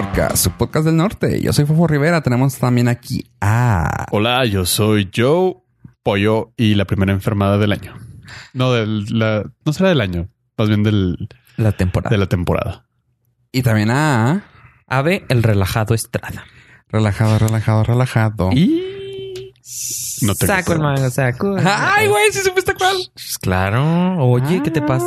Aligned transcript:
Norca, 0.00 0.34
su 0.34 0.50
podcast 0.52 0.86
del 0.86 0.96
norte. 0.96 1.42
Yo 1.42 1.52
soy 1.52 1.66
Fofo 1.66 1.86
Rivera. 1.86 2.22
Tenemos 2.22 2.56
también 2.56 2.88
aquí 2.88 3.30
a. 3.38 4.06
Hola, 4.12 4.46
yo 4.46 4.64
soy 4.64 5.10
Joe 5.14 5.56
Pollo 6.02 6.54
y 6.56 6.74
la 6.74 6.86
primera 6.86 7.12
enfermada 7.12 7.58
del 7.58 7.70
año. 7.72 7.94
No, 8.54 8.72
del, 8.72 9.04
la, 9.10 9.44
no 9.66 9.72
será 9.74 9.90
del 9.90 10.00
año, 10.00 10.30
más 10.56 10.68
bien 10.68 10.84
del, 10.84 11.28
La 11.58 11.72
temporada. 11.72 12.14
de 12.14 12.16
la 12.18 12.26
temporada. 12.30 12.86
Y 13.52 13.60
también 13.60 13.90
a. 13.90 14.44
Ave, 14.86 15.26
el 15.28 15.42
relajado 15.42 15.94
Estrada. 15.94 16.44
Relajado, 16.88 17.38
relajado, 17.38 17.84
relajado. 17.84 18.50
Y... 18.52 18.99
No 20.22 20.34
tengo 20.34 20.52
saco 20.54 20.72
el 20.72 20.78
mango, 20.80 21.10
saco. 21.10 21.56
Ay, 21.64 22.08
güey, 22.08 22.32
sí 22.32 22.40
supiste 22.40 22.74
cuál. 22.74 22.96
Pues 23.14 23.38
claro. 23.38 24.18
Oye, 24.18 24.62
¿qué 24.62 24.70
te 24.70 24.82
pasa? 24.82 25.06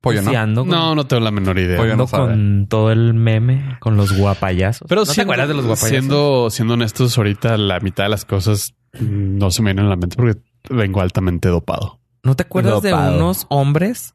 Pollo, 0.00 0.22
Si 0.22 0.30
¿no? 0.30 0.38
ando 0.38 0.62
con, 0.62 0.70
No, 0.70 0.94
no 0.94 1.06
tengo 1.06 1.22
la 1.22 1.30
menor 1.30 1.58
idea. 1.58 1.76
Pollo. 1.76 1.96
no 1.96 2.06
sabe. 2.06 2.28
con 2.28 2.66
todo 2.68 2.90
el 2.90 3.14
meme, 3.14 3.76
con 3.80 3.96
los 3.96 4.16
guapayazos. 4.16 4.86
Pero 4.88 5.02
¿No 5.02 5.06
te 5.06 5.12
siendo, 5.14 5.32
acuerdas 5.32 5.48
de 5.48 5.54
los 5.54 5.66
guapayazos? 5.66 5.90
siendo, 5.90 6.48
siendo 6.50 6.74
honestos, 6.74 7.16
ahorita 7.18 7.56
la 7.58 7.80
mitad 7.80 8.04
de 8.04 8.10
las 8.10 8.24
cosas 8.24 8.74
no 8.98 9.50
se 9.50 9.62
me 9.62 9.70
vienen 9.70 9.86
a 9.86 9.90
la 9.90 9.96
mente 9.96 10.16
porque 10.16 10.40
vengo 10.70 11.00
altamente 11.00 11.48
dopado. 11.48 12.00
¿No 12.22 12.34
te 12.36 12.42
acuerdas 12.42 12.82
de 12.82 12.92
unos 12.92 13.46
hombres 13.48 14.14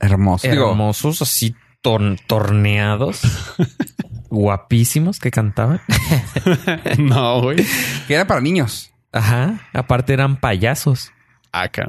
Hermoso. 0.00 0.48
Digo, 0.48 0.70
hermosos, 0.70 1.22
así 1.22 1.54
tor- 1.82 2.18
torneados, 2.26 3.20
guapísimos 4.34 5.18
que 5.18 5.30
cantaban? 5.30 5.80
no, 6.98 7.42
güey. 7.42 7.64
que 8.06 8.14
era 8.14 8.26
para 8.26 8.40
niños. 8.40 8.90
Ajá. 9.12 9.60
Aparte 9.72 10.12
eran 10.12 10.36
payasos. 10.40 11.12
Acá. 11.52 11.86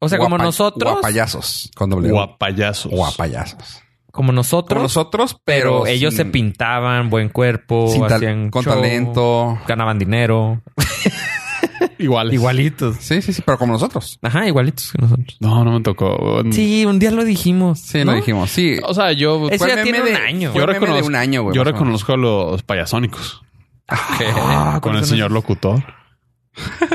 O 0.00 0.08
sea, 0.08 0.18
como 0.18 0.38
nosotros, 0.38 0.92
Guapayazos. 0.92 1.70
Con 1.74 1.90
doble. 1.90 2.10
Guapayazos. 2.10 2.92
Guapayazos. 2.92 3.82
como 4.12 4.32
nosotros, 4.32 4.74
Como 4.76 4.82
nosotros, 4.84 5.40
pero 5.44 5.80
pero. 5.82 5.86
ellos 5.86 6.14
se 6.14 6.24
pintaban, 6.24 7.08
buen 7.10 7.28
cuerpo, 7.30 7.92
tal- 8.06 8.12
hacían 8.14 8.50
con 8.50 8.62
show, 8.64 8.74
talento. 8.74 9.58
ganaban 9.66 9.98
dinero, 9.98 10.60
Igual. 11.98 12.32
igualitos. 12.32 12.96
Sí, 13.00 13.20
sí, 13.22 13.32
sí, 13.32 13.42
pero 13.44 13.58
como 13.58 13.72
nosotros. 13.74 14.18
Ajá, 14.22 14.46
igualitos 14.46 14.92
que 14.92 14.98
nosotros. 15.02 15.36
No, 15.40 15.64
no 15.64 15.72
me 15.72 15.80
tocó. 15.82 16.42
Sí, 16.50 16.84
un 16.86 16.98
día 16.98 17.10
lo 17.10 17.24
dijimos. 17.24 17.80
Sí, 17.80 17.98
¿no? 18.04 18.12
lo 18.12 18.16
dijimos. 18.16 18.50
Sí. 18.50 18.78
O 18.84 18.94
sea, 18.94 19.12
yo, 19.12 19.48
Eso 19.50 19.66
ya 19.66 19.82
tiene 19.82 20.00
un 20.02 20.16
año. 20.16 20.52
yo 20.54 20.60
de 20.60 20.66
reconozco, 20.66 21.06
un 21.06 21.14
año, 21.14 21.42
güey, 21.42 21.54
yo 21.56 21.64
reconozco 21.64 22.12
a 22.12 22.16
los 22.16 22.62
payasónicos. 22.62 23.42
Ah, 23.88 24.78
con 24.82 24.92
el 24.92 24.98
¿cuáles 25.00 25.08
señor 25.08 25.30
locutor. 25.30 25.82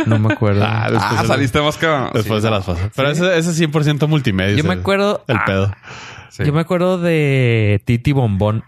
No 0.06 0.20
me 0.20 0.34
acuerdo. 0.34 0.64
Ah, 0.68 0.90
después, 0.92 1.12
Ah, 1.18 1.22
de, 1.22 1.28
saliste 1.28 1.62
más 1.62 1.78
que. 1.78 1.88
después 2.14 2.42
sí. 2.42 2.46
de 2.46 2.52
las 2.52 2.66
fases. 2.66 2.92
Pero 2.96 3.10
ese, 3.10 3.38
ese 3.38 3.50
es 3.52 3.62
100% 3.62 4.08
multimedia. 4.08 4.56
yo 4.56 4.64
me 4.64 4.74
ese- 4.74 4.82
acuerdo. 4.82 5.24
El 5.28 5.38
ah, 5.38 5.44
pedo. 5.46 5.74
Sí. 6.30 6.44
Yo 6.46 6.52
me 6.54 6.60
acuerdo 6.62 6.98
de 6.98 7.82
Titi 7.86 8.12
Bombón. 8.12 8.64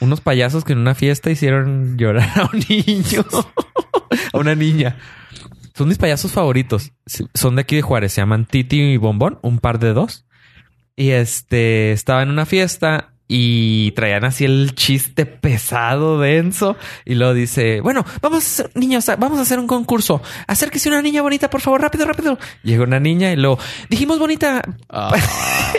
Unos 0.00 0.20
payasos 0.20 0.64
que 0.64 0.72
en 0.72 0.78
una 0.78 0.94
fiesta 0.94 1.30
hicieron 1.30 1.96
llorar 1.98 2.28
a 2.38 2.42
un 2.52 2.60
niño. 2.68 3.24
a 4.32 4.38
una 4.38 4.54
niña. 4.54 4.96
Son 5.74 5.88
mis 5.88 5.98
payasos 5.98 6.32
favoritos. 6.32 6.92
Son 7.34 7.56
de 7.56 7.62
aquí 7.62 7.76
de 7.76 7.82
Juárez. 7.82 8.12
Se 8.12 8.20
llaman 8.20 8.46
Titi 8.46 8.80
y 8.80 8.96
Bombón, 8.96 9.38
un 9.42 9.58
par 9.58 9.78
de 9.78 9.92
dos. 9.92 10.26
Y 10.96 11.10
este 11.10 11.92
estaba 11.92 12.22
en 12.22 12.28
una 12.28 12.44
fiesta 12.44 13.14
y 13.32 13.92
traían 13.92 14.24
así 14.24 14.44
el 14.44 14.74
chiste 14.74 15.24
pesado, 15.24 16.18
denso. 16.18 16.76
Y 17.04 17.14
luego 17.14 17.32
dice: 17.32 17.80
Bueno, 17.80 18.04
vamos 18.20 18.42
a 18.42 18.46
hacer, 18.46 18.70
niños, 18.74 19.06
vamos 19.18 19.38
a 19.38 19.42
hacer 19.42 19.60
un 19.60 19.68
concurso. 19.68 20.20
Acérquese 20.48 20.88
una 20.88 21.00
niña 21.00 21.22
bonita, 21.22 21.48
por 21.48 21.60
favor, 21.60 21.80
rápido, 21.80 22.06
rápido. 22.06 22.38
Llega 22.64 22.82
una 22.82 22.98
niña 22.98 23.32
y 23.32 23.36
luego 23.36 23.58
dijimos 23.88 24.18
bonita. 24.18 24.62
Ah, 24.88 25.12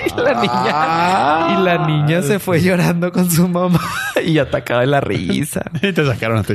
Y 0.03 0.19
la 0.21 0.33
niña, 0.41 1.59
y 1.59 1.63
la 1.63 1.85
niña 1.87 2.21
se 2.21 2.39
fue 2.39 2.61
llorando 2.61 3.11
con 3.11 3.29
su 3.29 3.47
mamá 3.47 3.81
y 4.25 4.37
atacaba 4.37 4.81
de 4.81 4.87
la 4.87 5.01
risa. 5.01 5.61
y 5.81 5.91
te 5.91 6.05
sacaron 6.05 6.37
a 6.39 6.43
ti. 6.43 6.53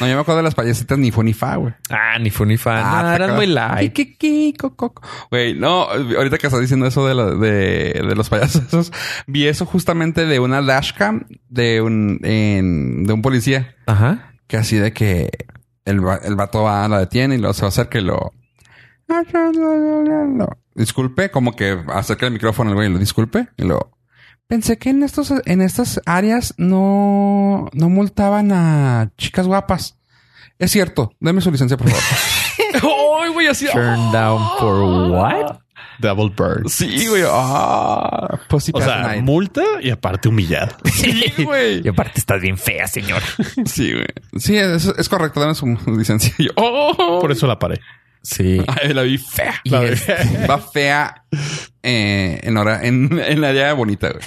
No, 0.00 0.06
yo 0.06 0.14
me 0.14 0.20
acuerdo 0.20 0.36
de 0.36 0.42
las 0.44 0.54
payasitas 0.54 0.96
ni 0.98 1.10
fu 1.10 1.22
ni 1.22 1.32
fa, 1.34 1.56
güey. 1.56 1.74
Ah, 1.90 2.18
ni 2.20 2.30
fu 2.30 2.44
ni 2.44 2.56
fan. 2.56 2.82
Ah, 2.84 3.02
no, 3.02 3.12
eran 3.14 3.36
muy 3.36 3.46
light. 3.46 3.92
Güey, 5.30 5.54
no, 5.54 5.82
ahorita 5.88 6.38
que 6.38 6.46
estás 6.46 6.60
diciendo 6.60 6.86
eso 6.86 7.06
de, 7.06 7.14
la- 7.14 7.30
de, 7.34 8.02
de 8.06 8.14
los 8.14 8.28
payasos, 8.28 8.62
esos, 8.66 8.92
vi 9.26 9.46
eso 9.46 9.66
justamente 9.66 10.26
de 10.26 10.40
una 10.40 10.62
dashcam 10.62 11.26
de 11.48 11.80
un, 11.80 12.20
en- 12.22 13.04
de 13.04 13.12
un 13.12 13.22
policía 13.22 13.74
Ajá. 13.86 14.32
que 14.46 14.56
así 14.56 14.76
de 14.76 14.92
que 14.92 15.30
el, 15.84 16.00
el 16.22 16.36
vato 16.36 16.62
va, 16.64 16.86
la 16.88 16.98
detiene 17.00 17.36
y 17.36 17.38
luego 17.38 17.54
se 17.54 17.62
va 17.62 17.66
a 17.66 17.68
hacer 17.68 17.88
que 17.88 18.00
lo. 18.00 18.32
Disculpe, 20.74 21.30
como 21.30 21.52
que 21.56 21.78
acerca 21.92 22.26
el 22.26 22.32
micrófono 22.32 22.70
el 22.70 22.76
güey 22.76 22.88
y 22.88 22.92
lo 22.92 22.98
disculpe 22.98 23.48
y 23.56 23.64
lo. 23.64 23.90
Pensé 24.46 24.78
que 24.78 24.90
en 24.90 25.02
estos, 25.02 25.32
en 25.44 25.60
estas 25.60 26.00
áreas 26.06 26.54
no, 26.56 27.68
no 27.72 27.88
multaban 27.88 28.50
a 28.52 29.10
chicas 29.18 29.46
guapas. 29.46 29.98
Es 30.58 30.70
cierto, 30.70 31.12
deme 31.20 31.40
su 31.40 31.50
licencia, 31.50 31.76
por 31.76 31.88
favor. 31.88 32.02
¡Ay, 33.22 33.30
güey! 33.32 33.46
Así. 33.46 33.66
Turn 33.72 34.10
down 34.12 34.40
for 34.58 35.10
what? 35.10 35.58
Double 35.98 36.28
bird. 36.36 36.68
Sí, 36.68 37.06
güey. 37.08 37.22
Ah, 37.26 38.38
Pussy 38.48 38.70
O 38.74 38.80
sea, 38.80 39.02
Night. 39.02 39.22
multa 39.24 39.62
y 39.80 39.90
aparte 39.90 40.28
humillado. 40.28 40.76
Sí, 40.92 41.32
güey. 41.44 41.82
Y 41.84 41.88
aparte 41.88 42.18
estás 42.20 42.40
bien 42.40 42.56
fea, 42.58 42.86
señora. 42.86 43.24
Sí, 43.66 43.92
güey. 43.92 44.06
Sí, 44.38 44.56
es, 44.56 44.84
es 44.86 45.08
correcto. 45.08 45.40
Dame 45.40 45.54
su 45.54 45.66
licencia. 45.96 46.32
Yo, 46.38 46.50
¡Oh! 46.56 47.18
Por 47.20 47.32
eso 47.32 47.46
la 47.46 47.58
paré. 47.58 47.80
Sí. 48.22 48.60
Ay, 48.66 48.92
la 48.94 49.02
vi 49.02 49.16
fea. 49.18 49.60
Y 49.64 49.70
La 49.70 49.80
Va 50.48 50.58
fea 50.58 51.24
eh, 51.82 52.40
en 52.42 52.56
hora, 52.56 52.84
en, 52.84 53.18
en 53.18 53.40
la 53.40 53.48
área 53.48 53.72
bonita, 53.74 54.10
güey. 54.10 54.22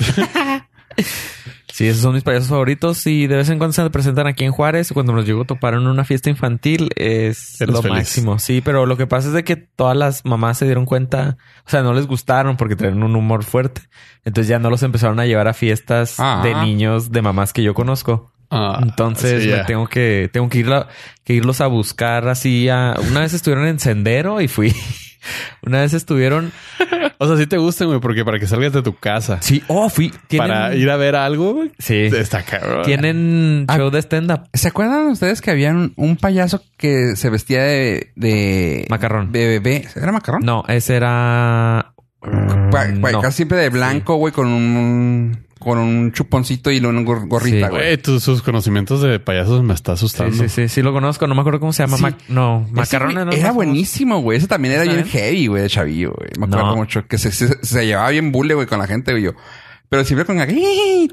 Sí, 1.81 1.88
esos 1.88 2.02
son 2.03 2.14
mis 2.14 2.24
payasos 2.24 2.50
favoritos 2.50 3.06
y 3.08 3.25
de 3.28 3.38
vez 3.38 3.50
en 3.50 3.58
cuando 3.58 3.74
se 3.74 3.90
presentan 3.90 4.28
aquí 4.28 4.44
en 4.46 4.52
Juárez. 4.52 4.92
Cuando 4.94 5.14
nos 5.14 5.25
llegó 5.25 5.42
a 5.42 5.46
topar 5.46 5.74
en 5.74 5.88
una 5.88 6.03
fiesta 6.06 6.30
infantil 6.30 6.90
es 6.96 7.59
Eres 7.59 7.74
lo 7.74 7.81
feliz. 7.81 7.97
máximo. 7.97 8.40
Sí, 8.40 8.62
pero 8.64 8.86
lo 8.86 8.97
que 8.97 9.08
pasa 9.08 9.30
es 9.30 9.34
de 9.34 9.44
que 9.44 9.56
todas 9.56 9.97
las 9.97 10.24
mamás 10.25 10.58
se 10.59 10.66
dieron 10.66 10.86
cuenta, 10.86 11.38
o 11.66 11.70
sea, 11.70 11.81
no 11.81 11.94
les 11.94 12.06
gustaron 12.08 12.56
porque 12.58 12.75
traen 12.75 13.02
un 13.02 13.16
humor 13.16 13.44
fuerte. 13.44 13.81
Entonces 14.24 14.47
ya 14.47 14.59
no 14.59 14.70
los 14.70 14.84
empezaron 14.84 15.20
a 15.20 15.25
llevar 15.25 15.47
a 15.47 15.53
fiestas 15.53 16.16
Ah. 16.20 16.41
de 16.44 16.53
niños 16.56 17.12
de 17.12 17.22
mamás 17.22 17.52
que 17.53 17.64
yo 17.64 17.74
conozco. 17.74 18.31
Ah, 18.52 18.80
Entonces 18.84 19.44
sí, 19.44 19.50
me 19.50 19.64
tengo 19.64 19.88
que 19.88 20.30
tengo 20.31 20.50
que 20.50 20.64
que 21.24 21.34
irlos 21.34 21.62
a 21.62 21.68
buscar 21.68 22.28
así. 22.28 22.68
A, 22.70 22.96
una 23.09 23.22
vez 23.22 23.34
estuvieron 23.34 23.66
en 23.66 23.80
sendero 23.80 24.41
y 24.41 24.47
fui. 24.47 24.74
Una 25.66 25.82
vez 25.82 25.94
estuvieron. 25.94 26.52
O 27.20 27.28
sea, 27.28 27.38
sí 27.38 27.46
te 27.48 27.58
gustan, 27.58 27.88
güey, 27.88 28.00
porque 28.00 28.26
para 28.26 28.40
que 28.40 28.48
salgas 28.48 28.74
de 28.74 28.82
tu 28.82 28.96
casa 28.96 29.38
Sí, 29.42 29.64
oh, 29.68 29.90
fui. 29.90 30.12
¿Tienen, 30.28 30.48
para 30.50 30.76
ir 30.76 30.90
a 30.90 30.98
ver 30.98 31.16
algo, 31.16 31.54
güey, 31.54 31.72
Sí. 31.78 31.96
está 32.12 32.44
cabrón. 32.44 32.84
Tienen 32.84 33.66
Ah. 33.68 33.78
show 33.78 33.90
de 33.92 34.00
stand-up. 34.00 34.50
¿Se 34.54 34.68
acuerdan 34.70 35.08
ustedes 35.08 35.42
que 35.42 35.52
había 35.52 35.72
un, 35.72 35.94
un 35.96 36.18
payaso 36.18 36.64
que 36.78 37.16
se 37.16 37.30
vestía 37.30 37.62
de... 37.64 38.12
de 38.16 38.86
Macarrón. 38.90 39.32
De 39.32 39.48
bebé. 39.48 39.88
¿Era 39.96 40.12
macarrón? 40.12 40.42
No, 40.44 40.64
ese 40.68 40.96
era. 40.96 41.94
No. 42.24 43.22
casi 43.22 43.38
siempre 43.38 43.58
de 43.58 43.70
blanco, 43.70 44.16
güey, 44.16 44.34
con 44.34 44.48
un... 44.48 45.46
Con 45.62 45.78
un 45.78 46.12
chuponcito 46.12 46.72
y 46.72 46.80
una 46.80 47.02
gor- 47.02 47.28
gorrita, 47.28 47.68
Sí, 47.68 47.72
güey. 47.72 47.84
Güey, 47.84 47.98
tus 47.98 48.24
sus 48.24 48.42
conocimientos 48.42 49.02
de 49.02 49.20
payasos 49.20 49.62
me 49.64 49.74
está 49.76 49.92
Sí, 49.96 50.06
asustando. 50.06 50.36
sí, 50.36 50.50
sí, 50.50 50.68
sí, 50.68 50.82
lo 50.82 50.92
conozco. 50.92 51.28
No 51.28 51.36
me 51.36 51.42
acuerdo 51.42 51.60
cómo 51.60 51.72
se 51.72 51.84
llama. 51.84 51.98
Sí. 51.98 52.04
Mac- 52.04 52.18
no, 52.30 52.68
güey, 52.72 52.88
era, 53.40 53.52
buenísimo, 53.52 54.22
güey. 54.22 54.40
Ese 54.40 54.48
también 54.48 54.74
era 54.74 54.84
¿Está 54.84 54.96
bien 54.96 55.06
bien? 55.08 55.24
heavy, 55.24 55.48
güey, 55.48 55.62
de 55.62 55.70
chavillo, 55.70 56.14
güey. 56.18 56.30
Me 56.40 56.46
acuerdo 56.48 56.66
No. 56.66 56.76
mucho 56.76 57.06
que 57.08 57.18
se, 57.20 57.32
se, 57.32 57.64
se 57.64 57.86
llevaba 57.86 58.10
bien 58.10 58.32
bule, 58.32 58.56
güey, 58.56 58.66
con 58.66 58.80
la 58.80 58.88
gente, 58.88 59.12
güey. 59.12 59.24
yo. 59.24 59.32
Pero 59.88 60.04
siempre 60.04 60.26
con. 60.26 60.38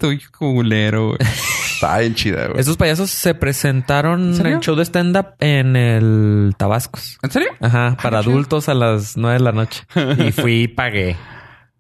Tú 0.01 0.09
culero, 0.39 1.09
güey. 1.09 1.19
Estaba 1.75 1.99
bien 1.99 2.15
chida, 2.15 2.47
güey. 2.49 2.61
Esos 2.61 2.77
payasos 2.77 3.11
se 3.11 3.35
presentaron 3.35 4.35
¿En 4.41 4.47
en 4.47 4.61
show 4.61 4.75
de 4.77 4.83
stand-up 4.85 5.35
en 5.41 5.77
el 5.77 6.55
Tabascos. 6.57 7.19
¿En 7.23 7.31
serio? 7.31 7.51
Ajá, 7.61 7.97
para 8.03 8.21
chido. 8.21 8.33
adultos 8.33 8.69
a 8.69 8.75
las 8.75 9.17
nueve 9.17 9.39
de 9.39 9.45
la 9.45 9.53
noche. 9.53 9.83
Y 10.27 10.33
fui 10.33 10.63
y 10.63 10.69
pagué 10.69 11.17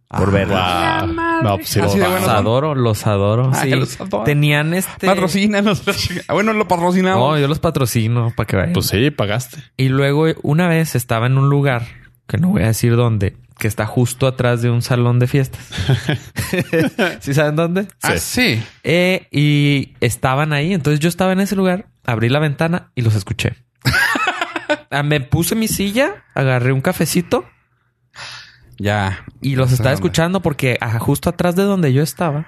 por 0.08 0.34
Ah. 0.50 1.04
Wow. 1.06 1.42
No, 1.42 1.56
pues 1.56 1.68
sí, 1.68 1.80
los 1.80 1.94
bueno. 1.94 2.16
Adoro, 2.30 2.74
los 2.74 3.06
adoro. 3.06 3.50
Ay, 3.54 3.72
sí. 3.72 3.78
los 3.78 4.00
adoro. 4.00 4.24
Tenían 4.24 4.72
este. 4.72 5.06
Patrocínanos. 5.06 5.82
Ah, 6.28 6.32
bueno, 6.32 6.52
lo 6.54 6.66
patrocinamos. 6.66 7.18
No, 7.34 7.38
yo 7.38 7.46
los 7.46 7.58
patrocino 7.58 8.32
para 8.34 8.46
que 8.46 8.56
vayan. 8.56 8.72
Pues 8.72 8.86
sí, 8.86 9.10
pagaste. 9.10 9.58
Y 9.76 9.88
luego 9.88 10.26
una 10.42 10.66
vez 10.68 10.94
estaba 10.94 11.26
en 11.26 11.36
un 11.36 11.50
lugar, 11.50 11.86
que 12.26 12.38
no 12.38 12.48
voy 12.48 12.62
a 12.62 12.68
decir 12.68 12.96
dónde, 12.96 13.36
que 13.58 13.68
está 13.68 13.84
justo 13.86 14.26
atrás 14.26 14.62
de 14.62 14.70
un 14.70 14.80
salón 14.80 15.18
de 15.18 15.26
fiestas. 15.26 15.60
¿Sí 17.20 17.34
saben 17.34 17.56
dónde? 17.56 17.86
Ah, 18.02 18.16
sí. 18.16 18.62
Eh, 18.84 19.26
y 19.30 19.94
estaban 20.00 20.52
ahí. 20.54 20.72
Entonces 20.72 21.00
yo 21.00 21.08
estaba 21.10 21.32
en 21.32 21.40
ese 21.40 21.54
lugar, 21.54 21.86
abrí 22.06 22.30
la 22.30 22.38
ventana 22.38 22.90
y 22.94 23.02
los 23.02 23.14
escuché. 23.14 23.56
Ah, 24.90 25.02
Me 25.02 25.20
puse 25.20 25.54
mi 25.54 25.68
silla, 25.68 26.24
agarré 26.34 26.72
un 26.72 26.80
cafecito 26.80 27.44
Ya. 28.78 29.24
y 29.40 29.56
los 29.56 29.68
sé 29.70 29.74
estaba 29.74 29.90
dónde. 29.90 30.06
escuchando 30.06 30.40
porque 30.40 30.78
justo 31.00 31.30
atrás 31.30 31.56
de 31.56 31.64
donde 31.64 31.92
yo 31.92 32.02
estaba, 32.02 32.46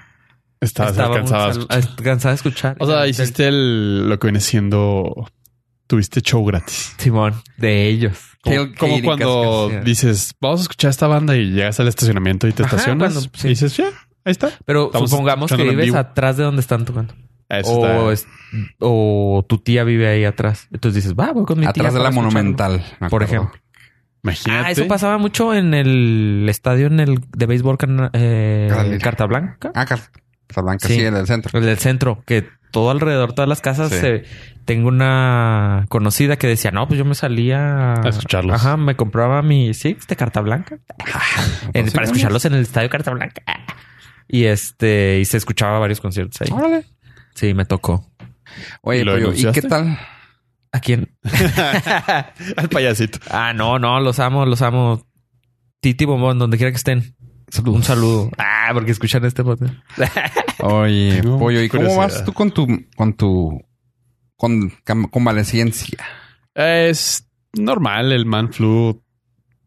Estabas 0.61 0.91
estaba 0.91 1.09
un 1.09 1.13
alcanzado 1.15 1.43
a 1.43 1.53
sal- 1.53 2.33
escuchar. 2.33 2.75
O 2.79 2.85
sea, 2.87 3.07
hiciste 3.07 3.47
el, 3.47 4.07
lo 4.09 4.19
que 4.19 4.27
viene 4.27 4.39
siendo... 4.39 5.27
Tuviste 5.87 6.21
show 6.21 6.45
gratis. 6.45 6.93
Simón, 6.97 7.33
de 7.57 7.87
ellos. 7.89 8.17
Como, 8.41 9.01
cuando 9.03 9.69
dices, 9.83 10.33
vamos 10.39 10.61
a 10.61 10.63
escuchar 10.63 10.89
esta 10.91 11.07
banda 11.07 11.35
y 11.35 11.51
llegas 11.51 11.79
al 11.81 11.89
estacionamiento 11.89 12.47
y 12.47 12.53
te 12.53 12.63
Ajá, 12.63 12.77
estacionas 12.77 13.13
cuando- 13.13 13.29
sí. 13.37 13.47
y 13.47 13.49
dices, 13.49 13.75
ya, 13.75 13.87
Ahí 14.23 14.31
está. 14.31 14.51
Pero 14.65 14.85
Estamos 14.85 15.09
supongamos 15.09 15.51
que 15.51 15.63
vives 15.63 15.93
atrás 15.95 16.37
de 16.37 16.43
donde 16.43 16.61
están 16.61 16.85
tocando. 16.85 17.13
Eso 17.49 17.71
O, 17.71 18.11
está- 18.11 18.11
es- 18.13 18.27
o 18.79 19.43
tu 19.49 19.57
tía 19.57 19.83
vive 19.83 20.07
ahí 20.07 20.23
atrás. 20.23 20.67
Entonces 20.71 21.03
dices, 21.03 21.19
va, 21.19 21.33
voy 21.33 21.43
con 21.43 21.57
mi 21.59 21.63
tía. 21.65 21.71
Atrás 21.71 21.93
de 21.93 21.99
la 21.99 22.09
escucharlo. 22.09 22.31
Monumental. 22.31 22.85
me 23.01 23.09
Por 23.09 23.23
ejemplo. 23.23 23.51
Imagínate. 24.23 24.67
Ah, 24.67 24.71
eso 24.71 24.87
pasaba 24.87 25.17
mucho 25.17 25.53
en 25.53 25.73
el 25.73 26.45
estadio 26.49 26.87
en 26.87 26.99
el 26.99 27.19
de 27.35 27.45
béisbol 27.45 27.77
eh. 28.13 28.99
Carta 29.01 29.25
Blanca. 29.25 29.71
Ah, 29.73 29.85
Car- 29.85 29.99
Casablanca, 30.47 30.87
Sí. 30.87 30.95
sí, 30.95 31.01
en 31.05 31.15
el 31.15 31.25
centro. 31.27 31.57
El 31.57 31.65
del 31.65 31.77
centro, 31.77 32.23
que 32.27 32.47
todo 32.71 32.91
alrededor, 32.91 33.33
todas 33.33 33.47
las 33.49 33.61
casas, 33.61 33.89
Sí. 33.89 33.99
se- 33.99 34.23
tengo 34.65 34.89
una 34.89 35.85
conocida 35.89 36.35
que 36.37 36.45
decía, 36.47 36.71
no, 36.71 36.87
pues 36.87 36.97
yo 36.97 37.05
me 37.05 37.15
salía 37.15 37.93
A 37.93 38.09
escucharlos. 38.09 38.55
Ajá, 38.55 38.77
me 38.77 38.95
compraba 38.95 39.41
mi 39.41 39.73
Six 39.73 40.07
de 40.07 40.15
Carta 40.15 40.41
Blanca 40.41 40.77
en- 41.65 41.71
Pues 41.73 41.85
sí, 41.85 41.91
para 41.91 42.05
escucharlos 42.05 42.45
en 42.45 42.53
el 42.53 42.61
estadio 42.61 42.89
Carta 42.89 43.11
Blanca. 43.11 43.41
Y 44.27 44.45
este, 44.45 45.19
y 45.19 45.25
se 45.25 45.37
escuchaba 45.37 45.79
varios 45.79 45.99
conciertos 45.99 46.39
ahí. 46.41 46.47
Órale. 46.51 46.85
Sí, 47.33 47.53
me 47.53 47.65
tocó. 47.65 48.05
Oye, 48.81 48.99
¿Y 49.01 49.03
lo 49.03 49.13
pollo, 49.13 49.33
¿y 49.33 49.51
qué 49.53 49.61
tal? 49.61 49.97
¿A 50.71 50.79
quién? 50.79 51.17
Al 52.57 52.69
payasito. 52.69 53.19
Ah, 53.29 53.53
no, 53.53 53.77
no, 53.79 53.99
los 53.99 54.19
amo, 54.19 54.45
los 54.45 54.61
amo. 54.61 55.05
Titi 55.81 56.05
Bombón, 56.05 56.39
donde 56.39 56.57
quiera 56.57 56.71
que 56.71 56.77
estén. 56.77 57.15
Un 57.65 57.83
saludo. 57.83 58.31
Ah, 58.37 58.69
porque 58.73 58.91
escuchan 58.91 59.25
este 59.25 59.43
podcast. 59.43 59.73
Oye, 60.59 61.21
No, 61.23 61.37
pollo, 61.37 61.61
¿y 61.61 61.67
cómo 61.69 61.97
vas 61.97 62.23
tú 62.23 62.31
con 62.33 62.51
tu, 62.51 62.67
con 62.95 63.13
tu, 63.13 63.61
con 64.37 64.69
convalecencia? 65.11 65.97
Es 66.53 67.27
normal. 67.53 68.11
El 68.11 68.25
man 68.25 68.53
flu. 68.53 69.03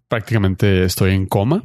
Prácticamente 0.09 0.85
estoy 0.85 1.13
en 1.15 1.27
coma. 1.27 1.65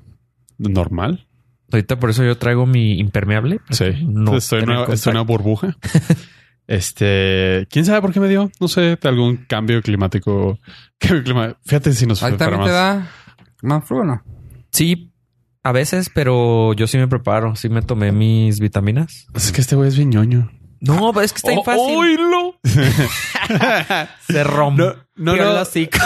Normal. 0.57 1.27
Ahorita 1.71 1.99
por 1.99 2.09
eso 2.09 2.23
yo 2.25 2.37
traigo 2.37 2.65
mi 2.65 2.99
impermeable. 2.99 3.59
Sí. 3.69 3.85
No 4.05 4.35
estoy, 4.37 4.63
en 4.63 4.71
una, 4.71 4.83
estoy 4.85 5.11
en 5.11 5.17
una 5.17 5.25
contacto. 5.25 5.43
burbuja. 5.43 5.77
este, 6.69 7.67
quién 7.71 7.83
sabe 7.83 7.99
por 8.01 8.13
qué 8.13 8.19
me 8.19 8.29
dio. 8.29 8.51
No 8.59 8.67
sé, 8.67 8.81
de 8.81 9.09
algún 9.09 9.37
cambio 9.47 9.81
climático. 9.81 10.59
Cambio 10.99 11.23
clima- 11.23 11.57
Fíjate 11.65 11.93
si 11.93 12.05
nos 12.05 12.21
¿A 12.21 12.29
ti 12.31 12.37
también 12.37 12.63
te 12.63 12.69
da 12.71 13.09
más 13.63 13.83
flu 13.85 13.99
o 14.01 14.03
no? 14.05 14.21
Sí, 14.71 15.11
a 15.63 15.71
veces, 15.71 16.11
pero 16.13 16.73
yo 16.73 16.85
sí 16.87 16.97
me 16.97 17.07
preparo. 17.07 17.55
Sí 17.55 17.69
me 17.69 17.81
tomé 17.81 18.11
mis 18.11 18.59
vitaminas. 18.59 19.27
Es 19.33 19.51
que 19.51 19.61
este 19.61 19.75
güey 19.75 19.89
es 19.89 19.95
bien 19.97 20.09
ñoño. 20.11 20.51
No, 20.81 21.11
pero 21.13 21.25
es 21.25 21.33
que 21.33 21.37
está 21.37 21.49
bien 21.49 21.59
Oh, 21.61 21.63
fácil. 21.65 21.97
¡Oílo! 21.97 22.55
Se 24.27 24.43
rompió 24.43 24.95
No, 25.15 25.35
no, 25.35 25.43
el 25.43 25.55
no. 25.55 25.61
hocico. 25.61 25.97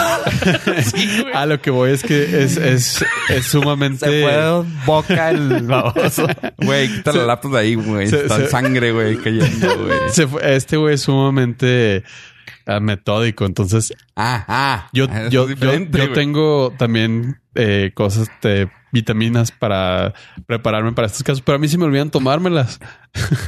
A 1.34 1.46
lo 1.46 1.60
que 1.60 1.70
voy 1.70 1.92
es 1.92 2.02
que 2.02 2.42
es, 2.42 2.56
es, 2.56 3.04
es 3.28 3.46
sumamente. 3.46 4.06
Se 4.06 4.22
fue 4.22 4.64
boca 4.86 5.30
el 5.30 5.62
baboso. 5.62 6.26
Güey, 6.58 6.88
quita 6.88 7.12
la 7.12 7.24
laptop 7.26 7.52
de 7.52 7.58
ahí, 7.60 7.74
güey. 7.76 8.06
Está 8.06 8.36
se- 8.38 8.48
sangre, 8.48 8.92
güey, 8.92 9.16
cayendo, 9.18 9.78
güey. 9.78 9.98
Se 10.10 10.26
fue- 10.26 10.56
este 10.56 10.76
güey 10.76 10.94
es 10.94 11.02
sumamente 11.02 12.02
metódico. 12.80 13.44
Entonces, 13.46 13.92
Ah, 14.16 14.44
ah. 14.48 14.88
yo, 14.92 15.06
yo, 15.30 15.48
yo, 15.50 15.78
yo 15.78 16.12
tengo 16.12 16.72
también 16.78 17.40
eh, 17.54 17.92
cosas 17.94 18.30
de 18.42 18.70
vitaminas 18.92 19.50
para 19.50 20.14
prepararme 20.46 20.92
para 20.92 21.06
estos 21.06 21.22
casos, 21.22 21.42
pero 21.42 21.56
a 21.56 21.58
mí 21.58 21.68
sí 21.68 21.76
me 21.78 21.84
olvidan 21.84 22.10
tomármelas. 22.10 22.80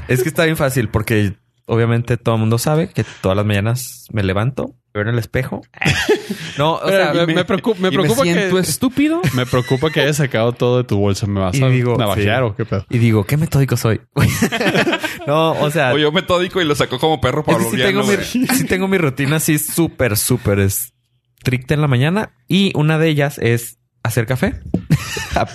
Es 0.09 0.23
que 0.23 0.29
está 0.29 0.45
bien 0.45 0.57
fácil 0.57 0.89
porque 0.89 1.35
obviamente 1.67 2.17
todo 2.17 2.35
el 2.35 2.41
mundo 2.41 2.59
sabe 2.59 2.89
que 2.89 3.05
todas 3.21 3.37
las 3.37 3.47
mañanas 3.47 4.07
me 4.13 4.23
levanto, 4.23 4.75
veo 4.97 5.03
en 5.09 5.15
el 5.15 5.19
espejo. 5.19 5.61
No, 6.59 6.77
o 6.77 6.89
sea, 6.89 7.13
me, 7.13 7.27
me 7.27 7.45
preocupa, 7.45 7.79
me 7.81 7.91
preocupa 7.93 8.25
me 8.25 8.33
siento 8.33 8.55
que 8.57 8.63
estúpido. 8.63 9.21
me 9.35 9.45
preocupa 9.45 9.91
que 9.91 10.01
hayas 10.05 10.17
sacado 10.17 10.53
todo 10.53 10.79
de 10.79 10.85
tu 10.85 10.97
bolsa. 10.97 11.27
¿Me 11.27 11.39
vas 11.39 11.55
Y 11.55 11.63
a 11.63 11.69
digo, 11.69 11.99
navajear 11.99 12.45
sí. 12.45 12.49
o 12.49 12.57
qué 12.57 12.65
pedo? 12.65 12.87
y 12.89 12.97
digo, 12.97 13.25
qué 13.25 13.37
metódico 13.37 13.77
soy. 13.77 14.01
no, 15.27 15.53
o 15.53 15.71
sea, 15.71 15.93
O 15.93 15.99
yo 15.99 16.13
metódico 16.13 16.61
y 16.63 16.65
lo 16.65 16.75
sacó 16.75 16.99
como 16.99 17.21
perro 17.21 17.45
que 17.45 17.55
sí 17.71 17.77
tengo, 17.77 18.05
mi, 18.05 18.17
sí 18.17 18.65
tengo 18.67 18.89
mi 18.89 18.97
rutina 18.97 19.37
así 19.37 19.59
súper, 19.59 20.17
súper 20.17 20.61
estricta 20.61 21.75
en 21.75 21.83
la 21.83 21.89
mañana. 21.89 22.33
Y 22.49 22.73
una 22.75 22.99
de 22.99 23.09
ellas 23.09 23.39
es 23.39 23.79
hacer 24.03 24.25
café. 24.25 24.61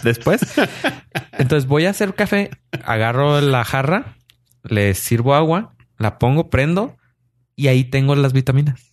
Después. 0.03 0.41
Entonces 1.31 1.67
voy 1.67 1.85
a 1.85 1.89
hacer 1.89 2.13
café, 2.13 2.51
agarro 2.83 3.41
la 3.41 3.65
jarra, 3.65 4.17
le 4.63 4.93
sirvo 4.93 5.33
agua, 5.33 5.73
la 5.97 6.19
pongo, 6.19 6.51
prendo 6.51 6.95
y 7.55 7.69
ahí 7.69 7.85
tengo 7.85 8.15
las 8.15 8.33
vitaminas. 8.33 8.90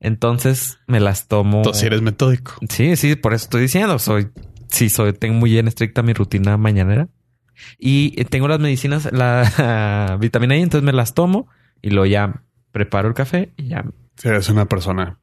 Entonces 0.00 0.78
me 0.86 0.98
las 0.98 1.28
tomo. 1.28 1.58
Entonces, 1.58 1.80
si 1.80 1.86
eres 1.86 2.02
metódico. 2.02 2.54
Sí, 2.68 2.96
sí, 2.96 3.16
por 3.16 3.34
eso 3.34 3.44
estoy 3.44 3.62
diciendo. 3.62 3.98
Soy, 3.98 4.30
sí, 4.68 4.88
soy, 4.88 5.12
tengo 5.12 5.34
muy 5.34 5.50
bien 5.50 5.68
estricta 5.68 6.02
mi 6.02 6.14
rutina 6.14 6.56
mañanera. 6.56 7.08
Y 7.78 8.14
eh, 8.18 8.24
tengo 8.24 8.48
las 8.48 8.58
medicinas, 8.58 9.10
la 9.12 10.16
vitamina 10.20 10.56
I, 10.56 10.62
entonces 10.62 10.84
me 10.84 10.92
las 10.92 11.12
tomo 11.14 11.48
y 11.82 11.90
luego 11.90 12.06
ya 12.06 12.42
preparo 12.72 13.08
el 13.08 13.14
café 13.14 13.52
y 13.56 13.68
ya. 13.68 13.84
Si 14.16 14.28
eres 14.28 14.48
una 14.48 14.66
persona 14.66 15.18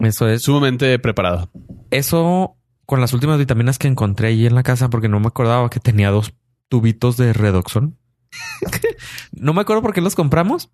Eso 0.00 0.28
es. 0.28 0.42
sumamente 0.42 0.98
preparada. 0.98 1.48
Eso 1.90 2.56
con 2.84 3.00
las 3.00 3.12
últimas 3.12 3.38
vitaminas 3.38 3.78
que 3.78 3.88
encontré 3.88 4.28
allí 4.28 4.46
en 4.46 4.54
la 4.54 4.62
casa, 4.62 4.90
porque 4.90 5.08
no 5.08 5.20
me 5.20 5.28
acordaba 5.28 5.68
que 5.70 5.80
tenía 5.80 6.10
dos 6.10 6.34
tubitos 6.68 7.16
de 7.16 7.32
redoxón. 7.32 7.96
no 9.32 9.52
me 9.54 9.60
acuerdo 9.60 9.82
por 9.82 9.92
qué 9.92 10.00
los 10.00 10.14
compramos. 10.14 10.72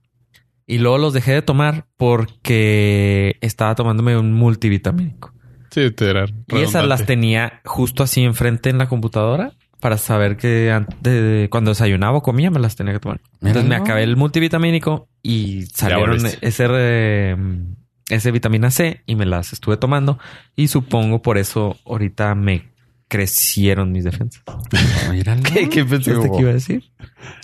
Y 0.66 0.78
luego 0.78 0.98
los 0.98 1.12
dejé 1.12 1.32
de 1.32 1.42
tomar 1.42 1.86
porque 1.96 3.36
estaba 3.40 3.74
tomándome 3.74 4.16
un 4.16 4.32
multivitamínico. 4.32 5.32
Sí, 5.70 5.90
te 5.90 6.10
era 6.10 6.26
Y 6.26 6.56
esas 6.56 6.84
las 6.86 7.00
redundante. 7.00 7.04
tenía 7.06 7.60
justo 7.64 8.02
así 8.02 8.22
enfrente 8.22 8.70
en 8.70 8.78
la 8.78 8.88
computadora 8.88 9.52
para 9.80 9.98
saber 9.98 10.36
que 10.36 10.70
antes 10.70 10.98
de- 11.02 11.48
cuando 11.50 11.70
desayunaba 11.72 12.18
o 12.18 12.22
comía 12.22 12.50
me 12.50 12.60
las 12.60 12.76
tenía 12.76 12.92
que 12.92 13.00
tomar. 13.00 13.20
Entonces 13.40 13.64
me 13.64 13.74
acabé 13.74 14.02
el 14.04 14.16
multivitamínico 14.16 15.08
y 15.22 15.62
salieron 15.72 16.20
ese, 16.42 17.36
ese 18.08 18.30
vitamina 18.30 18.70
C 18.70 19.02
y 19.06 19.16
me 19.16 19.26
las 19.26 19.52
estuve 19.52 19.76
tomando 19.76 20.18
y 20.54 20.68
supongo 20.68 21.22
por 21.22 21.38
eso 21.38 21.76
ahorita 21.86 22.34
me 22.34 22.71
crecieron 23.12 23.92
mis 23.92 24.04
defensas. 24.04 24.42
¿Qué, 25.52 25.68
qué 25.68 25.84
pensaste 25.84 26.30
que 26.30 26.40
iba 26.40 26.48
a 26.48 26.54
decir? 26.54 26.82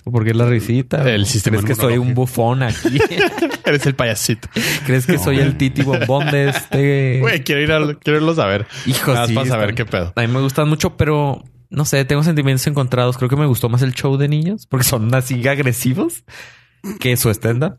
¿O 0.04 0.10
¿Por 0.10 0.24
qué 0.24 0.32
la 0.32 0.46
risita? 0.46 1.06
El 1.06 1.24
¿O 1.24 1.26
sistema 1.26 1.58
¿Crees 1.58 1.76
que 1.76 1.82
soy 1.82 1.98
un 1.98 2.14
bufón 2.14 2.62
aquí? 2.62 2.98
Eres 3.66 3.84
el 3.84 3.94
payasito. 3.94 4.48
¿Crees 4.86 5.04
que 5.06 5.18
soy 5.18 5.40
el 5.40 5.58
titi 5.58 5.82
bombón 5.82 6.30
de 6.30 6.48
este? 6.48 7.18
Güey, 7.20 7.44
quiero 7.44 7.60
ir 7.60 7.72
a, 7.72 7.94
quiero 7.96 8.18
irlos 8.18 8.38
a 8.38 8.46
ver. 8.46 8.66
Hijo, 8.86 9.26
sí, 9.26 9.34
para 9.34 9.46
saber 9.46 9.74
qué 9.74 9.84
pedo. 9.84 10.14
A 10.16 10.20
mí 10.22 10.28
me 10.28 10.40
gustan 10.40 10.70
mucho, 10.70 10.96
pero 10.96 11.44
no 11.68 11.84
sé, 11.84 12.02
tengo 12.06 12.22
sentimientos 12.22 12.66
encontrados. 12.66 13.18
Creo 13.18 13.28
que 13.28 13.36
me 13.36 13.44
gustó 13.44 13.68
más 13.68 13.82
el 13.82 13.92
show 13.92 14.16
de 14.16 14.26
niños 14.26 14.66
porque 14.66 14.84
son 14.84 15.14
así 15.14 15.46
agresivos 15.46 16.24
que 16.98 17.14
su 17.18 17.28
stand-up. 17.28 17.76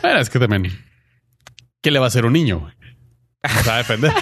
Bueno, 0.00 0.20
es 0.20 0.30
que 0.30 0.38
también. 0.38 0.72
¿Qué 1.82 1.90
le 1.90 1.98
va 1.98 2.06
a 2.06 2.08
hacer 2.08 2.24
un 2.24 2.32
niño? 2.32 2.70
O 3.44 3.62
sea, 3.62 3.76
defender. 3.78 4.12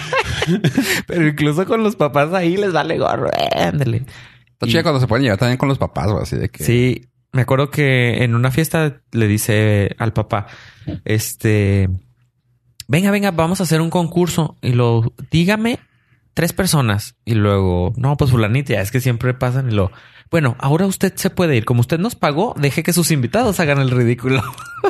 pero 1.07 1.27
incluso 1.27 1.65
con 1.65 1.83
los 1.83 1.95
papás 1.95 2.33
ahí 2.33 2.57
les 2.57 2.73
vale 2.73 2.97
gorro. 2.97 3.29
Ándale. 3.55 4.05
Está 4.53 4.67
chida 4.67 4.83
cuando 4.83 4.99
se 4.99 5.07
pueden 5.07 5.23
llevar 5.23 5.39
también 5.39 5.57
con 5.57 5.69
los 5.69 5.77
papás, 5.77 6.07
güey, 6.07 6.23
así 6.23 6.35
de 6.35 6.49
que. 6.49 6.63
Sí, 6.63 7.09
me 7.31 7.43
acuerdo 7.43 7.69
que 7.69 8.23
en 8.23 8.35
una 8.35 8.51
fiesta 8.51 9.01
le 9.11 9.27
dice 9.27 9.95
al 9.99 10.13
papá, 10.13 10.47
este, 11.05 11.89
venga, 12.87 13.11
venga, 13.11 13.31
vamos 13.31 13.59
a 13.59 13.63
hacer 13.63 13.81
un 13.81 13.89
concurso 13.89 14.57
y 14.61 14.71
lo, 14.71 15.13
dígame 15.29 15.79
tres 16.33 16.53
personas 16.53 17.15
y 17.25 17.35
luego, 17.35 17.93
no, 17.97 18.17
pues 18.17 18.31
fulanita, 18.31 18.81
es 18.81 18.91
que 18.91 19.01
siempre 19.01 19.33
pasan 19.33 19.71
y 19.71 19.75
lo, 19.75 19.91
bueno, 20.29 20.55
ahora 20.59 20.85
usted 20.85 21.13
se 21.15 21.29
puede 21.29 21.55
ir, 21.55 21.65
como 21.65 21.81
usted 21.81 21.99
nos 21.99 22.15
pagó, 22.15 22.53
deje 22.57 22.83
que 22.83 22.93
sus 22.93 23.11
invitados 23.11 23.59
hagan 23.59 23.79
el 23.79 23.91
ridículo 23.91 24.41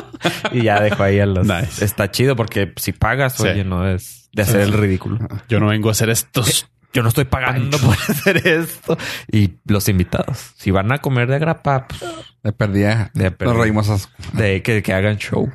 y 0.52 0.62
ya 0.62 0.80
dejo 0.80 1.02
ahí 1.02 1.20
a 1.20 1.26
los. 1.26 1.46
Nice. 1.46 1.84
Está 1.84 2.10
chido 2.10 2.36
porque 2.36 2.72
si 2.76 2.92
pagas, 2.92 3.34
Sí. 3.34 3.44
oye, 3.48 3.64
no 3.64 3.88
es 3.88 4.28
de 4.32 4.42
hacer 4.42 4.60
el 4.60 4.72
ridículo. 4.72 5.18
Yo 5.48 5.60
no 5.60 5.68
vengo 5.68 5.88
a 5.88 5.92
hacer 5.92 6.10
estos. 6.10 6.66
Yo 6.92 7.02
no 7.02 7.10
estoy 7.10 7.26
pagando 7.26 7.76
por 7.78 7.94
hacer 8.08 8.46
esto. 8.48 8.96
Y 9.30 9.50
los 9.66 9.88
invitados, 9.90 10.52
si 10.56 10.70
van 10.70 10.90
a 10.90 10.98
comer 10.98 11.28
de 11.28 11.38
grapa, 11.38 11.86
pues, 11.86 12.02
De 12.42 12.52
perdida. 12.52 13.10
De 13.12 13.30
perdida. 13.30 13.52
Nos 13.54 13.62
reímos. 13.62 14.08
de 14.32 14.62
que, 14.62 14.82
que 14.82 14.92
hagan 14.94 15.18
show. 15.18 15.52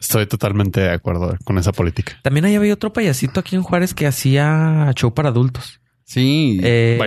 Estoy 0.00 0.26
totalmente 0.26 0.80
de 0.80 0.90
acuerdo 0.90 1.36
con 1.44 1.58
esa 1.58 1.72
política. 1.72 2.18
También 2.22 2.44
ahí 2.44 2.56
había 2.56 2.74
otro 2.74 2.92
payasito 2.92 3.38
aquí 3.40 3.54
en 3.56 3.62
Juárez 3.62 3.94
que 3.94 4.06
hacía 4.06 4.90
show 4.96 5.14
para 5.14 5.28
adultos. 5.30 5.80
Sí. 6.04 6.60
Eh. 6.62 6.98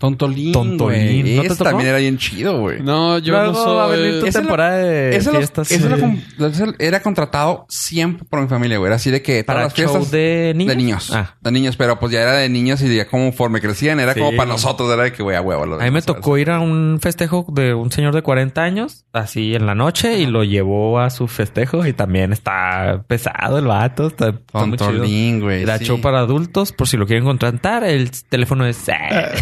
Tontolín. 0.00 0.52
Tontolín. 0.52 1.22
güey. 1.22 1.36
¿No 1.36 1.42
te 1.42 1.46
Ese 1.48 1.56
tocó? 1.58 1.70
también 1.70 1.88
era 1.90 1.98
bien 1.98 2.18
chido, 2.18 2.58
güey. 2.58 2.80
No, 2.82 3.18
yo 3.18 3.32
Luego 3.34 3.52
no 3.52 3.74
va 3.76 3.84
a 3.84 3.88
venir 3.88 4.14
tu 4.14 4.20
soy. 4.20 4.28
Ese 4.30 4.38
lo- 4.38 4.42
temporada 4.44 4.76
de 4.78 5.16
Ese, 5.16 5.30
fiestas. 5.30 5.70
eh, 5.70 5.80
com- 6.00 6.18
ese 6.46 6.64
era 6.78 7.00
contratado 7.02 7.66
siempre 7.68 8.26
por 8.28 8.40
mi 8.40 8.48
familia, 8.48 8.78
güey. 8.78 8.88
Era 8.88 8.96
así 8.96 9.10
de 9.10 9.22
que 9.22 9.44
para 9.44 9.60
todas 9.68 9.78
las 9.78 9.84
show 9.86 9.92
fiestas 9.94 10.10
de 10.10 10.52
niños. 10.56 10.70
de 10.72 10.76
niños. 10.76 11.10
Ah. 11.14 11.34
De 11.40 11.50
niños, 11.52 11.76
pero 11.76 12.00
pues 12.00 12.12
ya 12.12 12.22
era 12.22 12.32
de 12.32 12.48
niños 12.48 12.80
y 12.82 12.96
ya 12.96 13.06
conforme 13.06 13.60
crecían, 13.60 14.00
era 14.00 14.14
Sí. 14.14 14.20
como 14.20 14.36
para 14.36 14.48
nosotros, 14.48 14.90
era 14.92 15.02
de 15.04 15.12
que, 15.12 15.22
güey, 15.22 15.36
a 15.36 15.42
huevo. 15.42 15.60
A 15.74 15.84
mí 15.84 15.90
me 15.90 16.02
tocó 16.02 16.38
ir 16.38 16.50
a 16.50 16.58
un 16.60 16.98
festejo 17.00 17.44
de 17.52 17.74
un 17.74 17.92
señor 17.92 18.14
de 18.14 18.22
40 18.22 18.62
años, 18.62 19.04
así 19.12 19.54
en 19.54 19.66
la 19.66 19.74
noche, 19.74 20.18
y 20.18 20.26
lo 20.26 20.44
llevó 20.44 20.98
a 20.98 21.10
su 21.10 21.28
festejo 21.28 21.84
y 21.86 21.92
también 21.92 22.32
está 22.32 23.04
pesado 23.06 23.58
el 23.58 23.66
vato. 23.66 24.06
Está. 24.06 24.32
Tontolín, 24.50 25.40
güey. 25.40 25.62
Era 25.62 25.76
sí. 25.78 25.84
show 25.84 26.00
para 26.00 26.20
adultos, 26.20 26.72
por 26.72 26.88
si 26.88 26.96
lo 26.96 27.06
quieren 27.06 27.24
contratar, 27.24 27.84
el 27.84 28.10
teléfono 28.28 28.64
es... 28.66 28.80
Eh, 28.88 29.32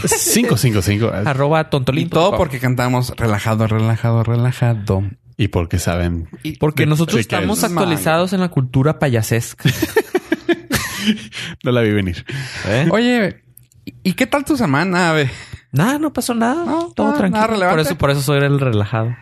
555. 0.49 1.29
Arroba 1.29 1.61
Y 1.63 1.71
tontolín. 1.71 2.09
todo 2.11 2.37
porque 2.37 2.59
cantamos 2.59 3.13
relajado, 3.17 3.67
relajado, 3.67 4.23
relajado. 4.25 5.03
Y 5.37 5.49
porque 5.49 5.79
saben. 5.79 6.29
Porque 6.59 6.85
nosotros 6.87 7.21
estamos 7.21 7.59
es- 7.59 7.65
actualizados 7.65 8.33
en 8.33 8.41
la 8.41 8.49
cultura 8.49 8.99
payasesca. 8.99 9.69
No 11.65 11.73
la 11.73 11.81
vi 11.81 11.91
venir. 11.93 12.25
¿eh? 12.67 12.87
Oye, 12.91 13.43
¿y- 13.85 13.95
¿y 14.03 14.13
qué 14.15 14.27
tal 14.27 14.45
tu 14.45 14.57
semana, 14.57 15.11
ave? 15.11 15.31
Nada, 15.73 15.99
no 15.99 16.13
pasó 16.13 16.35
nada. 16.35 16.65
No, 16.65 16.91
todo 16.95 17.07
nada- 17.09 17.19
tranquilo. 17.19 17.37
nada 17.41 17.47
relevante. 17.47 17.75
por 17.77 17.81
eso, 17.87 17.99
por 17.99 18.11
eso 18.11 18.21
soy 18.23 18.39
el 18.45 18.61
relajado. 18.61 19.17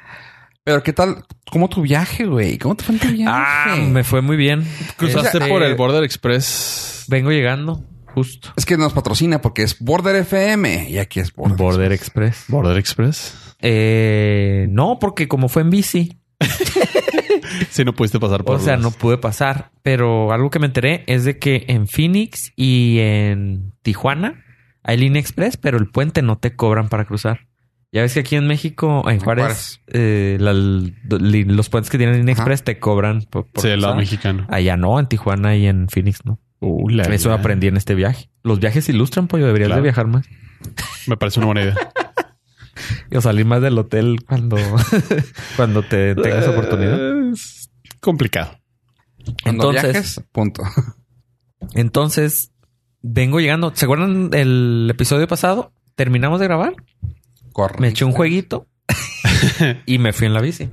Pero 0.65 0.83
qué 0.83 0.93
tal, 0.93 1.25
cómo 1.51 1.69
tu 1.69 1.83
viaje, 1.83 2.25
güey? 2.27 2.59
¿Cómo 2.59 2.75
te 2.75 2.83
fue 2.85 2.95
en 2.97 3.01
tu 3.01 3.09
viaje? 3.09 3.33
Ah, 3.33 3.77
me 3.77 4.03
fue 4.03 4.21
muy 4.21 4.37
bien. 4.37 4.67
Cruzaste 4.97 5.39
Este, 5.39 5.49
por 5.51 5.63
el 5.63 5.77
Border 5.77 6.03
Express. 6.03 7.05
Vengo 7.09 7.31
llegando, 7.31 7.85
justo. 8.17 8.49
Es 8.57 8.65
que 8.65 8.77
nos 8.79 8.93
patrocina 8.95 9.41
porque 9.43 9.63
es 9.63 9.79
Border 9.79 10.17
FM 10.17 10.89
y 10.91 10.97
aquí 10.99 11.21
es 11.21 11.33
Border. 11.35 11.57
Border 11.59 11.93
Express. 11.93 12.45
Border 12.49 12.79
Express. 12.79 13.55
Eh, 13.61 14.67
no, 14.71 14.99
porque 14.99 15.29
como 15.29 15.49
fue 15.49 15.63
en 15.63 15.71
bici, 15.71 16.19
Si 17.71 17.85
no 17.85 17.95
pudiste 17.95 18.19
pasar 18.19 18.43
por 18.45 18.57
o 18.57 18.59
sea, 18.59 18.75
los- 18.77 18.83
no 18.83 18.91
pude 18.91 19.19
pasar. 19.19 19.71
Pero 19.83 20.33
algo 20.33 20.51
que 20.51 20.59
me 20.59 20.67
enteré 20.67 21.05
es 21.07 21.25
de 21.25 21.39
que 21.39 21.65
en 21.69 21.87
Phoenix 21.87 22.53
y 22.57 22.99
en 23.01 23.73
Tijuana 23.83 24.43
hay 24.83 24.97
línea 24.97 25.21
express, 25.21 25.57
pero 25.57 25.79
el 25.79 25.89
puente 25.89 26.23
no 26.23 26.39
te 26.39 26.55
cobran 26.57 26.89
para 26.89 27.05
cruzar. 27.05 27.47
Ya 27.93 28.03
ves 28.03 28.15
que 28.15 28.21
aquí 28.21 28.37
en 28.37 28.47
México, 28.47 29.09
en 29.09 29.21
Juárez, 29.21 29.45
Juárez. 29.45 29.81
eh, 29.89 30.37
la- 30.41 30.53
los 30.53 31.69
puentes 31.69 31.89
que 31.91 31.99
tienen 31.99 32.17
línea 32.19 32.33
Ajá. 32.35 32.43
express 32.43 32.63
te 32.65 32.79
cobran 32.79 33.23
por, 33.23 33.47
por 33.47 33.63
Sí, 33.63 33.69
el 33.69 33.81
lado 33.81 33.97
mexicano. 33.97 34.47
Allá 34.51 34.77
no, 34.77 34.99
en 34.99 35.07
Tijuana 35.07 35.57
y 35.57 35.67
en 35.67 35.89
Phoenix 35.89 36.25
no. 36.25 36.39
Uh, 36.61 36.89
la 36.89 37.05
Eso 37.05 37.33
aprendí 37.33 37.67
en 37.67 37.77
este 37.77 37.95
viaje. 37.95 38.31
Los 38.43 38.61
viajes 38.61 38.89
ilustran, 38.89 39.29
pollo. 39.29 39.47
Deberías 39.47 39.69
Claro. 39.69 39.83
de 39.83 39.87
viajar 39.87 40.07
más. 40.07 40.27
Me 41.07 41.17
parece 41.17 41.41
una 41.41 41.47
buena 41.47 41.63
idea. 41.63 41.77
O 43.15 43.21
salir 43.23 43.47
más 43.47 43.63
del 43.63 43.79
hotel 43.79 44.19
cuando, 44.29 44.57
cuando 45.57 45.83
te 45.83 46.15
tengas 46.15 46.47
oportunidad. 46.47 47.31
Es 47.33 47.71
complicado. 48.01 48.59
Cuando 49.43 49.71
Entonces- 49.71 49.93
viajes, 49.93 50.21
punto. 50.33 50.63
Entonces, 51.75 52.53
vengo 53.03 53.41
llegando. 53.41 53.73
¿Se 53.75 53.87
acuerdan 53.87 54.31
el 54.35 54.89
episodio 54.91 55.27
pasado? 55.27 55.73
Terminamos 55.95 56.39
de 56.41 56.47
grabar. 56.47 56.75
Corre. 57.53 57.81
Me 57.81 57.89
eché 57.89 58.05
un 58.05 58.13
jueguito 58.13 58.67
y 59.87 59.99
me 59.99 60.13
fui 60.13 60.27
en 60.27 60.35
la 60.35 60.41
bici. 60.43 60.69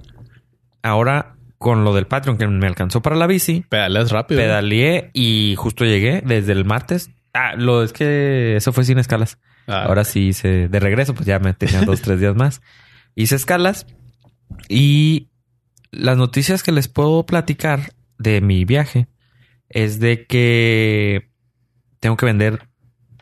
Ahora, 0.82 1.38
con 1.64 1.84
lo 1.86 1.96
del 1.96 2.06
Patreon 2.08 2.38
que 2.38 2.46
me 2.48 2.68
alcanzó 2.68 3.02
para 3.02 3.16
la 3.16 3.26
bici, 3.26 3.62
Pedaleas 3.70 4.12
rápido. 4.12 4.40
pedaleé 4.42 5.10
y 5.14 5.56
justo 5.58 5.86
llegué 5.86 6.22
desde 6.24 6.52
el 6.52 6.66
martes. 6.66 7.10
Ah, 7.34 7.56
lo 7.56 7.82
es 7.84 7.94
que 7.94 8.56
eso 8.58 8.74
fue 8.74 8.84
sin 8.84 9.00
escalas. 9.00 9.40
Ah, 9.66 9.86
Ahora 9.86 10.04
sí 10.04 10.28
hice 10.28 10.68
de 10.68 10.80
regreso, 10.80 11.16
pues 11.16 11.26
ya 11.26 11.40
me 11.40 11.54
tenía 11.54 11.82
dos, 11.82 12.02
tres 12.02 12.20
días 12.20 12.36
más. 12.36 12.62
Hice 13.16 13.36
escalas 13.36 13.88
y 14.68 15.30
las 15.92 16.18
noticias 16.18 16.64
que 16.64 16.72
les 16.74 16.88
puedo 16.90 17.26
platicar 17.26 17.94
de 18.18 18.42
mi 18.42 18.66
viaje 18.66 19.08
es 19.70 20.00
de 20.02 20.26
que 20.26 21.30
tengo 22.02 22.18
que 22.18 22.26
vender 22.26 22.68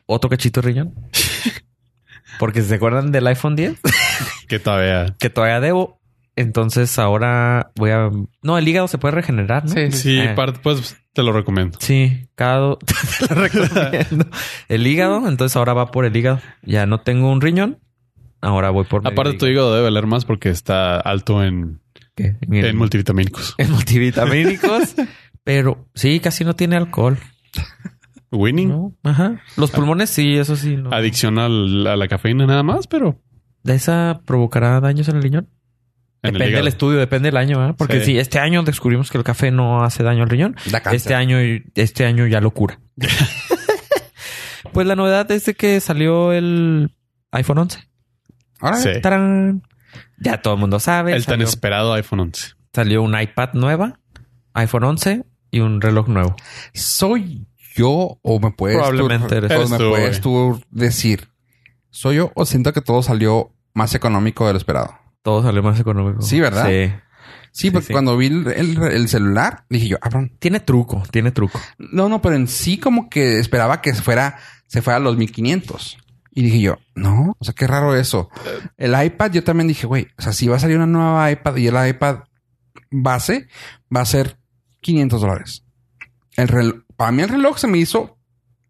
otro 0.07 0.29
cachito 0.31 0.61
de 0.61 0.67
riñón. 0.67 0.95
Porque 2.39 2.63
se 2.63 2.73
acuerdan 2.75 3.11
del 3.11 3.27
iPhone 3.27 3.55
10 3.55 3.79
que 4.47 4.57
todavía. 4.59 5.15
que 5.19 5.29
todavía 5.29 5.59
debo. 5.59 6.00
Entonces 6.35 6.97
ahora 6.97 7.71
voy 7.75 7.91
a. 7.91 8.09
No, 8.41 8.57
el 8.57 8.67
hígado 8.67 8.87
se 8.87 8.97
puede 8.97 9.13
regenerar, 9.15 9.65
¿no? 9.65 9.71
Sí, 9.73 9.91
Sí, 9.91 10.19
Eh. 10.19 10.33
parte, 10.35 10.59
pues 10.63 10.97
te 11.13 11.23
lo 11.23 11.33
recomiendo. 11.33 11.77
Sí, 11.81 12.29
cada 12.35 12.57
do- 12.57 12.79
te 13.27 13.35
lo 13.35 13.41
recomiendo. 13.41 14.25
El 14.69 14.87
hígado, 14.87 15.27
entonces 15.27 15.55
ahora 15.57 15.73
va 15.73 15.91
por 15.91 16.05
el 16.05 16.15
hígado. 16.15 16.39
Ya 16.63 16.85
no 16.85 17.01
tengo 17.01 17.31
un 17.31 17.41
riñón. 17.41 17.79
Ahora 18.39 18.69
voy 18.71 18.85
por 18.85 19.05
Aparte, 19.07 19.33
tu 19.37 19.45
hígado 19.45 19.71
debe 19.71 19.83
valer 19.83 20.07
más 20.07 20.25
porque 20.25 20.49
está 20.49 20.99
alto 20.99 21.43
en, 21.43 21.81
¿Qué? 22.15 22.37
En, 22.41 22.53
en 22.65 22.77
multivitamínicos. 22.77 23.53
en 23.57 23.69
multivitamínicos. 23.71 24.95
pero 25.43 25.87
sí, 25.93 26.19
casi 26.21 26.43
no 26.43 26.55
tiene 26.55 26.75
alcohol. 26.77 27.17
Winning. 28.31 28.69
¿no? 28.69 28.95
Ajá. 29.03 29.41
Los 29.57 29.71
pulmones 29.71 30.09
sí, 30.09 30.37
eso 30.37 30.55
sí. 30.55 30.77
No. 30.77 30.91
Adicción 30.93 31.37
al- 31.37 31.85
a 31.85 31.95
la 31.97 32.07
cafeína 32.07 32.45
nada 32.47 32.63
más, 32.63 32.87
pero 32.87 33.19
¿De 33.63 33.75
esa 33.75 34.21
provocará 34.25 34.79
daños 34.79 35.07
en 35.09 35.17
el 35.17 35.23
riñón? 35.23 35.49
Depende 36.21 36.51
del 36.57 36.67
estudio, 36.67 36.99
depende 36.99 37.27
del 37.29 37.37
año, 37.37 37.69
¿eh? 37.69 37.73
Porque 37.77 37.99
Sí. 37.99 38.05
si 38.05 38.19
este 38.19 38.39
año 38.39 38.63
descubrimos 38.63 39.09
que 39.11 39.17
el 39.17 39.23
café 39.23 39.51
no 39.51 39.83
hace 39.83 40.03
daño 40.03 40.23
al 40.23 40.29
riñón, 40.29 40.55
este 40.91 41.15
año, 41.15 41.37
este 41.75 42.05
año 42.05 42.27
ya 42.27 42.41
lo 42.41 42.51
cura. 42.51 42.79
pues 44.73 44.87
la 44.87 44.95
novedad 44.95 45.29
es 45.31 45.45
de 45.45 45.53
que 45.53 45.79
salió 45.79 46.31
el 46.33 46.91
iPhone 47.31 47.57
11. 47.59 47.79
Ahora, 48.59 48.77
Sí. 48.77 48.89
¡Tarán! 49.01 49.63
Ya 50.17 50.41
todo 50.41 50.53
el 50.53 50.59
mundo 50.59 50.79
sabe. 50.79 51.13
El 51.15 51.25
tan 51.25 51.41
esperado 51.41 51.93
iPhone 51.93 52.19
11. 52.21 52.53
salió 52.73 53.01
un 53.01 53.19
iPad 53.19 53.49
nueva, 53.53 53.99
iPhone 54.53 54.83
11 54.83 55.25
y 55.49 55.59
un 55.59 55.81
reloj 55.81 56.07
nuevo. 56.07 56.35
¿soy 56.73 57.47
yo 57.75 58.19
o 58.21 58.39
me 58.39 58.51
puedes 58.51 58.77
Probablemente 58.77 59.27
tú, 59.27 59.35
eres 59.35 59.51
o 59.51 59.55
Eres 59.55 59.69
me 59.69 59.77
tú, 59.77 59.89
puedes 59.89 60.21
tú 60.21 60.61
decir? 60.69 61.29
¿Soy 61.89 62.17
yo 62.17 62.31
o 62.35 62.45
siento 62.45 62.71
que 62.73 62.81
todo 62.81 63.01
salió 63.01 63.53
más 63.73 63.95
económico 63.95 64.45
de 64.47 64.53
lo 64.53 64.57
esperado? 64.57 64.93
Todo 65.21 65.43
salió 65.43 65.61
más 65.63 65.79
económico. 65.79 66.21
Sí, 66.21 66.39
¿verdad? 66.39 66.67
Sí. 66.67 66.91
Sí, 67.53 67.69
porque 67.71 67.87
sí. 67.87 67.93
cuando 67.93 68.15
vi 68.17 68.27
el, 68.27 68.47
el- 68.47 68.81
el 68.81 69.07
celular, 69.09 69.65
dije 69.69 69.87
yo, 69.89 69.99
cabrón. 69.99 70.31
Tiene 70.39 70.59
truco, 70.61 71.03
tiene 71.11 71.31
truco. 71.31 71.59
No, 71.77 72.07
no, 72.09 72.21
pero 72.21 72.35
en 72.35 72.47
sí 72.47 72.77
como 72.77 73.09
que 73.09 73.39
esperaba 73.39 73.81
que 73.81 73.93
se 73.93 74.01
fuera, 74.01 74.37
se 74.67 74.81
fuera 74.81 74.97
a 74.97 75.01
los 75.01 75.17
1500. 75.17 75.97
Y 76.33 76.43
dije 76.43 76.61
yo, 76.61 76.77
no, 76.95 77.35
o 77.37 77.43
sea, 77.43 77.53
qué 77.53 77.67
raro 77.67 77.93
eso. 77.95 78.29
El 78.77 78.95
iPad, 79.03 79.31
yo 79.31 79.43
también 79.43 79.67
dije, 79.67 79.85
güey, 79.85 80.07
o 80.17 80.21
sea, 80.21 80.31
si 80.31 80.47
va 80.47 80.55
a 80.55 80.59
salir 80.59 80.77
una 80.77 80.87
nueva 80.87 81.29
iPad 81.29 81.57
y 81.57 81.67
el 81.67 81.87
iPad 81.89 82.19
base 82.89 83.47
va 83.95 84.01
a 84.01 84.05
ser 84.05 84.37
500 84.79 85.21
dólares. 85.21 85.65
El 86.37 86.47
reloj, 86.47 86.83
para 86.95 87.11
mí 87.11 87.21
el 87.21 87.29
reloj 87.29 87.57
se 87.57 87.67
me 87.67 87.77
hizo 87.79 88.17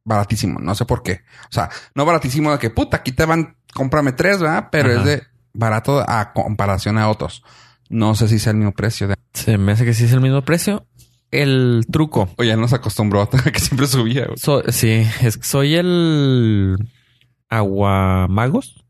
baratísimo, 0.04 0.60
no 0.60 0.74
sé 0.74 0.86
por 0.86 1.04
qué. 1.04 1.22
O 1.50 1.52
sea, 1.54 1.70
no 1.94 2.04
baratísimo 2.04 2.52
de 2.52 2.58
que 2.58 2.72
puta, 2.72 2.98
aquí 2.98 3.12
te 3.12 3.26
van, 3.26 3.56
cómprame 3.76 4.14
tres, 4.14 4.40
¿verdad? 4.40 4.70
Pero 4.72 4.90
Ajá. 4.90 5.00
es 5.00 5.06
de 5.06 5.24
barato 5.54 6.04
a 6.08 6.34
comparación 6.34 6.98
a 6.98 7.10
otros. 7.10 7.44
No 7.90 8.16
sé 8.16 8.28
si 8.28 8.40
sea 8.40 8.52
el 8.52 8.58
mismo 8.58 8.72
precio. 8.74 9.08
De... 9.08 9.16
Se 9.34 9.58
me 9.58 9.74
hace 9.74 9.86
que 9.86 9.94
sí 9.94 10.06
es 10.06 10.14
el 10.14 10.22
mismo 10.22 10.42
precio. 10.44 10.86
El 11.32 11.86
truco. 11.92 12.30
O 12.38 12.44
ya 12.44 12.56
nos 12.58 12.74
acostumbró 12.74 13.22
a 13.22 13.30
que 13.52 13.60
siempre 13.60 13.88
subía. 13.88 14.28
So- 14.36 14.64
sí, 14.72 15.08
es, 15.22 15.40
soy 15.42 15.76
el 15.76 16.78
aguamagos. 17.50 18.84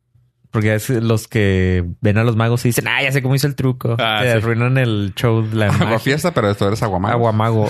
Porque 0.51 0.75
es 0.75 0.89
los 0.89 1.29
que 1.29 1.85
ven 2.01 2.17
a 2.17 2.25
los 2.25 2.35
magos 2.35 2.65
y 2.65 2.69
dicen, 2.69 2.85
ah, 2.89 3.01
ya 3.01 3.09
sé 3.13 3.21
cómo 3.21 3.35
hizo 3.35 3.47
el 3.47 3.55
truco. 3.55 3.95
Ah, 3.97 4.19
Te 4.21 4.31
sí. 4.31 4.37
arruinan 4.37 4.77
el 4.77 5.13
show 5.15 5.41
de 5.43 5.55
la 5.55 5.67
Agua 5.67 5.97
fiesta, 5.97 6.33
pero 6.33 6.51
esto 6.51 6.67
eres 6.67 6.83
aguamago. 6.83 7.13
Aguamago. 7.15 7.69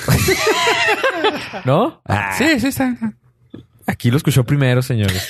¿No? 1.65 2.01
Ah, 2.05 2.33
Sí, 2.37 2.59
sí, 2.59 2.67
está. 2.67 2.89
está. 2.89 3.13
Aquí 3.85 4.09
lo 4.09 4.17
escuchó 4.17 4.43
primero, 4.45 4.81
señores. 4.81 5.27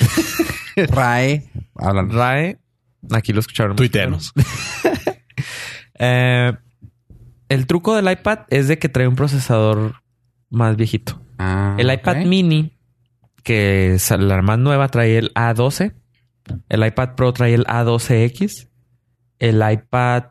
RAE. 0.77 1.43
Hablan. 1.75 2.09
RAE. 2.09 2.57
Aquí 3.09 3.33
lo 3.33 3.39
escucharon. 3.39 3.75
Tuiteanos. 3.75 4.33
Eh, 6.03 6.51
el 7.47 7.67
truco 7.67 7.95
del 7.95 8.11
iPad 8.11 8.39
es 8.49 8.67
de 8.67 8.79
que 8.79 8.89
trae 8.89 9.07
un 9.07 9.15
procesador 9.15 10.01
más 10.49 10.75
viejito. 10.75 11.21
Ah, 11.37 11.75
El 11.77 11.91
iPad 11.93 12.25
mini, 12.25 12.77
que 13.43 13.93
es 13.93 14.09
la 14.09 14.41
más 14.41 14.57
nueva, 14.57 14.87
trae 14.87 15.17
el 15.17 15.33
A12. 15.33 15.93
El 16.69 16.85
iPad 16.85 17.15
Pro 17.15 17.33
trae 17.33 17.53
el 17.53 17.65
A12X. 17.65 18.69
El 19.37 19.61
iPad 19.69 20.23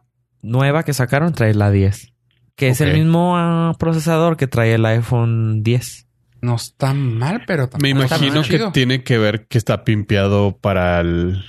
nueva 0.43 0.83
que 0.83 0.93
sacaron 0.93 1.33
trae 1.33 1.51
el 1.51 1.61
A10. 1.61 2.13
Que 2.57 2.69
es 2.69 2.81
el 2.81 2.93
mismo 2.95 3.37
ah, 3.37 3.75
procesador 3.79 4.37
que 4.37 4.47
trae 4.47 4.75
el 4.75 4.85
iPhone 4.87 5.63
10. 5.63 6.09
No 6.43 6.57
está 6.57 6.95
mal, 6.95 7.45
pero 7.47 7.65
Me 7.79 7.91
tampoco 7.93 8.03
está 8.03 8.17
imagino 8.17 8.43
que 8.43 8.71
tiene 8.73 9.05
que 9.05 9.19
ver 9.19 9.47
que 9.47 9.59
está 9.59 9.85
pimpeado 9.85 10.57
para 10.59 11.01
el, 11.01 11.45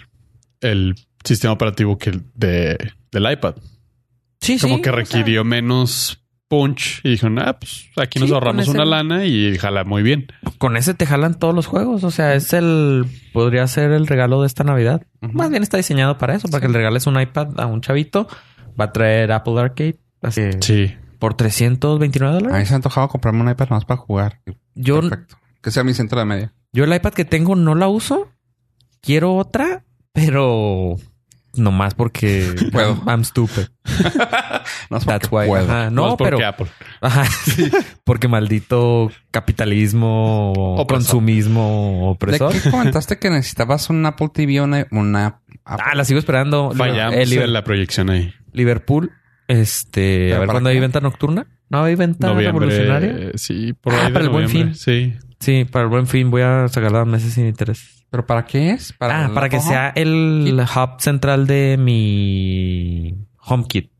el 0.60 0.96
sistema 1.24 1.54
operativo 1.54 1.98
que 1.98 2.20
de, 2.36 2.78
del 3.12 3.32
iPad. 3.32 3.56
Sí, 4.40 4.58
Como 4.60 4.78
sí, 4.78 4.82
que 4.82 4.90
o 4.90 4.94
sea, 4.94 5.02
requirió 5.04 5.44
menos 5.44 6.18
punch 6.48 7.00
y 7.04 7.12
dijeron, 7.12 7.40
ah, 7.40 7.58
pues 7.60 7.86
aquí 7.96 8.20
nos 8.20 8.28
Sí, 8.30 8.34
ahorramos 8.34 8.68
una 8.68 8.84
lana 8.84 9.26
y 9.26 9.58
jala 9.58 9.84
muy 9.86 10.04
bien. 10.04 10.28
con 10.58 10.76
ese 10.78 10.94
te 10.94 11.06
jalan 11.06 11.38
todos 11.40 11.54
los 11.56 11.68
juegos. 11.68 12.04
O 12.04 12.12
sea, 12.12 12.34
es 12.36 12.52
el. 12.54 13.06
Podría 13.34 13.66
ser 13.68 13.92
el 13.92 14.08
regalo 14.08 14.42
de 14.42 14.48
esta 14.48 14.64
Navidad. 14.64 15.04
Más 15.22 15.50
bien 15.50 15.64
está 15.64 15.78
diseñado 15.78 16.18
para 16.18 16.36
eso, 16.36 16.48
para 16.50 16.60
que 16.62 16.68
le 16.68 16.74
regales 16.78 17.08
un 17.08 17.20
iPad 17.22 17.60
a 17.60 17.68
un 17.68 17.82
chavito. 17.82 18.28
Va 18.80 18.86
a 18.86 18.92
traer 18.94 19.32
Apple 19.32 19.60
Arcade. 19.60 19.98
Así 20.22 20.42
que 20.42 20.58
Sí. 20.62 20.96
por 21.20 21.36
329 21.36 22.36
A 22.36 22.40
mí 22.40 22.44
dólares. 22.44 22.68
se 22.68 22.72
me 22.74 22.76
ha 22.76 22.78
antojado 22.78 23.08
comprarme 23.08 23.42
un 23.42 23.50
iPad 23.50 23.70
más 23.70 23.86
para 23.86 23.98
jugar. 24.00 24.42
Yo, 24.76 25.00
Perfecto. 25.02 25.38
Que 25.62 25.72
sea 25.72 25.84
mi 25.84 25.94
centro 25.94 26.20
de 26.20 26.26
media. 26.26 26.54
yo 26.74 26.84
el 26.84 26.94
iPad 26.94 27.14
que 27.14 27.26
tengo 27.26 27.56
no 27.56 27.76
la 27.76 27.88
uso. 27.88 28.30
Quiero 29.02 29.36
otra, 29.36 29.84
pero 30.14 30.96
nomás 31.56 31.94
porque 31.96 32.54
Puedo. 32.72 32.92
I'm, 33.06 33.10
I'm 33.10 33.24
stupid. 33.24 33.64
No 34.90 34.98
es 34.98 35.06
That's 35.06 35.28
porque 35.28 35.36
why. 35.36 35.48
puedo. 35.48 35.64
Ajá. 35.66 35.90
No, 35.90 36.02
No, 36.02 36.08
es 36.10 36.16
porque 36.18 36.36
pero 36.36 36.48
Apple. 36.48 36.68
Ajá, 37.02 37.26
sí. 37.26 37.70
porque 38.04 38.28
maldito 38.28 39.10
capitalismo, 39.32 40.52
Opresor. 40.78 40.88
consumismo 40.88 42.00
¿De 42.02 42.08
opresor. 42.36 42.54
qué 42.54 42.70
comentaste 42.70 43.18
que 43.18 43.30
necesitabas 43.30 43.90
un 43.90 44.06
Apple 44.06 44.30
TV 44.34 44.60
o 44.62 44.66
una, 44.66 44.88
una 44.92 45.42
Ah, 45.66 45.96
la 45.96 46.04
sigo 46.06 46.20
esperando. 46.20 46.72
Fallamos 46.76 47.16
El 47.16 47.30
Liber- 47.30 47.44
en 47.44 47.54
la 47.54 47.64
proyección 47.64 48.10
ahí. 48.10 48.34
Liverpool. 48.52 49.12
Este, 49.48 50.26
¿Pero 50.30 50.36
a 50.38 50.40
ver 50.40 50.50
cuándo 50.50 50.70
hay 50.70 50.80
venta 50.80 51.00
nocturna. 51.02 51.48
No 51.70 51.84
hay 51.84 51.96
venta 51.96 52.28
Noviembre. 52.28 52.68
revolucionaria. 52.68 53.32
Sí, 53.36 53.74
por 53.74 53.94
Ah, 53.94 54.02
ahí 54.02 54.08
de 54.08 54.14
para 54.14 54.26
el 54.26 54.32
Buen. 54.32 54.50
Fin. 54.50 54.76
Sí. 54.76 55.14
Sí, 55.40 55.66
para 55.66 55.84
el 55.86 55.90
buen 55.90 56.06
fin 56.06 56.30
voy 56.30 56.44
a 56.44 56.68
sacar 56.68 57.06
meses 57.08 57.34
sin 57.34 57.48
interés. 57.48 58.01
¿Pero 58.12 58.26
para 58.28 58.46
qué 58.46 58.72
es? 58.72 58.94
ah, 59.16 59.26
el 59.28 59.34
para 59.34 59.50
que 59.50 59.60
sea 59.62 59.90
el 59.96 60.60
hub 60.76 61.00
central 61.02 61.48
de 61.48 61.78
mi 61.80 63.16
HomeKit. 63.38 63.92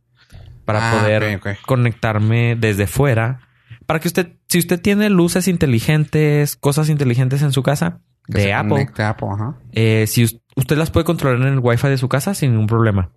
Para 0.64 0.90
Ah, 0.90 1.00
poder 1.00 1.40
conectarme 1.66 2.54
desde 2.56 2.86
fuera. 2.86 3.40
Para 3.86 3.98
que 3.98 4.08
usted, 4.08 4.36
si 4.48 4.58
usted 4.58 4.80
tiene 4.80 5.10
luces 5.10 5.48
inteligentes, 5.48 6.56
cosas 6.56 6.88
inteligentes 6.88 7.42
en 7.42 7.52
su 7.52 7.62
casa, 7.62 8.00
Que 8.26 8.38
de 8.42 8.52
Apple, 8.52 8.86
eh, 9.72 10.04
si 10.06 10.22
us- 10.24 10.38
usted 10.54 10.76
las 10.76 10.90
puede 10.92 11.04
controlar 11.04 11.40
en 11.44 11.54
el 11.54 11.58
Wi-Fi 11.58 11.88
de 11.88 11.98
su 11.98 12.08
casa 12.08 12.34
sin 12.34 12.52
ningún 12.52 12.68
problema. 12.68 13.10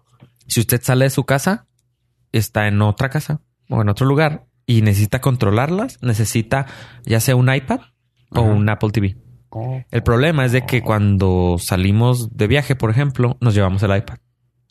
Si 0.47 0.59
usted 0.59 0.81
sale 0.81 1.05
de 1.05 1.11
su 1.11 1.23
casa, 1.25 1.67
está 2.31 2.67
en 2.67 2.81
otra 2.81 3.09
casa 3.09 3.41
o 3.69 3.81
en 3.81 3.89
otro 3.89 4.07
lugar 4.07 4.45
y 4.65 4.81
necesita 4.81 5.21
controlarlas, 5.21 5.99
necesita 6.01 6.65
ya 7.05 7.19
sea 7.19 7.35
un 7.35 7.53
iPad 7.53 7.81
o 8.31 8.41
un 8.41 8.67
Apple 8.67 8.89
TV. 8.89 9.17
El 9.91 10.03
problema 10.03 10.45
es 10.45 10.51
de 10.51 10.65
que 10.65 10.81
cuando 10.81 11.57
salimos 11.59 12.35
de 12.35 12.47
viaje, 12.47 12.75
por 12.75 12.89
ejemplo, 12.89 13.38
nos 13.41 13.53
llevamos 13.55 13.81
el 13.83 13.95
iPad 13.95 14.17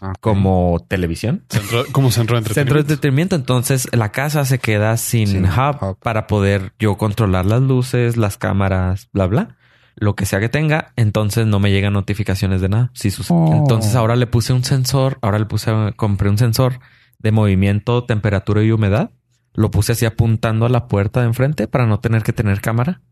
ok. 0.00 0.16
como 0.20 0.84
televisión. 0.88 1.44
Centro- 1.48 1.84
como 1.92 2.10
centro 2.10 2.40
de 2.40 2.42
Centro 2.54 2.74
de 2.74 2.80
entretenimiento. 2.80 2.80
entretenimiento. 2.80 3.36
Entonces 3.36 3.88
la 3.92 4.10
casa 4.12 4.44
se 4.44 4.58
queda 4.58 4.96
sin, 4.96 5.26
Sin 5.28 5.44
hub, 5.46 5.76
hub. 5.82 5.98
para 6.00 6.26
poder 6.26 6.72
yo 6.78 6.96
controlar 6.96 7.46
las 7.46 7.62
luces, 7.62 8.16
las 8.16 8.36
cámaras, 8.36 9.08
bla, 9.12 9.26
bla. 9.26 9.56
Lo 9.96 10.16
que 10.16 10.26
sea 10.26 10.40
que 10.40 10.48
tenga, 10.48 10.92
entonces 10.96 11.46
no 11.46 11.60
me 11.60 11.70
llegan 11.70 11.92
notificaciones 11.92 12.60
de 12.60 12.68
nada. 12.68 12.90
Sí 12.94 13.10
sucede. 13.12 13.38
Oh. 13.38 13.54
Entonces 13.54 13.94
ahora 13.94 14.16
le 14.16 14.26
puse 14.26 14.52
un 14.52 14.64
sensor, 14.64 15.18
ahora 15.22 15.38
le 15.38 15.46
puse, 15.46 15.70
compré 15.96 16.28
un 16.28 16.36
sensor 16.38 16.80
de 17.20 17.30
movimiento, 17.30 18.02
temperatura 18.04 18.62
y 18.64 18.72
humedad. 18.72 19.12
Lo 19.52 19.70
puse 19.70 19.92
así 19.92 20.04
apuntando 20.04 20.66
a 20.66 20.68
la 20.68 20.88
puerta 20.88 21.20
de 21.20 21.26
enfrente 21.26 21.68
para 21.68 21.86
no 21.86 22.00
tener 22.00 22.24
que 22.24 22.32
tener 22.32 22.60
cámara. 22.60 23.02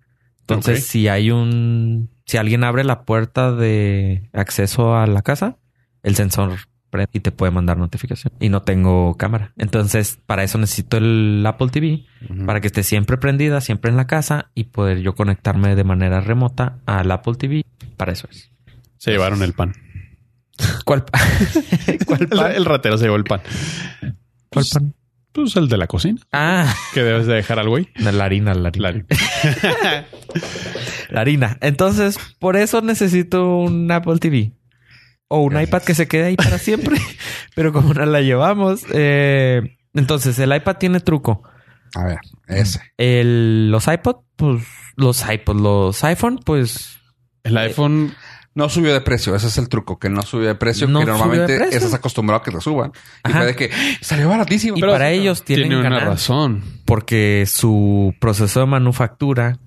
Entonces, 0.43 0.87
si 0.87 1.09
hay 1.09 1.31
un, 1.31 2.11
si 2.27 2.37
alguien 2.37 2.65
abre 2.65 2.85
la 2.85 3.05
puerta 3.05 3.53
de 3.53 4.29
acceso 4.33 4.97
a 4.97 5.07
la 5.07 5.23
casa, 5.23 5.57
el 6.03 6.15
sensor 6.17 6.59
prende 6.91 7.09
y 7.15 7.21
te 7.21 7.33
puede 7.33 7.53
mandar 7.53 7.79
notificación. 7.79 8.35
Y 8.39 8.49
no 8.51 8.63
tengo 8.63 9.17
cámara. 9.17 9.53
Entonces, 9.57 10.19
para 10.27 10.43
eso 10.43 10.59
necesito 10.59 10.97
el 10.99 11.43
Apple 11.47 11.69
TV, 11.71 12.05
Ujú. 12.29 12.45
para 12.45 12.61
que 12.61 12.67
esté 12.67 12.83
siempre 12.83 13.17
prendida, 13.17 13.61
siempre 13.63 13.91
en 13.91 13.97
la 13.97 14.07
casa 14.07 14.51
y 14.55 14.65
poder 14.65 15.01
yo 15.01 15.15
conectarme 15.15 15.75
de 15.75 15.85
manera 15.85 16.21
remota 16.21 16.79
al 16.85 17.11
Apple 17.11 17.35
TV. 17.39 17.65
Para 17.97 18.13
eso 18.13 18.29
es. 18.31 18.51
Se 18.99 19.11
llevaron 19.13 19.43
el 19.43 19.53
pan. 19.55 19.73
¿Cuál, 20.85 21.05
¿Cuál 22.07 22.21
El, 22.23 22.29
pan? 22.29 22.53
el 22.53 22.65
ratero 22.67 22.99
se 22.99 23.05
llevó 23.05 23.17
el 23.17 23.25
pan. 23.25 23.41
¿Cuál 24.51 24.67
pan? 24.73 24.95
Pues 25.33 25.57
el 25.57 25.69
de 25.69 25.79
la 25.79 25.87
cocina. 25.87 26.21
Ah, 26.33 26.75
Que 26.93 27.03
debes 27.03 27.27
de 27.27 27.35
dejar 27.35 27.59
al 27.59 27.69
güey. 27.69 27.89
la 27.97 28.25
harina, 28.25 28.53
la 28.55 28.69
harina. 28.69 28.93
La- 29.63 30.05
La 31.11 31.21
harina. 31.21 31.59
Entonces, 31.61 32.19
por 32.39 32.57
eso 32.57 32.81
necesito 32.81 33.57
un 33.59 33.91
Apple 33.91 34.19
TV. 34.19 34.53
O 35.29 35.41
un 35.43 35.51
Gracias. 35.51 35.69
iPad 35.69 35.83
que 35.83 35.95
se 35.95 36.09
quede 36.09 36.25
ahí 36.27 36.37
para 36.37 36.59
siempre. 36.59 36.97
Pero 37.55 37.73
como 37.73 37.95
no 37.95 38.05
la 38.07 38.21
llevamos. 38.21 38.83
eh, 38.93 39.77
entonces, 39.95 40.39
el 40.39 40.55
iPad 40.55 40.77
tiene 40.77 41.01
truco. 41.01 41.43
A 41.95 42.05
ver, 42.05 42.19
ese. 42.49 42.81
El, 42.97 43.71
los 43.71 43.87
iPod, 43.89 44.17
pues... 44.37 44.65
Los 44.97 45.25
iPod, 45.29 45.61
los 45.61 46.03
iPhone, 46.05 46.39
pues... 46.45 46.99
el 47.45 47.57
iPhone 47.59 48.15
No 48.55 48.69
subió 48.69 48.93
de 48.93 49.01
precio. 49.01 49.35
Ese 49.35 49.47
es 49.47 49.57
el 49.59 49.69
truco. 49.69 49.99
Que 49.99 50.11
no 50.11 50.21
subió 50.23 50.49
de 50.49 50.55
precio. 50.55 50.87
No 50.87 51.01
que 51.01 51.07
normalmente 51.07 51.57
precio. 51.59 51.79
estás 51.79 51.95
acostumbrado 51.95 52.43
a 52.43 52.45
que 52.45 52.51
te 52.51 52.61
suban. 52.61 52.93
Y 53.29 53.33
fue 53.33 53.47
de 53.47 53.57
que 53.57 53.71
"¡Ah! 53.73 53.97
salió 54.03 54.29
baratísimo. 54.29 54.77
Y 54.77 54.81
Pero- 54.81 54.93
para 54.93 55.11
ellos 55.11 55.43
tienen 55.45 55.69
tiene 55.71 55.87
una 55.87 55.99
razón. 56.01 56.63
porque 56.85 57.45
su 57.47 58.15
proceso 58.21 58.61
de 58.61 58.67
manufactura 58.67 59.59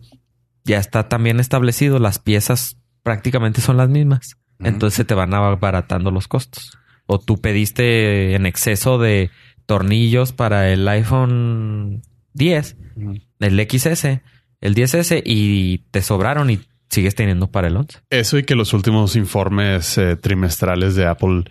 ya 0.64 0.78
está 0.78 1.10
también 1.10 1.40
establecido. 1.40 1.98
Las 2.00 2.20
piezas 2.20 2.78
prácticamente 3.02 3.62
son 3.62 3.78
las 3.78 3.90
mismas. 3.90 4.38
Entonces 4.60 4.96
se 4.98 5.04
te 5.06 5.14
van 5.16 5.34
abaratando 5.34 6.12
los 6.12 6.28
costos. 6.28 6.78
O 7.08 7.20
tú 7.20 7.42
pediste 7.42 8.36
en 8.36 8.46
exceso 8.46 8.98
de 9.00 9.30
tornillos 9.66 10.32
para 10.32 10.70
el 10.72 10.88
iPhone 10.88 12.02
10, 12.34 12.78
Ujú. 12.96 13.16
el 13.40 13.60
XS, 13.68 14.22
el 14.62 14.76
10S 14.76 15.22
y 15.26 15.80
te 15.92 16.02
sobraron 16.02 16.50
y 16.50 16.60
sigues 16.90 17.16
teniendo 17.16 17.48
para 17.48 17.68
el 17.68 17.78
11. 17.78 18.00
Eso 18.10 18.38
y 18.38 18.44
que 18.44 18.56
los 18.56 18.74
últimos 18.74 19.16
informes 19.16 19.98
eh, 19.98 20.16
trimestrales 20.16 20.96
de 20.96 21.06
Apple 21.06 21.46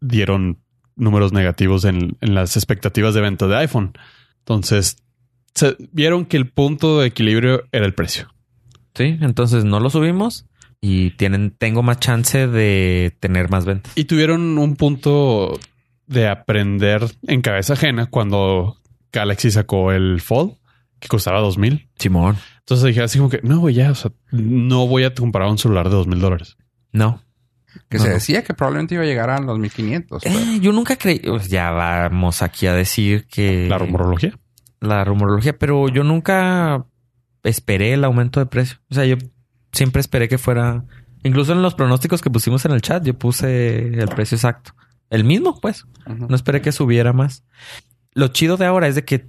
dieron 0.00 0.58
números 0.94 1.32
negativos 1.32 1.84
en, 1.84 2.16
en 2.20 2.34
las 2.34 2.56
expectativas 2.56 3.14
de 3.14 3.20
venta 3.20 3.46
de 3.46 3.56
iPhone. 3.56 3.92
Entonces, 4.38 4.96
se 5.54 5.76
vieron 5.92 6.26
que 6.26 6.36
el 6.36 6.48
punto 6.48 7.00
de 7.00 7.08
equilibrio 7.08 7.64
era 7.72 7.86
el 7.86 7.94
precio. 7.94 8.32
Sí, 8.94 9.18
entonces 9.20 9.64
no 9.64 9.80
lo 9.80 9.90
subimos 9.90 10.46
y 10.80 11.10
tienen, 11.12 11.50
tengo 11.50 11.82
más 11.82 12.00
chance 12.00 12.46
de 12.46 13.16
tener 13.20 13.50
más 13.50 13.64
ventas. 13.64 13.92
Y 13.96 14.04
tuvieron 14.04 14.56
un 14.58 14.76
punto 14.76 15.58
de 16.06 16.28
aprender 16.28 17.04
en 17.26 17.42
cabeza 17.42 17.74
ajena 17.74 18.06
cuando 18.06 18.78
Galaxy 19.12 19.50
sacó 19.50 19.92
el 19.92 20.20
Fold, 20.20 20.54
que 21.00 21.08
costaba 21.08 21.40
dos 21.40 21.58
mil. 21.58 21.88
Simón. 21.98 22.36
Entonces 22.66 22.86
dije 22.88 23.02
así 23.02 23.18
como 23.18 23.30
que 23.30 23.40
no, 23.42 23.60
güey, 23.60 23.74
ya, 23.76 23.92
o 23.92 23.94
sea, 23.94 24.10
no 24.32 24.86
voy 24.88 25.04
a 25.04 25.14
comprar 25.14 25.48
un 25.48 25.56
celular 25.58 25.88
de 25.88 25.94
dos 25.94 26.06
mil 26.08 26.18
dólares. 26.20 26.56
No, 26.92 27.22
Que 27.90 27.98
No, 27.98 28.04
se 28.04 28.08
no. 28.08 28.14
decía 28.14 28.42
que 28.42 28.54
probablemente 28.54 28.94
iba 28.94 29.04
a 29.04 29.06
llegar 29.06 29.28
a 29.30 29.38
los 29.38 29.58
1500. 29.58 30.22
pero- 30.24 30.34
Eh, 30.38 30.58
yo 30.60 30.72
nunca 30.72 30.96
creí, 30.96 31.18
pues 31.20 31.48
ya 31.48 31.70
vamos 31.70 32.42
aquí 32.42 32.66
a 32.66 32.72
decir 32.72 33.26
que 33.28 33.68
La 33.68 33.78
rumorología. 33.78 34.36
la 34.80 35.04
rumorología, 35.04 35.56
pero 35.58 35.88
yo 35.88 36.02
nunca 36.02 36.86
esperé 37.44 37.92
el 37.92 38.02
aumento 38.04 38.40
de 38.40 38.46
precio. 38.46 38.78
O 38.90 38.94
sea, 38.94 39.04
yo 39.04 39.16
siempre 39.72 40.00
esperé 40.00 40.26
que 40.28 40.38
fuera, 40.38 40.84
incluso 41.22 41.52
en 41.52 41.62
los 41.62 41.74
pronósticos 41.74 42.22
que 42.22 42.30
pusimos 42.30 42.64
en 42.64 42.72
el 42.72 42.80
chat, 42.82 43.04
yo 43.04 43.14
puse 43.14 43.88
el 44.00 44.08
precio 44.08 44.36
exacto. 44.36 44.72
El 45.10 45.22
mismo, 45.24 45.60
pues. 45.60 45.84
No 46.06 46.34
esperé 46.34 46.62
que 46.62 46.72
subiera 46.72 47.12
más. 47.12 47.44
Lo 48.12 48.28
chido 48.28 48.56
de 48.56 48.64
ahora 48.66 48.88
es 48.88 48.94
de 48.96 49.04
que 49.04 49.26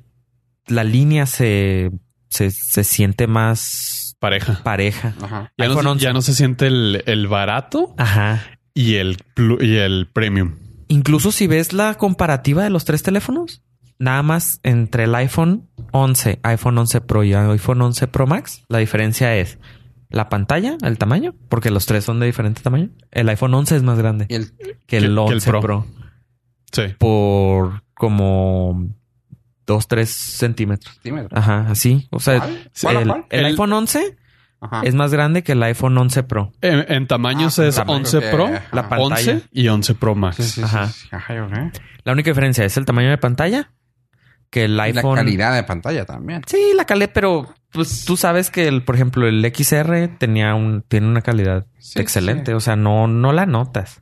la 0.67 0.83
línea 0.85 1.25
se, 1.27 1.91
se, 2.29 2.51
se 2.51 2.83
siente 2.83 3.27
más 3.27 4.15
Pareja. 4.19 4.61
pareja. 4.63 5.13
Ajá. 5.21 5.51
Ya, 5.57 5.65
no, 5.67 5.71
iPhone 5.71 5.83
se- 5.83 5.89
11. 5.89 6.03
ya 6.03 6.13
no 6.13 6.21
se 6.21 6.33
siente 6.33 6.67
el, 6.67 7.03
el 7.05 7.27
barato 7.27 7.93
Ajá. 7.97 8.43
y 8.73 8.95
el, 8.95 9.17
y 9.61 9.75
el 9.75 10.07
premium. 10.11 10.55
Incluso 10.87 11.31
si 11.31 11.47
ves 11.47 11.73
la 11.73 11.95
comparativa 11.95 12.63
de 12.63 12.69
los 12.69 12.85
tres 12.85 13.03
teléfonos, 13.03 13.61
nada 13.99 14.23
más 14.23 14.59
entre 14.63 15.03
el 15.05 15.15
iPhone 15.15 15.69
11, 15.91 16.39
iPhone 16.43 16.77
11 16.77 17.01
Pro 17.01 17.23
y 17.23 17.33
iPhone 17.33 17.81
11 17.81 18.07
Pro 18.07 18.25
Max, 18.27 18.63
la 18.69 18.77
diferencia 18.79 19.35
es 19.35 19.59
la 20.09 20.29
pantalla, 20.29 20.77
el 20.83 20.97
tamaño, 20.97 21.35
porque 21.49 21.69
los 21.71 21.85
tres 21.85 22.05
son 22.05 22.19
de 22.21 22.25
diferente 22.27 22.61
tamaño. 22.61 22.89
El 23.11 23.27
iPhone 23.27 23.53
11 23.53 23.75
es 23.75 23.83
más 23.83 23.97
grande 23.97 24.25
Y 24.29 24.35
el 24.35 24.51
que 24.55 24.63
el 24.63 24.77
que 24.87 24.97
el 24.97 25.17
11 25.17 25.49
Pro. 25.49 25.61
Pro. 25.61 25.85
Sí. 26.71 26.83
por 26.97 27.83
como 27.93 28.87
2, 29.67 29.87
3 29.87 30.09
centímetros. 30.09 30.93
centímetro. 30.95 31.37
Ajá, 31.37 31.67
así. 31.69 32.07
O 32.11 32.19
sea, 32.19 32.39
¿Cuál? 32.39 32.69
¿Cuál, 32.81 32.97
el, 32.97 33.07
cuál? 33.07 33.25
el 33.29 33.39
El- 33.41 33.45
iPhone 33.47 33.73
11 33.73 34.17
Ajá. 34.61 34.81
es 34.83 34.95
más 34.95 35.11
grande 35.11 35.43
que 35.43 35.51
el 35.51 35.61
iPhone 35.61 35.95
11 35.97 36.23
Pro. 36.23 36.51
En, 36.61 36.85
en 36.91 37.05
tamaños 37.07 37.59
Ah, 37.59 37.67
es 37.67 37.75
tamaño 37.75 37.97
11 37.99 38.19
que- 38.19 38.27
Pro, 38.29 38.45
ajá. 38.45 38.63
La 38.71 38.89
pantalla. 38.89 39.33
11 39.33 39.41
y 39.51 39.67
11 39.67 39.93
Pro 39.95 40.15
Max. 40.15 40.37
Sí, 40.37 40.43
sí, 40.43 40.49
sí, 40.53 40.61
Ajá. 40.63 40.87
sí. 40.87 41.07
La 42.03 42.13
única 42.13 42.31
diferencia 42.31 42.65
es 42.65 42.75
el 42.77 42.85
tamaño 42.85 43.09
de 43.09 43.17
pantalla 43.19 43.71
que 44.49 44.63
el 44.63 44.71
Y 44.71 44.75
la 44.77 44.83
iPhone. 44.83 45.15
calidad 45.15 45.53
de 45.53 45.63
pantalla 45.63 46.05
también. 46.05 46.41
Sí, 46.47 46.57
la 46.73 46.85
calidad, 46.85 47.11
pero 47.13 47.53
pues 47.73 48.05
tú 48.05 48.15
sabes 48.15 48.49
que 48.49 48.69
el, 48.69 48.81
por 48.83 48.95
ejemplo, 48.95 49.27
el 49.27 49.43
XR 49.53 50.07
tenía 50.17 50.55
un, 50.55 50.81
tiene 50.87 51.07
una 51.07 51.21
calidad 51.21 51.65
Sí, 51.79 51.99
excelente. 51.99 52.51
sí. 52.51 52.55
O 52.55 52.61
sea, 52.61 52.77
no, 52.77 53.07
no 53.07 53.33
la 53.33 53.45
notas. 53.45 54.01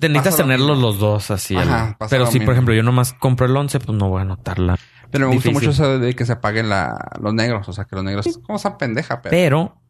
Te 0.00 0.08
necesitas 0.08 0.38
tenerlos 0.38 0.78
los 0.78 0.98
dos 0.98 1.30
así. 1.30 1.54
Ajá, 1.56 1.96
al- 2.00 2.08
pero 2.08 2.26
si, 2.26 2.34
mismo. 2.34 2.46
por 2.46 2.54
ejemplo, 2.54 2.74
yo 2.74 2.82
nomás 2.82 3.12
compro 3.12 3.46
el 3.46 3.56
11, 3.56 3.78
pues 3.80 3.96
no 3.96 4.08
voy 4.08 4.22
a 4.22 4.24
notarla. 4.24 4.78
Pero 5.10 5.28
me 5.28 5.34
gusta 5.34 5.50
mucho 5.50 5.70
eso 5.70 5.98
de 5.98 6.14
que 6.14 6.24
se 6.24 6.32
apaguen 6.32 6.68
la, 6.68 6.96
los 7.20 7.34
negros. 7.34 7.68
O 7.68 7.72
sea, 7.72 7.84
que 7.84 7.96
los 7.96 8.04
negros... 8.04 8.26
Como 8.44 8.56
esa 8.56 8.78
pendeja, 8.78 9.20
pero... 9.22 9.30
Pero 9.30 9.82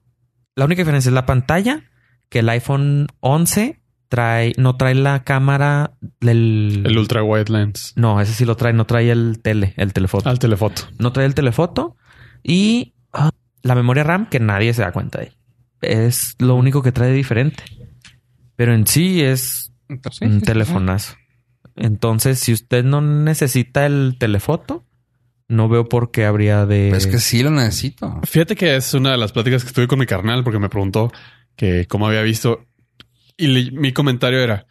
la 0.56 0.64
única 0.64 0.80
diferencia 0.80 1.08
es 1.10 1.14
la 1.14 1.26
pantalla, 1.26 1.84
que 2.28 2.40
el 2.40 2.48
iPhone 2.48 3.06
11 3.20 3.80
trae, 4.08 4.52
no 4.56 4.76
trae 4.76 4.94
la 4.94 5.22
cámara 5.24 5.92
del... 6.20 6.82
El 6.84 6.98
ultra 6.98 7.22
wide 7.22 7.50
lens. 7.52 7.92
No, 7.96 8.20
ese 8.20 8.32
sí 8.32 8.44
lo 8.44 8.56
trae, 8.56 8.72
no 8.72 8.86
trae 8.86 9.10
el 9.10 9.40
tele, 9.42 9.74
el 9.76 9.92
telefoto. 9.92 10.28
Al 10.28 10.38
telefoto. 10.38 10.82
No 10.98 11.12
trae 11.12 11.26
el 11.26 11.34
telefoto 11.34 11.96
y 12.42 12.94
ah, 13.12 13.30
la 13.62 13.74
memoria 13.74 14.02
RAM 14.02 14.26
que 14.28 14.40
nadie 14.40 14.74
se 14.74 14.82
da 14.82 14.92
cuenta 14.92 15.20
de. 15.20 15.32
Es 15.82 16.34
lo 16.38 16.56
único 16.56 16.82
que 16.82 16.92
trae 16.92 17.12
diferente. 17.12 17.62
Pero 18.56 18.74
en 18.74 18.86
sí 18.86 19.22
es 19.22 19.69
Entonces, 19.90 20.22
un 20.22 20.28
sí, 20.28 20.34
sí, 20.34 20.40
sí. 20.40 20.46
telefonazo. 20.46 21.16
Entonces, 21.76 22.38
si 22.38 22.52
usted 22.52 22.84
no 22.84 23.00
necesita 23.00 23.84
el 23.86 24.16
telefoto, 24.18 24.86
no 25.48 25.68
veo 25.68 25.88
por 25.88 26.10
qué 26.10 26.24
habría 26.24 26.64
de... 26.66 26.88
Pues 26.90 27.06
es 27.06 27.12
que 27.12 27.18
sí 27.18 27.42
lo 27.42 27.50
necesito. 27.50 28.20
Fíjate 28.24 28.54
que 28.56 28.76
es 28.76 28.94
una 28.94 29.10
de 29.12 29.16
las 29.18 29.32
pláticas 29.32 29.64
que 29.64 29.72
tuve 29.72 29.88
con 29.88 29.98
mi 29.98 30.06
carnal 30.06 30.44
porque 30.44 30.58
me 30.58 30.68
preguntó 30.68 31.12
que 31.56 31.86
cómo 31.86 32.06
había 32.06 32.22
visto 32.22 32.66
y 33.36 33.46
le- 33.48 33.70
mi 33.72 33.92
comentario 33.92 34.40
era 34.40 34.66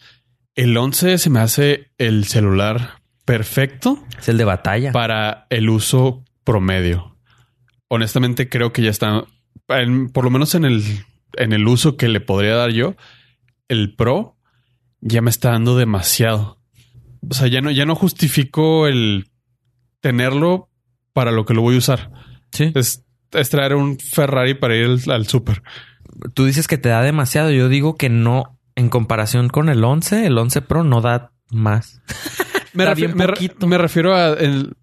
el 0.56 0.76
11 0.78 1.18
se 1.18 1.30
me 1.30 1.40
hace 1.40 1.92
el 1.98 2.26
celular 2.26 3.02
perfecto 3.26 4.04
Es 4.18 4.30
el 4.30 4.38
de 4.38 4.46
batalla. 4.46 4.92
para 4.92 5.46
el 5.50 5.70
uso 5.70 6.24
promedio. 6.44 7.18
Honestamente 7.88 8.50
creo 8.50 8.72
que 8.72 8.82
ya 8.84 8.90
está, 8.92 9.26
en- 9.70 10.10
por 10.10 10.24
lo 10.24 10.30
menos 10.32 10.56
en 10.56 10.66
el, 10.66 10.84
en 11.34 11.54
el 11.54 11.68
uso 11.68 11.98
que 11.98 12.08
le 12.08 12.22
podría 12.22 12.56
dar 12.56 12.72
yo, 12.72 12.96
el 13.68 13.96
Pro 13.96 14.38
ya 15.02 15.22
me 15.22 15.30
está 15.30 15.52
dando 15.52 15.78
demasiado. 15.78 16.60
O 17.30 17.34
sea, 17.34 17.48
ya 17.48 17.62
no, 17.62 17.72
ya 17.72 17.86
no 17.86 17.96
justifico 17.96 18.88
el 18.88 19.30
tenerlo 20.02 20.70
para 21.14 21.32
lo 21.32 21.46
que 21.46 21.54
lo 21.54 21.62
voy 21.62 21.76
a 21.76 21.80
usar. 21.80 22.12
sí. 22.52 22.72
Es, 22.76 23.04
es 23.32 23.50
traer 23.50 23.76
un 23.76 24.00
Ferrari 24.00 24.54
para 24.56 24.76
ir 24.76 24.86
al, 24.86 25.12
al 25.12 25.28
súper. 25.28 25.62
Tú 26.34 26.46
dices 26.46 26.68
que 26.68 26.78
te 26.78 26.90
da 26.90 27.02
demasiado. 27.02 27.52
Yo 27.52 27.70
digo 27.70 27.96
que 27.96 28.10
no. 28.10 28.56
En 28.76 28.88
comparación 28.90 29.50
con 29.50 29.68
el 29.68 29.84
11, 29.84 30.26
el 30.26 30.38
11 30.38 30.62
Pro 30.62 30.84
no 30.86 31.02
da 31.02 31.32
más. 31.52 32.02
Me, 32.74 32.86
refi- 32.86 33.14
re- 33.26 33.68
me 33.68 33.78
refiero 33.78 34.16
a 34.16 34.30
el, 34.34 34.78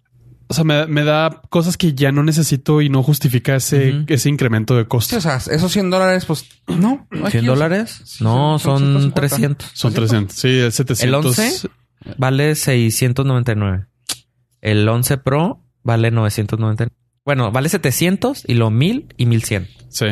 o 0.47 0.53
sea, 0.53 0.63
me, 0.63 0.85
me 0.87 1.03
da 1.03 1.41
cosas 1.49 1.77
que 1.77 1.93
ya 1.93 2.11
no 2.11 2.23
necesito 2.23 2.81
y 2.81 2.89
no 2.89 3.03
justifica 3.03 3.55
ese, 3.55 3.91
Ujú. 3.91 4.05
ese 4.07 4.29
incremento 4.29 4.75
de 4.75 4.83
Sí, 4.83 4.87
costo. 4.87 5.17
o 5.17 5.21
sea, 5.21 5.37
esos 5.37 5.71
100 5.71 5.89
dólares, 5.89 6.25
pues 6.25 6.45
no. 6.67 7.07
no 7.11 7.25
hay 7.25 7.31
que 7.31 7.39
¿100 7.39 7.43
usar. 7.43 7.55
dólares? 7.55 8.01
Sí, 8.05 8.23
No, 8.23 8.57
son 8.59 8.79
son 8.79 8.87
150. 9.11 9.15
300. 9.21 9.71
Son 9.73 9.93
300. 9.93 10.35
Sí, 10.35 10.47
el 10.59 10.71
700. 10.71 11.25
11? 11.39 11.69
Vale 12.17 12.55
699. 12.55 13.87
El 14.61 14.87
11 14.87 15.17
Pro 15.17 15.63
vale 15.83 16.11
999. 16.11 16.91
Bueno, 17.25 17.51
vale 17.51 17.69
700 17.69 18.43
y 18.47 18.53
lo 18.53 18.69
1000 18.71 19.13
y 19.17 19.25
1100. 19.25 19.67
Sí. 19.89 20.05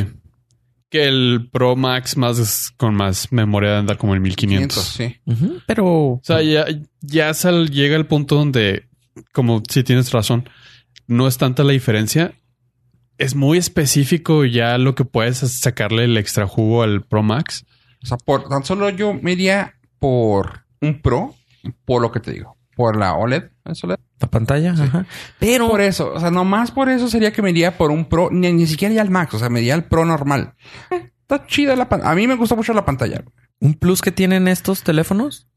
Que 0.89 1.07
el 1.07 1.49
Pro 1.51 1.75
Max 1.75 2.15
más 2.17 2.37
es- 2.39 2.71
con 2.77 2.93
más 2.95 3.31
memoria 3.31 3.79
anda 3.79 3.95
como 3.97 4.15
en 4.15 4.21
1500. 4.21 4.93
500, 4.95 5.15
sí. 5.15 5.21
Ujú, 5.45 5.59
Pero 5.65 5.85
O 5.85 6.21
sea, 6.23 6.41
ya, 6.41 6.65
ya 7.01 7.33
sal- 7.33 7.69
llega 7.71 7.95
el 7.95 8.05
punto 8.05 8.35
donde, 8.35 8.87
como 9.33 9.61
si 9.69 9.83
tienes 9.83 10.11
razón, 10.11 10.49
no 11.07 11.27
es 11.27 11.37
tanta 11.37 11.63
la 11.63 11.71
diferencia. 11.71 12.33
Es 13.17 13.35
muy 13.35 13.57
específico 13.57 14.45
ya 14.45 14.77
lo 14.77 14.95
que 14.95 15.05
puedes 15.05 15.37
sacarle 15.37 16.05
el 16.05 16.17
extra 16.17 16.47
jugo 16.47 16.83
al 16.83 17.03
Pro 17.03 17.23
Max. 17.23 17.65
O 18.03 18.07
sea, 18.07 18.17
por 18.17 18.47
tan 18.49 18.63
solo 18.65 18.89
yo 18.89 19.13
me 19.13 19.33
iría 19.33 19.75
por 19.99 20.65
un 20.81 21.01
Pro, 21.01 21.35
por 21.85 22.01
lo 22.01 22.11
que 22.11 22.19
te 22.19 22.31
digo, 22.31 22.57
por 22.75 22.97
la 22.97 23.13
OLED. 23.13 23.51
¿es 23.65 23.83
OLED? 23.83 23.97
la 24.19 24.29
pantalla, 24.29 24.71
ajá. 24.71 25.05
Pero 25.39 25.69
Por 25.69 25.81
eso, 25.81 26.13
o 26.13 26.19
sea, 26.19 26.31
nomás 26.31 26.71
por 26.71 26.89
eso 26.89 27.07
sería 27.09 27.33
que 27.33 27.41
me 27.41 27.49
iría 27.49 27.77
por 27.77 27.91
un 27.91 28.05
Pro, 28.05 28.29
ni, 28.31 28.51
ni 28.51 28.65
siquiera 28.65 28.93
ya 28.93 29.01
el 29.01 29.09
Max, 29.09 29.33
o 29.33 29.39
sea, 29.39 29.49
me 29.49 29.59
iría 29.61 29.73
al 29.73 29.85
Pro 29.85 30.05
normal. 30.05 30.53
Eh, 30.91 31.11
Está 31.25 31.47
chida 31.47 31.75
la 31.75 31.89
pantalla. 31.89 32.11
A 32.11 32.15
mí 32.15 32.27
me 32.27 32.35
gusta 32.35 32.53
mucho 32.55 32.71
la 32.73 32.85
pantalla. 32.85 33.23
un 33.59 33.73
plus 33.73 34.03
que 34.03 34.11
tienen 34.11 34.47
estos 34.47 34.83
teléfonos 34.83 35.47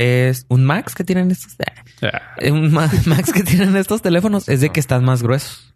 es 0.00 0.46
un 0.48 0.64
Max 0.64 0.94
que 0.94 1.04
tienen 1.04 1.30
estos. 1.30 1.56
Ya. 2.00 2.22
eh, 2.38 2.50
Un 2.50 2.72
ma- 2.72 2.90
Max 3.06 3.32
que 3.32 3.42
tienen 3.42 3.76
estos 3.76 4.02
teléfonos 4.02 4.48
es 4.48 4.60
de 4.60 4.70
que 4.70 4.80
están 4.80 5.04
más 5.04 5.22
gruesos. 5.22 5.74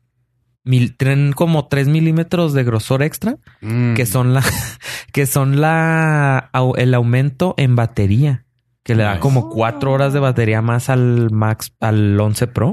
Mil, 0.67 0.97
tienen 0.97 1.33
como 1.35 1.69
3 1.69 1.89
milímetros 1.89 2.55
de 2.55 2.65
grosor 2.65 3.03
extra 3.03 3.37
Mm. 3.61 3.93
que 3.95 4.07
son 4.07 4.33
la 4.33 4.43
que 5.13 5.27
son 5.27 5.61
la 5.61 6.51
el 6.77 6.95
aumento 6.95 7.55
en 7.59 7.77
batería 7.77 8.47
que 8.83 8.95
le 8.95 9.03
da 9.03 9.21
como 9.21 9.49
cuatro 9.51 9.93
horas 9.93 10.13
de 10.15 10.21
batería 10.21 10.61
más 10.63 10.89
al 10.91 11.31
Max 11.31 11.73
al 11.81 12.19
11 12.21 12.47
Pro. 12.49 12.73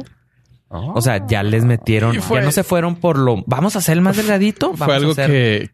Oh. 0.70 0.94
O 0.96 1.02
sea, 1.02 1.26
ya 1.28 1.44
les 1.44 1.66
metieron, 1.66 2.16
fue- 2.22 2.40
ya 2.40 2.46
no 2.46 2.52
se 2.54 2.64
fueron 2.64 2.96
por 2.96 3.18
lo 3.20 3.44
vamos 3.46 3.76
a 3.76 3.80
hacer 3.80 3.98
el 3.98 4.02
más 4.02 4.16
delgadito. 4.16 4.70
Fue 4.76 4.88
vamos 4.88 4.94
a 4.94 4.98
algo 4.98 5.12
hacer- 5.12 5.28
que, 5.30 5.72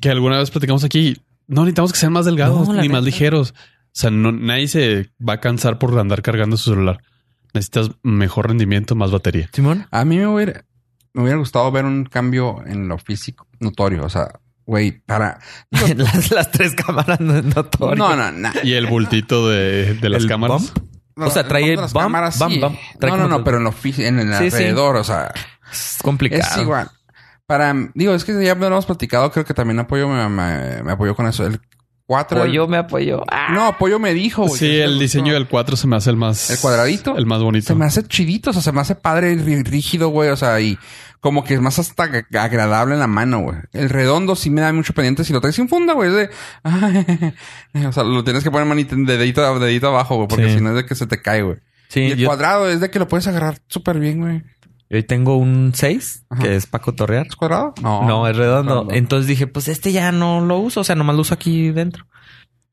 que 0.00 0.08
alguna 0.10 0.38
vez 0.38 0.50
platicamos 0.50 0.82
aquí. 0.84 1.18
No 1.46 1.62
necesitamos 1.62 1.92
que 1.92 1.98
sean 1.98 2.12
más 2.14 2.24
delgados 2.24 2.68
No, 2.68 2.74
ni 2.80 2.88
más 2.88 3.04
ligeros. 3.04 3.54
O 3.92 4.00
sea, 4.00 4.10
no, 4.10 4.32
nadie 4.32 4.68
se 4.68 5.10
va 5.26 5.34
a 5.34 5.40
cansar 5.40 5.78
por 5.78 5.98
andar 5.98 6.22
cargando 6.22 6.56
su 6.56 6.70
celular. 6.70 7.02
Necesitas 7.54 7.90
mejor 8.02 8.48
rendimiento, 8.48 8.94
más 8.94 9.10
batería. 9.10 9.48
Simón. 9.52 9.86
A 9.90 10.04
mí 10.04 10.16
me 10.18 10.26
hubiera, 10.28 10.64
me 11.12 11.22
hubiera 11.22 11.38
gustado 11.38 11.70
ver 11.72 11.84
un 11.84 12.04
cambio 12.04 12.62
en 12.66 12.86
lo 12.88 12.98
físico 12.98 13.48
notorio. 13.58 14.04
O 14.04 14.08
sea, 14.08 14.28
güey, 14.64 14.92
para. 15.00 15.40
las, 15.96 16.30
las 16.30 16.50
tres 16.52 16.74
cámaras 16.76 17.18
no 17.20 17.36
es 17.36 17.44
notorio. 17.44 17.96
No, 17.96 18.14
no, 18.16 18.30
no. 18.30 18.50
Y 18.62 18.74
el 18.74 18.86
bultito 18.86 19.48
de, 19.48 19.94
de 19.94 20.08
las 20.08 20.22
¿El 20.22 20.28
cámaras. 20.28 20.72
bump? 20.72 20.86
No, 21.16 21.26
O 21.26 21.30
sea, 21.30 21.46
trae 21.48 21.72
el 21.72 21.80
bump, 21.80 21.92
cámaras, 21.92 22.38
bump, 22.38 22.52
sí. 22.52 22.60
bump. 22.60 22.78
Trae 23.00 23.10
No, 23.10 23.16
no, 23.18 23.28
no, 23.28 23.44
pero 23.44 23.56
en 23.56 23.64
lo 23.64 23.72
físico, 23.72 24.06
en 24.06 24.20
el 24.20 24.28
Sí, 24.34 24.50
sí. 24.50 24.56
alrededor, 24.56 24.96
o 24.96 25.04
sea, 25.04 25.32
Es 25.72 25.98
complicado. 26.02 26.42
es 26.48 26.62
igual. 26.62 26.88
Para, 27.46 27.74
digo, 27.94 28.14
es 28.14 28.24
que 28.24 28.32
ya 28.44 28.54
lo 28.54 28.66
hemos 28.68 28.86
platicado, 28.86 29.32
creo 29.32 29.44
que 29.44 29.54
también 29.54 29.80
apoyo 29.80 30.08
me, 30.08 30.28
me, 30.28 30.84
me 30.84 30.92
apoyó 30.92 31.16
con 31.16 31.26
eso. 31.26 31.44
El 31.44 31.60
4. 32.10 32.38
Apoyo, 32.42 32.66
me 32.66 32.76
apoyo. 32.76 33.22
Ah. 33.30 33.52
No, 33.54 33.66
apoyo 33.68 34.00
me 34.00 34.12
dijo, 34.12 34.42
güey. 34.44 34.58
Sí, 34.58 34.78
el 34.80 34.98
diseño 34.98 35.32
del 35.32 35.46
4 35.46 35.76
se 35.76 35.86
me 35.86 35.94
hace 35.94 36.10
el 36.10 36.16
más... 36.16 36.50
¿El 36.50 36.58
cuadradito? 36.58 37.16
El 37.16 37.24
más 37.24 37.40
bonito. 37.40 37.68
Se 37.68 37.76
me 37.76 37.84
hace 37.84 38.02
chidito, 38.02 38.50
o 38.50 38.52
sea, 38.52 38.62
se 38.62 38.72
me 38.72 38.80
hace 38.80 38.96
padre 38.96 39.32
y 39.32 39.36
rí- 39.36 39.62
rígido, 39.64 40.08
güey. 40.08 40.30
O 40.30 40.36
sea, 40.36 40.60
y 40.60 40.76
como 41.20 41.44
que 41.44 41.54
es 41.54 41.60
más 41.60 41.78
hasta 41.78 42.06
ag- 42.06 42.36
agradable 42.36 42.94
en 42.94 42.98
la 43.00 43.06
mano, 43.06 43.38
güey. 43.42 43.58
El 43.72 43.88
redondo 43.90 44.34
sí 44.34 44.50
me 44.50 44.60
da 44.60 44.72
mucho 44.72 44.92
pendiente 44.92 45.22
si 45.22 45.32
lo 45.32 45.40
traes 45.40 45.54
sin 45.54 45.68
funda, 45.68 45.92
güey. 45.92 46.08
Es 46.08 46.16
de... 46.16 46.30
o 47.86 47.92
sea, 47.92 48.02
lo 48.02 48.24
tienes 48.24 48.42
que 48.42 48.50
poner 48.50 48.66
manita 48.66 48.96
de 48.96 49.16
dedito, 49.16 49.60
dedito 49.60 49.86
abajo, 49.86 50.16
güey. 50.16 50.26
Porque 50.26 50.48
Sí. 50.48 50.54
si 50.56 50.60
no 50.64 50.70
es 50.70 50.74
de 50.74 50.86
que 50.86 50.96
se 50.96 51.06
te 51.06 51.22
cae, 51.22 51.42
güey. 51.42 51.58
Sí, 51.90 52.00
y 52.00 52.10
el 52.10 52.18
yo, 52.18 52.26
cuadrado 52.26 52.68
es 52.68 52.80
de 52.80 52.90
que 52.90 52.98
lo 52.98 53.06
puedes 53.06 53.28
agarrar 53.28 53.58
súper 53.68 54.00
bien, 54.00 54.18
güey. 54.20 54.42
Yo 54.90 54.96
hoy 54.96 55.02
tengo 55.04 55.36
un 55.36 55.72
6 55.74 56.26
Ajá. 56.28 56.42
que 56.42 56.56
es 56.56 56.66
para 56.66 56.82
cotorrear. 56.84 57.26
¿Es 57.28 57.36
cuadrado? 57.36 57.72
No. 57.82 58.06
No, 58.06 58.28
es 58.28 58.36
redondo. 58.36 58.72
redondo. 58.74 58.94
Entonces 58.94 59.26
dije, 59.28 59.46
pues 59.46 59.68
este 59.68 59.92
ya 59.92 60.12
no 60.12 60.40
lo 60.44 60.58
uso. 60.58 60.80
O 60.80 60.84
sea, 60.84 60.96
nomás 60.96 61.14
lo 61.16 61.22
uso 61.22 61.32
aquí 61.34 61.70
dentro. 61.70 62.06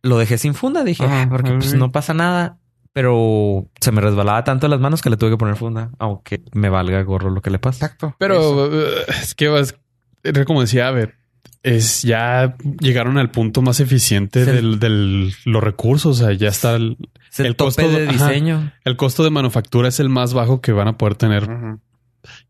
Lo 0.02 0.18
dejé 0.18 0.38
sin 0.38 0.54
funda. 0.56 0.84
Dije, 0.84 1.06
Ajá, 1.06 1.22
"Ah, 1.24 1.28
porque 1.30 1.52
pues 1.54 1.74
no 1.76 1.92
pasa 1.92 2.14
nada. 2.14 2.58
Pero 2.94 3.68
se 3.80 3.92
me 3.92 4.02
resbalaba 4.02 4.44
tanto 4.44 4.66
en 4.66 4.72
las 4.72 4.80
manos 4.80 5.04
que 5.04 5.12
le 5.12 5.18
tuve 5.18 5.30
que 5.32 5.38
poner 5.38 5.56
funda. 5.56 5.92
Aunque 6.00 6.42
me 6.54 6.70
valga 6.70 7.02
gorro 7.04 7.30
lo 7.30 7.42
que 7.42 7.52
le 7.52 7.60
pasa. 7.60 7.86
Exacto. 7.86 8.16
Pero 8.18 8.66
eh, 8.74 9.06
es 9.22 9.36
que 9.36 9.48
vas... 9.50 9.76
Era 10.24 10.44
como 10.46 10.62
decía, 10.62 10.88
a 10.88 10.92
ver, 10.92 11.14
es 11.62 12.02
ya 12.02 12.56
llegaron 12.80 13.20
al 13.20 13.30
punto 13.30 13.62
más 13.62 13.80
eficiente 13.80 14.42
el- 14.42 14.48
del, 14.48 14.80
del- 14.80 15.34
los 15.46 15.64
recursos. 15.64 16.20
O 16.22 16.26
sea, 16.26 16.34
ya 16.34 16.48
está 16.50 16.76
el, 16.76 16.98
Es 17.32 17.40
el, 17.40 17.46
El 17.48 17.56
tope 17.56 17.84
costo- 17.84 17.88
de 17.90 18.10
ajá. 18.10 18.30
diseño. 18.30 18.72
el 18.84 18.98
costo 18.98 19.24
de 19.24 19.30
manufactura 19.30 19.90
es 19.90 20.00
el 20.00 20.10
más 20.10 20.34
bajo 20.34 20.62
que 20.62 20.72
van 20.72 20.88
a 20.88 20.98
poder 20.98 21.14
tener. 21.16 21.48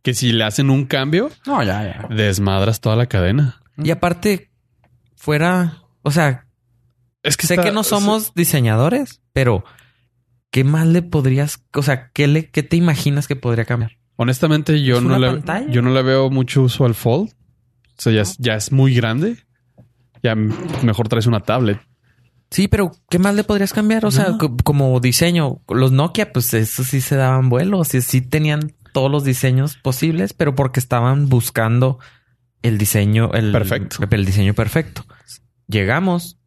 Que 0.01 0.13
si 0.13 0.31
le 0.31 0.43
hacen 0.43 0.69
un 0.69 0.85
cambio, 0.85 1.29
No, 1.45 1.61
ya, 1.63 1.83
ya. 2.09 2.15
desmadras 2.15 2.81
toda 2.81 2.95
la 2.95 3.05
cadena. 3.07 3.61
Y 3.77 3.91
aparte, 3.91 4.49
fuera, 5.15 5.83
o 6.01 6.11
sea, 6.11 6.47
Es 7.23 7.37
que 7.37 7.47
sé 7.47 7.55
está- 7.55 7.63
que 7.65 7.71
no 7.71 7.83
somos 7.83 8.33
diseñadores, 8.33 9.21
pero 9.33 9.63
¿qué 10.51 10.63
más 10.63 10.87
le 10.87 11.01
podrías, 11.03 11.63
o 11.73 11.83
sea, 11.83 12.09
qué 12.11 12.27
le, 12.27 12.49
qué 12.49 12.63
te 12.63 12.77
imaginas 12.77 13.27
que 13.27 13.35
podría 13.35 13.65
cambiar? 13.65 13.91
Honestamente, 14.15 14.81
yo 14.83 14.97
¿Es 14.97 15.03
no 15.03 15.19
le, 15.19 15.27
pantalla? 15.27 15.69
yo 15.69 15.81
no 15.83 15.91
le 15.91 16.01
veo 16.01 16.29
mucho 16.31 16.63
uso 16.63 16.85
al 16.85 16.95
Fold. 16.95 17.29
O 17.31 18.01
sea, 18.01 18.13
ya, 18.13 18.21
es, 18.21 18.37
ya 18.37 18.55
es 18.55 18.71
muy 18.71 18.95
grande. 18.95 19.37
Ya 20.23 20.33
mejor 20.35 21.07
traes 21.07 21.27
una 21.27 21.41
tablet. 21.41 21.79
Sí, 22.49 22.67
pero 22.67 22.91
¿qué 23.09 23.19
más 23.19 23.35
le 23.35 23.43
podrías 23.43 23.73
cambiar? 23.73 24.05
O 24.05 24.11
sea, 24.11 24.29
No. 24.29 24.37
como 24.63 24.99
diseño, 24.99 25.61
los 25.67 25.91
Nokia, 25.91 26.31
pues 26.31 26.53
eso 26.53 26.83
sí 26.83 27.01
se 27.01 27.15
daban 27.15 27.49
vuelo, 27.49 27.83
sí, 27.83 28.01
sí 28.01 28.21
tenían 28.21 28.71
todos 28.97 29.11
los 29.11 29.23
diseños 29.23 29.77
posibles, 29.77 30.33
pero 30.33 30.55
porque 30.55 30.79
estaban 30.79 31.29
buscando 31.29 31.99
el 32.63 32.79
diseño, 32.79 33.31
el 33.35 33.51
Perfecto. 33.51 33.97
el 34.09 34.25
diseño 34.25 34.55
perfecto. 34.55 35.05
Llegamos, 35.67 36.39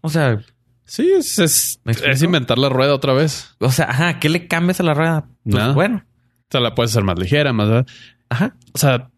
o 0.00 0.08
sea, 0.08 0.40
Sí, 0.84 1.12
es, 1.16 1.78
inventar 2.24 2.58
la 2.58 2.70
rueda 2.70 2.92
otra 2.92 3.12
vez. 3.12 3.54
o 3.60 3.70
sea, 3.70 3.88
ajá, 3.88 4.18
¿qué 4.18 4.28
le 4.30 4.48
cambias 4.48 4.80
a 4.80 4.82
la 4.82 4.94
rueda? 4.94 5.28
Pues 5.44 5.54
Nada. 5.54 5.74
bueno, 5.74 6.04
O 6.40 6.46
sea, 6.50 6.60
la 6.60 6.74
puedes 6.74 6.90
hacer 6.90 7.04
más 7.04 7.20
ligera, 7.20 7.52
más... 7.52 7.84
ajá. 8.28 8.56
O 8.74 8.78
sea, 8.78 9.08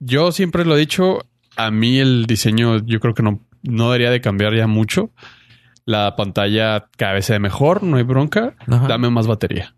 yo 0.00 0.30
siempre 0.30 0.66
lo 0.66 0.76
he 0.76 0.80
dicho. 0.80 1.20
A 1.56 1.70
mí 1.70 1.98
el 1.98 2.26
diseño 2.26 2.84
yo 2.84 3.00
creo 3.00 3.14
que 3.14 3.22
no, 3.22 3.40
no 3.62 3.86
debería 3.90 4.10
de 4.10 4.20
cambiar 4.20 4.54
ya 4.54 4.66
mucho. 4.66 5.12
La 5.86 6.14
pantalla 6.14 6.88
cada 6.98 7.14
vez 7.14 7.24
se 7.24 7.32
ve 7.32 7.38
mejor, 7.38 7.82
no 7.84 7.96
hay 7.96 8.02
bronca. 8.02 8.54
Ajá. 8.66 8.86
Dame 8.86 9.08
más 9.08 9.26
batería. 9.26 9.74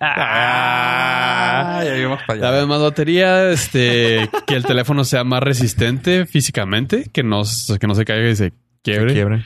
Ah, 0.00 1.82
ya 1.84 2.18
para 2.26 2.52
allá. 2.52 2.66
Más 2.66 2.80
batería, 2.80 3.50
este, 3.50 4.28
que 4.46 4.54
el 4.54 4.64
teléfono 4.64 5.04
sea 5.04 5.24
más 5.24 5.42
resistente 5.42 6.24
físicamente, 6.26 7.10
que 7.12 7.22
no, 7.22 7.42
que 7.78 7.86
no 7.86 7.94
se 7.94 8.04
caiga 8.04 8.30
y 8.30 8.36
se 8.36 8.52
quiebre. 8.82 9.12
Quiebre. 9.12 9.44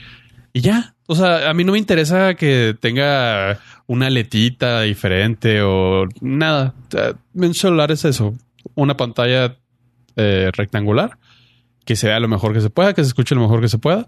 Y 0.53 0.61
ya. 0.61 0.95
O 1.07 1.15
sea, 1.15 1.49
a 1.49 1.53
mí 1.53 1.63
no 1.63 1.73
me 1.73 1.77
interesa 1.77 2.33
que 2.35 2.75
tenga 2.79 3.59
una 3.85 4.09
letita 4.09 4.81
diferente 4.81 5.61
o 5.61 6.07
nada. 6.21 6.73
Un 7.33 7.53
celular 7.53 7.91
es 7.91 8.05
eso. 8.05 8.33
Una 8.73 8.97
pantalla 8.97 9.57
eh, 10.15 10.49
rectangular 10.53 11.17
que 11.85 11.95
se 11.95 12.07
vea 12.07 12.19
lo 12.19 12.27
mejor 12.27 12.53
que 12.53 12.61
se 12.61 12.69
pueda, 12.69 12.93
que 12.93 13.03
se 13.03 13.09
escuche 13.09 13.35
lo 13.35 13.41
mejor 13.41 13.61
que 13.61 13.67
se 13.69 13.77
pueda. 13.77 14.07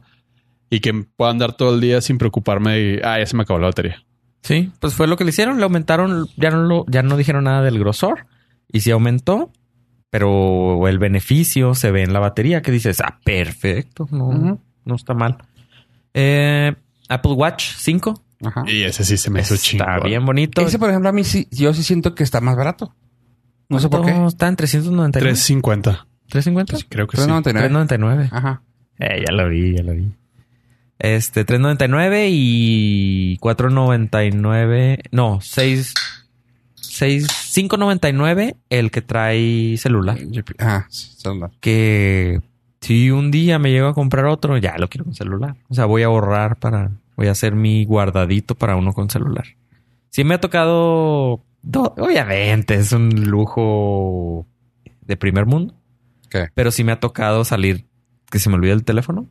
y 0.69 0.81
que 0.81 0.93
pueda 1.15 1.31
andar 1.31 1.55
todo 1.55 1.73
el 1.73 1.79
día 1.79 2.01
sin 2.01 2.17
preocuparme 2.17 2.73
de, 2.73 3.01
ah, 3.03 3.19
ya 3.19 3.25
se 3.25 3.38
me 3.38 3.43
acabó 3.43 3.60
la 3.60 3.67
batería. 3.67 4.03
Sí, 4.47 4.71
pues 4.79 4.93
fue 4.93 5.07
lo 5.07 5.17
que 5.17 5.25
le 5.25 5.31
hicieron. 5.31 5.57
Le 5.57 5.63
aumentaron, 5.63 6.29
ya 6.38 6.51
no 6.51 6.63
lo, 6.63 6.86
ya 6.88 7.03
no 7.03 7.17
dijeron 7.17 7.43
nada 7.43 7.62
del 7.63 7.79
grosor 7.79 8.27
y 8.71 8.79
sí 8.79 8.91
aumentó, 8.91 9.51
pero 10.10 10.88
el 10.88 10.99
beneficio 10.99 11.75
se 11.75 11.91
ve 11.91 12.03
en 12.03 12.13
la 12.13 12.19
batería 12.19 12.62
que 12.62 12.71
dices, 12.71 13.01
ah, 13.01 13.19
perfecto, 13.25 14.07
no, 14.10 14.62
no 14.86 14.95
está 14.95 15.13
mal. 15.13 15.38
Eh, 16.13 16.73
Apple 17.10 17.33
Watch 17.33 17.73
5 17.75 18.23
Ajá. 18.45 18.63
Y 18.67 18.83
ese 18.83 19.03
sí 19.03 19.17
se 19.17 19.29
me 19.31 19.41
hizo 19.41 19.55
está 19.55 19.67
chingón. 19.67 20.03
bien 20.05 20.25
bonito. 20.25 20.62
Ese, 20.62 20.79
por 20.79 20.89
ejemplo, 20.89 21.10
a 21.10 21.12
mí 21.12 21.25
sí, 21.25 21.49
yo 21.51 21.73
sí 21.73 21.83
siento 21.83 22.15
que 22.15 22.23
está 22.23 22.39
más 22.39 22.55
barato. 22.55 22.95
No 23.67 23.79
sé 23.79 23.89
por 23.89 24.05
qué. 24.05 24.12
¿Cuánto 24.12 24.29
Está 24.29 24.47
en 24.47 24.55
399. 24.55 25.29
350. 25.33 26.07
350. 26.29 26.88
Creo 26.88 27.07
que 27.07 27.17
sí. 27.17 27.23
399. 27.23 27.67
399. 27.67 28.29
Ajá. 28.31 28.62
Eh, 28.99 29.25
ya 29.27 29.33
lo 29.33 29.49
vi, 29.49 29.75
ya 29.75 29.83
lo 29.83 29.93
vi. 29.93 30.10
Este, 30.99 31.45
399 31.45 32.27
y 32.31 33.38
499. 33.38 34.99
No, 35.12 35.39
6. 35.41 35.93
6. 36.75 37.27
599 37.53 38.55
el 38.69 38.91
que 38.91 39.01
trae 39.01 39.77
celular. 39.77 40.17
Ajá, 40.57 40.88
celular. 40.89 41.51
Que 41.60 42.41
si 42.81 43.12
un 43.12 43.29
día 43.31 43.60
me 43.60 43.71
llego 43.71 43.88
a 43.88 43.93
comprar 43.93 44.25
otro, 44.25 44.57
ya 44.57 44.77
lo 44.77 44.88
quiero 44.89 45.05
con 45.05 45.13
celular. 45.13 45.55
O 45.69 45.73
sea, 45.75 45.86
voy 45.86 46.03
a 46.03 46.07
ahorrar 46.07 46.57
para. 46.57 46.91
Voy 47.15 47.27
a 47.27 47.31
hacer 47.31 47.55
mi 47.55 47.83
guardadito 47.86 48.55
para 48.55 48.75
uno 48.75 48.93
con 48.93 49.10
celular. 49.10 49.45
Sí 50.10 50.23
me 50.23 50.36
ha 50.36 50.39
tocado. 50.39 51.43
do- 51.62 51.93
obviamente, 51.97 52.75
es 52.75 52.91
un 52.91 53.10
lujo 53.29 54.45
de 55.01 55.17
primer 55.17 55.45
mundo. 55.45 55.73
¿Qué? 56.29 56.47
Pero 56.53 56.71
sí 56.71 56.83
me 56.83 56.91
ha 56.91 56.99
tocado 56.99 57.43
salir 57.45 57.86
que 58.29 58.39
se 58.39 58.49
me 58.49 58.55
olvida 58.55 58.73
el 58.73 58.83
teléfono 58.83 59.27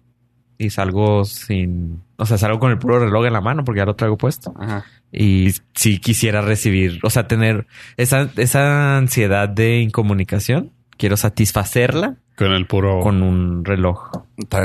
y 0.58 0.70
salgo 0.70 1.24
sin, 1.24 2.02
o 2.16 2.26
sea, 2.26 2.38
salgo 2.38 2.58
con 2.58 2.70
el 2.70 2.78
puro 2.78 2.98
reloj 2.98 3.26
en 3.26 3.32
la 3.32 3.40
mano 3.40 3.64
porque 3.64 3.78
ya 3.78 3.84
lo 3.84 3.96
traigo 3.96 4.16
puesto. 4.16 4.54
Ajá. 4.58 4.84
Y 5.12 5.54
si 5.74 5.98
quisiera 5.98 6.40
recibir, 6.42 7.00
o 7.02 7.10
sea, 7.10 7.28
tener 7.28 7.66
esa, 7.96 8.30
esa 8.36 8.96
ansiedad 8.96 9.48
de 9.48 9.80
incomunicación, 9.80 10.72
quiero 10.96 11.16
satisfacerla 11.16 12.16
Con 12.36 12.52
el 12.52 12.66
puro. 12.66 13.00
con 13.00 13.22
un 13.22 13.64
reloj. 13.64 14.10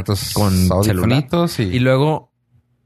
Tus 0.06 0.34
Con 0.34 0.54
audifonitos 0.72 1.60
y... 1.60 1.64
Y 1.64 1.80
luego, 1.80 2.32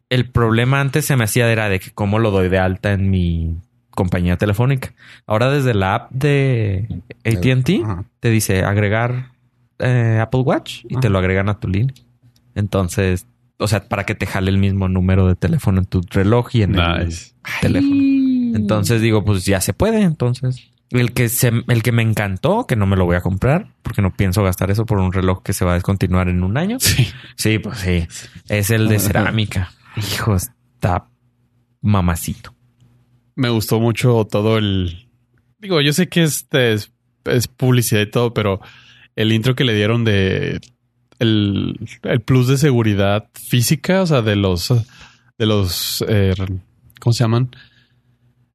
el 0.10 0.30
problema 0.30 0.82
antes 0.82 1.06
se 1.06 1.15
me 1.15 1.24
hacía 1.24 1.52
era 1.52 1.70
de 1.70 1.80
que 1.80 1.91
cómo 1.91 2.20
lo 2.20 2.32
doy 2.32 2.50
de 2.50 2.60
alta 2.60 2.91
en 2.94 3.10
mi 3.10 3.58
compañía 3.91 4.38
telefónica. 4.38 4.94
Ahora 5.26 5.50
desde 5.50 5.74
la 5.74 5.96
app 5.96 6.12
de 6.12 7.02
AT&T 7.24 7.84
te 8.20 8.30
dice 8.30 8.63
agregar 8.63 9.32
eh, 9.80 10.20
Apple 10.22 10.41
Watch 10.41 10.86
y 10.88 10.98
te 10.98 11.10
lo 11.10 11.18
agregan 11.18 11.50
a 11.50 11.60
tu 11.60 11.68
línea. 11.68 11.96
Entonces, 12.56 13.28
o 13.58 13.68
sea, 13.68 13.88
para 13.88 14.06
que 14.06 14.15
te 14.15 14.26
jale 14.26 14.50
el 14.50 14.58
mismo 14.58 14.89
número 14.89 15.28
de 15.28 15.36
teléfono 15.36 15.80
en 15.80 15.86
tu 15.86 16.02
reloj 16.10 16.50
y 16.54 16.63
en 16.63 16.76
el 16.76 17.13
teléfono. 17.62 18.56
Entonces 18.56 19.02
digo, 19.02 19.24
pues 19.24 19.46
ya 19.46 19.62
se 19.62 19.74
puede. 19.74 20.02
Entonces, 20.02 20.72
el 20.89 21.13
que 21.13 21.30
se, 21.30 21.52
el 21.68 21.84
que 21.84 21.91
me 21.91 22.02
encantó, 22.02 22.68
que 22.68 22.76
no 22.76 22.86
me 22.86 22.96
lo 22.96 23.06
voy 23.06 23.15
a 23.15 23.22
comprar 23.22 23.74
porque 23.82 24.02
no 24.02 24.13
pienso 24.13 24.44
gastar 24.44 24.72
eso 24.72 24.86
por 24.86 25.00
un 25.00 25.13
reloj 25.13 25.41
que 25.44 25.54
se 25.54 25.65
va 25.65 25.72
a 25.72 25.76
descontinuar 25.76 26.30
en 26.30 26.44
un 26.44 26.58
año. 26.58 26.78
Sí. 26.80 27.08
Sí, 27.36 27.60
pues 27.60 27.80
sí. 27.80 28.08
Es 28.50 28.70
el 28.70 28.88
de 28.88 29.00
cerámica. 29.00 29.72
Hijo, 29.98 30.36
está 30.36 31.10
mamacito. 31.82 32.56
Me 33.36 33.50
gustó 33.50 33.80
mucho 33.80 34.26
todo 34.30 34.58
el. 34.58 35.10
Digo, 35.60 35.82
yo 35.82 35.94
sé 35.94 36.08
que 36.08 36.24
este 36.24 36.74
es, 36.74 36.91
es 37.26 37.48
publicidad 37.48 38.02
y 38.02 38.10
todo, 38.10 38.34
pero 38.34 38.62
el 39.15 39.32
intro 39.32 39.56
que 39.56 39.63
le 39.63 39.74
dieron 39.74 40.04
de 40.06 40.60
el, 41.19 41.80
el 42.04 42.21
plus 42.21 42.47
de 42.47 42.58
seguridad 42.58 43.28
física, 43.34 44.01
o 44.01 44.06
sea, 44.08 44.21
de 44.21 44.36
los 44.36 44.69
de 45.38 45.45
los 45.45 46.04
eh, 46.08 46.34
¿cómo 46.99 47.13
se 47.13 47.23
llaman? 47.23 47.49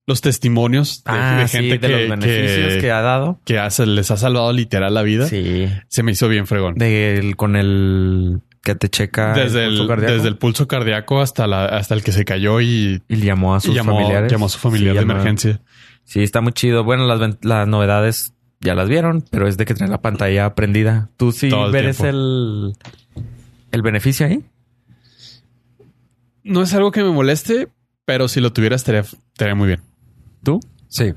Los 0.07 0.23
testimonios 0.23 1.05
de, 1.05 1.13
de 1.13 1.49
gente 1.49 1.75
Ah, 1.75 1.79
de 1.79 1.81
que, 1.81 1.89
los 1.89 2.19
beneficios 2.19 2.75
que, 2.75 2.81
que, 2.81 2.91
ha 2.91 3.01
dado. 3.01 3.39
que 3.45 3.59
hace- 3.59 3.87
les 3.87 4.11
ha 4.11 4.17
salvado 4.17 4.53
literal 4.53 4.93
la 4.95 5.03
vida. 5.03 5.27
Sí. 5.27 5.69
Se 5.89 6.03
me 6.03 6.13
hizo 6.13 6.29
bien 6.29 6.47
fregón. 6.49 6.75
Del, 6.75 7.37
con 7.37 7.55
el 7.55 8.41
que 8.63 8.75
te 8.75 8.89
checa 8.89 9.35
desde, 9.35 9.67
pulso 9.69 9.83
el, 9.83 9.89
cardíaco. 9.89 10.13
desde 10.15 10.29
el 10.29 10.37
pulso 10.37 10.69
cardíaco 10.69 11.21
hasta 11.21 11.47
la 11.47 11.65
hasta 11.67 11.95
el 11.95 12.03
que 12.03 12.13
se 12.13 12.25
cayó 12.25 12.61
y, 12.61 13.03
y 13.09 13.17
llamó 13.17 13.55
a 13.55 13.59
y 13.59 13.61
sus 13.61 13.75
llamó, 13.75 13.95
familiares. 13.95 14.33
llamó 14.33 14.47
a 14.47 14.49
su 14.49 14.59
familiar 14.59 14.95
Sí, 14.95 14.99
de 14.99 15.01
llamó- 15.05 15.13
emergencia. 15.13 15.61
Sí, 16.05 16.23
está 16.23 16.41
muy 16.41 16.53
chido. 16.55 16.83
Bueno, 16.83 17.07
las, 17.07 17.37
las 17.43 17.69
novedades 17.69 18.35
ya 18.61 18.75
las 18.75 18.89
vieron, 18.89 19.25
pero 19.31 19.49
es 19.49 19.57
de 19.57 19.65
que 19.65 19.75
trae 19.75 19.89
la 19.89 20.03
pantalla 20.03 20.55
prendida. 20.55 21.11
¿Tú 21.17 21.33
sí 21.33 21.49
Todo 21.49 21.67
el 21.67 21.73
ves 21.73 21.97
tiempo. 21.99 22.17
el, 22.19 22.73
el 23.73 23.83
beneficio 23.83 24.27
ahí? 24.27 24.45
No 26.43 26.63
es 26.63 26.73
algo 26.75 26.91
que 26.91 27.03
me 27.03 27.11
moleste, 27.11 27.69
pero 28.05 28.29
si 28.29 28.41
lo 28.41 28.53
tuviera 28.53 28.77
estaría, 28.77 29.01
estaría 29.01 29.55
muy 29.55 29.69
bien. 29.69 29.81
¿Tú? 30.43 30.61
Sí. 30.89 31.13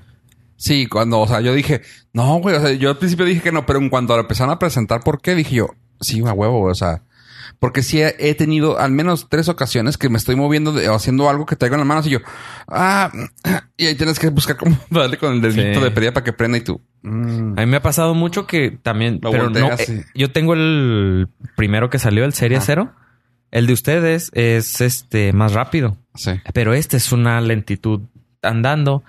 Sí, 0.58 0.88
cuando, 0.88 1.20
o 1.20 1.28
sea, 1.28 1.42
yo 1.42 1.54
dije, 1.54 1.82
no, 2.14 2.38
güey, 2.40 2.56
o 2.56 2.62
sea, 2.62 2.72
yo 2.74 2.90
al 2.90 2.98
principio 2.98 3.26
dije 3.26 3.42
que 3.42 3.52
no, 3.52 3.66
pero 3.66 3.80
en 3.80 3.90
cuanto 3.90 4.16
lo 4.16 4.22
empezaron 4.22 4.54
a 4.54 4.60
presentar, 4.60 5.02
¿por 5.02 5.22
qué? 5.22 5.36
Dije 5.36 5.56
yo, 5.56 5.68
sí, 6.00 6.22
a 6.26 6.32
huevo, 6.34 6.60
güey, 6.60 6.72
o 6.72 6.76
sea, 6.76 7.04
porque 7.60 7.82
sí 7.84 8.02
he, 8.02 8.16
he 8.20 8.36
tenido 8.36 8.80
al 8.80 8.92
menos 8.92 9.28
tres 9.30 9.50
ocasiones 9.50 9.98
que 9.98 10.10
me 10.10 10.18
estoy 10.18 10.36
moviendo 10.36 10.72
de- 10.74 10.90
o 10.90 10.96
haciendo 10.96 11.30
algo 11.30 11.46
que 11.46 11.56
traigo 11.56 11.76
en 11.76 11.80
las 11.80 11.88
manos 11.88 12.08
y 12.08 12.12
yo, 12.12 12.20
ah, 12.68 13.12
y 13.78 13.86
ahí 13.86 13.96
tienes 13.96 14.20
que 14.20 14.30
buscar 14.30 14.58
cómo 14.58 14.78
darle 14.90 15.18
con 15.18 15.34
el 15.34 15.42
dedito 15.42 15.80
Sí. 15.80 15.84
de 15.84 15.92
pedida 15.92 16.14
para 16.14 16.24
que 16.24 16.34
prenda 16.34 16.58
y 16.58 16.62
tú. 16.62 16.82
mm. 17.04 17.54
A 17.58 17.62
mí 17.62 17.66
me 17.66 17.78
ha 17.78 17.82
pasado 17.82 18.14
mucho 18.14 18.48
que 18.48 18.72
también, 18.82 19.20
Lo 19.22 19.32
pero 19.32 19.50
no, 19.50 19.72
eh, 19.72 20.06
yo 20.16 20.32
tengo 20.32 20.54
el 20.54 21.28
primero 21.56 21.90
que 21.90 22.00
salió, 22.00 22.26
el 22.26 22.34
Serie 22.34 22.58
Ajá. 22.58 22.66
Cero. 22.66 22.92
El 23.52 23.68
de 23.68 23.74
ustedes 23.74 24.32
es 24.34 24.82
este 24.82 25.32
más 25.32 25.54
rápido, 25.54 25.98
Sí. 26.16 26.32
pero 26.54 26.74
este 26.74 26.98
es 26.98 27.12
una 27.12 27.40
lentitud 27.40 28.02
andando 28.42 29.04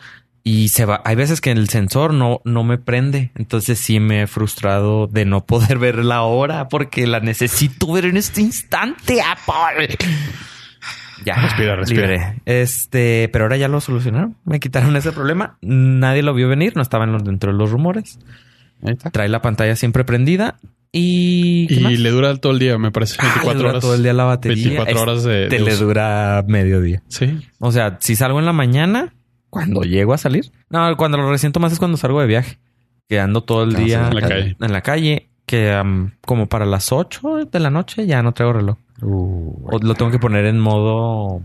y 0.46 0.68
se 0.68 0.84
va. 0.84 1.00
Hay 1.04 1.16
veces 1.16 1.40
que 1.40 1.50
el 1.50 1.68
sensor 1.70 2.12
no, 2.14 2.40
no 2.44 2.62
me 2.64 2.78
prende, 2.78 3.32
entonces 3.34 3.78
sí 3.78 3.98
me 3.98 4.22
he 4.22 4.26
frustrado 4.26 5.06
de 5.06 5.24
no 5.24 5.44
poder 5.46 5.78
ver 5.78 6.04
la 6.04 6.22
hora 6.22 6.68
porque 6.68 7.06
la 7.06 7.20
necesito 7.20 7.90
ver 7.92 8.04
en 8.04 8.16
este 8.18 8.42
instante, 8.42 9.20
Apple. 9.22 9.96
Ya, 11.24 11.34
Respira, 11.36 11.76
respira. 11.76 12.02
libre. 12.06 12.34
Este, 12.44 13.30
pero 13.32 13.44
ahora 13.46 13.56
ya 13.56 13.68
lo 13.68 13.80
solucionaron. 13.80 14.36
Me 14.44 14.60
quitaron 14.60 14.94
ese 14.96 15.10
problema. 15.12 15.56
Nadie 15.62 16.22
lo 16.22 16.34
vio 16.34 16.48
venir, 16.48 16.76
no 16.76 16.82
estaba 16.82 17.04
en 17.04 17.12
los- 17.12 17.24
dentro 17.24 17.50
de 17.52 17.58
los 17.58 17.70
rumores. 17.70 18.18
Trae 19.12 19.28
la 19.30 19.40
pantalla 19.40 19.76
siempre 19.76 20.04
prendida 20.04 20.58
y... 20.92 21.66
¿qué 21.68 21.74
Y 21.76 21.80
más? 21.80 21.92
le 21.98 22.10
dura 22.10 22.36
todo 22.36 22.52
el 22.52 22.58
día, 22.58 22.76
me 22.76 22.90
parece. 22.90 23.16
Ah, 23.20 23.22
le 23.22 23.30
24 23.30 23.58
dura 23.58 23.70
horas. 23.70 23.80
todo 23.80 23.94
el 23.94 24.02
día 24.02 24.12
la 24.12 24.24
batería. 24.24 24.64
24 24.64 25.00
horas 25.00 25.24
de, 25.24 25.46
Te 25.48 25.56
de 25.56 25.60
le 25.62 25.76
dura 25.76 26.44
mediodía. 26.46 27.02
Sí. 27.08 27.40
O 27.60 27.72
sea, 27.72 27.96
si 28.00 28.14
salgo 28.16 28.38
en 28.40 28.44
la 28.44 28.52
mañana, 28.52 29.14
cuando 29.54 29.82
llego 29.82 30.12
a 30.12 30.18
salir. 30.18 30.50
No, 30.68 30.96
cuando 30.96 31.16
lo 31.18 31.30
resiento 31.30 31.60
más 31.60 31.72
es 31.72 31.78
cuando 31.78 31.96
salgo 31.96 32.20
de 32.20 32.26
viaje. 32.26 32.58
Que 33.08 33.20
ando 33.20 33.42
todo 33.42 33.64
el 33.64 33.74
Ah, 33.76 33.78
día 33.78 34.08
en 34.08 34.14
la 34.14 34.20
calle. 34.28 34.56
en 34.60 34.72
la 34.72 34.80
calle, 34.82 35.28
Que 35.46 35.80
como 36.26 36.46
para 36.46 36.64
las 36.66 36.90
8 36.90 37.46
de 37.50 37.60
la 37.60 37.70
noche 37.70 38.06
ya 38.06 38.22
no 38.22 38.32
traigo 38.32 38.54
reloj. 38.54 38.76
O 39.02 39.78
lo 39.82 39.94
tengo 39.94 40.10
que 40.10 40.18
poner 40.18 40.46
en 40.46 40.58
modo 40.58 41.42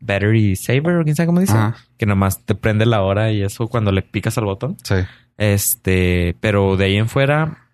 battery 0.00 0.56
saver 0.56 0.96
o 0.96 1.04
quién 1.04 1.16
sabe 1.16 1.26
cómo 1.26 1.40
dice. 1.40 1.52
Ajá. 1.54 1.76
Que 1.96 2.04
nomás 2.06 2.44
te 2.44 2.54
prende 2.54 2.84
la 2.86 3.02
hora 3.02 3.32
y 3.32 3.42
eso 3.42 3.66
cuando 3.68 3.92
le 3.92 4.02
picas 4.02 4.36
al 4.38 4.44
botón. 4.44 4.76
Sí. 4.84 4.94
Este, 5.38 6.36
pero 6.40 6.76
de 6.76 6.84
ahí 6.84 6.96
en 6.96 7.08
fuera 7.08 7.66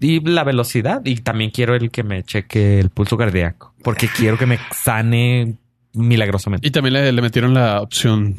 y 0.00 0.18
la 0.28 0.42
velocidad 0.44 1.02
y 1.04 1.16
también 1.16 1.50
quiero 1.50 1.74
el 1.76 1.90
que 1.92 2.02
me 2.02 2.22
cheque 2.24 2.80
el 2.80 2.90
pulso 2.90 3.16
cardíaco 3.16 3.74
porque 3.84 4.08
quiero 4.08 4.38
que 4.38 4.46
me 4.46 4.58
sane 4.74 5.54
milagrosamente. 5.92 6.66
Y 6.66 6.70
también 6.72 6.94
le, 6.94 7.12
le 7.12 7.22
metieron 7.22 7.54
la 7.54 7.80
opción 7.80 8.36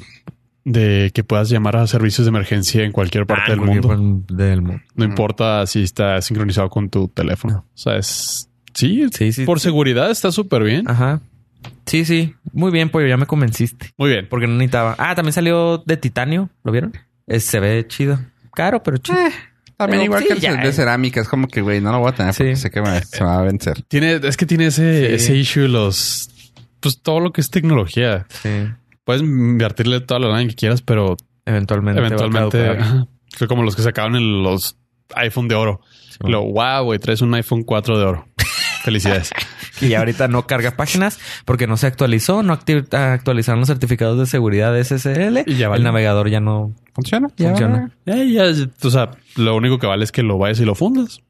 de 0.64 1.12
que 1.14 1.24
puedas 1.24 1.50
llamar 1.50 1.76
a 1.78 1.88
servicios 1.88 2.26
de 2.26 2.30
emergencia 2.30 2.84
en 2.84 2.92
cualquier 2.92 3.26
parte 3.26 3.46
Ah, 3.48 3.50
del 3.52 3.60
cualquier 3.60 3.98
mundo. 3.98 4.26
del 4.36 4.62
mundo. 4.62 4.82
No 4.96 5.06
importa 5.06 5.66
si 5.68 5.84
está 5.84 6.22
sincronizado 6.22 6.70
con 6.70 6.90
tu 6.90 7.08
teléfono. 7.08 7.66
O 7.74 7.78
sea, 7.78 7.96
es... 7.98 8.48
Sí, 8.74 9.06
Sí, 9.12 9.34
sí. 9.34 9.44
por 9.46 9.60
seguridad 9.60 10.10
está 10.12 10.32
súper 10.32 10.64
bien. 10.64 10.90
Ajá. 10.90 11.20
Sí, 11.86 12.06
sí. 12.06 12.36
Muy 12.54 12.72
bien, 12.72 12.90
pollo. 12.90 13.08
Ya 13.08 13.18
me 13.18 13.26
convenciste. 13.26 13.92
Muy 13.98 14.10
bien. 14.10 14.28
Porque 14.30 14.48
no 14.48 14.54
necesitaba. 14.54 14.96
Ah, 14.98 15.14
también 15.16 15.34
salió 15.34 15.80
de 15.86 15.98
titanio. 15.98 16.50
¿Lo 16.64 16.72
vieron? 16.72 16.94
Es- 17.28 17.44
se 17.46 17.60
ve 17.60 17.86
chido. 17.88 18.20
Caro, 18.54 18.82
pero 18.82 18.98
chido. 18.98 19.18
También 19.78 20.00
Pero 20.02 20.04
igual 20.04 20.22
sí, 20.22 20.28
que 20.30 20.34
el 20.36 20.40
ya, 20.40 20.56
de 20.56 20.70
eh. 20.70 20.74
cerámica. 20.74 21.20
Es 21.22 21.28
como 21.28 21.48
que, 21.48 21.62
güey, 21.62 21.82
no 21.82 21.92
lo 21.92 22.00
voy 22.00 22.10
a 22.10 22.16
tener 22.16 22.34
porque 22.36 22.56
Sí. 22.56 22.62
sé 22.62 22.70
que 22.72 22.82
me, 22.82 23.02
se 23.04 23.20
me 23.22 23.26
va 23.30 23.40
a 23.40 23.42
vencer. 23.42 23.82
Tiene, 23.88 24.20
es 24.24 24.38
que 24.38 24.46
tiene 24.46 24.68
ese, 24.68 25.08
Sí. 25.10 25.14
ese 25.16 25.36
issue, 25.36 25.68
los... 25.68 26.30
Pues 26.80 27.00
todo 27.02 27.20
lo 27.20 27.32
que 27.34 27.42
es 27.42 27.50
tecnología. 27.50 28.26
Sí. 28.42 28.50
Puedes 29.04 29.22
invertirle 29.22 30.02
toda 30.02 30.20
la 30.20 30.28
lana 30.30 30.48
que 30.48 30.56
quieras, 30.56 30.82
pero 30.82 31.18
Eventualmente. 31.46 32.00
eventualmente... 32.00 32.70
ajá. 32.70 33.08
Fue 33.36 33.48
como 33.48 33.64
los 33.64 33.76
que 33.76 33.82
sacaban 33.82 34.16
en 34.16 34.44
los 34.44 34.78
iPhone 35.16 35.48
de 35.48 35.56
oro. 35.56 35.82
Sí. 36.10 36.18
Lo, 36.30 36.44
wow, 36.44 36.84
güey, 36.84 37.00
traes 37.00 37.22
un 37.22 37.34
iPhone 37.34 37.64
4 37.64 37.98
de 37.98 38.06
oro. 38.06 38.28
Felicidades. 38.84 39.32
Y 39.80 39.90
ya 39.90 40.00
ahorita 40.00 40.28
no 40.28 40.46
carga 40.48 40.72
páginas 40.72 41.20
porque 41.46 41.66
no 41.68 41.78
se 41.78 41.88
actualizó, 41.88 42.44
no 42.44 42.54
actualizaron 42.54 43.60
los 43.60 43.68
certificados 43.68 44.20
de 44.20 44.26
seguridad 44.26 44.74
de 44.74 44.84
SSL. 44.84 45.44
Y 45.46 45.56
ya 45.56 45.70
vale. 45.70 45.80
El 45.80 45.84
navegador 45.86 46.30
ya 46.30 46.40
no 46.40 46.74
¿Funciona? 46.94 47.30
funciona. 47.30 47.92
Ya, 48.06 48.16
ya, 48.24 48.44
o 48.84 48.90
sea, 48.90 49.12
lo 49.36 49.56
único 49.56 49.80
que 49.80 49.88
vale 49.88 50.04
es 50.04 50.12
que 50.12 50.24
lo 50.24 50.38
vayas 50.38 50.60
y 50.60 50.66
lo 50.66 50.76
fundas. 50.76 51.22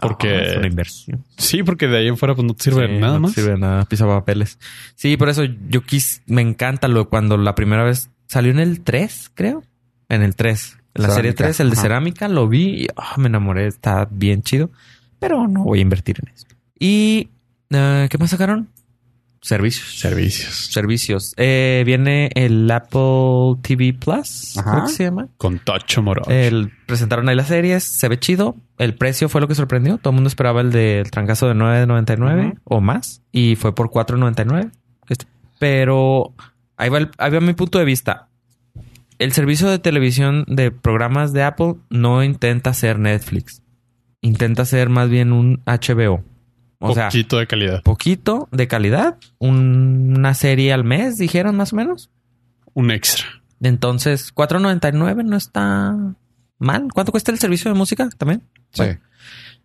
Porque 0.00 0.28
Ah, 0.28 0.42
es 0.44 0.56
una 0.56 0.66
inversión. 0.68 1.24
sí, 1.36 1.62
porque 1.62 1.88
de 1.88 1.98
ahí 1.98 2.06
en 2.08 2.16
fuera 2.16 2.34
pues 2.34 2.46
no 2.46 2.54
te 2.54 2.64
sirve 2.64 2.86
Sí, 2.86 2.98
nada 3.00 3.14
no 3.14 3.20
más. 3.20 3.34
te 3.34 3.40
sirve 3.40 3.54
de 3.54 3.58
nada, 3.60 3.84
pisa 3.86 4.06
papeles. 4.06 4.58
Sí, 4.94 5.16
por 5.16 5.28
eso 5.28 5.42
yo 5.44 5.82
quis, 5.82 6.22
me 6.26 6.40
encanta 6.42 6.86
lo 6.88 7.08
cuando 7.08 7.36
la 7.36 7.54
primera 7.54 7.82
vez 7.84 8.10
salió 8.26 8.50
en 8.52 8.60
el 8.60 8.80
3, 8.82 9.32
creo. 9.34 9.64
En 10.08 10.22
el 10.22 10.36
3. 10.36 10.76
En 10.94 11.02
la 11.02 11.08
serie 11.10 11.32
Cerámica, 11.32 11.44
3, 11.44 11.60
el 11.60 11.70
de 11.70 11.72
ajá. 11.74 11.82
cerámica, 11.82 12.28
lo 12.28 12.48
vi 12.48 12.84
y 12.84 12.86
ah, 12.96 13.14
me 13.18 13.26
enamoré. 13.26 13.66
Está 13.66 14.08
bien 14.10 14.42
chido. 14.42 14.70
Pero 15.18 15.46
no 15.48 15.64
voy 15.64 15.80
a 15.80 15.82
invertir 15.82 16.16
en 16.22 16.32
eso. 16.32 16.46
Y 16.78 17.28
eh, 17.70 18.06
¿qué 18.10 18.18
más 18.18 18.30
sacaron? 18.30 18.68
Servicios. 19.40 19.98
Servicios. 20.00 20.68
Servicios. 20.72 21.34
Eh, 21.36 21.82
viene 21.86 22.30
el 22.34 22.70
Apple 22.70 23.56
TV 23.62 23.92
Plus, 23.94 24.56
Ajá. 24.58 24.72
creo 24.72 24.84
que 24.86 24.92
se 24.92 25.04
llama. 25.04 25.28
Con 25.36 25.58
Tocho. 25.60 26.02
El, 26.28 26.72
presentaron 26.86 27.28
ahí 27.28 27.36
las 27.36 27.46
series, 27.48 27.84
se 27.84 28.08
ve 28.08 28.18
chido. 28.18 28.56
El 28.78 28.94
precio 28.94 29.28
fue 29.28 29.40
lo 29.40 29.48
que 29.48 29.54
sorprendió. 29.54 29.98
Todo 29.98 30.10
el 30.10 30.14
mundo 30.16 30.28
esperaba 30.28 30.60
el 30.60 30.70
del 30.72 31.10
trancazo 31.10 31.46
de 31.48 31.54
9.99 31.54 32.48
Ujú. 32.48 32.58
o 32.64 32.80
más 32.80 33.22
y 33.32 33.56
fue 33.56 33.74
por 33.74 33.90
4.99. 33.90 34.70
Este, 35.08 35.26
Pero 35.58 36.34
ahí 36.76 36.88
va, 36.88 36.98
el- 36.98 37.10
ahí 37.18 37.30
va 37.30 37.40
mi 37.40 37.54
punto 37.54 37.78
de 37.78 37.84
vista. 37.84 38.28
El 39.18 39.32
servicio 39.32 39.68
de 39.68 39.78
televisión 39.80 40.44
de 40.46 40.70
programas 40.70 41.32
de 41.32 41.42
Apple 41.42 41.74
no 41.90 42.22
intenta 42.22 42.72
ser 42.74 42.98
Netflix. 43.00 43.62
Intenta 44.20 44.64
ser 44.64 44.88
más 44.88 45.08
bien 45.08 45.32
un 45.32 45.60
HBO. 45.64 46.22
O 46.80 46.94
sea, 46.94 47.06
Poquito 47.08 47.38
de 47.38 47.46
calidad. 47.46 47.82
poquito 47.82 48.48
de 48.52 48.68
calidad. 48.68 49.18
un- 49.38 50.14
una 50.18 50.34
serie 50.34 50.72
al 50.72 50.84
mes, 50.84 51.18
dijeron 51.18 51.56
más 51.56 51.72
o 51.72 51.76
menos. 51.76 52.10
Un 52.74 52.90
extra. 52.92 53.26
Entonces, 53.60 54.32
4.99 54.32 55.24
no 55.24 55.36
está 55.36 55.96
mal. 56.58 56.88
¿Cuánto 56.94 57.10
cuesta 57.12 57.32
el 57.32 57.38
servicio 57.40 57.72
de 57.72 57.76
música 57.78 58.08
también? 58.16 58.42
Sí. 58.72 58.82
Bueno, 58.82 59.00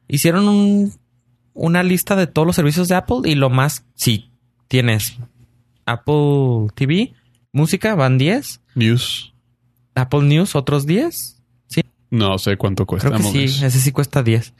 hicieron 0.08 0.48
un- 0.48 0.94
una 1.54 1.84
lista 1.84 2.16
de 2.16 2.26
todos 2.26 2.48
los 2.48 2.56
servicios 2.56 2.88
de 2.88 2.96
Apple 2.96 3.18
y 3.26 3.36
lo 3.36 3.52
más, 3.52 3.86
si 3.94 4.32
tienes 4.68 5.18
Apple 5.86 6.68
TV, 6.76 7.14
música, 7.52 7.94
van 7.96 8.18
10. 8.18 8.62
News. 8.74 9.34
Apple 9.96 10.22
News, 10.24 10.56
otros 10.56 10.86
10. 10.88 11.40
No 12.10 12.38
sé 12.38 12.58
cuánto 12.58 12.86
cuesta. 12.86 13.10
Creo 13.10 13.22
que 13.22 13.48
sí, 13.48 13.66
ese 13.66 13.80
sí 13.80 13.92
cuesta 13.92 14.22
10. 14.24 14.54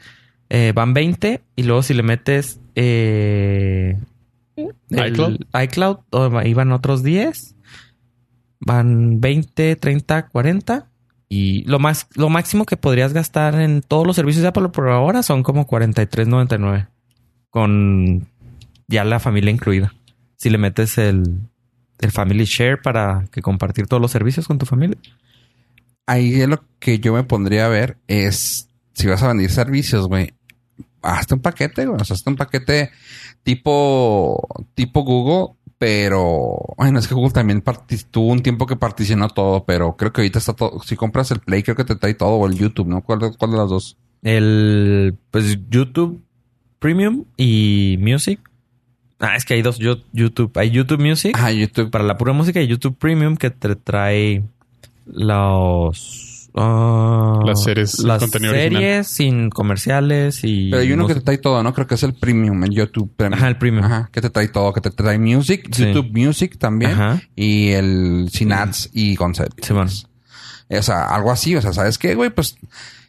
Eh, 0.50 0.72
van 0.74 0.94
20 0.94 1.42
y 1.56 1.62
luego 1.62 1.82
si 1.82 1.94
le 1.94 2.02
metes 2.02 2.60
eh, 2.74 3.98
el 4.56 5.08
iCloud. 5.08 5.40
iCloud, 5.62 5.96
oh, 6.10 6.38
ahí 6.38 6.54
van 6.54 6.72
otros 6.72 7.02
10. 7.02 7.56
Van 8.60 9.20
20, 9.20 9.76
30, 9.76 10.28
40. 10.28 10.86
Y 11.28 11.64
lo 11.64 11.78
más, 11.78 12.06
lo 12.14 12.28
máximo 12.28 12.64
que 12.64 12.76
podrías 12.76 13.12
gastar 13.12 13.60
en 13.60 13.82
todos 13.82 14.06
los 14.06 14.16
servicios 14.16 14.42
de 14.42 14.48
Apple 14.48 14.68
por 14.68 14.88
ahora 14.88 15.22
son 15.22 15.42
como 15.42 15.66
43.99. 15.66 16.88
Con 17.50 18.28
ya 18.86 19.04
la 19.04 19.20
familia 19.20 19.50
incluida. 19.50 19.94
Si 20.36 20.50
le 20.50 20.58
metes 20.58 20.98
el, 20.98 21.40
el 22.00 22.10
Family 22.10 22.44
Share 22.44 22.80
para 22.80 23.24
que 23.30 23.42
compartir 23.42 23.86
todos 23.86 24.00
los 24.00 24.10
servicios 24.10 24.46
con 24.46 24.58
tu 24.58 24.66
familia. 24.66 24.98
Ahí 26.06 26.40
es 26.40 26.48
lo 26.48 26.62
que 26.78 26.98
yo 26.98 27.14
me 27.14 27.24
pondría 27.24 27.66
a 27.66 27.70
ver 27.70 27.96
es 28.06 28.68
si 28.94 29.06
vas 29.06 29.22
a 29.22 29.28
vender 29.28 29.50
servicios, 29.50 30.08
güey. 30.08 30.32
Hazte 31.02 31.34
un 31.34 31.40
paquete, 31.40 31.84
güey. 31.86 32.00
O 32.00 32.04
sea, 32.04 32.14
hazte 32.14 32.30
un 32.30 32.36
paquete 32.36 32.90
tipo, 33.42 34.46
tipo 34.74 35.02
Google, 35.02 35.54
pero 35.78 36.58
bueno, 36.78 36.98
es 36.98 37.06
que 37.08 37.14
Google 37.14 37.32
también 37.32 37.62
tuvo 38.10 38.28
un 38.32 38.42
tiempo 38.42 38.66
que 38.66 38.76
particionó 38.76 39.28
todo, 39.28 39.64
pero 39.64 39.96
creo 39.96 40.12
que 40.12 40.22
ahorita 40.22 40.38
está 40.38 40.54
todo. 40.54 40.80
Si 40.82 40.96
compras 40.96 41.30
el 41.30 41.40
Play, 41.40 41.62
creo 41.62 41.76
que 41.76 41.84
te 41.84 41.96
trae 41.96 42.14
todo, 42.14 42.30
o 42.30 42.46
el 42.46 42.56
YouTube, 42.56 42.86
¿no? 42.88 43.02
¿Cuál, 43.02 43.18
de- 43.18 43.32
cuál 43.36 43.50
de 43.50 43.56
las 43.58 43.68
dos? 43.68 43.96
El 44.22 45.16
pues 45.30 45.58
YouTube 45.68 46.22
Premium 46.78 47.24
y 47.36 47.98
Music. 48.00 48.40
Ah, 49.18 49.36
es 49.36 49.44
que 49.44 49.54
hay 49.54 49.62
dos 49.62 49.78
yo- 49.78 49.98
YouTube. 50.12 50.50
Hay 50.56 50.70
YouTube 50.70 51.00
Music 51.00 51.36
Ah, 51.38 51.52
YouTube. 51.52 51.90
para 51.90 52.04
la 52.04 52.16
pura 52.16 52.32
música 52.32 52.60
y 52.62 52.66
YouTube 52.66 52.96
Premium 52.96 53.36
que 53.36 53.50
te 53.50 53.76
trae 53.76 54.42
los 55.06 56.23
ah, 56.54 57.40
Las 57.44 57.62
series, 57.64 57.98
las 58.00 58.20
contenido 58.20 58.52
series 58.52 58.72
original. 58.74 59.04
sin 59.04 59.50
comerciales 59.50 60.40
y 60.44 60.70
Pero 60.70 60.82
hay 60.82 60.92
uno 60.92 61.06
que 61.06 61.14
te 61.14 61.20
trae 61.20 61.38
todo, 61.38 61.62
¿no? 61.62 61.72
Creo 61.74 61.86
que 61.86 61.94
es 61.94 62.02
el 62.02 62.14
Premium, 62.14 62.62
el 62.64 62.70
YouTube 62.70 63.12
Premium. 63.16 63.38
Ajá, 63.38 63.48
el 63.48 63.58
Premium. 63.58 63.84
Ajá, 63.84 64.08
que 64.12 64.20
te 64.20 64.30
trae 64.30 64.48
todo, 64.48 64.72
que 64.72 64.80
te 64.80 64.90
trae 64.90 65.18
Music, 65.18 65.68
Sí. 65.72 65.86
YouTube 65.92 66.10
Music 66.12 66.58
también. 66.58 66.92
Ajá. 66.92 67.22
Y 67.36 67.70
el 67.70 68.28
sin 68.32 68.52
ads 68.52 68.90
y 68.92 69.16
concept. 69.16 69.64
Sí, 69.64 69.72
bueno. 69.72 69.90
O 70.70 70.82
sea, 70.82 71.06
algo 71.08 71.30
así. 71.30 71.54
O 71.56 71.60
sea, 71.62 71.72
¿sabes 71.72 71.98
qué, 71.98 72.14
güey? 72.14 72.30
Pues 72.30 72.56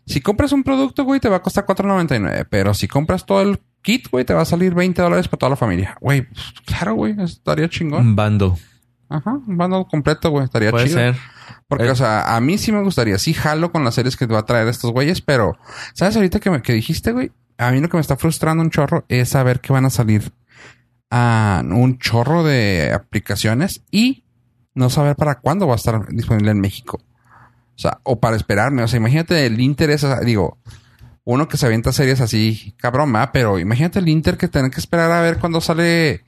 si 0.06 0.22
compras 0.22 0.52
un 0.52 0.64
producto, 0.64 1.04
güey, 1.04 1.20
te 1.20 1.30
va 1.30 1.38
a 1.38 1.42
costar 1.42 1.66
$4.99. 1.66 2.46
Pero 2.50 2.74
si 2.74 2.88
compras 2.88 3.26
todo 3.26 3.42
el 3.42 3.60
kit, 3.82 4.10
güey, 4.12 4.26
te 4.26 4.34
va 4.34 4.42
a 4.42 4.46
salir 4.46 4.74
20 4.76 5.02
dólares 5.02 5.28
para 5.28 5.38
toda 5.40 5.50
la 5.52 5.56
familia. 5.56 5.98
Güey, 6.02 6.24
pues, 6.24 6.44
claro, 6.66 6.96
güey, 6.96 7.16
estaría 7.22 7.70
chingón. 7.70 8.02
un 8.02 8.16
bando. 8.16 8.58
Ajá, 9.10 9.34
un 9.34 9.58
bundle 9.58 9.86
completo, 9.90 10.30
güey, 10.32 10.46
estaría 10.46 10.72
Puede 10.72 10.86
chido. 10.88 10.98
ser. 10.98 11.16
Porque, 11.68 11.86
Eh. 11.86 11.92
o 11.92 11.96
sea, 11.96 12.36
a 12.36 12.42
mí 12.42 12.58
sí 12.58 12.72
me 12.72 12.82
gustaría. 12.82 13.18
Sí 13.20 13.34
jalo 13.34 13.72
con 13.72 13.84
las 13.84 13.96
series 13.96 14.18
que 14.18 14.28
te 14.28 14.34
va 14.34 14.40
a 14.40 14.46
traer 14.46 14.68
estos 14.68 14.92
güeyes, 14.92 15.22
pero... 15.22 15.58
¿Sabes 15.94 16.16
ahorita 16.16 16.40
que, 16.40 16.50
me, 16.50 16.62
que 16.62 16.74
dijiste, 16.74 17.12
güey? 17.12 17.32
A 17.58 17.72
mí 17.72 17.80
lo 17.82 17.90
que 17.90 17.98
me 17.98 18.02
está 18.02 18.18
frustrando 18.18 18.64
un 18.64 18.70
chorro 18.70 19.06
es 19.08 19.30
saber 19.30 19.62
que 19.62 19.72
van 19.74 19.86
a 19.86 19.90
salir 19.90 20.32
a 21.12 21.62
un 21.64 21.98
chorro 22.00 22.44
de 22.44 22.92
aplicaciones 22.94 23.82
y 23.92 24.24
no 24.74 24.90
saber 24.90 25.16
para 25.16 25.36
cuándo 25.36 25.68
va 25.68 25.74
a 25.74 25.78
estar 25.78 26.08
disponible 26.10 26.52
en 26.52 26.60
México. 26.60 27.00
O 27.76 27.78
sea, 27.80 28.00
o 28.04 28.20
para 28.20 28.36
esperarme. 28.36 28.84
O 28.84 28.88
sea, 28.88 28.98
imagínate 28.98 29.46
el 29.46 29.60
interés, 29.62 30.04
o 30.04 30.08
sea, 30.08 30.20
digo, 30.22 30.58
uno 31.24 31.48
que 31.48 31.58
se 31.58 31.66
avienta 31.66 31.92
series 31.92 32.22
así, 32.22 32.74
cabrón, 32.78 33.12
¿verdad? 33.14 33.30
pero 33.34 33.60
imagínate 33.60 34.00
el 34.00 34.10
Inter 34.10 34.38
que 34.38 34.48
tener 34.48 34.72
que 34.72 34.80
esperar 34.80 35.12
a 35.12 35.22
ver 35.22 35.38
cuándo 35.40 35.62
sale 35.62 36.24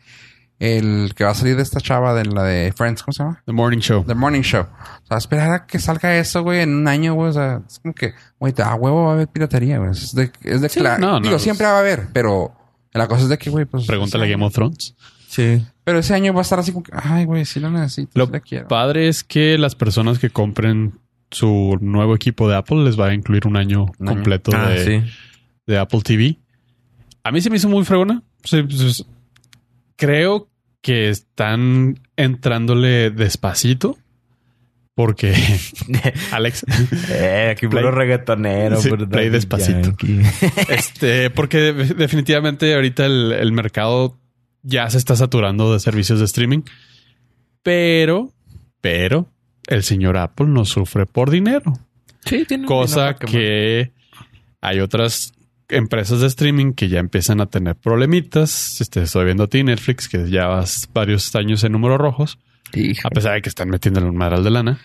el 0.59 1.13
que 1.15 1.23
va 1.23 1.31
a 1.31 1.35
salir 1.35 1.55
de 1.55 1.61
esta 1.61 1.79
chava 1.79 2.13
de 2.15 2.25
la 2.25 2.43
de 2.43 2.71
Friends, 2.75 3.03
¿cómo 3.03 3.13
se 3.13 3.23
llama? 3.23 3.41
The 3.45 3.51
Morning 3.53 3.79
Show. 3.79 4.03
The 4.05 4.15
Morning 4.15 4.41
Show. 4.41 4.61
O 4.63 5.05
sea, 5.07 5.17
esperar 5.17 5.51
a 5.51 5.65
que 5.67 5.77
salga 5.79 6.17
eso, 6.17 6.41
güey, 6.43 6.61
en 6.61 6.73
un 6.75 6.87
año, 6.87 7.13
güey. 7.13 7.29
O 7.29 7.33
sea, 7.33 7.61
es 7.67 7.79
como 7.79 7.93
que, 7.93 8.13
güey, 8.39 8.53
a 8.63 8.73
huevo 8.75 9.03
va 9.05 9.11
a 9.11 9.13
haber 9.13 9.27
piratería, 9.27 9.77
güey. 9.77 9.91
Es 9.91 10.15
de, 10.15 10.31
es 10.43 10.61
de 10.61 10.69
Sí, 10.69 10.79
claro. 10.79 10.99
no, 10.99 11.11
no, 11.13 11.19
Digo, 11.19 11.31
pues- 11.33 11.43
siempre 11.43 11.65
va 11.67 11.75
a 11.77 11.79
haber, 11.79 12.07
pero 12.13 12.53
la 12.93 13.07
cosa 13.07 13.23
es 13.23 13.29
de 13.29 13.37
que, 13.37 13.49
güey, 13.51 13.65
pues. 13.65 13.85
Pregúntale 13.85 14.25
a 14.25 14.27
Game 14.27 14.43
of 14.43 14.53
Thrones. 14.53 14.95
Sí. 15.27 15.63
Pero 15.83 15.99
ese 15.99 16.13
año 16.15 16.33
va 16.33 16.39
a 16.39 16.41
estar 16.41 16.57
así 16.59 16.71
como 16.71 16.83
que, 16.83 16.91
ay, 16.95 17.25
güey, 17.25 17.45
sí 17.45 17.59
lo 17.59 17.69
necesito, 17.69 18.11
Lo 18.15 18.25
sí 18.25 18.31
lo 18.31 18.41
quiero. 18.41 18.67
padre 18.67 19.07
es 19.09 19.23
que 19.23 19.57
las 19.57 19.75
personas 19.75 20.17
que 20.19 20.29
compren 20.31 20.99
su 21.29 21.77
nuevo 21.81 22.15
equipo 22.15 22.49
de 22.49 22.55
Apple 22.55 22.83
les 22.85 22.99
va 22.99 23.07
a 23.07 23.13
incluir 23.13 23.45
un 23.45 23.57
año 23.57 23.85
Un 23.99 24.07
año. 24.07 24.15
completo 24.17 24.51
Ah, 24.55 24.69
de, 24.69 25.01
sí. 25.03 25.11
de 25.67 25.77
Apple 25.77 26.01
TV. 26.01 26.39
A 27.23 27.31
mí 27.31 27.41
se 27.41 27.49
me 27.49 27.57
hizo 27.57 27.67
muy 27.69 27.83
fregona. 27.85 28.23
Sí, 28.43 28.63
pues, 28.63 29.05
creo 29.97 30.49
que 30.81 31.09
están 31.09 31.99
entrándole 32.15 33.11
despacito 33.11 33.97
porque 34.95 35.33
Alex, 36.31 36.65
Eh, 37.11 37.49
aquí 37.51 37.67
Play- 37.67 37.83
puro 37.83 37.91
reggaetonero. 37.91 38.79
Sí, 38.81 38.89
play 38.89 39.29
despacito. 39.29 39.89
Yankee. 39.89 40.21
este, 40.69 41.29
porque 41.29 41.57
de- 41.73 41.93
definitivamente 41.93 42.73
ahorita 42.73 43.05
el, 43.05 43.31
el 43.33 43.51
mercado 43.51 44.17
ya 44.63 44.89
se 44.89 44.97
está 44.97 45.15
saturando 45.15 45.71
de 45.73 45.79
servicios 45.79 46.17
de 46.19 46.25
streaming, 46.25 46.61
pero, 47.63 48.31
pero 48.81 49.29
el 49.67 49.83
señor 49.83 50.17
Apple 50.17 50.47
no 50.47 50.65
sufre 50.65 51.05
por 51.05 51.29
dinero. 51.29 51.73
sí, 52.25 52.45
tiene 52.47 52.63
un 52.63 52.67
Cosa 52.67 53.15
que 53.15 53.91
hay 54.61 54.79
otras 54.79 55.33
empresas 55.69 56.21
de 56.21 56.27
streaming 56.27 56.73
que 56.73 56.89
ya 56.89 56.99
empiezan 56.99 57.41
a 57.41 57.47
tener 57.47 57.75
problemitas. 57.75 58.79
Este, 58.81 59.01
estoy 59.03 59.25
viendo 59.25 59.43
a 59.43 59.47
ti, 59.47 59.63
Netflix, 59.63 60.07
que 60.07 60.29
ya 60.29 60.47
vas 60.47 60.89
varios 60.93 61.35
años 61.35 61.63
en 61.63 61.73
números 61.73 61.97
rojos, 61.97 62.39
a 63.03 63.09
pesar 63.09 63.33
de 63.33 63.41
que 63.41 63.49
están 63.49 63.69
metiéndole 63.69 64.07
un 64.07 64.15
madral 64.15 64.43
de 64.43 64.51
lana. 64.51 64.79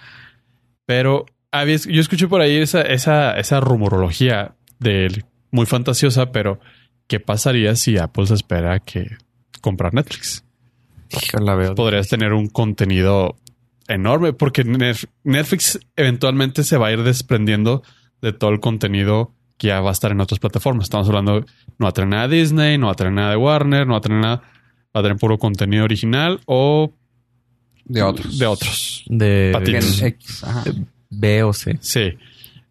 Pero 0.87 1.27
había, 1.51 1.77
yo 1.77 2.01
escuché 2.01 2.29
por 2.29 2.41
ahí 2.41 2.57
esa, 2.57 2.83
esa, 2.83 3.37
esa 3.37 3.61
rumorología 3.61 4.55
de 4.79 5.25
muy 5.51 5.67
fantasiosa, 5.67 6.33
pero 6.33 6.61
¿qué 7.07 7.21
pasaría 7.21 7.77
si 7.77 7.99
Apple 7.99 8.27
se 8.27 8.35
espera 8.35 8.81
que 8.81 9.17
comprar 9.61 9.95
Netflix? 9.95 10.45
La 11.39 11.55
veo. 11.55 11.75
podrías 11.75 12.09
tener 12.09 12.33
un 12.33 12.49
contenido 12.49 13.37
enorme 13.87 14.33
porque 14.33 14.65
Netflix 15.25 15.79
eventualmente 15.97 16.65
se 16.65 16.79
va 16.79 16.89
a 16.89 16.93
ir 16.93 17.03
desprendiendo 17.03 17.83
de 18.23 18.33
todo 18.33 18.51
el 18.51 18.61
contenido 18.61 19.35
que 19.63 19.69
ya 19.69 19.81
va 19.81 19.91
a 19.91 19.93
estar 19.93 20.11
en 20.11 20.21
otras 20.21 20.41
plataformas. 20.41 20.87
Estamos 20.87 21.07
hablando, 21.07 21.39
no 21.79 21.85
va 21.85 21.91
a 21.91 21.93
tener 21.93 22.09
nada 22.09 22.27
de 22.27 22.37
Disney, 22.37 22.79
no 22.79 22.87
va 22.87 22.95
a 22.95 22.97
tener 22.97 23.13
nada 23.13 23.31
de 23.31 23.37
Warner, 23.37 23.87
no 23.87 23.93
va 23.93 23.99
a 23.99 24.01
tener 24.01 24.19
nada, 24.19 24.43
va 24.95 25.01
a 25.01 25.03
tener 25.05 25.17
puro 25.19 25.39
contenido 25.39 25.85
original 25.85 26.41
o 26.47 26.93
De 27.85 28.03
otros. 28.03 28.41
De 28.41 28.47
otros. 28.47 29.05
De 29.07 29.51
Patitos. 29.53 30.03
X. 30.03 30.43
Ajá. 30.43 30.65
B 31.11 31.45
o 31.45 31.53
C. 31.53 31.79
Sí. 31.81 32.15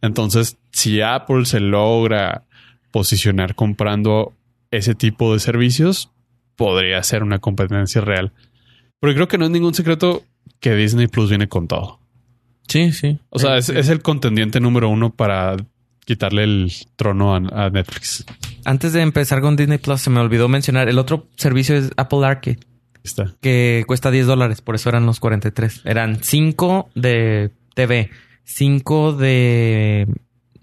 Entonces, 0.02 0.58
si 0.74 1.00
Apple 1.00 1.46
se 1.46 1.62
logra 1.62 2.44
posicionar 2.92 3.56
comprando 3.56 4.34
ese 4.70 4.94
tipo 4.94 5.32
de 5.32 5.40
servicios, 5.40 6.12
podría 6.58 7.02
ser 7.04 7.24
una 7.24 7.40
competencia 7.40 8.02
real. 8.02 8.34
Pero 9.00 9.14
creo 9.14 9.28
que 9.30 9.38
no 9.38 9.46
es 9.46 9.52
ningún 9.52 9.74
secreto 9.74 10.24
que 10.60 10.76
Disney 10.76 11.08
Plus 11.08 11.30
viene 11.30 11.48
con 11.48 11.70
todo. 11.70 12.02
Sí, 12.68 12.92
sí. 12.92 13.18
O 13.30 13.40
sea, 13.40 13.56
es, 13.56 13.70
es 13.70 13.88
el 13.88 14.02
contendiente 14.02 14.60
número 14.60 14.90
uno 14.90 15.14
para 15.14 15.56
quitarle 16.06 16.44
el 16.44 16.72
trono 16.96 17.34
a, 17.34 17.38
a 17.38 17.70
Netflix. 17.70 18.26
Antes 18.66 18.94
de 18.94 19.02
empezar 19.02 19.42
con 19.42 19.56
Disney 19.56 19.78
Plus, 19.78 20.02
se 20.02 20.10
me 20.10 20.20
olvidó 20.20 20.48
mencionar 20.48 20.90
el 20.90 21.00
otro 21.00 21.28
servicio 21.36 21.76
es 21.76 21.92
Apple 21.98 22.26
Arcade, 22.26 22.60
está. 23.04 23.34
que 23.42 23.84
cuesta 23.88 24.12
10 24.12 24.28
dólares, 24.28 24.62
por 24.62 24.76
eso 24.76 24.90
eran 24.90 25.06
los 25.06 25.20
43. 25.20 25.82
Eran 25.86 26.24
5 26.24 26.90
de 26.96 27.52
TV, 27.74 28.10
5 28.44 29.14
de 29.14 30.08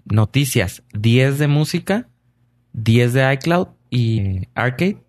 noticias, 0.05 0.83
10 0.93 1.39
de 1.39 1.47
música, 1.47 2.07
10 2.73 3.13
de 3.13 3.33
iCloud 3.33 3.67
y 3.89 4.47
Arcade. 4.55 5.03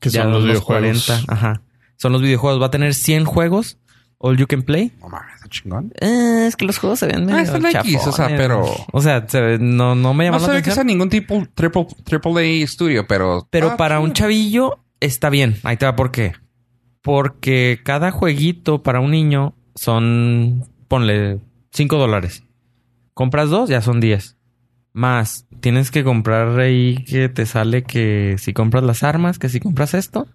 Que 0.00 0.10
son 0.10 0.32
los 0.32 0.44
videojuegos. 0.44 1.06
40, 1.06 1.32
ajá. 1.32 1.62
Son 1.96 2.12
los 2.12 2.22
videojuegos. 2.22 2.60
Va 2.60 2.66
a 2.66 2.70
tener 2.70 2.94
100 2.94 3.24
juegos, 3.24 3.78
all 4.18 4.36
you 4.36 4.48
can 4.48 4.62
play. 4.62 4.90
No 5.00 5.08
mames, 5.08 5.41
chingón. 5.52 5.92
Eh, 6.00 6.46
es 6.48 6.56
que 6.56 6.64
los 6.64 6.78
juegos 6.78 6.98
se 6.98 7.06
ven 7.06 7.24
medio 7.26 7.38
Ah, 7.38 7.42
está 7.42 7.58
X, 7.80 7.96
o 8.06 8.12
sea, 8.12 8.26
chafones. 8.26 8.40
pero- 8.40 8.64
O 8.92 9.00
sea, 9.00 9.24
se 9.28 9.40
ve- 9.40 9.58
no, 9.60 9.94
no 9.94 10.12
me 10.14 10.24
llama 10.24 10.38
No 10.38 10.42
la 10.42 10.46
se 10.48 10.52
ve 10.54 10.58
que 10.58 10.64
sea 10.72 10.82
atención. 10.82 10.86
ningún 10.88 11.08
tipo 11.10 11.46
triple, 11.54 11.86
triple 12.04 12.40
A 12.40 12.64
estudio, 12.64 13.06
pero... 13.06 13.46
Pero 13.50 13.70
ah, 13.72 13.76
para 13.76 14.00
un 14.00 14.12
chavillo 14.12 14.80
está 15.00 15.30
bien. 15.30 15.56
Ahí 15.62 15.76
te 15.76 15.86
va 15.86 15.94
por 15.94 16.10
qué. 16.10 16.32
Porque 17.02 17.80
cada 17.84 18.10
jueguito 18.10 18.82
para 18.82 19.00
un 19.00 19.10
niño 19.10 19.54
son, 19.74 20.64
ponle, 20.88 21.40
5 21.72 21.96
dólares. 21.98 22.44
Compras 23.14 23.50
dos, 23.50 23.68
ya 23.68 23.80
son 23.82 24.00
10. 24.00 24.36
Más, 24.92 25.46
tienes 25.60 25.90
que 25.90 26.04
comprar 26.04 26.58
ahí 26.60 27.04
que 27.04 27.28
te 27.28 27.46
sale 27.46 27.82
que 27.82 28.36
si 28.38 28.52
compras 28.52 28.84
las 28.84 29.02
armas, 29.02 29.38
que 29.38 29.48
si 29.48 29.58
compras 29.58 29.94
esto, 29.94 30.26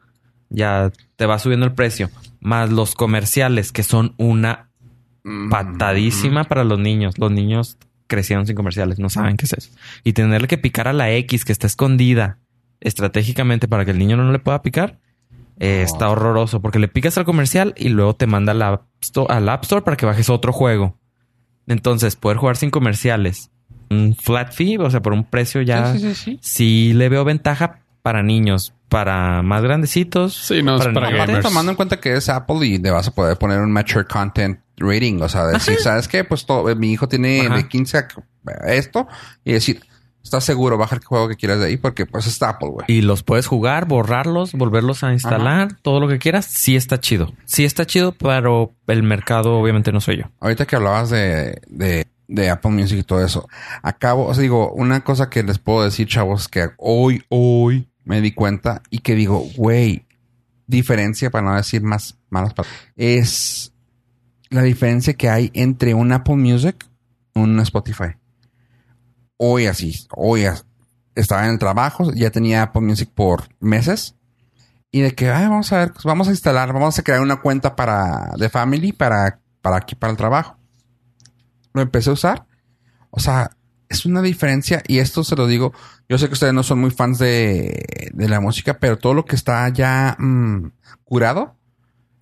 ya 0.50 0.92
te 1.16 1.26
va 1.26 1.40
subiendo 1.40 1.66
el 1.66 1.74
precio. 1.74 2.10
Más 2.40 2.72
los 2.72 2.96
comerciales, 2.96 3.72
que 3.72 3.84
son 3.84 4.14
una 4.18 4.67
Mm, 5.28 5.50
patadísima 5.50 6.46
para 6.46 6.64
los 6.64 6.80
niños. 6.80 7.18
Los 7.18 7.32
niños 7.32 7.78
crecieron 8.08 8.48
sin 8.48 8.56
comerciales, 8.56 8.98
no 8.98 9.10
saben 9.10 9.36
qué 9.36 9.46
es 9.46 9.54
eso. 9.54 9.72
Y 10.06 10.14
tenerle 10.14 10.48
que 10.48 10.58
picar 10.58 10.88
a 10.88 10.94
la 10.94 11.12
X 11.12 11.44
que 11.44 11.52
está 11.52 11.68
escondida 11.68 12.40
estratégicamente 12.80 13.68
para 13.68 13.84
que 13.84 13.92
el 13.92 13.98
niño 14.00 14.16
no 14.16 14.32
le 14.32 14.40
pueda 14.40 14.62
picar, 14.62 15.00
eh, 15.60 15.82
está 15.82 16.10
horroroso 16.10 16.62
porque 16.62 16.80
le 16.80 16.88
picas 16.88 17.18
al 17.18 17.26
comercial 17.26 17.74
y 17.76 17.90
luego 17.90 18.16
te 18.16 18.26
manda 18.26 18.54
al 18.54 18.62
App, 18.62 18.84
Store, 19.02 19.34
al 19.34 19.50
App 19.50 19.64
Store 19.64 19.82
para 19.82 19.98
que 19.98 20.06
bajes 20.06 20.30
otro 20.30 20.54
juego. 20.54 20.98
Entonces, 21.66 22.16
poder 22.16 22.38
jugar 22.38 22.56
sin 22.56 22.70
comerciales, 22.70 23.52
un 23.90 24.16
flat 24.16 24.54
fee, 24.54 24.78
o 24.78 24.90
sea, 24.90 25.02
por 25.02 25.12
un 25.12 25.26
precio 25.26 25.62
ya, 25.62 25.92
Sí, 25.92 26.00
sí, 26.00 26.14
sí, 26.14 26.16
sí. 26.16 26.40
sí 26.42 26.94
le 26.94 27.10
veo 27.10 27.26
ventaja 27.26 27.82
para 28.02 28.24
niños, 28.24 28.74
para 28.90 29.42
más 29.42 29.62
grandecitos. 29.62 30.34
Sí, 30.34 30.64
no, 30.64 30.78
es 30.78 30.88
para 30.88 30.92
niños. 30.92 31.14
Aparte, 31.14 31.32
gamers. 31.34 31.48
tomando 31.48 31.72
en 31.72 31.76
cuenta 31.76 32.00
que 32.00 32.16
es 32.16 32.30
Apple 32.30 32.66
y 32.66 32.78
le 32.78 32.92
vas 32.92 33.08
a 33.08 33.12
poder 33.12 33.38
poner 33.38 33.60
un 33.60 33.72
mature 33.72 34.06
content 34.06 34.60
rating, 34.78 35.22
o 35.22 35.30
sea, 35.30 35.46
decir, 35.48 35.78
¿sabes 35.80 36.08
qué? 36.08 36.24
Pues 36.24 36.46
todo, 36.46 36.74
mi 36.76 36.92
hijo 36.92 37.08
tiene 37.08 37.42
Ajá. 37.42 37.56
de 37.56 37.68
15 37.68 37.98
a 37.98 38.74
esto 38.74 39.08
y 39.44 39.54
decir, 39.54 39.82
¿estás 40.24 40.44
seguro? 40.44 40.78
Baja 40.78 40.96
el 40.96 41.04
juego 41.04 41.28
que 41.28 41.36
quieras 41.36 41.60
de 41.60 41.66
ahí 41.66 41.78
porque 41.78 42.06
pues 42.06 42.28
es 42.28 42.42
Apple, 42.42 42.70
güey. 42.70 42.86
Y 42.88 43.02
los 43.02 43.24
puedes 43.24 43.48
jugar, 43.48 43.86
borrarlos, 43.88 44.54
volverlos 44.54 45.04
a 45.04 45.14
instalar, 45.14 45.76
todo 45.82 46.00
lo 46.00 46.08
que 46.08 46.20
quieras. 46.20 46.46
Sí 46.46 46.76
está 46.76 47.00
chido. 47.00 47.34
Sí 47.46 47.66
está 47.66 47.86
chido, 47.86 48.12
pero 48.14 48.74
el 48.88 49.04
mercado 49.04 49.58
obviamente 49.58 49.92
no 49.92 50.00
soy 50.00 50.18
yo. 50.18 50.26
Ahorita 50.40 50.66
que 50.66 50.76
hablabas 50.76 51.10
de, 51.10 51.62
de, 51.68 52.08
de 52.28 52.50
Apple 52.50 52.72
Music 52.72 53.00
y 53.00 53.04
todo 53.04 53.24
eso, 53.24 53.48
acabo, 53.82 54.28
o 54.28 54.34
sea, 54.34 54.42
digo, 54.42 54.72
una 54.74 55.04
cosa 55.04 55.30
que 55.30 55.44
les 55.44 55.58
puedo 55.58 55.84
decir, 55.84 56.08
chavos, 56.08 56.48
que 56.48 56.70
hoy, 56.78 57.24
hoy 57.30 57.88
me 58.08 58.22
di 58.22 58.32
cuenta 58.32 58.82
y 58.90 59.00
que 59.00 59.16
digo, 59.16 59.46
güey, 59.58 60.08
diferencia, 60.66 61.30
para 61.30 61.50
no 61.50 61.56
decir 61.56 61.82
más 61.82 62.18
malas 62.30 62.54
palabras, 62.54 62.78
es 62.96 63.74
la 64.50 64.64
diferencia 64.64 65.14
que 65.14 65.30
hay 65.30 65.52
entre 65.54 65.94
un 65.94 66.12
Apple 66.14 66.38
Music 66.38 66.88
y 67.36 67.40
un 67.40 67.60
Spotify. 67.60 68.16
Hoy 69.36 69.68
así, 69.68 70.08
hoy 70.16 70.46
estaba 71.16 71.46
en 71.46 71.52
el 71.52 71.60
trabajo, 71.60 72.12
ya 72.14 72.32
tenía 72.32 72.64
Apple 72.64 72.82
Music 72.82 73.10
por 73.14 73.50
meses. 73.60 74.16
Y 74.90 75.02
de 75.02 75.14
que, 75.14 75.30
vamos 75.30 75.74
a 75.74 75.80
ver, 75.80 75.92
pues 75.92 76.06
vamos 76.06 76.30
a 76.30 76.32
instalar, 76.32 76.72
vamos 76.72 76.98
a 76.98 77.04
crear 77.04 77.20
una 77.20 77.42
cuenta 77.42 77.76
para 77.76 78.32
de 78.38 78.48
Family 78.48 78.94
para, 78.94 79.42
para 79.62 79.78
aquí, 79.78 79.96
para 79.96 80.12
el 80.12 80.18
trabajo. 80.18 80.58
Lo 81.74 81.82
empecé 81.82 82.10
a 82.10 82.14
usar. 82.14 82.48
O 83.10 83.20
sea, 83.20 83.57
es 83.90 84.06
una 84.06 84.22
diferencia. 84.22 84.84
Y 84.88 85.00
esto 85.00 85.24
se 85.24 85.36
lo 85.36 85.48
digo. 85.48 85.74
Yo 86.10 86.18
sé 86.18 86.28
que 86.28 86.34
ustedes 86.34 86.54
no 86.54 86.64
son 86.64 86.80
muy 86.80 86.92
fans 86.92 87.20
de, 87.20 88.12
de 88.14 88.30
la 88.30 88.40
música, 88.40 88.80
pero 88.80 88.98
todo 88.98 89.14
lo 89.14 89.26
que 89.26 89.36
está 89.36 89.68
ya 89.70 90.16
mm, 90.20 90.72
curado 91.04 91.56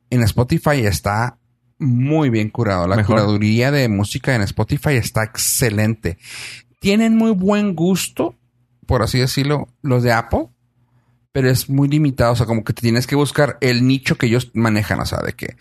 en 0.09 0.23
Spotify 0.23 0.85
está 0.85 1.37
muy 1.77 2.29
bien 2.29 2.49
curado. 2.49 2.87
La 2.87 2.95
Mejor. 2.95 3.15
curaduría 3.15 3.71
de 3.71 3.89
música 3.89 4.35
en 4.35 4.41
Spotify 4.43 4.95
está 4.95 5.23
excelente. 5.23 6.17
Tienen 6.79 7.15
muy 7.15 7.31
buen 7.31 7.75
gusto, 7.75 8.35
por 8.85 9.01
así 9.01 9.19
decirlo, 9.19 9.67
los 9.81 10.03
de 10.03 10.11
Apple 10.11 10.49
pero 11.35 11.49
es 11.49 11.69
muy 11.69 11.89
limitado. 11.89 12.31
O 12.31 12.35
sea, 12.37 12.45
como 12.45 12.63
que 12.63 12.71
te 12.71 12.81
tienes 12.81 13.07
que 13.07 13.15
buscar 13.17 13.57
el 13.59 13.85
nicho 13.85 14.17
que 14.17 14.27
ellos 14.27 14.51
manejan. 14.53 15.01
O 15.01 15.05
sea, 15.05 15.19
de 15.19 15.33
que 15.33 15.57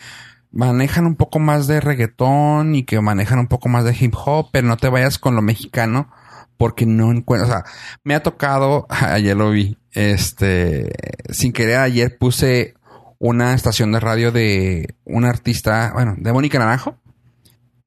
manejan 0.54 1.06
un 1.06 1.16
poco 1.16 1.38
más 1.40 1.66
de 1.66 1.80
reggaetón 1.80 2.74
y 2.74 2.84
que 2.84 3.00
manejan 3.00 3.38
un 3.40 3.48
poco 3.48 3.68
más 3.68 3.84
de 3.84 3.96
hip 3.98 4.14
hop, 4.24 4.48
pero 4.52 4.66
no 4.68 4.76
te 4.76 4.88
vayas 4.88 5.18
con 5.18 5.34
lo 5.36 5.42
mexicano 5.42 6.10
porque 6.56 6.86
no 6.86 7.10
encuentras. 7.10 7.50
O 7.50 7.52
sea, 7.52 7.64
me 8.04 8.14
ha 8.14 8.22
tocado, 8.22 8.86
ayer 8.88 9.36
lo 9.36 9.50
vi, 9.50 9.76
este, 9.92 10.90
sin 11.30 11.52
querer, 11.52 11.78
ayer 11.78 12.16
puse 12.16 12.74
una 13.18 13.54
estación 13.54 13.92
de 13.92 14.00
radio 14.00 14.32
de 14.32 14.94
un 15.04 15.24
artista, 15.24 15.90
bueno, 15.94 16.14
de 16.16 16.32
Mónica 16.32 16.58
Naranjo. 16.58 16.96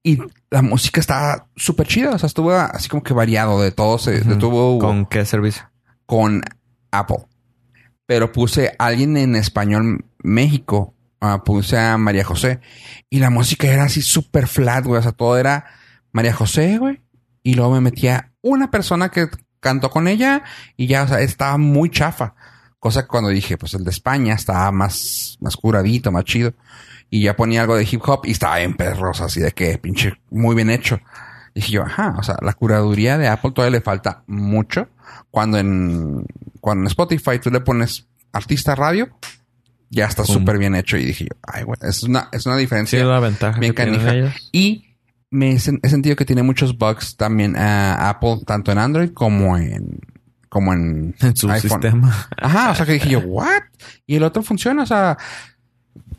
Y 0.04 0.20
la 0.50 0.62
música 0.62 1.00
estaba 1.02 1.48
súper 1.58 1.86
chida. 1.88 2.12
O 2.12 2.20
sea, 2.20 2.28
estuvo 2.28 2.52
así 2.52 2.88
como 2.88 3.04
que 3.04 3.14
variado 3.14 3.62
de 3.62 3.72
todo. 3.72 3.98
Se 3.98 4.22
Ujú. 4.22 4.30
detuvo 4.30 4.80
¿Con 4.80 5.06
qué 5.06 5.26
servicio? 5.26 5.64
con 6.06 6.44
Apple. 6.92 7.26
Pero 8.06 8.32
puse 8.32 8.74
alguien 8.80 9.18
en 9.18 9.36
español 9.36 10.06
México. 10.24 10.94
Ah, 11.20 11.44
puse 11.44 11.78
a 11.78 11.98
María 11.98 12.24
José. 12.24 12.60
Y 13.10 13.20
la 13.20 13.30
música 13.30 13.68
era 13.68 13.84
así 13.84 14.02
súper 14.02 14.48
flat, 14.48 14.86
güey. 14.86 15.00
O 15.00 15.04
sea, 15.04 15.12
todo 15.12 15.38
era 15.38 15.66
María 16.12 16.34
José, 16.34 16.78
güey. 16.78 17.02
Y 17.44 17.54
luego 17.54 17.74
me 17.74 17.82
metía 17.82 18.34
una 18.42 18.72
persona 18.72 19.10
que 19.10 19.28
cantó 19.60 19.90
con 19.90 20.08
ella. 20.08 20.44
Y 20.76 20.88
ya, 20.88 21.04
o 21.04 21.08
sea, 21.08 21.22
estaba 21.22 21.58
muy 21.58 21.90
chafa. 21.90 22.36
Cosa 22.80 23.04
que 23.04 23.08
cuando 23.08 23.30
dije, 23.30 23.58
pues 23.58 23.74
el 23.74 23.84
de 23.84 23.90
España 23.90 24.34
estaba 24.34 24.72
más, 24.72 25.38
más 25.42 25.56
curadito, 25.56 26.12
más 26.12 26.26
chido. 26.26 26.54
Y 27.10 27.24
ya 27.24 27.36
ponía 27.36 27.62
algo 27.62 27.76
de 27.76 27.88
hip 27.90 28.02
hop 28.06 28.22
y 28.26 28.32
estaba 28.32 28.60
en 28.62 28.76
perros, 28.76 29.22
así 29.22 29.40
de 29.40 29.52
que 29.52 29.78
pinche 29.78 30.14
muy 30.30 30.56
bien 30.56 30.70
hecho. 30.70 31.00
Dije 31.56 31.72
yo, 31.72 31.84
ajá, 31.84 32.16
o 32.20 32.24
sea, 32.24 32.38
la 32.42 32.54
curaduría 32.54 33.18
de 33.18 33.28
Apple 33.28 33.52
todavía 33.52 33.80
le 33.80 33.84
falta 33.84 34.24
mucho. 34.28 34.90
Cuando 35.32 35.58
en, 35.58 36.26
cuando 36.60 36.84
en 36.84 36.88
Spotify 36.88 37.40
tú 37.42 37.50
le 37.50 37.62
pones 37.62 38.08
artista 38.32 38.76
radio, 38.76 39.10
ya 39.90 40.06
está 40.06 40.24
súper 40.26 40.58
bien 40.58 40.76
hecho. 40.76 40.98
Y 40.98 41.06
dije 41.06 41.26
yo, 41.26 41.38
ay, 41.48 41.64
güey, 41.64 41.78
es 41.82 42.04
una, 42.04 42.30
es 42.32 42.46
una 42.46 42.56
Sí, 42.56 42.62
diferencia 42.62 43.00
es 43.00 43.06
la 43.06 43.20
ventaja. 43.20 43.60
bien 43.60 43.74
que 43.74 43.84
canija. 43.86 44.14
ellos. 44.14 44.50
Y 44.52 44.96
me 45.30 45.52
he, 45.52 45.56
sen- 45.56 45.80
he 45.84 45.90
sentido 45.90 46.16
que 46.16 46.26
tiene 46.26 46.44
muchos 46.44 46.78
bugs 46.78 47.18
también 47.18 47.56
a 47.58 48.10
Apple, 48.10 48.40
tanto 48.46 48.72
en 48.72 48.78
Android 48.78 49.12
como 49.14 49.58
en, 49.58 50.00
como 50.50 50.74
en, 50.74 51.16
En 51.22 51.36
su 51.36 51.50
iPhone. 51.50 51.82
sistema. 51.82 52.28
Ajá, 52.38 52.72
o 52.72 52.76
sea 52.76 52.86
que 52.86 52.94
dije 52.94 53.10
yo, 53.10 53.20
¿what? 53.20 53.62
Y 54.06 54.16
el 54.16 54.24
otro 54.24 54.42
funciona, 54.44 54.84
o 54.84 54.86
sea, 54.86 55.18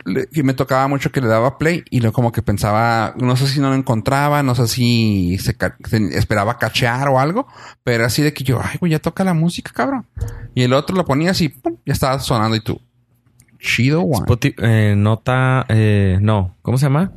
le- 0.05 0.29
y 0.33 0.43
me 0.43 0.55
tocaba 0.55 0.89
mucho 0.89 1.11
que 1.13 1.21
le 1.21 1.27
daba 1.29 1.59
play 1.59 1.85
y 1.91 2.01
luego 2.01 2.15
como 2.15 2.33
que 2.33 2.43
pensaba, 2.43 3.15
no 3.19 3.37
sé 3.37 3.47
si 3.47 3.61
no 3.61 3.69
lo 3.71 3.75
encontraba, 3.75 4.43
no 4.43 4.55
sé 4.55 4.67
si 4.69 5.39
se- 5.39 5.57
esperaba 6.17 6.59
cachear 6.59 7.09
o 7.09 7.19
algo, 7.19 7.47
pero 7.85 8.05
así 8.07 8.23
de 8.23 8.33
que 8.33 8.45
yo, 8.45 8.61
ay, 8.63 8.77
güey, 8.79 8.93
ya 8.93 8.99
toca 8.99 9.25
la 9.25 9.35
música, 9.35 9.71
cabrón. 9.75 10.07
Y 10.55 10.63
el 10.63 10.73
otro 10.73 10.97
lo 10.97 11.05
ponía 11.05 11.31
así, 11.33 11.49
pum, 11.49 11.77
ya 11.87 11.93
estaba 11.93 12.19
sonando 12.21 12.57
y 12.57 12.61
tú, 12.61 12.81
chido. 13.59 14.03
Spoti- 14.03 14.55
eh, 14.59 14.95
nota, 14.97 15.67
eh, 15.69 16.19
no, 16.21 16.57
¿cómo 16.63 16.79
se 16.79 16.87
llama? 16.87 17.13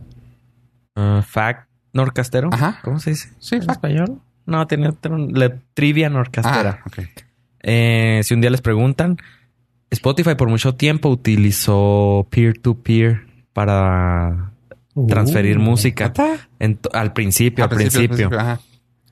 Ah, 0.95 1.23
fact 1.27 1.67
Norcastero. 1.93 2.49
Ajá. 2.51 2.79
¿Cómo 2.83 2.99
se 2.99 3.11
dice? 3.11 3.29
Sí, 3.39 3.55
¿En 3.55 3.61
fact. 3.63 3.71
español? 3.83 4.19
No, 4.45 4.65
tiene 4.67 4.89
otro, 4.89 5.17
la 5.17 5.55
trivia 5.73 6.09
Norcastera. 6.09 6.79
Ah, 6.81 6.87
ok. 6.87 6.99
Eh, 7.63 8.21
si 8.23 8.33
un 8.33 8.41
día 8.41 8.49
les 8.49 8.61
preguntan, 8.61 9.17
Spotify 9.89 10.35
por 10.35 10.49
mucho 10.49 10.73
tiempo 10.75 11.09
utilizó 11.09 12.25
peer-to-peer 12.29 13.25
para 13.53 14.51
transferir 15.07 15.57
Uh, 15.57 15.61
música. 15.61 16.05
¿Neta? 16.07 16.37
En 16.59 16.77
to- 16.77 16.89
al 16.93 17.13
principio, 17.13 17.63
al 17.65 17.69
principio. 17.69 18.29
ajá. 18.37 18.59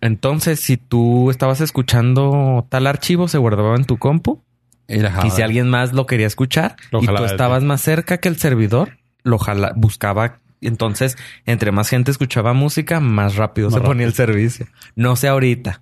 Entonces, 0.02 0.62
si 0.62 0.78
tú 0.78 1.30
estabas 1.30 1.60
escuchando 1.62 2.66
tal 2.70 2.88
archivo, 2.88 3.28
se 3.28 3.38
guardaba 3.38 3.76
en 3.76 3.84
tu 3.86 3.98
compu. 3.98 4.42
Y, 4.90 5.30
si 5.30 5.42
alguien 5.42 5.70
más 5.70 5.94
lo 5.94 6.06
quería 6.08 6.28
escuchar 6.28 6.76
Lo 6.92 7.02
y 7.02 7.06
tú 7.08 7.24
estabas 7.24 7.64
más 7.64 7.80
cerca 7.82 8.18
que 8.18 8.28
el 8.28 8.38
servidor, 8.38 8.98
lo 9.24 9.38
jala, 9.38 9.72
buscaba. 9.76 10.40
Entonces, 10.62 11.18
entre 11.46 11.72
más 11.72 11.88
gente 11.90 12.12
escuchaba 12.12 12.54
música, 12.54 13.00
más 13.00 13.36
rápido 13.36 13.70
Más 13.70 13.80
se 13.80 13.86
ponía 13.86 14.06
el 14.08 14.14
servicio. 14.14 14.66
No 14.96 15.16
sé 15.16 15.28
ahorita, 15.28 15.82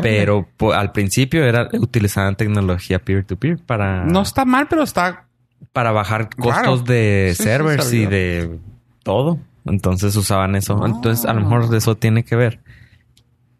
pero 0.00 0.48
po- 0.56 0.72
al 0.72 0.92
principio 0.92 1.44
era 1.44 1.68
utilizaban 1.74 2.34
tecnología 2.36 2.98
peer-to-peer 2.98 3.58
para, 3.58 4.04
No 4.04 4.22
está 4.22 4.44
mal, 4.44 4.66
pero 4.68 4.82
está 4.82 5.26
para 5.72 5.92
bajar 5.92 6.30
costos 6.34 6.84
de 6.84 7.32
Sí, 7.36 7.42
sí, 7.42 7.48
servers 7.48 7.92
y 7.92 8.06
de 8.06 8.58
todo. 9.02 9.38
Entonces 9.64 10.16
usaban 10.16 10.56
eso. 10.56 10.80
Ah. 10.82 10.86
Entonces, 10.88 11.24
a 11.24 11.32
lo 11.34 11.40
mejor 11.42 11.68
de 11.68 11.78
eso 11.78 11.96
tiene 11.96 12.24
que 12.24 12.34
ver. 12.36 12.60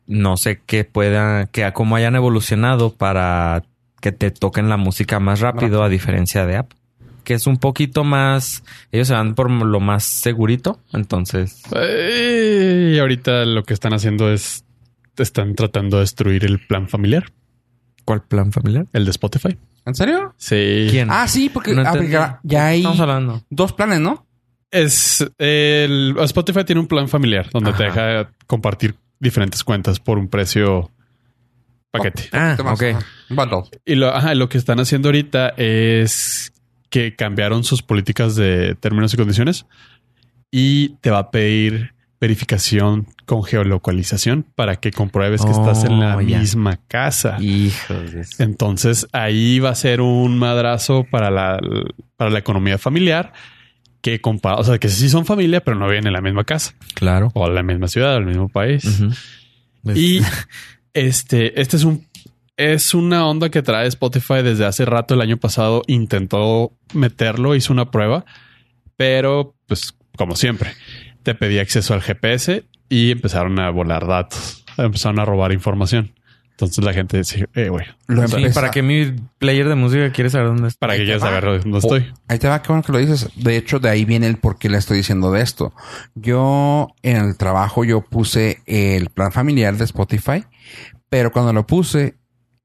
no 0.06 0.36
sé 0.36 0.60
qué 0.66 0.84
pueda, 0.84 1.46
que 1.46 1.64
a 1.64 1.72
cómo 1.72 1.94
hayan 1.96 2.16
evolucionado 2.16 2.92
para 2.94 3.62
que 4.02 4.12
te 4.12 4.30
toquen 4.30 4.68
la 4.68 4.76
música 4.76 5.18
más 5.20 5.40
rápido 5.40 5.82
a 5.82 5.88
diferencia 5.88 6.44
de 6.44 6.56
Apple. 6.56 6.78
Que 7.24 7.34
es 7.34 7.46
un 7.46 7.56
poquito 7.56 8.02
más, 8.04 8.64
ellos 8.90 9.08
se 9.08 9.14
van 9.14 9.34
por 9.34 9.48
lo 9.50 9.78
más 9.80 10.02
segurito, 10.04 10.80
entonces... 10.92 11.62
Y 11.72 12.98
ahorita 12.98 13.44
lo 13.44 13.62
que 13.62 13.72
están 13.72 13.94
haciendo 13.94 14.30
es, 14.32 14.64
están 15.16 15.54
tratando 15.54 15.98
de 15.98 16.02
destruir 16.02 16.44
el 16.44 16.58
plan 16.58 16.88
familiar, 16.88 17.32
¿Cuál 18.04 18.22
plan 18.22 18.50
familiar? 18.50 18.86
el 18.92 19.04
de 19.04 19.12
Spotify. 19.12 19.56
¿En 19.86 19.94
serio? 19.94 20.34
Sí. 20.36 20.88
¿Quién? 20.90 21.08
Ah, 21.10 21.28
sí, 21.28 21.48
porque, 21.48 21.72
No 21.74 21.82
ah, 21.82 21.94
ya, 22.04 22.40
ya 22.42 22.66
hay 22.66 22.78
Estamos 22.80 22.98
hablando. 23.00 23.42
dos 23.50 23.72
planes, 23.72 24.00
¿no? 24.00 24.26
Es 24.72 25.24
el 25.38 26.16
Spotify 26.22 26.64
tiene 26.64 26.80
un 26.80 26.88
plan 26.88 27.06
familiar 27.08 27.48
donde 27.52 27.72
te 27.74 27.84
deja 27.84 28.30
compartir 28.48 28.96
diferentes 29.20 29.62
cuentas 29.62 30.00
por 30.00 30.18
un 30.18 30.26
precio 30.28 30.90
paquete. 31.92 32.28
Ah, 32.32 32.54
Temas, 32.56 32.80
ok. 32.80 33.04
Bundle. 33.30 33.62
Y 33.84 33.94
lo, 33.94 34.08
ajá, 34.14 34.34
lo 34.34 34.48
que 34.48 34.58
están 34.58 34.80
haciendo 34.80 35.08
ahorita 35.08 35.50
es 35.56 36.52
que 36.90 37.14
cambiaron 37.14 37.62
sus 37.64 37.82
políticas 37.82 38.34
de 38.34 38.74
términos 38.74 39.14
y 39.14 39.16
condiciones 39.16 39.66
y 40.50 40.90
te 41.00 41.10
va 41.10 41.18
a 41.18 41.30
pedir 41.30 41.94
verificación 42.20 43.06
con 43.26 43.42
geolocalización 43.42 44.44
para 44.54 44.76
que 44.76 44.90
compruebes 44.92 45.44
que 45.44 45.50
estás 45.50 45.82
en 45.84 45.98
la 45.98 46.16
Oh, 46.16 46.20
ya. 46.20 46.38
misma 46.38 46.78
casa. 46.88 47.36
Hijos 47.40 48.12
de... 48.12 48.24
Entonces 48.38 49.08
ahí 49.12 49.58
va 49.58 49.70
a 49.70 49.74
ser 49.74 50.00
un 50.00 50.38
madrazo 50.38 51.04
para 51.10 51.30
la, 51.30 51.58
para 52.16 52.30
la 52.30 52.38
economía 52.38 52.78
familiar 52.78 53.32
que 54.02 54.20
compa 54.20 54.54
o 54.56 54.64
sea, 54.64 54.78
que 54.78 54.88
sí 54.88 55.08
son 55.08 55.24
familia, 55.26 55.62
pero 55.64 55.76
no 55.78 55.86
viven 55.88 56.06
en 56.06 56.12
la 56.12 56.20
misma 56.20 56.44
casa 56.44 56.74
Claro. 56.94 57.30
o 57.34 57.46
en 57.48 57.54
la 57.54 57.62
misma 57.62 57.88
ciudad 57.88 58.14
o 58.14 58.18
el 58.18 58.26
mismo 58.26 58.48
país. 58.48 58.84
Pues- 59.82 59.96
Y 59.98 60.20
este, 60.94 61.60
este 61.60 61.76
es 61.76 61.84
un 61.84 62.06
es 62.56 62.94
una 62.94 63.26
onda 63.26 63.48
que 63.48 63.62
trae 63.62 63.88
Spotify 63.88 64.42
desde 64.42 64.66
hace 64.66 64.84
rato. 64.84 65.14
El 65.14 65.20
año 65.20 65.36
pasado 65.38 65.82
intentó 65.86 66.72
meterlo, 66.92 67.54
hizo 67.54 67.72
una 67.72 67.90
prueba, 67.90 68.24
pero 68.96 69.54
pues 69.66 69.94
como 70.16 70.36
siempre, 70.36 70.74
te 71.22 71.34
pedía 71.34 71.62
acceso 71.62 71.94
al 71.94 72.02
GPS 72.02 72.64
y 72.88 73.10
empezaron 73.10 73.58
a 73.58 73.70
volar 73.70 74.06
datos, 74.06 74.64
empezaron 74.76 75.18
a 75.18 75.24
robar 75.24 75.52
información. 75.52 76.12
Entonces 76.66 76.84
la 76.84 76.92
gente 76.92 77.16
decía, 77.16 77.46
eh, 77.54 77.68
güey, 77.68 77.84
Lo 78.06 78.26
Sí, 78.28 78.36
¿Para 78.54 78.70
qué 78.70 78.82
mi 78.82 79.14
player 79.38 79.68
de 79.68 79.74
música 79.74 80.10
quiere 80.12 80.30
saber 80.30 80.46
dónde 80.48 80.68
está? 80.68 80.78
¿para 80.78 80.92
Ahí 80.92 81.04
que 81.04 81.14
va. 81.14 81.18
saber 81.20 81.44
dónde 81.44 81.70
Oh, 81.74 81.78
estoy? 81.78 82.12
Ahí 82.28 82.38
te 82.38 82.48
va, 82.48 82.62
qué 82.62 82.68
bueno 82.68 82.82
que 82.84 82.92
lo 82.92 82.98
dices. 82.98 83.28
De 83.36 83.56
hecho, 83.56 83.80
de 83.80 83.88
ahí 83.90 84.04
viene 84.04 84.26
el 84.28 84.36
por 84.38 84.58
qué 84.58 84.68
le 84.68 84.78
estoy 84.78 84.98
diciendo 84.98 85.32
de 85.32 85.42
esto. 85.42 85.74
Yo 86.14 86.88
en 87.02 87.16
el 87.16 87.36
trabajo 87.36 87.84
yo 87.84 88.00
puse 88.02 88.62
el 88.66 89.10
plan 89.10 89.32
familiar 89.32 89.76
de 89.76 89.84
Spotify, 89.84 90.44
pero 91.08 91.32
cuando 91.32 91.52
lo 91.52 91.66
puse, 91.66 92.16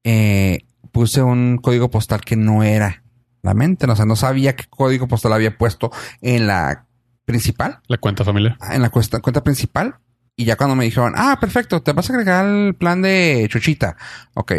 eh, 0.04 0.60
puse 0.92 1.22
un 1.22 1.58
código 1.58 1.90
postal 1.90 2.22
que 2.22 2.36
no 2.36 2.64
era 2.64 3.04
la 3.42 3.54
mente. 3.54 3.86
O 3.90 3.96
sea, 3.96 4.06
no 4.06 4.16
sabía 4.16 4.56
qué 4.56 4.66
código 4.70 5.08
postal 5.08 5.34
había 5.34 5.58
puesto 5.58 5.92
en 6.22 6.48
la 6.48 6.86
principal, 7.26 7.80
La 7.88 7.98
cuenta 7.98 8.24
familiar. 8.24 8.58
en 8.72 8.82
la 8.82 8.90
cuesta- 8.90 9.20
cuenta 9.20 9.44
principal. 9.44 9.96
Y 10.40 10.46
ya 10.46 10.56
cuando 10.56 10.76
me 10.76 10.86
dijeron, 10.86 11.14
ah, 11.18 11.38
perfecto, 11.42 11.82
te 11.82 11.92
vas 11.94 12.10
a 12.10 12.14
agregar 12.14 12.46
el 12.46 12.76
plan 12.76 13.02
de 13.02 13.48
Chuchita. 13.50 13.98
Ok, 14.36 14.54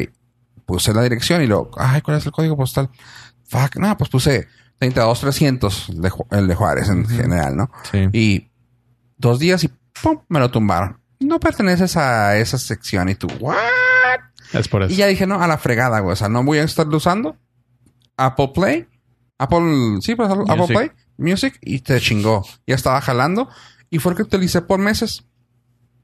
puse 0.66 0.93
la 0.93 1.03
dirección 1.03 1.41
y 1.41 1.47
luego, 1.47 1.70
ay, 1.79 2.03
¿cuál 2.03 2.18
es 2.18 2.26
el 2.26 2.33
código 2.33 2.57
postal? 2.57 2.91
Fuck, 3.45 3.76
no, 3.76 3.97
pues 3.97 4.11
puse 4.11 4.49
32300, 4.81 5.89
el 5.91 6.03
de, 6.03 6.11
Ju- 6.11 6.26
el 6.37 6.49
de 6.49 6.55
Juárez 6.55 6.89
en 6.89 7.07
general, 7.07 7.57
¿no? 7.57 7.70
Sí. 7.91 8.09
Y 8.12 8.51
dos 9.16 9.39
días 9.39 9.62
y 9.64 9.70
¡pum! 10.03 10.18
me 10.29 10.41
lo 10.41 10.51
tumbaron. 10.51 10.99
No 11.20 11.39
perteneces 11.41 11.97
a 11.97 12.37
esa 12.37 12.59
sección 12.59 13.09
y 13.09 13.14
tú, 13.14 13.29
¿what? 13.41 13.57
Es 14.53 14.66
por 14.68 14.83
eso. 14.83 14.93
Y 14.93 14.97
ya 14.97 15.07
dije, 15.07 15.26
no, 15.26 15.41
a 15.41 15.47
la 15.47 15.59
fregada, 15.59 16.01
güey. 16.01 16.12
O 16.12 16.16
sea, 16.16 16.29
no 16.29 16.43
voy 16.43 16.59
a 16.59 16.64
estar 16.64 16.89
usando 16.89 17.37
Apple 18.16 18.51
Play, 18.55 18.87
Apple, 19.39 19.99
sí, 20.01 20.14
pues 20.16 20.29
Apple 20.31 20.45
Music. 20.57 20.76
Play, 20.76 20.91
Music, 21.18 21.59
y 21.61 21.81
te 21.81 22.01
chingó. 22.01 22.45
Ya 22.66 22.74
estaba 22.74 23.01
jalando 23.01 23.49
y 23.91 23.99
fue 24.01 24.12
el 24.12 24.16
que 24.16 24.22
utilicé 24.24 24.61
por 24.62 24.79
meses. 24.81 25.24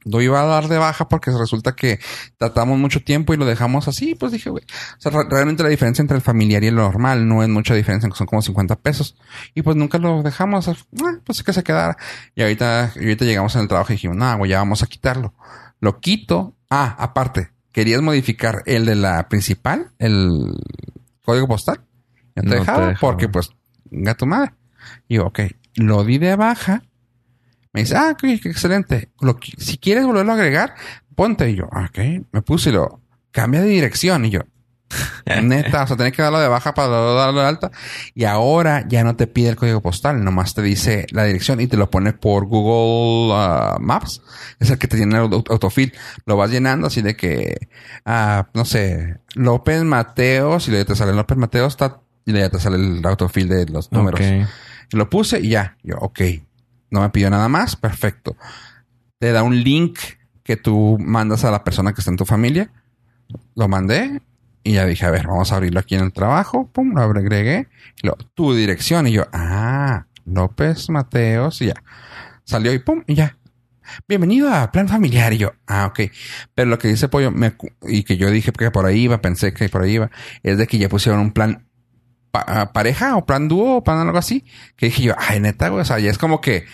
Lo 0.05 0.21
iba 0.21 0.41
a 0.41 0.45
dar 0.47 0.69
de 0.69 0.77
baja 0.79 1.09
porque 1.09 1.31
resulta 1.31 1.75
que 1.75 1.99
tratamos 2.37 2.79
mucho 2.79 3.01
tiempo 3.03 3.33
y 3.33 3.37
lo 3.37 3.47
dejamos 3.47 3.89
así. 3.89 4.15
Pues 4.15 4.33
dije, 4.33 4.51
güey. 4.51 4.65
O 4.65 5.01
sea, 5.01 5.11
re- 5.13 5.29
realmente 5.31 5.63
la 5.63 5.71
diferencia 5.71 6.03
entre 6.03 6.17
el 6.17 6.23
familiar 6.23 6.63
y 6.63 6.67
el 6.67 6.75
normal 6.75 7.27
no 7.27 7.43
es 7.43 7.49
mucha 7.49 7.75
diferencia, 7.75 8.11
son 8.15 8.27
como 8.27 8.43
50 8.43 8.77
pesos. 8.77 9.17
Y 9.55 9.63
pues 9.63 9.77
nunca 9.77 9.99
lo 9.99 10.23
dejamos. 10.23 10.69
o 10.69 10.75
sea, 10.75 10.85
ah, 11.07 11.19
pues 11.25 11.43
que 11.43 11.53
se 11.53 11.63
quedara. 11.63 11.97
Y 12.35 12.43
ahorita, 12.43 12.93
y 12.97 13.01
ahorita 13.01 13.25
llegamos 13.25 13.55
en 13.57 13.63
el 13.63 13.69
trabajo 13.69 13.93
y 13.93 13.97
dijimos, 13.97 14.17
no, 14.17 14.37
güey, 14.39 14.51
ya 14.51 14.59
vamos 14.59 14.83
a 14.83 14.87
quitarlo. 14.87 15.35
Lo 15.81 16.01
quito. 16.01 16.55
Ah, 16.71 16.95
aparte, 16.99 17.51
querías 17.73 18.03
modificar 18.03 18.63
el 18.67 18.85
de 18.87 18.97
la 18.97 19.29
principal, 19.29 19.91
el 19.99 20.53
código 21.25 21.47
postal. 21.49 21.81
Ya 22.37 22.43
te 22.43 22.49
No 22.49 22.51
te 22.53 22.59
dejaba. 22.59 22.95
porque 23.01 23.29
pues, 23.29 23.51
gato 23.91 24.27
madre. 24.27 24.53
Y 25.09 25.17
yo, 25.17 25.27
ok, 25.27 25.41
lo 25.77 26.05
di 26.05 26.19
de 26.19 26.37
baja. 26.37 26.83
Me 27.75 27.81
dice, 27.81 27.97
ah, 27.97 28.11
ok, 28.13 28.21
qué 28.41 28.49
excelente. 28.49 29.11
Lo, 29.21 29.37
si 29.59 29.77
quieres 29.77 30.07
volverlo 30.07 30.33
a 30.33 30.37
agregar, 30.37 30.75
ponte. 31.15 31.51
Y 31.51 31.57
yo, 31.57 31.65
ok, 31.67 31.99
me 32.33 32.41
puse 32.41 32.71
y 32.71 32.73
lo 32.73 33.01
cambia 33.33 33.61
de 33.61 33.69
dirección. 33.69 34.25
Y 34.25 34.31
yo, 34.31 34.41
neta, 35.43 35.83
o 35.83 35.87
sea, 35.89 35.97
tenés 35.97 36.13
que 36.13 36.23
darlo 36.23 36.39
de 36.39 36.47
baja 36.49 36.73
para 36.73 36.89
darlo 36.89 37.41
de 37.41 37.47
alta. 37.47 37.71
Y 38.15 38.25
ahora 38.25 38.85
ya 38.89 39.03
no 39.03 39.17
te 39.17 39.27
pide 39.27 39.49
el 39.49 39.57
código 39.57 39.81
postal, 39.83 40.23
nomás 40.23 40.55
te 40.55 40.63
dice 40.63 41.07
la 41.11 41.25
dirección 41.25 41.61
y 41.61 41.67
te 41.67 41.77
lo 41.77 41.91
pone 41.91 42.13
por 42.13 42.47
Google 42.47 43.35
ah, 43.37 43.77
Maps. 43.81 44.23
Es 44.61 44.71
el 44.71 44.79
que 44.79 44.87
te 44.87 44.97
tiene 44.97 45.17
el 45.17 45.23
auto- 45.23 45.53
autofill. 45.53 45.93
Lo 46.27 46.37
vas 46.37 46.51
llenando 46.51 46.87
así 46.87 47.03
de 47.03 47.17
que, 47.17 47.69
ah, 48.05 48.47
no 48.55 48.65
sé, 48.65 49.19
López 49.35 49.83
Mateos, 49.83 50.69
y 50.69 50.71
luego 50.71 50.87
te 50.87 50.95
sale 50.97 51.13
López 51.13 51.37
Mateos, 51.39 51.73
está, 51.73 52.01
y 52.25 52.31
luego 52.31 52.47
ya 52.47 52.51
te 52.51 52.61
sale 52.63 52.77
el 52.77 53.05
autofill 53.05 53.49
de 53.49 53.67
los 53.67 53.91
números. 53.91 54.21
Ok. 54.21 54.49
Lo 54.93 55.11
puse 55.11 55.41
y 55.41 55.49
ya. 55.49 55.77
Yo, 55.83 55.97
ok. 55.99 56.21
No 56.95 57.01
me 57.01 57.11
pidió 57.11 57.29
nada 57.29 57.49
más. 57.49 57.75
Perfecto. 57.75 58.37
Te 59.19 59.33
da 59.33 59.43
un 59.43 59.65
link 59.65 59.99
que 60.45 60.57
tú 60.57 60.97
mandas 61.01 61.45
a 61.45 61.51
la 61.51 61.65
persona 61.65 61.93
que 61.93 62.01
está 62.01 62.13
en 62.13 62.17
tu 62.17 62.25
familia. 62.25 62.71
Lo 63.57 63.67
mandé 63.67 64.23
y 64.63 64.75
ya 64.75 64.87
dije, 64.87 65.05
a 65.05 65.11
ver, 65.11 65.27
vamos 65.27 65.51
a 65.51 65.57
abrirlo 65.57 65.81
aquí 65.81 65.97
en 65.97 66.05
el 66.05 66.13
trabajo. 66.13 66.71
Pum, 66.73 66.95
lo 66.95 67.03
agregué. 67.03 67.67
Lo, 68.03 68.17
tu 68.35 68.55
dirección. 68.55 69.09
Y 69.09 69.13
yo, 69.13 69.27
ah, 69.33 70.07
López 70.25 70.89
Mateos. 70.89 71.61
Y 71.63 71.67
ya. 71.67 71.83
Salió 72.45 72.73
y 72.73 72.79
pum, 72.79 73.03
y 73.09 73.17
ya. 73.17 73.39
Bienvenido 74.07 74.55
a 74.55 74.71
Plan 74.71 74.87
Familiar. 74.87 75.33
Y 75.33 75.39
yo, 75.39 75.53
ah, 75.67 75.87
ok. 75.87 76.13
Pero 76.55 76.71
lo 76.71 76.79
que 76.79 76.87
dice 76.87 77.09
Pollo, 77.09 77.33
me 77.33 77.57
y 77.89 78.05
que 78.05 78.17
yo 78.17 78.31
dije 78.31 78.53
que 78.53 78.71
por 78.71 78.87
ahí 78.87 79.01
iba, 79.01 79.21
pensé 79.21 79.53
que 79.53 79.69
por 79.69 79.83
ahí 79.83 79.95
iba, 79.95 80.13
es 80.45 80.59
de 80.59 80.69
que 80.69 80.79
ya 80.79 80.89
pusieron 80.89 81.21
un 81.21 81.33
plan 81.33 81.67
pa- 82.35 82.45
ah, 82.49 82.73
pareja 82.73 83.17
o 83.17 83.25
plan 83.25 83.47
dúo 83.47 83.77
o 83.77 83.85
plan 83.85 83.99
algo 84.01 84.19
así. 84.19 84.45
Que 84.77 84.87
dije 84.87 85.03
yo, 85.05 85.15
ay, 85.17 85.39
neta, 85.39 85.69
güey. 85.69 85.83
O 85.83 85.85
sea, 85.85 86.01
ya 86.01 86.11
es 86.11 86.19
como 86.19 86.41
que 86.41 86.65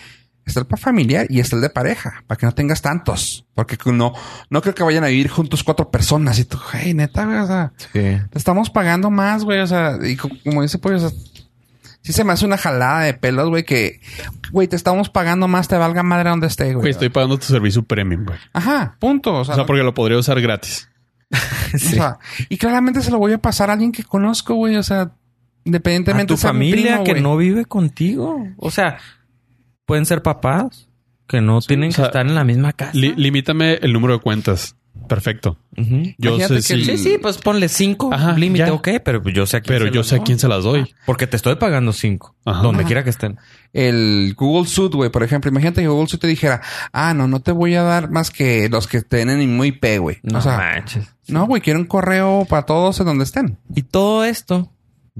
está 0.43 0.59
el 0.59 0.65
plan 0.65 0.79
familiar 0.81 1.27
y 1.29 1.39
está 1.39 1.55
el 1.55 1.61
de 1.61 1.69
pareja, 1.69 2.23
para 2.25 2.37
que 2.39 2.47
no 2.47 2.51
tengas 2.53 2.81
tantos. 2.81 3.45
Porque 3.53 3.77
no, 3.85 4.13
no 4.49 4.61
creo 4.63 4.73
que 4.73 4.81
vayan 4.83 5.03
a 5.03 5.07
vivir 5.07 5.29
juntos 5.29 5.63
cuatro 5.63 5.91
personas. 5.91 6.39
Y 6.39 6.45
tú, 6.45 6.57
hey, 6.73 6.93
neta, 6.95 7.25
güey, 7.25 7.37
o 7.37 7.45
sea, 7.47 7.71
Sí. 7.77 7.89
te 7.93 8.37
estamos 8.37 8.71
pagando 8.71 9.11
más, 9.11 9.43
güey. 9.43 9.59
O 9.59 9.67
sea, 9.67 9.97
y 10.03 10.15
co- 10.17 10.29
como 10.43 10.63
dice 10.63 10.79
Pollo, 10.79 10.97
o 10.97 10.99
sea, 10.99 11.11
sí 12.01 12.11
se 12.13 12.23
me 12.23 12.33
hace 12.33 12.45
una 12.45 12.57
jalada 12.57 13.01
de 13.01 13.13
pelos, 13.13 13.47
güey, 13.49 13.63
que, 13.63 14.01
güey, 14.51 14.67
te 14.67 14.75
estamos 14.75 15.09
pagando 15.09 15.47
más, 15.47 15.67
te 15.67 15.77
valga 15.77 16.01
madre 16.01 16.31
donde 16.31 16.47
esté, 16.47 16.65
güey. 16.65 16.75
Güey, 16.77 16.91
estoy 16.91 17.09
pagando 17.09 17.37
tu 17.37 17.45
servicio 17.45 17.83
premium, 17.83 18.25
güey. 18.25 18.39
Ajá, 18.53 18.97
punto. 18.99 19.35
O 19.35 19.45
sea, 19.45 19.53
O 19.53 19.55
sea, 19.55 19.63
no- 19.63 19.67
porque 19.67 19.83
lo 19.83 19.93
podría 19.93 20.17
usar 20.17 20.41
gratis. 20.41 20.89
o 21.75 21.77
sea, 21.77 22.17
y 22.49 22.57
claramente 22.57 23.01
se 23.01 23.09
lo 23.11 23.17
voy 23.19 23.31
a 23.31 23.37
pasar 23.37 23.69
a 23.69 23.73
alguien 23.73 23.91
que 23.93 24.03
conozco, 24.03 24.55
güey. 24.55 24.75
O 24.75 24.83
sea, 24.83 25.11
A 25.63 25.67
independientemente 25.69 26.33
tu 26.33 26.37
sea 26.37 26.53
mi 26.53 26.69
familia 26.71 27.01
primo, 27.01 27.03
que 27.03 27.21
no 27.21 27.37
vive 27.37 27.65
contigo. 27.65 28.47
O 28.57 28.71
sea, 28.71 28.97
pueden 29.85 30.05
ser 30.05 30.21
papás 30.21 30.87
que 31.27 31.41
no 31.41 31.61
tienen 31.61 31.89
o 31.89 31.91
sea, 31.93 32.05
que 32.05 32.07
estar 32.09 32.25
en 32.27 32.35
la 32.35 32.43
misma 32.43 32.73
casa. 32.73 32.91
Li- 32.93 33.13
limítame 33.15 33.75
el 33.75 33.93
número 33.93 34.13
de 34.13 34.19
cuentas. 34.19 34.75
Perfecto. 35.07 35.57
Yo 35.75 35.83
Imagínate 36.35 36.61
sé 36.61 36.75
que 36.77 36.83
si... 36.85 36.97
Sí, 36.97 36.97
sí, 37.11 37.17
pues 37.21 37.37
ponle 37.37 37.69
cinco 37.69 38.13
Ajá, 38.13 38.33
límite, 38.37 38.69
ok, 38.71 38.89
pero 39.03 39.21
pues 39.23 39.33
yo 39.33 39.45
sé 39.45 39.57
a 39.57 39.61
quién 39.61 39.73
Pero 39.75 39.85
se 39.87 39.91
yo 39.95 40.03
sé 40.03 40.15
a 40.17 40.19
quién 40.19 40.37
se 40.37 40.47
las 40.49 40.63
doy. 40.65 40.93
Porque 41.05 41.27
te 41.27 41.37
estoy 41.37 41.55
pagando 41.55 41.93
cinco. 41.93 42.35
Ajá. 42.45 42.61
Donde 42.61 42.81
Ajá. 42.81 42.87
quiera 42.87 43.03
que 43.05 43.09
estén. 43.09 43.37
el 43.73 44.33
Google 44.37 44.67
Suite, 44.67 44.95
güey, 44.95 45.09
por 45.09 45.23
ejemplo, 45.23 45.49
imagínate 45.49 45.81
que 45.81 45.87
Google 45.87 46.07
Suite 46.07 46.21
te 46.21 46.27
dijera, 46.27 46.61
ah, 46.91 47.13
no, 47.13 47.27
no 47.27 47.39
te 47.39 47.51
voy 47.53 47.75
a 47.75 47.83
dar 47.83 48.09
más 48.09 48.31
que 48.31 48.67
los 48.69 48.87
que 48.87 49.01
tienen 49.01 49.39
en 49.41 49.55
muy 49.55 49.69
IP, 49.69 49.99
güey. 49.99 50.17
No 50.23 50.39
o 50.39 50.41
sea, 50.41 50.57
manches. 50.57 51.07
no, 51.29 51.45
güey, 51.45 51.61
quiero 51.61 51.79
un 51.79 51.85
correo 51.85 52.45
para 52.49 52.65
todos 52.65 52.99
en 52.99 53.05
donde 53.05 53.23
estén. 53.23 53.57
Y 53.73 53.83
todo 53.83 54.25
esto 54.25 54.71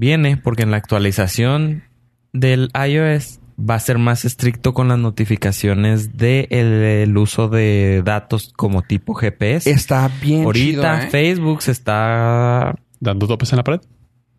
viene 0.02 0.36
porque 0.36 0.64
en 0.64 0.72
la 0.72 0.78
actualización 0.78 1.84
del 2.32 2.70
iOS 2.74 3.38
va 3.56 3.76
a 3.76 3.78
ser 3.78 3.98
más 3.98 4.24
estricto 4.24 4.74
con 4.74 4.88
las 4.88 4.98
notificaciones 4.98 6.16
del 6.16 6.48
el 6.50 7.16
uso 7.16 7.48
de 7.48 8.02
datos 8.04 8.52
como 8.56 8.82
tipo 8.82 9.14
GPS. 9.14 9.70
Está 9.70 10.10
bien 10.20 10.42
Ahorita 10.42 10.98
chido, 10.98 11.06
¿eh? 11.06 11.10
Facebook 11.10 11.62
se 11.62 11.70
está, 11.70 12.74
Dando 12.98 13.28
topes 13.28 13.52
en 13.52 13.58
la 13.58 13.62
pared. 13.62 13.80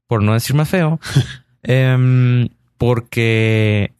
por 0.06 0.22
no 0.22 0.34
decir 0.34 0.54
más 0.54 0.68
feo, 0.68 1.00
em, 1.64 2.50
porque 2.78 3.94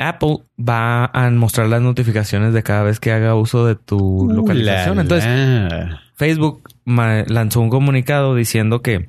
Apple 0.00 0.38
va 0.58 1.04
a 1.06 1.30
mostrar 1.30 1.68
las 1.68 1.82
notificaciones 1.82 2.52
de 2.52 2.64
cada 2.64 2.82
vez 2.82 2.98
que 2.98 3.12
haga 3.12 3.36
uso 3.36 3.64
de 3.64 3.76
tu 3.76 4.28
localización. 4.28 4.94
Uh, 4.94 4.96
la, 4.96 5.02
Entonces, 5.02 5.28
la. 5.70 6.00
Facebook 6.16 6.62
lanzó 6.86 7.60
un 7.60 7.70
comunicado 7.70 8.34
diciendo 8.34 8.82
que 8.82 9.06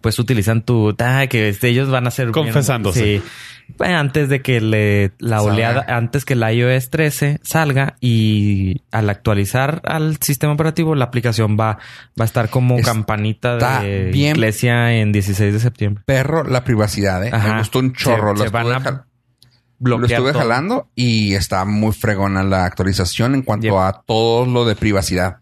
pues 0.00 0.18
utilizan 0.18 0.62
tu 0.62 0.94
ah, 0.98 1.26
que 1.28 1.48
este, 1.48 1.68
ellos 1.68 1.90
van 1.90 2.06
a 2.06 2.10
ser 2.10 2.26
bien- 2.26 2.32
Confesándose. 2.34 3.18
sí. 3.18 3.22
Bueno, 3.78 3.98
antes 3.98 4.28
de 4.28 4.42
que 4.42 4.60
le 4.60 5.12
la 5.20 5.42
oleada 5.42 5.84
antes 5.88 6.24
que 6.24 6.32
el 6.32 6.42
iOS 6.42 6.90
13 6.90 7.38
salga 7.44 7.94
y 8.00 8.82
al 8.90 9.08
actualizar 9.08 9.80
al 9.84 10.16
sistema 10.20 10.54
operativo 10.54 10.96
la 10.96 11.04
aplicación 11.04 11.56
va 11.56 11.78
va 12.18 12.22
a 12.22 12.24
estar 12.24 12.50
como 12.50 12.78
Está 12.78 12.90
campanita 12.92 13.80
de 13.80 14.10
bien. 14.10 14.34
iglesia 14.34 14.92
en 14.94 15.12
16 15.12 15.52
de 15.52 15.60
septiembre. 15.60 16.02
Perro, 16.04 16.42
la 16.42 16.64
privacidad, 16.64 17.24
¿eh? 17.24 17.30
Ajá. 17.32 17.52
Me 17.52 17.58
gustó 17.60 17.78
un 17.78 17.92
chorro. 17.92 18.32
Se- 18.36 18.38
lo, 18.38 18.44
se 18.46 18.50
van 18.50 18.72
a 18.72 18.80
jal- 18.80 19.04
lo 19.82 19.96
Bloquear 19.98 20.18
estuve 20.18 20.32
todo. 20.32 20.42
jalando 20.42 20.90
y 20.96 21.34
está 21.34 21.64
muy 21.64 21.92
fregona 21.92 22.42
la 22.42 22.64
actualización 22.64 23.36
en 23.36 23.42
cuanto 23.42 23.66
Yep. 23.68 23.74
a 23.76 24.02
todo 24.04 24.46
lo 24.46 24.64
de 24.64 24.74
privacidad. 24.74 25.36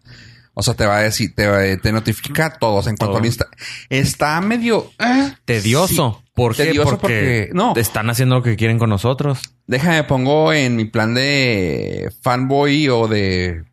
O 0.59 0.61
sea, 0.61 0.73
te 0.73 0.85
va 0.85 0.97
a 0.97 1.01
decir, 1.01 1.33
te, 1.33 1.47
va- 1.47 1.77
te 1.81 1.91
notifica 1.93 2.49
todos 2.59 2.85
en 2.87 2.97
cuanto 2.97 3.13
Todo. 3.13 3.19
al 3.19 3.25
insta. 3.25 3.47
Está 3.89 4.39
medio 4.41 4.91
eh, 4.99 5.33
Tedioso. 5.45 6.19
sí. 6.23 6.29
¿Por 6.33 6.55
qué? 6.55 6.65
Tedioso 6.65 6.97
porque, 6.99 7.47
porque- 7.47 7.49
no. 7.53 7.73
están 7.77 8.09
haciendo 8.09 8.35
lo 8.35 8.43
que 8.43 8.55
quieren 8.55 8.77
con 8.77 8.89
nosotros. 8.89 9.39
Déjame 9.67 10.03
pongo 10.03 10.51
en 10.53 10.75
mi 10.75 10.85
plan 10.85 11.13
de 11.13 12.11
fanboy 12.21 12.89
o 12.89 13.07
de. 13.07 13.63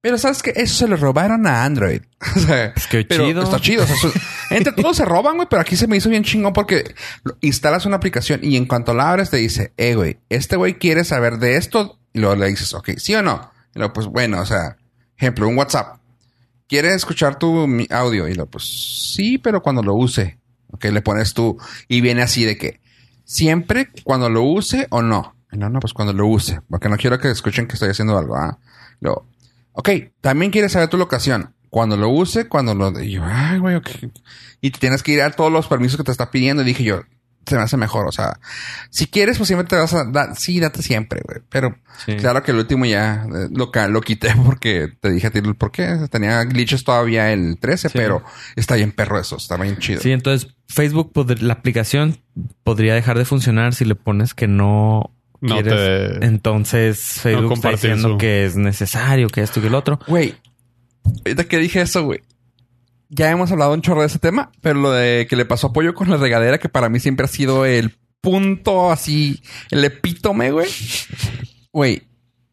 Pero 0.00 0.18
sabes 0.18 0.42
que 0.42 0.52
eso 0.54 0.74
se 0.74 0.86
lo 0.88 0.96
robaron 0.96 1.46
a 1.46 1.64
Android. 1.64 2.02
O 2.36 2.40
sea, 2.40 2.72
Pues 2.74 2.86
qué 2.86 3.04
pero 3.04 3.26
chido. 3.26 3.42
está 3.42 3.58
chido. 3.60 3.84
O 3.84 3.86
sea, 3.86 4.10
entre 4.50 4.72
todos 4.76 4.96
se 4.96 5.04
roban, 5.04 5.36
güey, 5.36 5.48
pero 5.50 5.62
aquí 5.62 5.76
se 5.76 5.86
me 5.86 5.96
hizo 5.96 6.08
bien 6.10 6.24
chingón 6.24 6.52
porque 6.52 6.94
instalas 7.40 7.86
una 7.86 7.96
aplicación 7.96 8.40
y 8.42 8.56
en 8.56 8.66
cuanto 8.66 8.92
la 8.94 9.10
abres 9.10 9.30
te 9.30 9.36
dice, 9.38 9.72
eh, 9.76 9.94
güey, 9.94 10.18
este 10.28 10.56
güey 10.56 10.74
quiere 10.78 11.04
saber 11.04 11.38
de 11.38 11.56
esto. 11.56 11.98
Y 12.12 12.20
luego 12.20 12.36
le 12.36 12.46
dices, 12.48 12.72
ok, 12.74 12.90
sí 12.98 13.14
o 13.14 13.22
no. 13.22 13.50
Y 13.74 13.78
luego, 13.78 13.92
pues 13.94 14.06
bueno, 14.06 14.40
o 14.40 14.46
sea, 14.46 14.76
ejemplo, 15.16 15.48
un 15.48 15.56
WhatsApp. 15.58 15.98
¿Quiere 16.66 16.94
escuchar 16.94 17.38
tu 17.38 17.66
audio? 17.90 18.28
Y 18.28 18.34
luego, 18.34 18.50
pues 18.50 18.64
sí, 19.14 19.38
pero 19.38 19.62
cuando 19.62 19.82
lo 19.82 19.94
use. 19.94 20.38
Ok, 20.68 20.86
le 20.86 21.02
pones 21.02 21.34
tú 21.34 21.56
y 21.86 22.00
viene 22.00 22.22
así 22.22 22.44
de 22.44 22.58
que 22.58 22.80
siempre 23.24 23.90
cuando 24.02 24.28
lo 24.28 24.42
use 24.42 24.86
o 24.90 25.02
no. 25.02 25.36
No, 25.52 25.70
no, 25.70 25.78
pues 25.78 25.92
cuando 25.92 26.12
lo 26.12 26.26
use, 26.26 26.60
porque 26.68 26.88
no 26.88 26.96
quiero 26.96 27.18
que 27.20 27.30
escuchen 27.30 27.68
que 27.68 27.74
estoy 27.74 27.90
haciendo 27.90 28.18
algo. 28.18 28.34
¿ah? 28.36 28.58
Luego, 29.00 29.28
ok, 29.72 29.88
también 30.20 30.50
quieres 30.50 30.72
saber 30.72 30.88
tu 30.88 30.96
locación. 30.96 31.54
Cuando 31.70 31.96
lo 31.96 32.08
use, 32.08 32.48
cuando 32.48 32.74
lo... 32.74 33.00
Y 33.00 33.12
yo, 33.12 33.22
ay, 33.24 33.58
güey, 33.58 33.76
ok. 33.76 33.88
Y 34.60 34.70
tienes 34.70 35.02
que 35.02 35.12
ir 35.12 35.22
a 35.22 35.30
todos 35.30 35.52
los 35.52 35.66
permisos 35.66 35.96
que 35.96 36.04
te 36.04 36.12
está 36.12 36.30
pidiendo. 36.30 36.62
Y 36.62 36.66
dije 36.66 36.84
yo, 36.84 37.02
se 37.46 37.56
me 37.56 37.62
hace 37.62 37.76
mejor. 37.76 38.06
O 38.06 38.12
sea, 38.12 38.38
si 38.90 39.06
quieres, 39.06 39.36
pues 39.38 39.48
siempre 39.48 39.66
te 39.68 39.76
vas 39.76 39.92
a 39.94 40.04
dar... 40.04 40.36
Sí, 40.36 40.60
date 40.60 40.82
siempre, 40.82 41.20
güey. 41.24 41.40
Pero 41.48 41.76
Sí. 42.04 42.16
claro 42.16 42.42
que 42.42 42.50
el 42.50 42.56
último 42.58 42.84
ya 42.86 43.24
eh, 43.32 43.48
lo, 43.52 43.70
lo 43.88 44.00
quité 44.00 44.34
porque 44.44 44.88
te 45.00 45.10
dije 45.10 45.28
a 45.28 45.30
ti 45.30 45.38
el 45.38 45.54
por 45.54 45.70
qué. 45.70 45.96
Tenía 46.10 46.42
glitches 46.44 46.82
todavía 46.84 47.32
el 47.32 47.58
13, 47.60 47.88
Sí. 47.88 47.98
pero 47.98 48.22
está 48.56 48.74
bien 48.74 48.90
perro 48.92 49.18
eso. 49.20 49.36
Está 49.36 49.56
bien 49.56 49.78
chido. 49.78 50.00
Sí, 50.00 50.10
entonces 50.12 50.54
Facebook, 50.68 51.12
la 51.40 51.52
aplicación 51.52 52.18
podría 52.64 52.94
dejar 52.94 53.16
de 53.18 53.24
funcionar 53.24 53.74
si 53.74 53.84
le 53.84 53.94
pones 53.94 54.34
que 54.34 54.48
no. 54.48 55.10
No 55.40 55.54
quieres. 55.60 56.18
te- 56.20 56.26
Entonces 56.26 56.98
Facebook 56.98 57.52
está 57.52 57.68
compartir 57.68 57.90
diciendo 57.90 58.08
su- 58.14 58.18
que 58.18 58.44
es 58.46 58.56
necesario, 58.56 59.28
que 59.28 59.42
esto 59.42 59.60
y 59.60 59.62
que 59.62 59.68
el 59.68 59.74
otro. 59.74 60.00
Güey, 60.08 60.34
ahorita 61.04 61.44
que 61.44 61.58
dije 61.58 61.82
eso, 61.82 62.02
güey. 62.04 62.22
Ya 63.08 63.30
hemos 63.30 63.52
hablado 63.52 63.74
un 63.74 63.82
chorro 63.82 64.00
de 64.00 64.06
ese 64.06 64.18
tema, 64.18 64.50
pero 64.60 64.80
lo 64.80 64.90
de 64.90 65.26
que 65.28 65.36
le 65.36 65.44
pasó 65.44 65.68
apoyo 65.68 65.94
con 65.94 66.10
la 66.10 66.16
regadera, 66.16 66.58
que 66.58 66.68
para 66.68 66.88
mí 66.88 67.00
siempre 67.00 67.24
ha 67.24 67.28
sido 67.28 67.64
el 67.64 67.96
punto 68.20 68.90
así, 68.90 69.42
el 69.70 69.84
epítome, 69.84 70.50
güey. 70.50 70.68
Güey, 71.72 72.02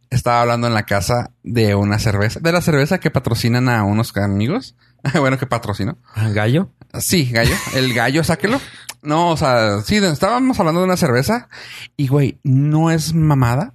estaba 0.10 0.42
hablando 0.42 0.68
en 0.68 0.74
la 0.74 0.86
casa 0.86 1.32
de 1.42 1.74
una 1.74 1.98
cerveza, 1.98 2.40
de 2.42 2.52
la 2.52 2.62
cerveza 2.62 3.00
que 3.00 3.10
patrocinan 3.10 3.70
a 3.70 3.84
unos 3.84 4.16
amigos. 4.18 4.76
bueno, 5.20 5.38
que 5.38 5.48
patrocinó. 5.48 5.98
Gallo. 6.34 6.72
Sí, 7.00 7.30
gallo. 7.32 7.56
El 7.74 7.94
gallo, 7.94 8.24
sáquelo. 8.24 8.60
No, 9.02 9.30
o 9.30 9.38
sea, 9.38 9.82
sí, 9.82 9.96
estábamos 9.98 10.60
hablando 10.60 10.82
de 10.82 10.86
una 10.86 10.98
cerveza 10.98 11.50
y, 11.98 12.08
güey, 12.08 12.40
no 12.44 12.92
es 12.92 13.14
mamada. 13.14 13.74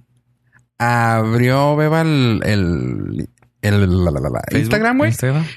Abrió 0.77 1.75
Beba 1.75 2.01
el, 2.01 2.41
el, 2.45 3.29
el- 3.73 4.05
la, 4.05 4.11
la, 4.11 4.19
la, 4.19 4.29
la, 4.29 4.41
Facebook, 4.49 4.59
Instagram, 4.61 4.97
güey. 4.97 5.13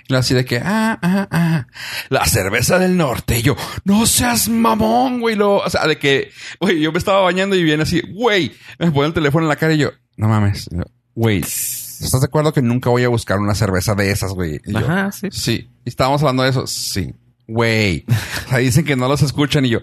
Y 0.09 0.15
así 0.15 0.35
de 0.35 0.45
que, 0.45 0.59
ah, 0.65 0.99
ah, 1.03 1.29
ah, 1.31 1.67
la 2.09 2.25
cerveza 2.27 2.79
del 2.79 2.97
norte. 2.97 3.39
Y 3.39 3.43
yo, 3.43 3.57
no 3.85 4.07
seas 4.07 4.49
mamón, 4.49 5.21
güey. 5.21 5.37
Lo, 5.37 5.57
o 5.59 5.71
sea, 5.71 5.87
de 5.87 5.99
que, 5.99 6.31
güey, 6.61 6.81
yo 6.81 6.93
me 6.93 6.99
estaba 6.99 7.21
bañando 7.23 7.57
y 7.57 7.63
viene 7.63 7.83
así, 7.85 8.03
güey, 8.15 8.53
me 8.79 8.91
pone 8.91 9.09
el 9.09 9.15
teléfono 9.15 9.45
en 9.45 9.49
la 9.49 9.57
cara 9.57 9.75
y 9.75 9.79
yo, 9.79 9.91
no 10.17 10.29
mames, 10.29 10.69
güey, 11.15 11.41
¿estás 11.41 12.21
de 12.21 12.27
acuerdo 12.27 12.53
que 12.53 12.63
nunca 12.63 12.91
voy 12.91 13.05
a 13.05 13.09
buscar 13.09 13.39
una 13.39 13.55
cerveza 13.55 13.95
de 13.95 14.11
esas, 14.11 14.33
güey? 14.33 14.61
Yo, 14.67 14.79
Ajá, 14.79 15.13
sí. 15.13 15.29
Sí. 15.31 15.71
¿Y 15.85 15.89
estábamos 15.89 16.23
hablando 16.23 16.43
de 16.43 16.51
eso? 16.51 16.67
Sí. 16.67 17.15
Güey. 17.47 18.05
O 18.47 18.49
sea, 18.51 18.59
dicen 18.59 18.85
que 18.85 18.97
no 18.97 19.07
los 19.07 19.23
escuchan 19.23 19.65
y 19.65 19.69
yo, 19.71 19.79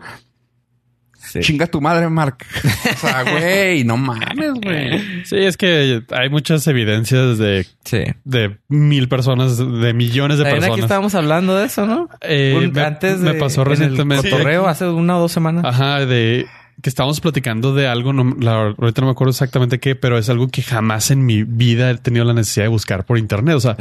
Sí. 1.30 1.40
chinga 1.42 1.68
tu 1.68 1.82
madre, 1.82 2.10
Mark. 2.10 2.38
O 2.94 2.98
sea, 3.00 3.24
güey, 3.24 3.84
no 3.84 3.98
mames, 3.98 4.54
güey. 4.64 5.26
Sí, 5.26 5.36
es 5.38 5.58
que 5.58 6.02
hay 6.12 6.30
muchas 6.30 6.66
evidencias 6.68 7.38
de, 7.38 7.66
Sí. 7.86 8.04
de 8.24 8.58
mil 8.70 9.08
personas, 9.10 9.58
de 9.58 9.94
millones 9.94 10.38
de 10.38 10.44
También 10.46 10.64
aquí 10.64 10.70
personas. 10.72 10.84
estábamos 10.86 11.16
hablando 11.16 11.56
de 11.56 11.66
eso, 11.66 11.86
¿no? 11.86 12.10
Eh, 12.22 12.56
Un- 12.58 12.72
me- 12.72 12.82
antes 12.82 13.20
me 13.20 13.34
de, 13.34 13.40
pasó 13.40 13.62
en 13.62 13.68
el 13.68 13.72
recientemente. 13.78 14.30
cotorreo 14.30 14.68
hace 14.68 14.88
una 14.88 15.18
o 15.18 15.22
dos 15.22 15.32
semanas. 15.32 15.64
Ajá, 15.66 16.06
de 16.06 16.46
que 16.82 16.90
estábamos 16.90 17.20
platicando 17.22 17.74
de 17.74 17.88
algo, 17.88 18.14
no, 18.14 18.36
la- 18.40 18.74
ahorita 18.78 19.02
no 19.02 19.08
me 19.08 19.12
acuerdo 19.12 19.32
exactamente 19.32 19.80
qué, 19.80 19.96
pero 19.96 20.18
es 20.18 20.30
algo 20.30 20.48
que 20.48 20.62
jamás 20.62 21.10
en 21.12 21.26
mi 21.26 21.44
vida 21.44 21.90
he 21.92 21.98
tenido 21.98 22.24
la 22.24 22.34
necesidad 22.34 22.66
de 22.66 22.70
buscar 22.70 23.04
por 23.06 23.18
internet. 23.18 23.56
O 23.56 23.60
sea, 23.60 23.76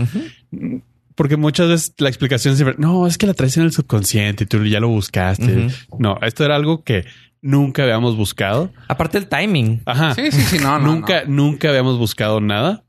porque 1.15 1.37
muchas 1.37 1.69
veces 1.69 1.95
la 1.99 2.09
explicación 2.09 2.53
es 2.53 2.59
siempre, 2.59 2.77
no, 2.79 3.07
es 3.07 3.17
que 3.17 3.27
la 3.27 3.33
traes 3.35 3.57
en 3.57 3.63
el 3.65 3.73
subconsciente 3.73 4.45
y 4.45 4.47
tú 4.47 4.63
ya 4.65 4.81
lo 4.81 4.89
buscaste. 4.89 5.69
No, 5.99 6.19
esto 6.23 6.45
era 6.45 6.57
algo 6.57 6.85
que 6.85 7.05
nunca 7.47 7.83
habíamos 7.83 8.17
buscado. 8.17 8.73
Aparte 8.89 9.19
el 9.19 9.29
timing. 9.29 9.83
Ajá. 9.87 10.15
Sí, 10.15 10.31
sí, 10.33 10.43
sí, 10.43 10.59
no, 10.59 10.79
no. 10.79 10.87
nunca, 10.87 11.25
no. 11.25 11.45
nunca 11.45 11.69
habíamos 11.69 11.99
buscado 11.99 12.41
nada. 12.41 12.85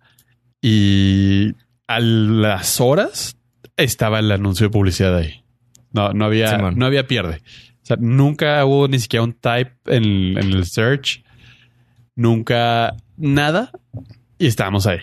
Y 0.61 1.53
a 1.87 1.99
las 1.99 2.81
horas 2.81 3.37
estaba 3.77 4.19
el 4.19 4.31
anuncio 4.31 4.67
de 4.67 4.71
publicidad 4.71 5.15
ahí. 5.15 5.43
No, 5.91 6.11
no 6.13 6.25
había, 6.25 6.55
Simón. 6.55 6.77
no 6.77 6.85
había 6.85 7.07
pierde. 7.07 7.41
O 7.83 7.85
sea, 7.85 7.97
nunca 7.99 8.65
hubo 8.65 8.87
ni 8.87 8.99
siquiera 8.99 9.23
un 9.23 9.33
type 9.33 9.71
en, 9.85 10.37
en 10.37 10.51
el 10.51 10.65
search. 10.65 11.23
Nunca 12.15 12.95
nada. 13.15 13.71
Y 14.39 14.47
estábamos 14.47 14.87
ahí. 14.87 14.99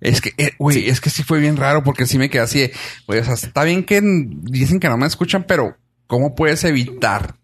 Es 0.00 0.20
que, 0.20 0.32
eh, 0.36 0.52
güey, 0.58 0.88
es 0.88 1.00
que 1.00 1.08
sí 1.08 1.22
fue 1.22 1.40
bien 1.40 1.56
raro 1.56 1.82
porque 1.82 2.06
sí 2.06 2.18
me 2.18 2.28
quedé 2.28 2.42
así 2.42 2.60
de, 2.60 2.72
güey, 3.06 3.20
o 3.20 3.24
sea, 3.24 3.34
está 3.34 3.64
bien 3.64 3.84
que 3.84 4.02
dicen 4.02 4.78
que 4.78 4.88
no 4.88 4.98
me 4.98 5.06
escuchan, 5.06 5.44
pero 5.44 5.78
¿cómo 6.06 6.34
puedes 6.34 6.62
evitar 6.64 7.36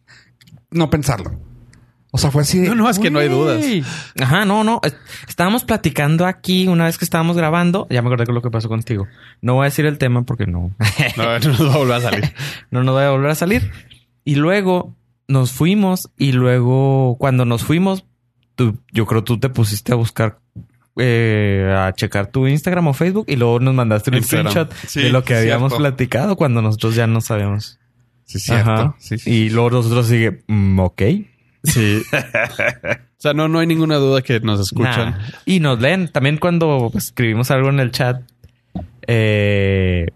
no 0.70 0.90
pensarlo? 0.90 1.32
O 2.12 2.18
sea, 2.18 2.32
fue 2.32 2.42
así 2.42 2.58
de. 2.58 2.68
No, 2.68 2.74
no, 2.74 2.90
es 2.90 2.98
que 2.98 3.08
no 3.10 3.20
hay 3.20 3.28
dudas. 3.28 3.64
Ajá, 4.20 4.44
no, 4.44 4.64
no. 4.64 4.80
Es- 4.82 4.96
Estábamos 5.28 5.62
platicando 5.64 6.26
aquí 6.26 6.66
una 6.66 6.86
vez 6.86 6.98
que 6.98 7.04
estábamos 7.04 7.36
grabando. 7.36 7.86
Ya 7.88 8.02
me 8.02 8.08
acordé 8.08 8.26
con 8.26 8.34
lo 8.34 8.42
que 8.42 8.50
pasó 8.50 8.68
contigo. 8.68 9.06
No 9.42 9.54
voy 9.54 9.62
a 9.62 9.64
decir 9.66 9.86
el 9.86 9.96
tema 9.98 10.22
porque 10.24 10.46
no. 10.46 10.74
No, 11.16 11.38
no 11.38 11.48
nos 11.48 11.68
va 11.68 11.74
a 11.74 11.78
volver 11.78 11.96
a 11.96 12.00
salir. 12.00 12.34
no 12.72 12.82
nos 12.82 12.96
va 12.96 13.06
a 13.06 13.10
volver 13.10 13.30
a 13.30 13.34
salir. 13.36 13.70
Y 14.24 14.34
luego 14.34 14.94
nos 15.28 15.52
fuimos 15.52 16.10
y 16.18 16.32
luego 16.32 17.16
cuando 17.18 17.44
nos 17.44 17.62
fuimos, 17.62 18.04
tú, 18.56 18.76
yo 18.92 19.06
creo 19.06 19.22
tú 19.22 19.38
te 19.38 19.48
pusiste 19.48 19.92
a 19.92 19.94
buscar, 19.94 20.40
eh, 20.96 21.72
a 21.78 21.92
checar 21.92 22.26
tu 22.26 22.48
Instagram 22.48 22.88
o 22.88 22.92
Facebook 22.92 23.26
y 23.28 23.36
luego 23.36 23.60
nos 23.60 23.72
mandaste 23.74 24.10
un 24.10 24.16
Instagram. 24.16 24.50
screenshot 24.50 24.74
Sí, 24.88 25.02
de 25.02 25.10
lo 25.10 25.22
que 25.22 25.36
habíamos 25.36 25.70
cierto. 25.70 25.82
platicado 25.84 26.34
cuando 26.36 26.60
nosotros 26.60 26.96
ya 26.96 27.06
no 27.06 27.20
sabíamos. 27.20 27.78
Sí, 28.30 28.38
cierto. 28.38 28.70
Ajá. 28.70 28.94
Sí, 28.98 29.18
sí. 29.18 29.30
Y 29.30 29.50
luego 29.50 29.70
nosotros 29.70 30.06
sigue, 30.06 30.42
mm, 30.46 30.78
ok. 30.78 31.02
Sí. 31.64 32.02
o 32.12 33.20
sea, 33.20 33.34
no, 33.34 33.48
no 33.48 33.58
hay 33.58 33.66
ninguna 33.66 33.96
duda 33.96 34.22
que 34.22 34.38
nos 34.40 34.60
escuchan. 34.60 35.10
Nah. 35.10 35.28
Y 35.46 35.60
nos 35.60 35.80
leen. 35.80 36.08
También 36.08 36.38
cuando 36.38 36.90
pues, 36.92 37.06
escribimos 37.06 37.50
algo 37.50 37.68
en 37.70 37.80
el 37.80 37.90
chat, 37.90 38.22
eh, 39.06 40.06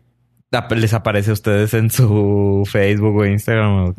les 0.76 0.94
aparece 0.94 1.30
a 1.30 1.32
ustedes 1.32 1.74
en 1.74 1.90
su 1.90 2.68
Facebook 2.70 3.16
o 3.16 3.26
Instagram. 3.26 3.94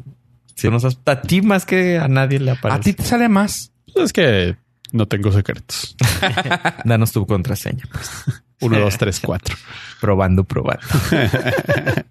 Si 0.56 0.70
nos 0.70 0.86
a 0.86 1.22
ti 1.22 1.42
más 1.42 1.66
que 1.66 1.98
a 1.98 2.08
nadie 2.08 2.40
le 2.40 2.52
A 2.52 2.54
aparece. 2.54 2.94
ti 2.94 2.94
te 2.94 3.04
sale 3.04 3.28
más. 3.28 3.74
Pues 3.94 4.06
es 4.06 4.14
que 4.14 4.56
no 4.94 5.08
tengo 5.08 5.32
secretos. 5.32 5.98
Danos 6.86 7.12
tu 7.12 7.26
contraseña. 7.28 7.84
Uno, 8.62 8.80
dos, 8.80 8.98
tres, 8.98 9.20
cuatro. 9.20 9.56
Probando, 10.02 10.44
probando. 10.44 10.86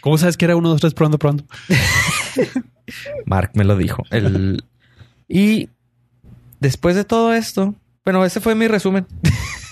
¿Cómo 0.00 0.18
sabes 0.18 0.36
que 0.36 0.44
era 0.44 0.56
uno, 0.56 0.68
dos, 0.70 0.80
tres, 0.80 0.94
probando, 0.94 1.18
probando? 1.18 1.44
Mark 3.26 3.50
me 3.54 3.64
lo 3.64 3.76
dijo. 3.76 4.04
El... 4.10 4.64
Y 5.28 5.68
después 6.60 6.96
de 6.96 7.04
todo 7.04 7.32
esto, 7.32 7.74
bueno, 8.04 8.24
ese 8.24 8.40
fue 8.40 8.54
mi 8.54 8.68
resumen 8.68 9.06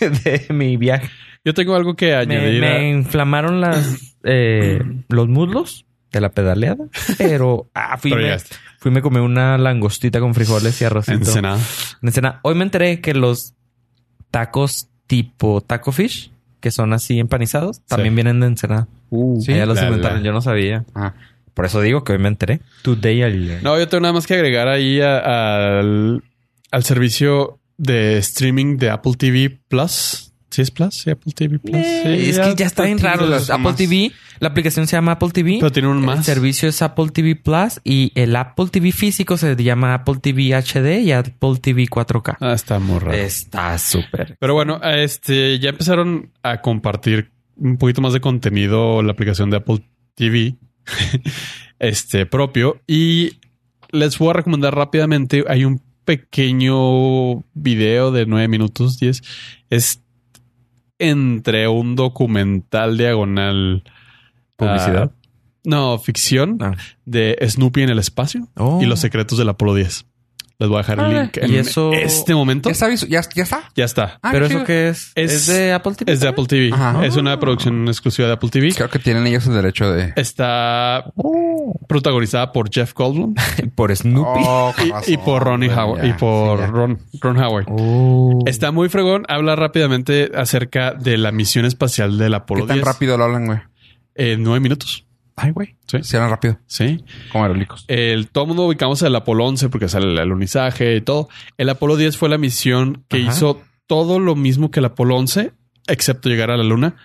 de 0.00 0.46
mi 0.50 0.76
viaje. 0.76 1.10
Yo 1.44 1.54
tengo 1.54 1.74
algo 1.74 1.96
que 1.96 2.06
Me, 2.08 2.14
añadir. 2.16 2.64
a- 2.64 2.68
me 2.68 2.90
inflamaron 2.90 3.60
las, 3.60 4.14
eh, 4.24 4.80
los 5.08 5.28
muslos 5.28 5.86
de 6.12 6.20
la 6.20 6.30
pedaleada, 6.30 6.84
pero 7.18 7.68
ah, 7.74 7.96
fui, 7.96 8.10
Pero 8.12 8.22
me-. 8.26 8.42
Fui 8.78 8.90
me 8.90 9.02
comí 9.02 9.18
una 9.18 9.58
langostita 9.58 10.20
con 10.20 10.34
frijoles 10.34 10.80
y 10.80 10.84
arrocito. 10.84 11.18
Ensenada. 11.18 11.58
En 12.02 12.08
Ensenada. 12.08 12.40
Hoy 12.42 12.54
me 12.54 12.64
enteré 12.64 13.00
que 13.00 13.12
los 13.14 13.54
tacos 14.30 14.88
tipo 15.10 15.60
taco 15.60 15.90
fish, 15.90 16.30
que 16.60 16.70
son 16.70 16.92
así 16.92 17.18
empanizados, 17.18 17.80
también 17.86 18.14
vienen 18.14 18.38
de 18.38 18.46
Ensenada. 18.46 18.86
Sí. 19.40 19.52
Allá 19.52 19.66
los 19.66 19.82
inventaron, 19.82 20.22
yo 20.22 20.32
no 20.32 20.40
sabía. 20.40 20.84
Ah. 20.94 21.14
Por 21.52 21.64
eso 21.66 21.80
digo 21.80 22.04
que 22.04 22.12
hoy 22.12 22.20
me 22.20 22.28
enteré. 22.28 22.60
Today 22.82 23.60
No, 23.60 23.76
yo 23.76 23.88
tengo 23.88 24.02
nada 24.02 24.12
más 24.14 24.28
que 24.28 24.34
agregar 24.34 24.68
ahí 24.68 25.00
a- 25.00 25.80
al, 25.80 26.22
al 26.70 26.84
servicio 26.84 27.58
de 27.76 28.18
streaming 28.18 28.76
de 28.76 28.90
Apple 28.90 29.14
TV 29.18 29.58
Plus. 29.66 30.29
¿Sí 30.50 30.62
es 30.62 30.70
Plus? 30.70 30.94
¿Sí, 30.94 31.10
Apple 31.10 31.32
TV 31.32 31.58
Plus? 31.60 31.76
Sí, 31.76 32.30
es 32.30 32.38
que 32.40 32.54
ya 32.56 32.66
está 32.66 32.82
bien 32.84 32.98
raro. 32.98 33.26
Los 33.26 33.50
Apple 33.50 33.62
más- 33.64 33.76
TV, 33.76 34.10
la 34.40 34.48
aplicación 34.48 34.86
se 34.88 34.96
llama 34.96 35.12
Apple 35.12 35.30
TV. 35.30 35.58
Pero 35.60 35.70
tiene 35.70 35.88
un 35.88 35.98
El 35.98 36.04
más. 36.04 36.26
servicio 36.26 36.68
es 36.68 36.82
Apple 36.82 37.10
TV 37.12 37.36
Plus 37.36 37.80
y 37.84 38.10
el 38.16 38.34
Apple 38.34 38.66
TV 38.70 38.90
físico 38.92 39.36
se 39.36 39.54
llama 39.56 39.94
Apple 39.94 40.16
TV 40.20 40.54
HD 40.54 41.00
y 41.02 41.12
Apple 41.12 41.56
TV 41.62 41.86
4K. 41.86 42.36
Ah, 42.40 42.52
está 42.52 42.78
muy 42.80 42.98
raro. 42.98 43.12
Está 43.16 43.78
súper. 43.78 44.36
Pero 44.40 44.54
bueno, 44.54 44.80
este 44.82 45.58
ya 45.60 45.70
empezaron 45.70 46.32
a 46.42 46.60
compartir 46.60 47.30
un 47.56 47.76
poquito 47.76 48.00
más 48.00 48.12
de 48.12 48.20
contenido 48.20 49.02
la 49.02 49.12
aplicación 49.12 49.50
de 49.50 49.58
Apple 49.58 49.84
TV 50.16 50.56
este 51.78 52.26
propio 52.26 52.80
y 52.86 53.38
les 53.92 54.18
voy 54.18 54.30
a 54.30 54.34
recomendar 54.34 54.74
rápidamente 54.74 55.44
hay 55.48 55.64
un 55.64 55.80
pequeño 56.04 57.44
video 57.54 58.10
de 58.12 58.26
nueve 58.26 58.48
minutos 58.48 58.98
10 58.98 59.20
es 59.70 60.02
entre 61.00 61.66
un 61.66 61.96
documental 61.96 62.96
diagonal 62.96 63.82
¿Publicidad? 64.56 65.10
ah, 65.12 65.28
no 65.64 65.98
ficción 65.98 66.58
Ah. 66.60 66.72
de 67.04 67.36
Snoopy 67.46 67.82
en 67.82 67.90
el 67.90 67.98
espacio 67.98 68.46
Oh. 68.56 68.78
y 68.82 68.86
los 68.86 69.00
secretos 69.00 69.36
del 69.38 69.48
Apolo 69.48 69.74
10 69.74 70.06
les 70.60 70.68
voy 70.68 70.76
a 70.76 70.78
dejar 70.82 71.00
el 71.00 71.12
link 71.22 71.36
y 71.38 71.54
en 71.56 71.60
eso- 71.60 71.92
este 71.92 72.34
momento 72.34 72.68
¿Ya 72.68 72.72
está? 72.72 72.94
¿Ya, 73.06 73.20
ya 73.34 73.42
está? 73.42 73.62
ya 73.74 73.84
está 73.84 74.18
Ah, 74.22 74.28
¿Pero 74.30 74.46
qué 74.48 74.54
eso 74.54 74.64
qué 74.64 74.88
es? 74.90 75.12
Es- 75.16 75.32
¿Es, 75.32 75.46
de 75.48 75.72
Apple 75.72 75.94
TV? 75.96 76.12
Es 76.12 76.20
de 76.20 76.28
Apple 76.28 76.44
TV. 76.46 76.70
Ajá. 76.72 77.04
Es 77.04 77.16
una 77.16 77.40
producción 77.40 77.88
exclusiva 77.88 78.28
de 78.28 78.34
Apple 78.34 78.50
TV. 78.50 78.72
Creo 78.74 78.88
que 78.90 78.98
tienen 78.98 79.26
ellos 79.26 79.46
el 79.46 79.54
derecho 79.54 79.90
de... 79.90 80.12
Está 80.16 81.04
Oh. 81.16 81.74
protagonizada 81.88 82.52
por 82.52 82.70
Jeff 82.72 82.92
Goldblum 82.94 83.34
Por 83.74 83.94
Snoopy. 83.96 84.40
Oh, 84.46 84.74
y, 85.08 85.14
y 85.14 85.16
por 85.16 85.42
Ronnie 85.42 85.70
Howard 85.70 86.02
ya, 86.02 86.08
y 86.08 86.12
por 86.12 86.58
sí. 86.60 86.66
Ron, 86.70 86.98
Ron 87.20 87.38
Howard. 87.38 87.66
Oh. 87.68 88.40
Está 88.46 88.70
muy 88.70 88.88
fregón. 88.88 89.24
Habla 89.28 89.56
rápidamente 89.56 90.30
acerca 90.34 90.92
de 90.92 91.16
la 91.16 91.32
misión 91.32 91.64
espacial 91.64 92.18
del 92.18 92.32
¿Qué 92.32 92.36
Apolo 92.36 92.66
tan 92.66 92.76
10 92.76 92.84
rápido 92.86 93.16
lo 93.16 93.24
hablan, 93.24 93.46
güey? 93.46 93.58
en 94.14 94.42
nueve 94.42 94.60
minutos. 94.60 95.06
Ay, 95.36 95.52
güey. 95.52 95.76
Sí. 95.86 95.98
Sí, 96.02 96.16
hablan 96.16 96.30
rápido. 96.30 96.58
Sí. 96.66 97.02
Como 97.32 97.44
aerolicos. 97.44 97.84
El, 97.88 98.28
todo 98.28 98.44
el 98.44 98.48
mundo 98.48 98.64
ubicamos 98.66 99.00
el 99.02 99.14
Apolo 99.16 99.46
11 99.46 99.68
porque 99.70 99.88
sale 99.88 100.06
el 100.12 100.18
alunizaje 100.18 100.96
y 100.96 101.00
todo. 101.00 101.28
El 101.58 101.68
Apolo 101.70 101.96
10 101.96 102.16
fue 102.16 102.28
la 102.28 102.36
misión 102.38 103.04
que 103.08 103.22
Ajá. 103.22 103.32
hizo 103.32 103.62
todo 103.86 104.18
lo 104.18 104.36
mismo 104.36 104.70
que 104.70 104.80
el 104.80 104.86
Apolo 104.86 105.16
11, 105.16 105.52
excepto 105.88 106.28
llegar 106.28 106.50
a 106.50 106.56
la 106.56 106.64
Luna, 106.64 106.96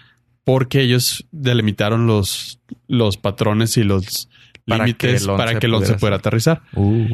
porque 0.44 0.82
ellos 0.82 1.26
delimitaron 1.32 2.08
los, 2.08 2.60
los 2.88 3.18
patrones 3.18 3.78
y 3.78 3.84
los 3.84 4.30
límites 4.66 5.24
el 5.24 5.30
11 5.30 5.38
para 5.44 5.60
que 5.60 5.66
el 5.68 5.74
11 5.74 5.94
pudiera 5.96 6.18
aterrizar. 6.18 6.62
Uh. 6.74 7.06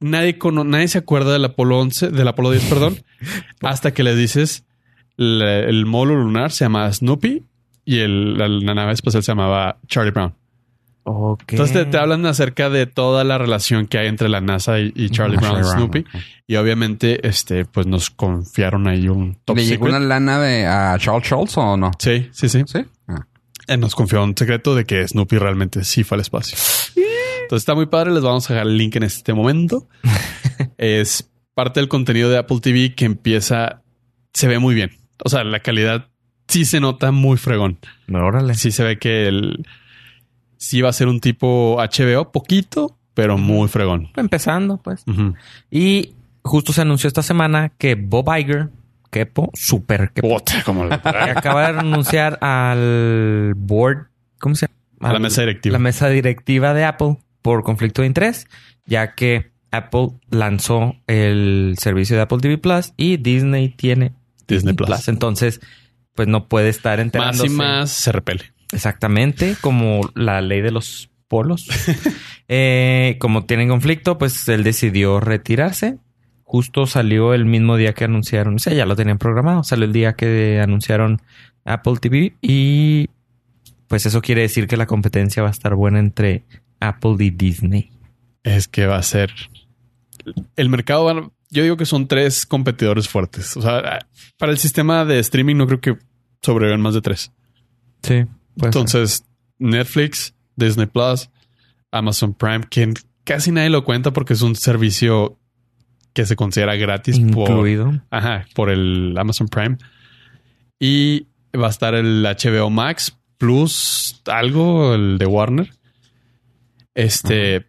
Nadie, 0.00 0.38
cono- 0.38 0.64
nadie 0.64 0.88
se 0.88 0.98
acuerda 0.98 1.32
del 1.32 1.44
Apolo 1.44 1.78
11, 1.78 2.08
del 2.10 2.26
Apolo 2.26 2.50
10, 2.52 2.64
perdón, 2.64 2.96
hasta 3.62 3.92
que 3.92 4.02
le 4.02 4.16
dices 4.16 4.64
la- 5.16 5.58
el 5.58 5.84
módulo 5.86 6.16
lunar 6.16 6.50
se 6.52 6.64
llama 6.64 6.90
Snoopy 6.90 7.44
y 7.84 7.98
el- 7.98 8.38
la, 8.38 8.48
la 8.48 8.74
nave 8.74 8.92
espacial 8.92 9.22
se 9.22 9.30
llamaba 9.32 9.78
Charlie 9.86 10.10
Brown. 10.10 10.34
Entonces 11.48 11.72
te, 11.72 11.84
te 11.84 11.98
hablan 11.98 12.26
acerca 12.26 12.70
de 12.70 12.86
toda 12.86 13.24
la 13.24 13.38
relación 13.38 13.86
que 13.86 13.98
hay 13.98 14.08
entre 14.08 14.28
la 14.28 14.40
NASA 14.40 14.78
y, 14.78 14.92
y 14.94 15.10
Charlie 15.10 15.36
Brown 15.36 15.60
y 15.60 15.64
Snoopy. 15.64 16.04
Y 16.46 16.56
obviamente, 16.56 17.26
este, 17.26 17.64
pues 17.64 17.86
nos 17.86 18.10
confiaron 18.10 18.88
ahí 18.88 19.08
un 19.08 19.36
top 19.44 19.56
¿Le 19.56 19.66
llegó 19.66 19.86
una 19.86 20.00
lana 20.00 20.40
de 20.40 20.66
a 20.66 20.96
Charles 20.98 21.26
Schultz 21.26 21.56
o 21.58 21.76
no? 21.76 21.90
Sí, 21.98 22.28
sí, 22.32 22.48
sí. 22.48 22.62
Sí. 22.66 22.80
Ah. 23.08 23.26
Eh, 23.68 23.76
Nos 23.76 23.94
confió 23.94 24.22
un 24.24 24.36
secreto 24.36 24.74
de 24.74 24.84
que 24.84 25.06
Snoopy 25.06 25.38
realmente 25.38 25.84
sí 25.84 26.02
fue 26.02 26.16
al 26.16 26.22
espacio. 26.22 26.58
Entonces 27.42 27.62
está 27.62 27.74
muy 27.74 27.86
padre. 27.86 28.12
Les 28.12 28.22
vamos 28.22 28.48
a 28.50 28.54
dejar 28.54 28.66
el 28.66 28.76
link 28.76 28.96
en 28.96 29.04
este 29.04 29.32
momento. 29.32 29.88
es 30.78 31.30
parte 31.54 31.80
del 31.80 31.88
contenido 31.88 32.30
de 32.30 32.38
Apple 32.38 32.58
TV 32.60 32.94
que 32.94 33.04
empieza, 33.04 33.82
se 34.32 34.48
ve 34.48 34.58
muy 34.58 34.74
bien. 34.74 34.90
O 35.24 35.28
sea, 35.28 35.44
la 35.44 35.60
calidad 35.60 36.08
sí 36.48 36.64
se 36.64 36.80
nota 36.80 37.12
muy 37.12 37.36
fregón. 37.36 37.78
Órale. 38.12 38.54
Sí 38.54 38.70
se 38.72 38.82
ve 38.82 38.98
que 38.98 39.28
el 39.28 39.66
sí 40.60 40.82
va 40.82 40.90
a 40.90 40.92
ser 40.92 41.08
un 41.08 41.20
tipo 41.20 41.78
HBO, 41.78 42.30
poquito, 42.32 42.98
pero 43.14 43.38
muy 43.38 43.66
fregón. 43.68 44.10
Empezando, 44.14 44.76
pues. 44.76 45.04
Y 45.70 46.12
justo 46.42 46.72
se 46.74 46.82
anunció 46.82 47.08
esta 47.08 47.22
semana 47.22 47.70
que 47.78 47.94
Bob 47.94 48.28
Iger, 48.38 48.68
Kepo, 49.10 49.50
super 49.54 50.12
Kepo, 50.12 50.36
como 50.64 50.84
la- 50.84 50.94
acaba 51.36 51.66
de 51.66 51.72
renunciar 51.80 52.38
al 52.42 53.54
board, 53.56 54.08
¿cómo 54.38 54.54
se 54.54 54.66
llama? 54.66 55.10
A 55.10 55.12
la 55.14 55.18
mesa 55.18 55.40
directiva. 55.40 55.72
La 55.72 55.78
mesa 55.78 56.08
directiva 56.10 56.74
de 56.74 56.84
Apple 56.84 57.16
por 57.42 57.62
conflicto 57.62 58.02
de 58.02 58.08
interés, 58.08 58.46
ya 58.84 59.14
que 59.14 59.50
Apple 59.70 60.08
lanzó 60.28 60.94
el 61.06 61.74
servicio 61.78 62.16
de 62.16 62.22
Apple 62.22 62.38
TV 62.38 62.58
Plus 62.58 62.92
y 62.98 63.16
Disney 63.16 63.70
tiene 63.70 64.12
Disney 64.46 64.74
Plus. 64.74 65.08
Entonces, 65.08 65.60
pues 66.14 66.28
no 66.28 66.48
puede 66.48 66.68
estar 66.68 66.98
Más 66.98 67.04
enterándose. 67.06 67.46
y 67.46 67.50
más 67.50 67.90
se 67.90 68.12
repele. 68.12 68.52
Exactamente, 68.72 69.56
como 69.60 70.00
la 70.14 70.40
ley 70.40 70.60
de 70.60 70.70
los 70.70 71.10
polos. 71.28 71.66
Eh, 72.52 73.16
como 73.20 73.44
tienen 73.44 73.68
conflicto, 73.68 74.18
pues 74.18 74.48
él 74.48 74.64
decidió 74.64 75.20
retirarse. 75.20 75.98
Justo 76.42 76.86
salió 76.88 77.32
el 77.32 77.44
mismo 77.44 77.76
día 77.76 77.92
que 77.92 78.02
anunciaron, 78.02 78.56
o 78.56 78.58
sea, 78.58 78.72
ya 78.74 78.86
lo 78.86 78.96
tenían 78.96 79.18
programado, 79.18 79.62
salió 79.62 79.84
el 79.84 79.92
día 79.92 80.14
que 80.14 80.58
anunciaron 80.60 81.22
Apple 81.64 81.98
TV 82.00 82.34
y 82.42 83.08
pues 83.86 84.04
eso 84.04 84.20
quiere 84.20 84.40
decir 84.40 84.66
que 84.66 84.76
la 84.76 84.86
competencia 84.86 85.44
va 85.44 85.48
a 85.48 85.52
estar 85.52 85.76
buena 85.76 86.00
entre 86.00 86.42
Apple 86.80 87.14
y 87.20 87.30
Disney. 87.30 87.92
Es 88.42 88.66
que 88.66 88.86
va 88.86 88.96
a 88.96 89.02
ser 89.04 89.32
el 90.56 90.68
mercado. 90.70 91.04
va- 91.04 91.30
yo 91.50 91.62
digo 91.62 91.76
que 91.76 91.86
son 91.86 92.08
tres 92.08 92.46
competidores 92.46 93.08
fuertes. 93.08 93.56
O 93.56 93.62
sea, 93.62 94.00
para 94.38 94.50
el 94.50 94.58
sistema 94.58 95.04
de 95.04 95.20
streaming 95.20 95.54
no 95.54 95.68
creo 95.68 95.80
que 95.80 95.96
sobrevivan 96.42 96.80
más 96.80 96.94
de 96.94 97.00
tres. 97.00 97.30
Sí. 98.02 98.24
Entonces, 98.56 99.24
Netflix, 99.58 100.34
Disney 100.56 100.86
Plus, 100.86 101.30
Amazon 101.90 102.34
Prime, 102.34 102.60
quien 102.70 102.94
casi 103.24 103.52
nadie 103.52 103.70
lo 103.70 103.84
cuenta 103.84 104.12
porque 104.12 104.32
es 104.32 104.42
un 104.42 104.56
servicio 104.56 105.38
que 106.12 106.26
se 106.26 106.36
considera 106.36 106.76
gratis 106.76 107.18
por, 107.18 107.48
incluido. 107.50 108.02
ajá, 108.10 108.46
por 108.54 108.70
el 108.70 109.16
Amazon 109.16 109.48
Prime. 109.48 109.78
Y 110.78 111.26
va 111.58 111.68
a 111.68 111.70
estar 111.70 111.94
el 111.94 112.22
HBO 112.22 112.70
Max 112.70 113.16
Plus, 113.38 114.20
algo, 114.26 114.94
el 114.94 115.18
de 115.18 115.26
Warner. 115.26 115.70
Este, 116.94 117.66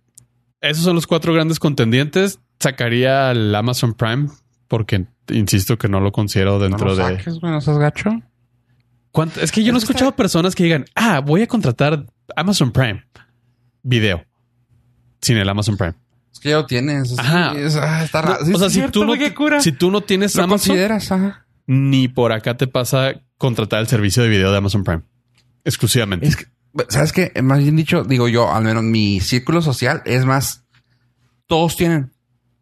esos 0.59 0.83
son 0.83 0.95
los 0.95 1.07
cuatro 1.07 1.33
grandes 1.33 1.59
contendientes. 1.59 2.39
Sacaría 2.59 3.31
el 3.31 3.53
Amazon 3.55 3.93
Prime 3.93 4.29
porque 4.67 5.05
insisto 5.29 5.77
que 5.77 5.89
no 5.89 5.99
lo 5.99 6.11
considero 6.11 6.59
dentro 6.59 6.87
no 6.87 6.95
lo 6.95 6.95
de. 6.95 7.17
saques, 7.17 7.39
güey, 7.39 7.51
no 7.51 7.61
seas 7.61 7.77
gacho. 7.77 8.21
¿Cuánto- 9.11 9.41
Es 9.41 9.51
que 9.51 9.63
yo 9.63 9.71
no 9.71 9.77
he 9.77 9.79
está- 9.81 9.91
escuchado 9.91 10.15
personas 10.15 10.55
que 10.55 10.63
digan, 10.63 10.85
ah, 10.95 11.19
voy 11.19 11.41
a 11.41 11.47
contratar 11.47 12.05
Amazon 12.35 12.71
Prime 12.71 13.05
video 13.83 14.23
sin 15.21 15.37
el 15.37 15.49
Amazon 15.49 15.75
Prime. 15.77 15.93
Es 16.33 16.39
que 16.39 16.49
ya 16.49 16.57
lo 16.57 16.65
tienes. 16.65 17.17
Ajá. 17.19 17.53
Es- 17.57 17.75
ah, 17.75 18.03
está 18.03 18.21
raro. 18.21 18.39
O 18.53 18.57
sea, 18.59 18.69
si 18.69 18.75
cierto, 18.75 18.91
tú, 18.91 19.01
no, 19.01 19.07
güey, 19.07 19.19
qué 19.19 19.33
cura. 19.33 19.59
si 19.61 19.71
tú 19.73 19.91
no 19.91 20.01
tienes 20.01 20.33
lo 20.35 20.43
Amazon, 20.43 20.69
consideras, 20.69 21.11
ajá. 21.11 21.45
ni 21.67 22.07
por 22.07 22.31
acá 22.31 22.55
te 22.55 22.67
pasa 22.67 23.13
contratar 23.37 23.81
el 23.81 23.87
servicio 23.87 24.23
de 24.23 24.29
video 24.29 24.51
de 24.51 24.57
Amazon 24.57 24.83
Prime 24.83 25.01
exclusivamente. 25.65 26.27
Es 26.27 26.35
que, 26.37 26.45
¿sabes 26.89 27.11
qué? 27.11 27.31
Más 27.43 27.59
bien 27.59 27.75
dicho, 27.75 28.03
digo 28.03 28.27
yo, 28.29 28.53
al 28.53 28.63
menos 28.63 28.83
mi 28.83 29.19
círculo 29.19 29.61
social 29.61 30.01
es 30.05 30.25
más, 30.25 30.63
todos 31.47 31.75
tienen. 31.75 32.11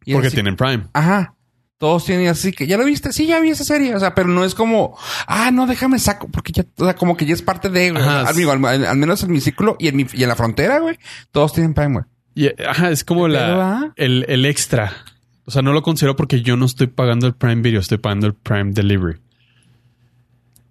Y 0.06 0.14
porque 0.14 0.28
así- 0.30 0.36
tienen 0.36 0.56
Prime. 0.56 0.88
Ajá. 0.94 1.36
Todos 1.80 2.04
tienen 2.06 2.28
así 2.28 2.52
que 2.52 2.68
ya 2.68 2.78
lo 2.78 2.84
viste. 2.84 3.14
Sí, 3.14 3.26
ya 3.26 3.40
vi 3.40 3.50
esa 3.52 3.64
serie. 3.64 3.96
O 3.96 4.00
sea, 4.00 4.14
pero 4.14 4.28
no 4.28 4.44
es 4.44 4.54
como, 4.54 4.98
ah, 5.28 5.50
no, 5.50 5.66
déjame 5.66 5.98
saco, 5.98 6.28
porque 6.30 6.52
ya, 6.52 6.66
o 6.78 6.84
sea, 6.84 6.94
como 6.94 7.16
que 7.16 7.26
ya 7.26 7.34
es 7.34 7.42
parte 7.42 7.70
de, 7.70 7.92
güey. 7.92 8.04
Ajá. 8.04 8.30
Amigo, 8.30 8.52
al, 8.52 8.98
menos 8.98 9.24
en 9.24 9.32
mi 9.32 9.40
círculo 9.40 9.78
y 9.80 9.88
en, 9.88 9.96
mi, 9.96 10.06
y 10.14 10.24
en 10.24 10.30
la 10.30 10.36
frontera, 10.36 10.80
güey, 10.80 11.00
todos 11.32 11.54
tienen 11.54 11.74
Prime, 11.74 11.94
güey. 11.94 12.06
Y, 12.36 12.64
ajá, 12.64 12.92
es 12.92 13.06
como 13.06 13.30
la, 13.30 13.56
ah. 13.64 13.94
el, 13.96 14.26
el 14.28 14.46
extra. 14.46 14.92
O 15.46 15.52
sea, 15.52 15.62
no 15.62 15.72
lo 15.72 15.82
considero 15.82 16.16
porque 16.18 16.42
yo 16.42 16.58
no 16.58 16.66
estoy 16.66 16.88
pagando 16.88 17.28
el 17.28 17.34
Prime 17.34 17.62
Video, 17.62 17.80
estoy 17.80 17.98
pagando 17.98 18.28
el 18.28 18.34
Prime 18.34 18.72
Delivery. 18.74 19.18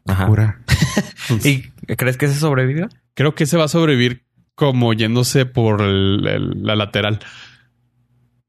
Ajá. 0.06 0.59
¿Y 1.42 1.62
crees 1.96 2.16
que 2.16 2.28
se 2.28 2.34
sobrevivió? 2.34 2.88
Creo 3.14 3.34
que 3.34 3.46
se 3.46 3.56
va 3.56 3.64
a 3.64 3.68
sobrevivir 3.68 4.24
como 4.54 4.92
yéndose 4.92 5.46
por 5.46 5.80
el- 5.82 6.26
el- 6.26 6.62
la 6.62 6.76
lateral. 6.76 7.20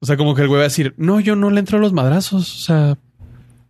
O 0.02 0.06
sea, 0.06 0.16
como 0.18 0.34
que 0.36 0.42
el 0.44 0.48
güey 0.48 0.58
va 0.60 0.64
a 0.64 0.70
decir, 0.70 0.94
no, 0.98 1.20
yo 1.20 1.36
no 1.36 1.50
le 1.50 1.60
entro 1.60 1.78
a 1.78 1.82
los 1.82 1.92
madrazos. 1.94 2.56
O 2.56 2.60
sea, 2.66 2.98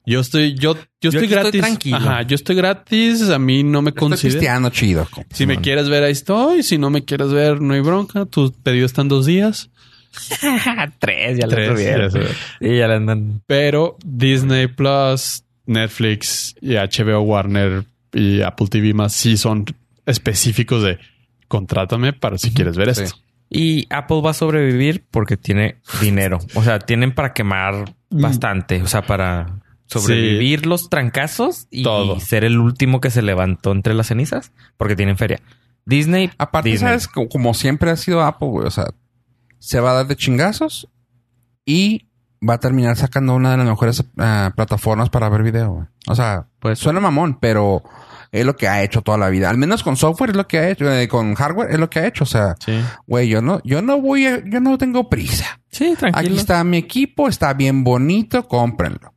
yo 0.05 0.19
estoy, 0.19 0.53
yo, 0.55 0.75
yo, 1.01 1.09
estoy 1.09 1.27
gratis. 1.27 1.59
tranquilo. 1.61 1.97
Ajá, 1.97 2.21
yo 2.23 2.35
estoy 2.35 2.55
gratis. 2.55 3.29
A 3.29 3.39
mí 3.39 3.63
no 3.63 3.81
me 3.81 3.91
pisteando 3.91 4.69
chido. 4.69 5.07
compa. 5.09 5.35
Si 5.35 5.45
me 5.45 5.59
quieres 5.59 5.89
ver, 5.89 6.03
ahí 6.03 6.11
estoy. 6.11 6.63
Si 6.63 6.77
no 6.77 6.89
me 6.89 7.03
quieres 7.05 7.31
ver, 7.31 7.61
no 7.61 7.73
hay 7.73 7.81
bronca. 7.81 8.25
Tu 8.25 8.51
pedido 8.63 8.85
está 8.85 9.01
en 9.01 9.07
dos 9.07 9.25
días. 9.25 9.69
Tres, 10.99 11.37
ya 11.37 11.47
le 11.47 11.55
Tres, 11.55 11.69
subieron. 11.69 12.09
ya 12.11 12.19
sé. 12.21 12.27
Y 12.61 12.77
ya 12.77 12.87
le 12.87 12.95
andan. 12.95 13.41
Pero 13.45 13.97
Disney 14.03 14.67
Plus, 14.67 15.43
Netflix 15.65 16.55
y 16.61 16.73
HBO 16.75 17.21
Warner 17.21 17.83
y 18.13 18.41
Apple 18.41 18.67
TV 18.67 18.93
más 18.93 19.13
sí 19.13 19.37
son 19.37 19.65
específicos 20.05 20.83
de 20.83 20.97
contrátame 21.47 22.13
para 22.13 22.37
si 22.37 22.51
quieres 22.51 22.75
ver 22.75 22.93
Sí. 22.95 23.03
esto. 23.03 23.17
Y 23.49 23.87
Apple 23.89 24.21
va 24.21 24.31
a 24.31 24.33
sobrevivir 24.33 25.05
porque 25.09 25.35
tiene 25.37 25.77
dinero. 26.01 26.39
O 26.55 26.63
sea, 26.63 26.79
tienen 26.79 27.13
para 27.15 27.33
quemar 27.33 27.95
Mm. 28.11 28.21
bastante. 28.21 28.81
O 28.81 28.87
sea, 28.87 29.01
para 29.03 29.61
sobrevivir 29.87 30.65
los 30.67 30.89
trancazos 30.89 31.67
y 31.71 31.81
Todo. 31.83 32.19
ser 32.19 32.43
el 32.43 32.59
último 32.59 33.01
que 33.01 33.09
se 33.09 33.21
levantó 33.23 33.71
entre 33.71 33.93
las 33.95 34.07
cenizas 34.07 34.51
porque 34.77 34.95
tienen 34.95 35.17
feria. 35.17 35.39
Disney. 35.85 36.29
Aparte, 36.37 36.69
Disney. 36.69 36.99
¿sabes? 36.99 37.07
Como, 37.07 37.53
siempre 37.55 37.89
ha 37.89 37.95
sido 37.95 38.21
Apple, 38.23 38.49
güey. 38.49 38.67
O 38.67 38.71
sea, 38.71 38.85
se 39.57 39.79
va 39.79 39.91
a 39.91 39.93
dar 39.95 40.07
de 40.07 40.15
chingazos 40.15 40.87
y 41.65 42.07
va 42.47 42.53
a 42.55 42.59
terminar 42.59 42.95
sacando 42.95 43.33
una 43.33 43.51
de 43.51 43.57
las 43.57 43.65
mejores 43.67 44.03
ah, 44.17 44.51
plataformas 44.55 45.09
para 45.09 45.27
ver 45.29 45.41
video, 45.43 45.71
güey. 45.71 45.87
O 46.07 46.15
sea, 46.15 46.45
Pues- 46.59 46.77
suena 46.79 46.99
mamón, 46.99 47.39
pero 47.39 47.81
es 48.31 48.45
lo 48.45 48.55
que 48.55 48.67
ha 48.67 48.83
hecho 48.83 49.01
toda 49.01 49.17
la 49.17 49.29
vida. 49.29 49.49
Al 49.49 49.57
menos 49.57 49.83
con 49.83 49.95
software 49.97 50.31
es 50.31 50.35
lo 50.35 50.47
que 50.47 50.59
ha 50.59 50.69
hecho, 50.69 50.91
eh, 50.91 51.07
con 51.07 51.33
hardware 51.35 51.71
es 51.71 51.79
lo 51.79 51.89
que 51.89 51.99
ha 51.99 52.07
hecho. 52.07 52.23
O 52.23 52.27
sea, 52.27 52.55
Sí. 52.63 52.79
güey, 53.07 53.27
yo 53.29 53.41
no, 53.41 53.61
yo 53.63 53.81
no 53.81 53.99
voy 54.01 54.25
a, 54.25 54.43
yo 54.45 54.59
no 54.59 54.77
tengo 54.77 55.09
prisa. 55.09 55.59
Sí, 55.71 55.95
tranquilo. 55.97 56.29
Aquí 56.31 56.37
está 56.39 56.63
mi 56.63 56.77
equipo, 56.77 57.27
está 57.27 57.53
bien 57.53 57.83
bonito, 57.83 58.47
cómprenlo. 58.47 59.13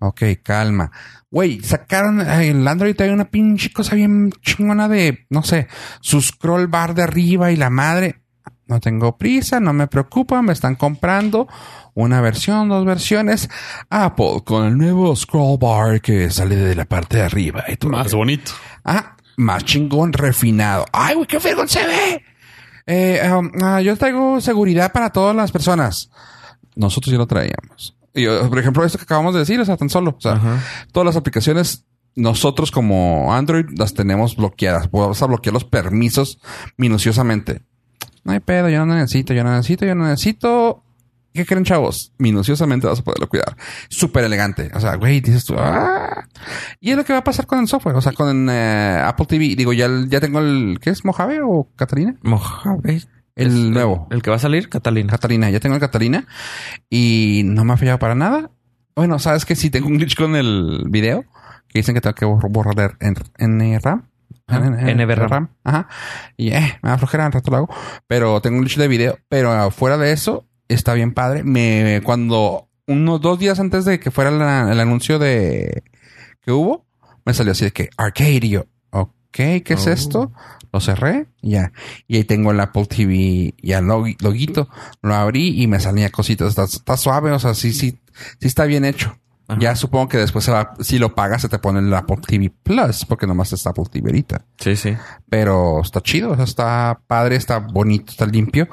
Ok, 0.00 0.22
calma. 0.42 0.90
Güey, 1.30 1.60
sacaron 1.62 2.20
el 2.20 2.66
Android 2.68 3.00
hay 3.00 3.10
una 3.10 3.24
pinche 3.30 3.72
cosa 3.72 3.96
bien 3.96 4.30
chingona 4.42 4.88
de, 4.88 5.26
no 5.30 5.42
sé, 5.42 5.66
su 6.00 6.20
scroll 6.20 6.66
bar 6.68 6.94
de 6.94 7.02
arriba 7.02 7.50
y 7.52 7.56
la 7.56 7.70
madre. 7.70 8.20
No 8.66 8.80
tengo 8.80 9.16
prisa, 9.18 9.60
no 9.60 9.72
me 9.72 9.86
preocupa, 9.88 10.40
me 10.40 10.52
están 10.52 10.74
comprando 10.74 11.46
una 11.92 12.20
versión, 12.20 12.68
dos 12.68 12.84
versiones. 12.86 13.50
Apple 13.90 14.42
con 14.44 14.64
el 14.64 14.78
nuevo 14.78 15.14
scroll 15.14 15.58
bar 15.58 16.00
que 16.00 16.30
sale 16.30 16.56
de 16.56 16.74
la 16.74 16.86
parte 16.86 17.18
de 17.18 17.24
arriba 17.24 17.64
y 17.68 17.76
todo. 17.76 17.92
Más 17.92 18.14
bonito. 18.14 18.52
Ah, 18.84 19.16
más 19.36 19.64
chingón, 19.64 20.12
refinado. 20.12 20.86
Ay, 20.92 21.14
güey, 21.14 21.26
qué 21.26 21.40
fregón 21.40 21.68
se 21.68 21.84
ve. 21.86 22.24
Eh, 22.86 23.30
um, 23.30 23.50
ah, 23.62 23.80
yo 23.80 23.96
traigo 23.96 24.40
seguridad 24.40 24.92
para 24.92 25.10
todas 25.10 25.34
las 25.36 25.52
personas. 25.52 26.10
Nosotros 26.74 27.12
ya 27.12 27.18
lo 27.18 27.26
traíamos. 27.26 27.96
Y, 28.14 28.26
por 28.26 28.58
ejemplo, 28.58 28.84
esto 28.84 28.98
que 28.98 29.04
acabamos 29.04 29.34
de 29.34 29.40
decir, 29.40 29.60
o 29.60 29.64
sea, 29.64 29.76
tan 29.76 29.90
solo. 29.90 30.14
O 30.16 30.20
sea, 30.20 30.32
Ajá. 30.32 30.60
todas 30.92 31.06
las 31.06 31.16
aplicaciones, 31.16 31.84
nosotros 32.14 32.70
como 32.70 33.34
Android 33.34 33.66
las 33.76 33.94
tenemos 33.94 34.36
bloqueadas. 34.36 34.90
Vamos 34.90 35.20
a 35.20 35.26
bloquear 35.26 35.52
los 35.52 35.64
permisos 35.64 36.38
minuciosamente. 36.76 37.62
No 38.24 38.32
hay 38.32 38.40
pedo, 38.40 38.68
yo 38.68 38.84
no 38.86 38.94
necesito, 38.94 39.34
yo 39.34 39.44
no 39.44 39.52
necesito, 39.52 39.84
yo 39.86 39.94
no 39.94 40.06
necesito. 40.06 40.82
¿Qué 41.32 41.44
creen, 41.44 41.64
chavos? 41.64 42.12
Minuciosamente 42.18 42.86
vas 42.86 43.00
a 43.00 43.04
poderlo 43.04 43.28
cuidar. 43.28 43.56
Súper 43.88 44.24
elegante. 44.24 44.70
O 44.72 44.78
sea, 44.80 44.94
güey, 44.94 45.20
dices 45.20 45.44
tú, 45.44 45.56
¡ah! 45.58 46.28
Y 46.80 46.92
es 46.92 46.96
lo 46.96 47.04
que 47.04 47.12
va 47.12 47.18
a 47.20 47.24
pasar 47.24 47.46
con 47.46 47.58
el 47.58 47.66
software. 47.66 47.96
O 47.96 48.00
sea, 48.00 48.12
con 48.12 48.48
eh, 48.48 49.00
Apple 49.04 49.26
TV. 49.26 49.56
Digo, 49.56 49.72
ya, 49.72 49.88
ya 50.08 50.20
tengo 50.20 50.38
el, 50.38 50.78
¿qué 50.80 50.90
es? 50.90 51.04
¿Mojave 51.04 51.40
o 51.42 51.68
Catalina? 51.74 52.14
Mojave. 52.22 53.02
El 53.34 53.48
Es 53.48 53.52
nuevo. 53.52 54.06
El 54.12 54.22
que 54.22 54.30
va 54.30 54.36
a 54.36 54.38
salir, 54.38 54.68
Catalina. 54.68 55.10
Catalina, 55.10 55.50
ya 55.50 55.58
tengo 55.58 55.74
el 55.74 55.80
Catalina 55.80 56.24
y 56.88 57.42
no 57.44 57.64
me 57.64 57.72
ha 57.72 57.76
fallado 57.76 57.98
para 57.98 58.14
nada. 58.14 58.52
Bueno, 58.94 59.18
sabes 59.18 59.44
que 59.44 59.56
sí 59.56 59.70
tengo 59.70 59.88
un 59.88 59.96
glitch 59.98 60.16
con 60.16 60.36
el 60.36 60.84
video 60.88 61.24
que 61.66 61.80
dicen 61.80 61.96
que 61.96 62.00
tengo 62.00 62.14
que 62.14 62.26
bor- 62.26 62.48
borrar 62.48 62.96
en, 63.00 63.16
en 63.38 63.80
RAM. 63.80 64.08
NVRAM. 64.48 65.48
Ajá. 65.64 65.88
Y 66.36 66.50
eh, 66.52 66.78
me 66.82 66.90
da 66.90 66.98
flojera, 66.98 67.26
al 67.26 67.32
rato 67.32 67.50
lo 67.50 67.56
hago. 67.58 67.68
Pero 68.06 68.40
tengo 68.40 68.56
un 68.56 68.62
glitch 68.64 68.76
de 68.78 68.88
video. 68.88 69.18
Pero 69.28 69.70
fuera 69.70 69.96
de 69.96 70.12
eso, 70.12 70.46
está 70.68 70.94
bien 70.94 71.12
padre. 71.14 71.42
Me, 71.44 72.00
cuando 72.04 72.68
unos 72.86 73.20
dos 73.20 73.38
días 73.38 73.58
antes 73.60 73.84
de 73.84 73.98
que 74.00 74.10
fuera 74.10 74.30
la- 74.30 74.70
el 74.70 74.80
anuncio 74.80 75.18
de 75.18 75.82
que 76.42 76.52
hubo, 76.52 76.86
me 77.24 77.32
salió 77.32 77.52
así 77.52 77.64
de 77.64 77.70
que 77.72 77.88
arcade 77.96 78.40
y 78.42 78.48
yo, 78.50 78.66
ok, 78.90 79.10
¿qué 79.30 79.64
es 79.68 79.86
Oh. 79.86 79.90
esto? 79.90 80.32
Lo 80.72 80.80
cerré, 80.80 81.26
ya. 81.40 81.72
Y 82.08 82.16
ahí 82.16 82.24
tengo 82.24 82.50
el 82.50 82.60
Apple 82.60 82.86
TV, 82.86 83.54
ya 83.62 83.78
el 83.78 83.86
log- 83.86 84.16
loguito. 84.20 84.68
Lo 85.02 85.14
abrí 85.14 85.62
y 85.62 85.66
me 85.68 85.78
salía 85.80 86.10
cositas. 86.10 86.48
Está, 86.48 86.64
está 86.64 86.96
suave, 86.96 87.30
o 87.30 87.38
sea, 87.38 87.54
sí, 87.54 87.72
sí, 87.72 87.98
sí 88.40 88.46
está 88.46 88.64
bien 88.64 88.84
hecho. 88.84 89.16
Ajá. 89.46 89.60
Ya 89.60 89.76
supongo 89.76 90.08
que 90.08 90.18
después 90.18 90.44
se 90.44 90.50
va, 90.52 90.74
si 90.80 90.98
lo 90.98 91.14
pagas, 91.14 91.42
se 91.42 91.48
te 91.48 91.58
pone 91.58 91.80
el 91.80 91.92
Apple 91.92 92.18
TV 92.26 92.50
Plus, 92.62 93.04
porque 93.04 93.26
nomás 93.26 93.52
está 93.52 93.70
Apple 93.70 93.84
TV 93.90 94.08
ahorita. 94.08 94.44
Sí, 94.58 94.76
sí. 94.76 94.96
Pero 95.28 95.80
está 95.82 96.00
chido, 96.00 96.32
o 96.32 96.36
sea, 96.36 96.44
está 96.44 97.00
padre, 97.06 97.36
está 97.36 97.58
bonito, 97.58 98.10
está 98.10 98.26
limpio. 98.26 98.68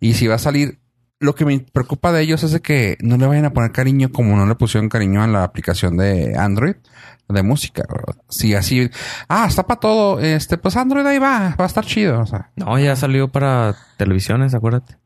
Y 0.00 0.14
si 0.14 0.26
va 0.26 0.36
a 0.36 0.38
salir, 0.38 0.80
lo 1.20 1.34
que 1.34 1.44
me 1.44 1.60
preocupa 1.60 2.12
de 2.12 2.22
ellos 2.22 2.42
es 2.42 2.52
de 2.52 2.60
que 2.60 2.96
no 3.00 3.16
le 3.18 3.26
vayan 3.26 3.44
a 3.44 3.52
poner 3.52 3.72
cariño 3.72 4.10
como 4.10 4.36
no 4.36 4.46
le 4.46 4.54
pusieron 4.54 4.88
cariño 4.88 5.22
a 5.22 5.26
la 5.26 5.44
aplicación 5.44 5.96
de 5.96 6.36
Android 6.36 6.76
de 7.32 7.42
música. 7.42 7.84
Si 8.28 8.54
así, 8.54 8.90
ah, 9.28 9.46
está 9.48 9.66
para 9.66 9.80
todo, 9.80 10.20
este, 10.20 10.58
pues 10.58 10.76
Android 10.76 11.06
ahí 11.06 11.18
va, 11.18 11.54
va 11.58 11.64
a 11.64 11.66
estar 11.66 11.84
chido. 11.84 12.20
O 12.20 12.26
sea, 12.26 12.50
No, 12.56 12.78
ya 12.78 12.96
salió 12.96 13.28
para 13.28 13.76
televisiones, 13.96 14.54
acuérdate. 14.54 14.96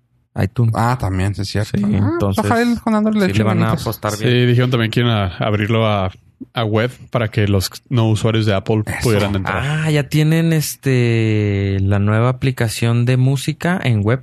iTunes. 0.42 0.72
ah, 0.76 0.96
también, 0.98 1.34
sí 1.34 1.42
es 1.42 1.48
cierto. 1.48 1.76
Sí, 1.78 1.84
Ah, 1.84 2.10
entonces, 2.12 2.44
ojalá 2.44 2.62
el- 2.62 2.80
con 2.80 2.94
Android 2.94 3.16
le 3.20 3.26
Sí, 3.28 3.38
le 3.38 3.44
van 3.44 3.62
a 3.62 3.72
apostar 3.72 4.12
Sí, 4.12 4.24
bien. 4.24 4.48
dijeron 4.48 4.70
también 4.70 4.90
a 5.08 5.36
abrirlo 5.38 5.86
a, 5.86 6.10
a 6.52 6.64
web 6.64 6.90
para 7.10 7.28
que 7.28 7.46
los 7.46 7.70
no 7.88 8.08
usuarios 8.08 8.44
de 8.46 8.54
Apple 8.54 8.82
Eso. 8.86 8.96
pudieran 9.02 9.34
entrar. 9.36 9.62
Ah, 9.64 9.90
ya 9.90 10.08
tienen 10.08 10.52
este 10.52 11.78
la 11.80 11.98
nueva 11.98 12.28
aplicación 12.30 13.04
de 13.04 13.16
música 13.16 13.80
en 13.82 14.02
web. 14.02 14.22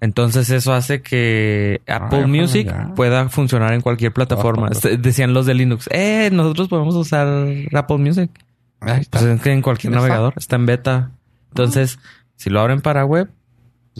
Entonces 0.00 0.48
eso 0.50 0.72
hace 0.74 1.02
que 1.02 1.80
Apple 1.88 2.18
ojalá 2.18 2.26
Music 2.28 2.66
ya. 2.68 2.92
pueda 2.94 3.28
funcionar 3.28 3.72
en 3.72 3.80
cualquier 3.80 4.12
plataforma. 4.12 4.66
Ah, 4.68 4.72
Este, 4.72 4.96
Decían 4.96 5.34
los 5.34 5.44
de 5.46 5.54
Linux, 5.54 5.88
eh, 5.92 6.30
nosotros 6.32 6.68
podemos 6.68 6.94
usar 6.94 7.26
Apple 7.72 7.98
Music. 7.98 8.30
Pues 8.78 9.22
es 9.22 9.40
que 9.40 9.50
en 9.52 9.60
cualquier 9.62 9.92
navegador 9.92 10.34
está 10.36 10.54
en 10.56 10.66
beta. 10.66 11.10
Entonces, 11.48 11.98
si 12.36 12.48
lo 12.48 12.60
abren 12.60 12.80
para 12.80 13.04
web, 13.04 13.28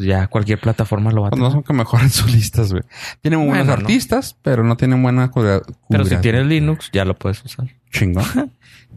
ya 0.01 0.27
cualquier 0.29 0.59
plataforma 0.61 1.11
lo 1.13 1.23
va 1.23 1.29
a 1.29 1.31
Pues 1.31 1.41
no 1.41 1.47
tener. 1.49 1.57
son 1.59 1.63
que 1.65 1.73
mejoren 1.73 2.11
sus 2.11 2.33
listas, 2.33 2.71
güey. 2.73 2.83
Tienen 3.21 3.41
muy 3.41 3.49
buenos 3.49 3.67
Bueno, 3.67 3.81
no. 3.83 3.87
artistas, 3.87 4.37
pero 4.43 4.65
no 4.65 4.77
tienen 4.77 5.03
buena 5.03 5.31
cura- 5.31 5.63
Pero 5.89 6.05
si 6.05 6.17
tienes 6.17 6.47
Linux, 6.47 6.91
ya 6.93 7.05
lo 7.05 7.15
puedes 7.15 7.45
usar. 7.45 7.67
Chingón. 7.91 8.25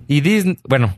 Y 0.07 0.21
Disney, 0.21 0.57
bueno, 0.67 0.97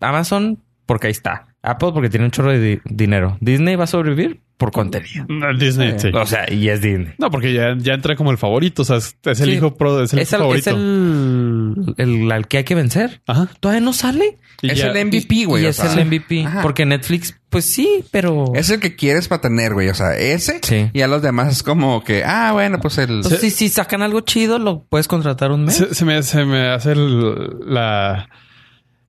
Amazon, 0.00 0.58
porque 0.84 1.06
ahí 1.08 1.10
está. 1.12 1.48
Apple, 1.62 1.90
porque 1.92 2.08
tiene 2.10 2.24
un 2.26 2.30
chorro 2.30 2.50
de 2.52 2.60
di- 2.60 2.80
dinero. 2.84 3.36
Disney 3.40 3.76
va 3.76 3.84
a 3.84 3.88
sobrevivir 3.88 4.40
por 4.56 4.72
contenido. 4.72 5.26
No, 5.28 5.52
Disney, 5.56 5.98
sí. 5.98 6.08
O 6.14 6.24
sea, 6.26 6.50
y 6.50 6.68
es 6.68 6.80
Disney. 6.80 7.12
No, 7.18 7.30
porque 7.30 7.52
ya, 7.52 7.76
ya 7.76 7.94
entra 7.94 8.16
como 8.16 8.30
el 8.30 8.38
favorito. 8.38 8.82
O 8.82 8.84
sea, 8.84 8.96
es, 8.96 9.16
es 9.24 9.40
el 9.40 9.50
Sí. 9.50 9.54
hijo 9.56 9.74
pro, 9.76 10.02
es 10.02 10.12
el 10.12 10.20
Es 10.20 10.32
hijo 10.32 10.38
favorito. 10.40 10.70
es 10.70 10.76
el, 10.76 11.94
el 11.98 12.32
al 12.32 12.48
que 12.48 12.58
hay 12.58 12.64
que 12.64 12.74
vencer. 12.74 13.20
Ajá. 13.26 13.48
Todavía 13.60 13.80
no 13.82 13.92
sale. 13.92 14.38
Y 14.62 14.70
es 14.70 14.78
ya- 14.78 14.86
el 14.86 14.96
MVP, 15.06 15.44
güey. 15.44 15.64
y 15.64 15.66
es 15.66 15.76
sea, 15.76 15.92
el 15.92 16.06
MVP. 16.06 16.44
Ajá. 16.46 16.62
Porque 16.62 16.86
Netflix, 16.86 17.38
pues 17.50 17.66
sí, 17.70 18.02
pero. 18.10 18.52
Es 18.54 18.70
el 18.70 18.80
que 18.80 18.96
quieres 18.96 19.28
para 19.28 19.42
tener, 19.42 19.74
güey. 19.74 19.88
O 19.90 19.94
sea, 19.94 20.16
ese. 20.16 20.60
Sí. 20.62 20.88
Y 20.94 21.02
a 21.02 21.08
los 21.08 21.20
demás 21.20 21.52
es 21.52 21.62
como 21.62 22.02
que, 22.02 22.24
ah, 22.24 22.52
bueno, 22.52 22.78
pues 22.80 22.96
el. 22.98 23.10
Entonces, 23.16 23.40
si, 23.40 23.50
si 23.50 23.68
sacan 23.68 24.00
algo 24.00 24.20
chido, 24.22 24.58
lo 24.58 24.84
puedes 24.84 25.08
contratar 25.08 25.50
un 25.50 25.64
mes. 25.66 25.76
Se, 25.76 25.94
se 25.94 26.04
me, 26.06 26.22
se 26.22 26.44
me 26.46 26.68
hace 26.68 26.92
el- 26.92 27.58
la, 27.66 28.30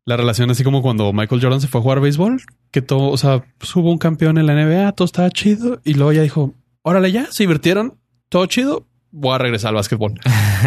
la 0.08 0.16
relación 0.16 0.50
así 0.50 0.64
como 0.64 0.82
cuando 0.82 1.12
Michael 1.12 1.42
Jordan 1.42 1.60
se 1.60 1.68
fue 1.68 1.80
a 1.80 1.82
jugar 1.82 2.00
béisbol, 2.00 2.42
que 2.72 2.82
todo, 2.82 3.10
o 3.10 3.18
sea, 3.18 3.44
pues 3.58 3.76
hubo 3.76 3.92
un 3.92 3.98
campeón 3.98 4.38
en 4.38 4.46
la 4.46 4.54
NBA, 4.54 4.94
todo 4.94 5.06
estaba 5.06 5.30
chido, 5.30 5.82
y 5.84 5.96
luego 5.96 6.14
ya 6.14 6.22
dijo, 6.22 6.54
órale 6.82 7.12
ya, 7.12 7.26
se 7.30 7.44
divirtieron, 7.44 8.00
todo 8.30 8.46
chido, 8.46 8.88
voy 9.12 9.36
a 9.36 9.38
regresar 9.38 9.70
al 9.70 9.76
básquetbol 9.76 10.14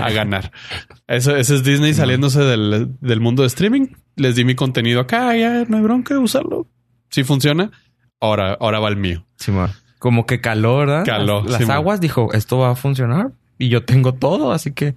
a 0.02 0.10
ganar. 0.12 0.52
Eso, 1.08 1.34
ese 1.34 1.54
es 1.54 1.64
Disney 1.64 1.94
saliéndose 1.94 2.40
del, 2.40 2.98
del 3.00 3.20
mundo 3.20 3.40
de 3.40 3.46
streaming. 3.46 3.86
Les 4.14 4.36
di 4.36 4.44
mi 4.44 4.54
contenido 4.54 5.00
acá, 5.00 5.34
ya 5.34 5.64
no 5.64 5.78
hay 5.78 5.82
bronca 5.82 6.18
usarlo. 6.18 6.66
Si 7.08 7.24
funciona, 7.24 7.70
ahora, 8.20 8.58
ahora 8.60 8.78
va 8.78 8.90
el 8.90 8.98
mío. 8.98 9.24
Como 9.98 10.26
que 10.26 10.42
calor, 10.42 10.86
¿verdad? 10.86 11.06
Caló, 11.06 11.44
Las, 11.44 11.66
aguas 11.70 12.02
dijo, 12.02 12.30
esto 12.34 12.58
va 12.58 12.72
a 12.72 12.74
funcionar. 12.74 13.32
Y 13.56 13.70
yo 13.70 13.84
tengo 13.84 14.12
todo, 14.12 14.52
así 14.52 14.72
que... 14.72 14.96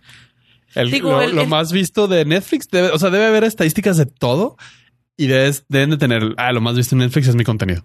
El- 0.76 0.92
Digo, 0.92 1.12
lo, 1.12 1.22
el- 1.22 1.36
lo 1.36 1.42
el- 1.44 1.48
más 1.50 1.72
visto 1.72 2.08
de 2.08 2.26
Netflix, 2.26 2.68
debe, 2.70 2.90
o 2.92 3.00
sea, 3.00 3.10
debe 3.10 3.26
haber 3.28 3.44
estadísticas 3.44 3.98
de 3.98 4.06
todo 4.06 4.58
y 5.18 5.28
debes- 5.28 5.66
deben 5.70 5.92
de 5.92 5.98
tener, 5.98 6.34
ah, 6.38 6.52
lo 6.52 6.62
más 6.62 6.76
visto 6.76 6.96
en 6.96 7.00
Netflix 7.00 7.28
es 7.28 7.36
mi 7.36 7.44
contenido. 7.44 7.84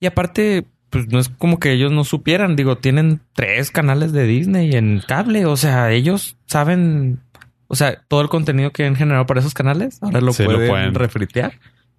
Y 0.00 0.06
aparte, 0.06 0.66
pues 0.90 1.08
no 1.08 1.18
es 1.18 1.28
como 1.30 1.58
que 1.58 1.72
ellos 1.72 1.90
no 1.92 2.04
supieran. 2.04 2.54
Digo, 2.56 2.76
tienen 2.78 3.20
tres 3.34 3.70
canales 3.70 4.12
de 4.12 4.24
Disney 4.26 4.72
en 4.74 5.02
cable. 5.06 5.46
O 5.46 5.56
sea, 5.56 5.90
ellos 5.92 6.36
saben... 6.46 7.20
O 7.68 7.74
sea, 7.74 8.00
todo 8.06 8.20
el 8.20 8.28
contenido 8.28 8.70
que 8.70 8.84
han 8.84 8.94
generado 8.94 9.26
para 9.26 9.40
esos 9.40 9.52
canales, 9.54 9.98
ahora 10.00 10.20
lo 10.20 10.32
Sí, 10.32 10.44
lo 10.44 10.50
pueden, 10.52 10.68
pueden. 10.70 10.94
refritear. 10.94 11.54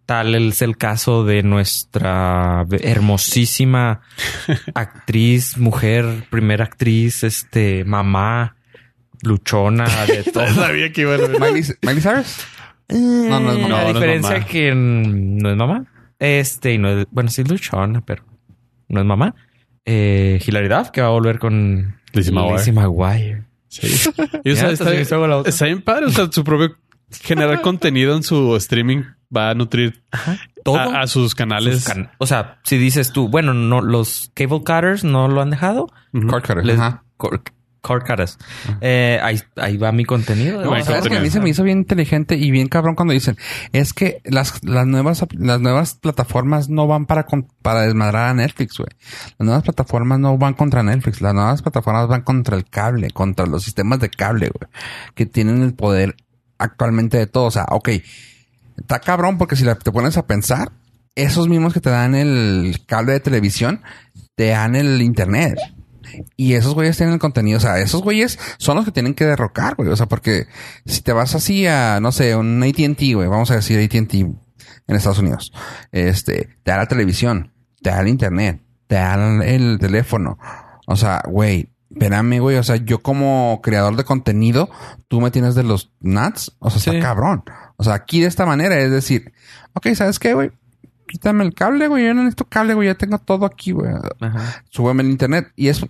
Tal 0.06 0.34
es 0.36 0.62
el 0.62 0.78
caso 0.78 1.26
de 1.26 1.44
nuestra 1.44 2.66
hermosísima 2.72 4.00
actriz, 4.76 5.58
mujer, 5.58 6.26
primera 6.30 6.64
actriz, 6.66 7.24
este, 7.24 7.84
mamá, 7.84 8.56
luchona, 9.22 9.86
de 10.06 10.24
todo. 10.34 10.48
Sabía 10.54 10.92
que 10.92 11.02
iba 11.02 11.16
a. 11.16 11.18
Miley, 11.18 11.64
Miley 11.82 12.02
Cyrus. 12.02 12.38
No, 12.90 13.40
no 13.40 13.52
es 13.52 13.60
mamá. 13.60 13.68
La 13.68 13.68
No, 13.70 13.84
no 13.84 13.88
es 13.90 13.94
diferencia 13.96 14.32
mamá. 14.36 14.46
que 14.46 14.74
no 14.76 15.50
es 15.50 15.56
mamá. 15.58 15.86
Este, 16.20 16.74
y 16.74 16.78
no 16.78 16.90
es, 16.90 17.08
bueno, 17.12 17.30
sí 17.30 17.42
es 17.42 17.50
luchona, 17.50 18.02
pero 18.06 18.24
no 18.88 19.00
es 19.02 19.06
mamá. 19.06 19.36
Eh, 19.86 20.42
Hilary 20.46 20.68
Duff, 20.68 20.90
que 20.92 21.02
va 21.02 21.08
a 21.08 21.12
volver 21.12 21.38
con 21.40 21.98
Lizzie 22.14 22.32
McGuire. 22.34 22.58
Lizzie 22.58 22.74
McGuire. 22.74 23.44
Sí. 23.68 24.10
Y 24.44 24.52
o 24.52 24.56
sea, 24.56 24.70
está, 24.72 25.18
boca. 25.18 25.50
está 25.50 25.66
bien 25.66 25.82
padre. 25.82 26.06
O 26.08 26.10
sea, 26.10 26.30
su 26.32 26.44
propio 26.44 26.76
generar 27.22 27.62
contenido 27.62 28.16
en 28.16 28.24
su 28.24 28.56
streaming 28.56 29.04
va 29.36 29.50
a 29.52 29.54
nutrir 29.54 30.04
Todo. 30.64 30.78
a, 30.78 31.02
a 31.02 31.08
sus 31.08 31.36
canales. 31.36 31.84
Sus 31.84 31.94
can- 31.94 32.10
o 32.18 32.26
sea, 32.26 32.60
si 32.64 32.78
dices 32.78 33.12
tú, 33.12 33.28
bueno, 33.30 33.54
no, 33.54 33.82
los 33.82 34.32
cable 34.34 34.60
cutters 34.60 35.04
no 35.04 35.28
lo 35.28 35.42
han 35.42 35.50
dejado. 35.52 35.88
Ujú. 36.14 36.28
Cord 36.28 36.42
cutter, 36.48 36.66
Les- 36.66 36.80
ajá. 36.80 37.04
cor- 37.18 37.42
cutters. 38.04 38.38
Eh, 38.82 39.20
ahí, 39.22 39.42
ahí 39.56 39.78
va 39.78 39.92
mi 39.92 40.06
contenido. 40.06 40.64
No, 40.64 40.74
Hay 40.74 40.84
¿sabes 40.84 41.08
que 41.08 41.18
a 41.18 41.20
mí 41.22 41.30
se 41.30 41.40
me 41.40 41.50
hizo 41.50 41.64
bien 41.64 41.80
inteligente 41.80 42.36
y 42.36 42.52
bien 42.52 42.68
cabrón 42.68 42.96
cuando 42.96 43.14
dicen 43.14 43.38
es 43.72 43.94
que 43.94 44.22
las, 44.26 44.64
las 44.64 44.86
nuevas 44.86 45.26
las 45.32 45.60
nuevas 45.62 45.96
plataformas 45.96 46.70
no 46.70 46.88
van 46.88 47.06
para 47.06 47.26
para 47.62 47.82
desmadrar 47.82 48.30
a 48.30 48.34
Netflix, 48.34 48.78
güey. 48.78 48.90
Las 49.38 49.46
nuevas 49.46 49.64
plataformas 49.64 50.20
no 50.20 50.38
van 50.38 50.54
contra 50.54 50.84
Netflix, 50.84 51.22
las 51.22 51.34
nuevas 51.34 51.62
plataformas 51.62 52.08
van 52.08 52.22
contra 52.22 52.56
el 52.58 52.66
cable, 52.70 53.10
contra 53.12 53.46
los 53.46 53.64
sistemas 53.64 54.00
de 54.00 54.10
cable, 54.10 54.50
güey, 54.50 54.70
que 55.16 55.26
tienen 55.26 55.62
el 55.64 55.74
poder 55.74 56.16
actualmente 56.58 57.18
de 57.18 57.28
todo. 57.28 57.46
O 57.46 57.52
sea, 57.52 57.66
ok, 57.70 57.90
está 58.78 59.00
cabrón 59.00 59.38
porque 59.38 59.56
si 59.56 59.64
la- 59.64 59.76
te 59.76 59.92
pones 59.92 60.18
a 60.18 60.26
pensar, 60.28 60.72
esos 61.16 61.48
mismos 61.48 61.74
que 61.74 61.82
te 61.82 61.90
dan 61.90 62.14
el 62.16 62.80
cable 62.86 63.14
de 63.14 63.20
televisión, 63.20 63.82
te 64.36 64.50
dan 64.50 64.76
el 64.76 65.02
internet. 65.02 65.58
Y 66.36 66.54
esos 66.54 66.74
güeyes 66.74 66.98
tienen 66.98 67.14
el 67.14 67.20
contenido. 67.20 67.58
O 67.58 67.62
sea, 67.62 67.80
esos 67.80 68.02
güeyes 68.02 68.38
son 68.58 68.76
los 68.78 68.86
que 68.86 68.92
tienen 68.92 69.14
que 69.14 69.26
derrocar, 69.26 69.76
güey. 69.76 69.90
O 69.90 69.96
sea, 69.96 70.06
porque 70.08 70.48
si 70.86 71.02
te 71.02 71.14
vas 71.14 71.36
así 71.36 71.66
a, 71.68 72.00
no 72.00 72.12
sé, 72.12 72.36
un 72.36 72.62
AT&T, 72.64 73.14
güey. 73.14 73.28
Vamos 73.28 73.52
a 73.52 73.56
decir 73.56 73.80
AT&T 73.80 74.18
en 74.20 74.96
Estados 74.96 75.20
Unidos. 75.20 75.52
Este, 75.92 76.50
te 76.64 76.72
da 76.72 76.78
la 76.78 76.86
televisión, 76.88 77.54
te 77.82 77.90
da 77.90 78.02
el 78.02 78.08
internet, 78.08 78.62
te 78.88 78.96
da 78.96 79.16
el, 79.16 79.42
el 79.42 79.80
teléfono. 79.80 80.38
O 80.88 80.96
sea, 80.96 81.22
güey, 81.28 81.70
espérame, 81.92 82.40
güey. 82.40 82.58
O 82.58 82.64
sea, 82.64 82.78
yo 82.78 83.00
como 83.00 83.60
creador 83.62 83.96
de 83.98 84.04
contenido, 84.06 84.70
tú 85.08 85.20
me 85.22 85.32
tienes 85.32 85.56
de 85.56 85.64
los 85.64 85.92
nuts. 86.00 86.56
O 86.60 86.70
sea, 86.70 86.80
Sí. 86.80 86.90
está 86.92 87.02
cabrón. 87.02 87.44
O 87.76 87.84
sea, 87.84 87.94
aquí 87.96 88.22
de 88.22 88.28
esta 88.28 88.46
manera 88.46 88.78
es 88.80 88.90
decir, 88.92 89.34
ok, 89.74 89.88
¿sabes 89.94 90.20
qué, 90.20 90.34
güey? 90.34 90.52
Quítame 91.08 91.44
el 91.46 91.54
cable, 91.54 91.88
güey. 91.88 92.06
Yo 92.06 92.14
no 92.14 92.22
necesito 92.24 92.46
cable, 92.46 92.74
güey. 92.74 92.88
Ya 92.88 92.96
tengo 92.96 93.18
todo 93.20 93.46
aquí, 93.46 93.72
güey 93.72 93.92
Ajá. 94.20 94.64
súbeme 94.70 95.04
el 95.04 95.10
internet. 95.10 95.52
Y 95.56 95.70
es 95.70 95.84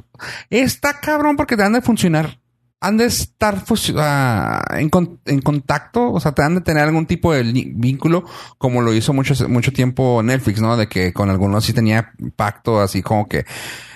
está 0.50 1.00
cabrón 1.00 1.36
porque 1.36 1.58
te 1.58 1.64
han 1.64 1.74
de 1.74 1.82
funcionar. 1.82 2.40
Han 2.80 2.98
de 2.98 3.06
estar 3.06 3.64
ah, 3.98 4.64
en, 4.78 4.90
con- 4.90 5.20
en 5.26 5.42
contacto, 5.42 6.12
o 6.12 6.20
sea, 6.20 6.34
te 6.34 6.44
han 6.44 6.54
de 6.54 6.62
tener 6.62 6.84
algún 6.84 7.08
tipo 7.08 7.34
de 7.34 7.42
vínculo, 7.76 8.24
como 8.60 8.82
lo 8.84 8.94
hizo 8.94 9.14
mucho, 9.14 9.34
mucho 9.50 9.74
tiempo 9.74 10.22
Netflix, 10.22 10.62
¿no? 10.62 10.78
De 10.78 10.88
que 10.88 11.12
con 11.12 11.32
algunos 11.32 11.66
sí 11.66 11.74
tenía 11.74 12.12
pacto, 12.36 12.80
así 12.80 13.02
como 13.02 13.28
que 13.28 13.46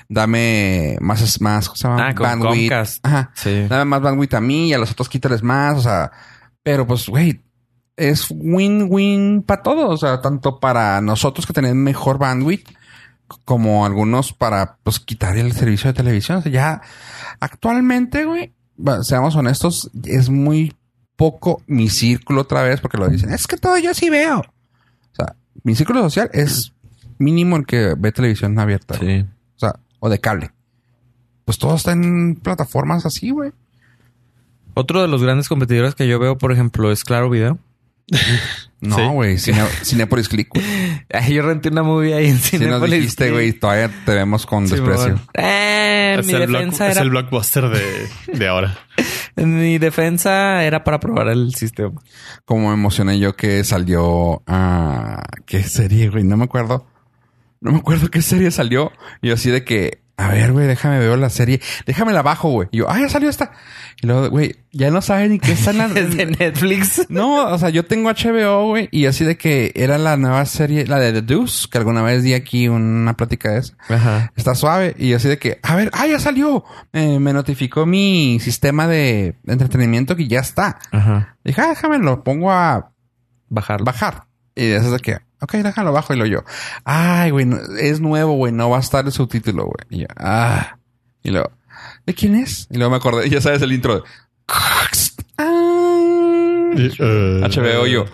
dame 0.10 0.98
más, 1.00 1.40
más, 1.42 1.68
¿cómo 1.68 1.76
se 1.78 1.88
llama? 1.88 2.10
Ah, 2.10 2.16
con 2.16 2.40
Comcast. 2.40 3.06
Ajá. 3.06 3.32
Sí. 3.36 3.68
Dame 3.70 3.86
más 3.86 4.02
bandwidth 4.02 4.34
a 4.34 4.42
mí 4.42 4.70
y 4.70 4.74
a 4.74 4.80
los 4.80 4.92
otros 4.92 5.10
quítales 5.10 5.44
más, 5.44 5.78
o 5.78 5.82
sea, 5.82 6.12
pero 6.64 6.86
pues, 6.88 7.08
güey, 7.08 7.40
es 8.02 8.28
win-win 8.32 9.44
para 9.44 9.62
todos, 9.62 9.94
o 9.94 9.98
sea, 9.98 10.22
tanto 10.22 10.60
para 10.60 11.00
nosotros 11.02 11.46
que 11.46 11.54
tenemos 11.54 11.78
mejor 11.78 12.18
bandwidth, 12.18 12.68
como 13.46 13.86
algunos 13.86 14.34
para, 14.34 14.78
pues, 14.84 15.00
quitar 15.00 15.38
el 15.38 15.54
servicio 15.54 15.88
de 15.90 15.94
televisión. 15.94 16.40
O 16.40 16.42
sea, 16.42 16.52
ya, 16.52 16.82
actualmente, 17.40 18.26
güey, 18.26 18.54
seamos 19.04 19.36
honestos, 19.36 19.90
es 20.04 20.30
muy 20.30 20.74
poco 21.16 21.62
mi 21.68 21.90
círculo 21.90 22.42
otra 22.42 22.64
vez, 22.64 22.82
porque 22.82 22.98
lo 22.98 23.08
dicen, 23.08 23.32
es 23.32 23.48
que 23.48 23.58
todo 23.58 23.78
yo 23.78 23.94
sí 23.94 24.10
veo. 24.10 24.40
O 24.40 25.16
sea, 25.16 25.36
mi 25.64 25.76
círculo 25.76 26.02
social 26.02 26.30
es 26.34 26.74
mínimo 27.20 27.56
el 27.56 27.66
que 27.66 27.94
ve 27.98 28.12
televisión 28.12 28.58
abierta. 28.58 28.98
güey. 28.98 29.22
Sí. 29.22 29.28
O 29.56 29.60
sea, 29.60 29.76
o 30.00 30.10
de 30.10 30.20
cable. 30.20 30.52
Pues 31.46 31.58
todo 31.58 31.76
está 31.76 31.92
en 31.92 32.36
plataformas 32.36 33.06
así, 33.06 33.30
güey. 33.30 33.52
Otro 34.74 35.02
de 35.02 35.08
los 35.08 35.22
grandes 35.22 35.50
competidores 35.50 35.96
que 35.96 36.08
yo 36.08 36.18
veo, 36.18 36.38
por 36.38 36.52
ejemplo, 36.52 36.92
es 36.92 37.04
Claro 37.04 37.30
Video. 37.30 37.60
No, 38.82 38.96
Sí. 38.96 39.02
güey. 39.14 39.38
Cine- 39.38 39.68
Cinépolis 39.84 40.28
Click, 40.28 40.50
güey. 40.50 40.66
Yo 41.32 41.44
renté 41.44 41.70
una 41.70 41.84
movie 41.84 42.16
ahí 42.16 42.26
en 42.30 42.40
Si 42.40 42.58
nos 42.58 42.66
Cinepolis. 42.66 42.96
dijiste, 42.96 43.30
güey, 43.32 43.54
todavía 43.54 43.92
te 44.06 44.12
vemos 44.16 44.48
con 44.48 44.66
desprecio. 44.68 45.20
Eh, 45.36 46.16
Es 46.20 46.26
mi 46.26 46.34
el, 46.34 46.48
block- 46.48 46.58
defensa 46.62 46.88
es 46.88 46.94
era... 46.96 47.04
el 47.04 47.12
blockbuster 47.12 47.70
de, 47.70 48.08
de 48.40 48.48
ahora. 48.48 48.76
Mi 49.36 49.78
defensa 49.78 50.64
era 50.66 50.84
para 50.84 51.00
probar 51.00 51.28
el 51.30 51.54
sistema. 51.54 52.02
Como 52.44 52.70
me 52.70 52.74
emocioné 52.74 53.20
yo 53.20 53.36
que 53.36 53.64
salió 53.64 54.42
a... 54.48 55.24
¿Qué 55.46 55.62
serie, 55.64 56.10
güey? 56.10 56.24
No 56.24 56.36
me 56.36 56.46
acuerdo. 56.46 56.88
No 57.62 57.72
me 57.72 57.78
acuerdo 57.78 58.10
qué 58.10 58.22
serie 58.24 58.50
salió. 58.50 58.92
Y 59.22 59.28
yo 59.28 59.36
así 59.36 59.52
de 59.52 59.64
que... 59.64 60.02
A 60.22 60.28
ver, 60.30 60.52
güey, 60.52 60.68
déjame 60.68 61.00
ver 61.00 61.18
la 61.18 61.30
serie. 61.30 61.60
Déjame 61.86 62.14
la 62.14 62.22
bajo, 62.22 62.50
güey. 62.50 62.68
Y 62.72 62.78
yo, 62.78 62.90
ah, 62.90 63.00
ya 63.00 63.10
salió 63.10 63.30
esta. 63.30 63.52
Y 64.02 64.08
luego, 64.08 64.30
güey, 64.30 64.56
ya 64.72 64.92
no 64.92 65.02
saben 65.02 65.32
ni 65.32 65.40
qué 65.40 65.54
está 65.54 65.72
en 65.72 65.78
la... 65.80 65.88
De 65.90 66.26
Netflix. 66.28 67.08
No, 67.10 67.46
o 67.48 67.58
sea, 67.58 67.70
yo 67.70 67.86
tengo 67.86 68.10
HBO, 68.12 68.68
güey, 68.68 68.88
y 68.92 69.06
así 69.08 69.26
de 69.26 69.36
que 69.38 69.72
era 69.76 69.98
la 69.98 70.18
nueva 70.18 70.46
serie, 70.46 70.86
la 70.86 71.00
de 71.00 71.12
The 71.14 71.22
Deuce, 71.24 71.68
que 71.70 71.78
alguna 71.78 72.02
vez 72.04 72.24
di 72.24 72.34
aquí 72.34 72.68
una 72.68 73.16
plática 73.18 73.52
de 73.52 73.60
eso. 73.60 73.74
Ajá. 73.90 74.32
Está 74.36 74.54
suave, 74.56 74.96
y 74.98 75.14
así 75.14 75.28
de 75.28 75.38
que, 75.38 75.60
a 75.64 75.76
ver, 75.76 75.90
ah, 75.94 76.08
ya 76.08 76.20
salió. 76.20 76.64
Eh, 76.94 77.20
me 77.20 77.34
notificó 77.34 77.86
mi 77.86 78.40
sistema 78.40 78.88
de 78.88 79.36
entretenimiento 79.48 80.16
que 80.16 80.28
ya 80.28 80.40
está. 80.40 80.80
Ajá. 80.92 81.36
Dije, 81.44 81.62
ah, 81.62 81.70
déjame, 81.70 81.98
lo 82.00 82.24
pongo 82.24 82.52
a 82.52 82.92
Bajarlo. 83.50 83.86
bajar. 83.86 84.26
Y 84.56 84.66
eso 84.72 84.86
es 84.88 84.92
de 84.92 85.00
que, 85.00 85.18
ok, 85.40 85.54
déjalo 85.56 85.92
bajo, 85.94 86.14
y 86.14 86.18
lo 86.18 86.26
yo. 86.26 86.44
Ay, 86.84 87.32
güey, 87.32 87.46
no- 87.46 87.60
es 87.80 88.00
nuevo, 88.02 88.34
güey, 88.34 88.52
no 88.54 88.70
va 88.70 88.78
a 88.78 88.82
estar 88.82 89.06
el 89.06 89.12
subtítulo, 89.12 89.66
güey. 89.66 89.86
Y 89.90 90.00
yo, 90.02 90.08
ah. 90.18 90.78
Y 91.24 91.32
luego, 91.32 91.52
¿de 92.06 92.14
quién 92.14 92.36
es? 92.36 92.68
Y 92.70 92.78
luego 92.78 92.92
me 92.92 92.98
acordé, 92.98 93.30
ya 93.30 93.40
sabes 93.42 93.62
el 93.62 93.72
intro 93.74 93.96
de... 93.96 94.02
HBO 97.48 97.86
yo. 97.88 98.06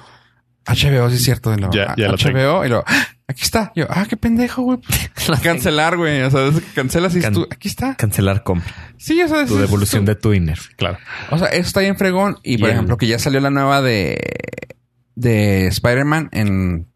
HBO, 0.65 1.09
sí 1.09 1.15
es 1.15 1.23
cierto. 1.23 1.53
Y 1.53 1.57
luego, 1.57 1.73
Ya, 1.73 1.93
ya. 1.97 2.09
HBO 2.11 2.65
y 2.65 2.69
luego, 2.69 2.83
¡ah! 2.85 3.07
aquí 3.27 3.43
está. 3.43 3.71
Yo, 3.75 3.85
ah, 3.89 4.05
qué 4.09 4.17
pendejo, 4.17 4.61
güey. 4.63 4.79
Cancelar, 5.43 5.95
güey. 5.97 6.21
O 6.23 6.31
sea, 6.31 6.47
es 6.47 6.61
cancelas 6.75 7.15
y 7.15 7.21
Can- 7.21 7.33
tú, 7.33 7.47
aquí 7.49 7.67
está. 7.69 7.95
Cancelar 7.95 8.43
compra. 8.43 8.73
Sí, 8.97 9.21
o 9.21 9.27
sea, 9.27 9.45
Tu 9.45 9.57
devolución 9.57 10.05
de 10.05 10.15
Twinner. 10.15 10.59
Claro. 10.75 10.97
O 11.31 11.37
sea, 11.37 11.47
eso 11.49 11.67
está 11.67 11.79
bien 11.81 11.97
fregón. 11.97 12.37
Y, 12.43 12.57
por 12.57 12.67
Y 12.67 12.71
el- 12.71 12.75
ejemplo, 12.77 12.97
que 12.97 13.07
ya 13.07 13.17
salió 13.19 13.39
la 13.39 13.49
nueva 13.49 13.81
de, 13.81 14.19
de 15.17 15.67
Spider-Man 15.67 16.29
en, 16.31 16.87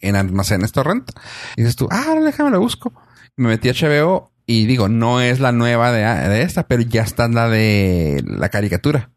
en 0.00 0.16
almacenes 0.16 0.72
torrent. 0.72 1.10
Y 1.56 1.62
dices 1.62 1.76
tú, 1.76 1.88
ah, 1.90 2.14
déjame 2.22 2.50
lo 2.50 2.60
busco. 2.60 2.92
Me 3.36 3.48
metí 3.48 3.68
a 3.68 3.72
HBO 3.72 4.32
y 4.46 4.66
digo, 4.66 4.88
no 4.88 5.20
es 5.20 5.40
la 5.40 5.52
nueva 5.52 5.92
de, 5.92 6.02
de 6.28 6.42
esta, 6.42 6.66
pero 6.66 6.82
ya 6.82 7.02
está 7.02 7.28
la 7.28 7.48
de 7.48 8.22
la 8.26 8.48
caricatura. 8.48 9.10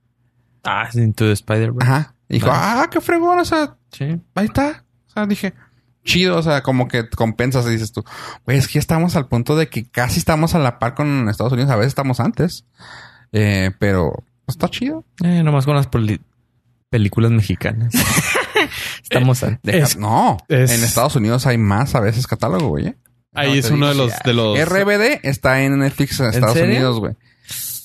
Ah, 0.64 0.88
Into 0.94 1.26
the 1.26 1.32
Spider-Man. 1.34 1.82
Ajá. 1.82 2.16
Y 2.30 2.36
dijo, 2.36 2.48
Nice. 2.48 2.60
ah, 2.62 2.88
qué 2.92 3.02
fregón. 3.02 3.40
O 3.40 3.46
sea, 3.46 3.78
Sí. 3.92 4.20
ahí 4.36 4.46
está. 4.46 4.86
O 5.08 5.10
sea, 5.12 5.26
dije, 5.26 5.54
chido, 6.04 6.38
o 6.38 6.44
sea, 6.44 6.62
como 6.62 6.88
que 6.88 7.10
compensas 7.10 7.66
y 7.66 7.72
dices 7.72 7.92
tú, 7.92 8.04
güey, 8.46 8.58
es 8.58 8.68
que 8.68 8.78
estamos 8.80 9.16
al 9.16 9.28
punto 9.28 9.56
de 9.58 9.68
que 9.70 9.90
casi 9.90 10.20
estamos 10.20 10.54
a 10.56 10.60
la 10.60 10.78
par 10.80 10.94
con 10.96 11.28
Estados 11.30 11.52
Unidos, 11.54 11.72
a 11.72 11.76
veces 11.76 11.90
estamos 11.90 12.20
antes, 12.20 12.66
eh, 13.32 13.72
pero 13.80 14.12
pues, 14.46 14.56
está 14.56 14.70
chido. 14.70 15.04
Eh, 15.24 15.42
nomás 15.44 15.66
con 15.66 15.76
las 15.76 15.88
películas 16.90 17.32
mexicanas. 17.32 17.94
Estamos 19.04 19.44
a... 19.44 19.60
Es- 19.64 19.98
no, 19.98 20.38
es- 20.48 20.72
en 20.72 20.84
Estados 20.84 21.16
Unidos 21.16 21.46
hay 21.48 21.58
más 21.58 21.96
a 21.96 22.00
veces 22.00 22.28
catálogo, 22.28 22.70
güey. 22.70 22.88
¿eh? 22.88 22.96
Ahí 23.34 23.50
No, 23.50 23.56
es 23.56 23.72
uno 23.72 23.88
de 23.90 23.96
los, 23.96 24.12
de 24.26 24.34
los, 24.34 24.60
RBD 24.60 25.20
está 25.24 25.64
en 25.64 25.80
Netflix 25.80 26.20
en 26.20 26.28
Estados? 26.30 26.58
Unidos, 26.58 27.00
güey. 27.00 27.14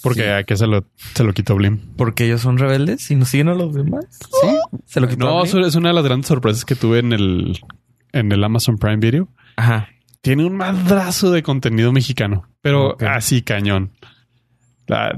porque 0.03 0.23
sí. 0.23 0.29
aquí 0.29 0.57
se 0.57 0.67
lo, 0.67 0.85
se 1.14 1.23
lo 1.25 1.33
quitó 1.33 1.55
Blim. 1.55 1.79
Porque 1.97 2.25
ellos 2.27 2.41
son 2.41 2.59
rebeldes 2.59 3.11
y 3.11 3.17
nos 3.17 3.29
siguen 3.29 3.49
a 3.49 3.55
los 3.55 3.75
demás. 3.75 4.05
Sí. 4.21 4.49
Se 4.87 5.01
lo 5.01 5.09
quitó. 5.09 5.25
No, 5.27 5.41
a 5.43 5.45
es 5.45 5.55
una 5.77 5.89
de 5.89 5.95
las 5.95 6.05
grandes 6.05 6.27
sorpresas 6.29 6.64
que 6.64 6.75
tuve 6.75 6.99
en 6.99 7.12
el, 7.12 7.61
en 8.12 8.33
el 8.33 8.43
Amazon 8.43 8.77
Prime 8.79 8.97
Video. 8.97 9.29
Ajá. 9.57 9.89
Tiene 10.21 10.45
un 10.45 10.57
madrazo 10.57 11.31
de 11.31 11.43
contenido 11.45 11.93
mexicano, 11.93 12.49
pero 12.61 12.97
así 13.09 13.43
cañón. 13.43 13.93
La- 14.89 15.17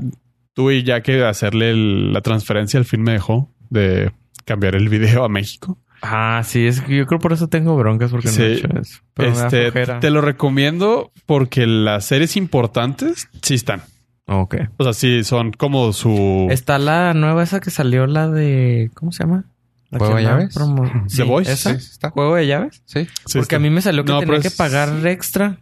tuve 0.53 0.83
ya 0.83 1.03
que 1.03 1.25
hacerle 1.25 1.71
el- 1.71 2.13
la 2.13 2.21
transferencia, 2.21 2.79
al 2.79 2.85
fin 2.85 3.03
me 3.03 3.13
dejó 3.13 3.51
de 3.71 4.13
cambiar 4.45 4.75
el 4.75 4.89
video 4.91 5.25
a 5.25 5.29
México. 5.29 5.79
Ah, 6.03 6.43
sí, 6.45 6.67
es 6.67 6.81
que 6.81 6.97
yo 6.97 7.07
creo 7.07 7.19
por 7.19 7.33
eso 7.33 7.49
tengo 7.49 7.77
broncas 7.77 8.11
porque 8.11 8.29
no 8.31 8.43
he 8.45 8.53
hecho 8.55 8.69
eso. 8.81 9.01
Pero 9.15 9.31
Este, 9.31 9.71
te 10.01 10.11
lo 10.11 10.21
recomiendo 10.21 11.11
porque 11.27 11.67
las 11.67 12.05
series 12.05 12.37
importantes 12.37 13.29
sí 13.43 13.55
están. 13.55 13.83
Ok. 14.27 14.57
O 14.77 14.85
sea, 14.85 14.93
sí 14.93 15.25
son 15.25 15.53
como 15.53 15.93
su 15.93 16.47
Está 16.51 16.79
la 16.79 17.15
nueva 17.15 17.43
esa 17.43 17.61
que 17.61 17.71
salió, 17.71 18.07
la 18.07 18.29
de... 18.29 18.91
¿Cómo 18.95 19.11
se 19.11 19.25
llama? 19.25 19.45
La 19.91 19.99
¿Juego 19.99 20.15
que 20.17 20.21
de 20.21 20.27
llaves? 20.29 20.55
promo- 20.55 21.05
The 21.05 21.09
Sí, 21.11 21.23
Voice, 21.23 21.53
¿Esa? 21.53 21.71
Sí, 21.71 21.77
está. 21.93 22.11
¿Juego 22.11 22.35
de 22.37 22.47
llaves? 22.47 22.83
Sí. 22.85 23.05
sí 23.07 23.09
porque 23.25 23.41
está. 23.41 23.57
a 23.57 23.61
mí 23.61 23.71
me 23.71 23.81
salió 23.81 24.05
que 24.05 24.13
No, 24.13 24.21
tenía 24.21 24.41
que 24.41 24.51
pagar 24.51 25.07
extra. 25.07 25.59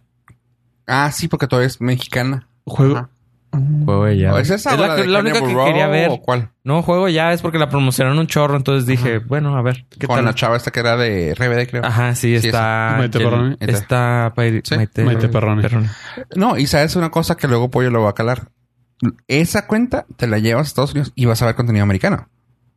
Ah, 0.85 1.11
sí, 1.13 1.27
porque 1.29 1.47
todavía 1.47 1.67
es 1.67 1.79
mexicana. 1.81 2.47
juego. 2.65 2.97
Ajá. 2.97 3.09
Juego 3.85 4.05
de 4.05 4.17
llave. 4.17 4.37
¿O 4.37 4.41
¿Es 4.41 4.49
esa 4.49 4.73
Es 4.73 4.79
la, 4.79 4.87
la, 4.87 4.95
que- 4.95 5.01
de 5.03 5.07
la 5.07 5.19
única 5.19 5.41
que 5.41 5.53
Row 5.53 5.65
quería 5.65 5.87
ver. 5.87 6.09
¿O 6.11 6.21
cuál? 6.21 6.49
No, 6.63 6.81
juego 6.81 7.07
ya 7.09 7.33
es 7.33 7.41
porque 7.41 7.57
la 7.57 7.69
promocionaron 7.69 8.17
un 8.19 8.27
chorro. 8.27 8.55
Entonces 8.57 8.85
dije, 8.85 9.19
bueno, 9.19 9.55
a 9.57 9.61
ver. 9.61 9.85
¿qué 9.99 10.07
Con 10.07 10.17
tal? 10.17 10.25
la 10.25 10.35
chava 10.35 10.57
esta 10.57 10.71
que 10.71 10.79
era 10.79 10.97
de 10.97 11.33
RBD, 11.35 11.69
creo. 11.69 11.85
Ajá, 11.85 12.13
sí, 12.15 12.39
Sí, 12.39 12.47
está. 12.47 12.95
Maite 12.97 13.19
Perroni. 13.19 13.57
Está 13.59 14.33
Sí, 14.35 14.75
Maite, 14.75 15.03
Maite 15.03 15.29
Perroni. 15.29 15.63
No, 16.35 16.57
y 16.57 16.67
sabes 16.67 16.95
una 16.95 17.09
cosa 17.11 17.35
que 17.37 17.47
luego 17.47 17.69
Pollo 17.71 17.89
lo 17.89 18.03
va 18.03 18.09
a 18.11 18.15
calar. 18.15 18.49
Esa 19.27 19.67
cuenta 19.67 20.05
te 20.17 20.27
la 20.27 20.39
llevas 20.39 20.65
a 20.65 20.69
Estados 20.69 20.91
Unidos 20.91 21.11
y 21.15 21.25
vas 21.25 21.41
a 21.41 21.45
ver 21.45 21.55
contenido 21.55 21.83
americano. 21.83 22.29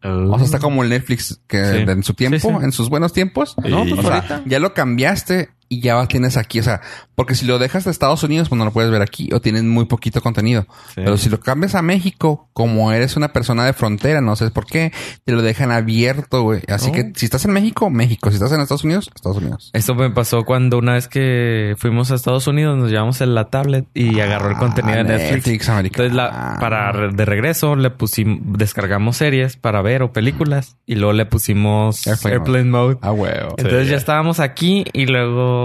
O 0.02 0.36
sea, 0.36 0.44
está 0.44 0.58
como 0.58 0.82
el 0.82 0.88
Netflix 0.88 1.42
que 1.46 1.62
Sí. 1.62 1.76
en 1.86 2.02
su 2.02 2.14
tiempo, 2.14 2.38
Sí, 2.38 2.48
sí. 2.58 2.64
en 2.64 2.72
sus 2.72 2.88
buenos 2.88 3.12
tiempos. 3.12 3.54
No, 3.68 3.84
pues 3.84 3.98
o 3.98 4.02
sea, 4.02 4.42
ya 4.46 4.58
lo 4.58 4.72
cambiaste 4.72 5.50
y 5.72 5.80
ya 5.80 6.04
tienes 6.08 6.36
aquí. 6.36 6.58
O 6.58 6.62
sea, 6.64 6.80
porque 7.14 7.34
si 7.36 7.46
lo 7.46 7.58
dejas 7.60 7.84
de 7.84 7.92
Estados 7.92 8.22
Unidos, 8.24 8.48
pues 8.48 8.58
no 8.58 8.64
lo 8.64 8.72
puedes 8.72 8.90
ver 8.90 9.02
aquí 9.02 9.30
o 9.32 9.40
tienen 9.40 9.68
muy 9.68 9.84
poquito 9.86 10.20
contenido. 10.20 10.66
Sí. 10.88 10.96
Pero 10.96 11.16
si 11.16 11.30
lo 11.30 11.38
cambias 11.38 11.74
a 11.76 11.80
México, 11.82 12.48
como 12.52 12.90
eres 12.92 13.16
una 13.16 13.32
persona 13.32 13.64
de 13.64 13.72
frontera, 13.72 14.20
no 14.20 14.34
sé 14.34 14.50
por 14.50 14.66
qué, 14.66 14.92
te 15.24 15.32
lo 15.32 15.42
dejan 15.42 15.70
abierto, 15.70 16.42
güey. 16.42 16.62
Así 16.68 16.90
Oh. 16.90 16.92
que 16.92 17.12
si 17.14 17.24
estás 17.26 17.44
en 17.44 17.52
México, 17.52 17.88
México. 17.88 18.30
Si 18.30 18.34
estás 18.34 18.50
en 18.52 18.60
Estados 18.60 18.82
Unidos, 18.84 19.10
Estados 19.14 19.38
Unidos. 19.38 19.70
Eso 19.72 19.94
me 19.94 20.10
pasó 20.10 20.44
cuando 20.44 20.76
una 20.78 20.94
vez 20.94 21.06
que 21.06 21.74
fuimos 21.78 22.10
a 22.10 22.16
Estados 22.16 22.48
Unidos, 22.48 22.76
nos 22.76 22.90
llevamos 22.90 23.20
en 23.20 23.34
la 23.36 23.48
tablet 23.48 23.86
y 23.94 24.18
agarró 24.18 24.50
el 24.50 24.56
contenido 24.56 24.94
de 24.96 25.00
Ah, 25.00 25.04
Netflix. 25.18 25.46
Netflix. 25.46 25.68
Entonces, 25.68 26.14
la, 26.14 26.56
para 26.58 26.90
re- 26.90 27.12
de 27.12 27.24
regreso, 27.24 27.76
le 27.76 27.90
pusimos, 27.90 28.40
descargamos 28.58 29.16
series 29.18 29.56
para 29.56 29.82
ver 29.82 30.02
o 30.02 30.12
películas 30.12 30.76
y 30.84 30.96
luego 30.96 31.12
le 31.12 31.26
pusimos 31.26 32.06
Airplane 32.08 32.34
Airplane, 32.36 32.64
Mode. 32.64 32.98
Ah, 33.02 33.12
huevo. 33.12 33.54
Entonces 33.56 33.84
Sí. 33.84 33.90
ya 33.92 33.96
estábamos 33.96 34.40
aquí 34.40 34.84
y 34.92 35.06
luego 35.06 35.59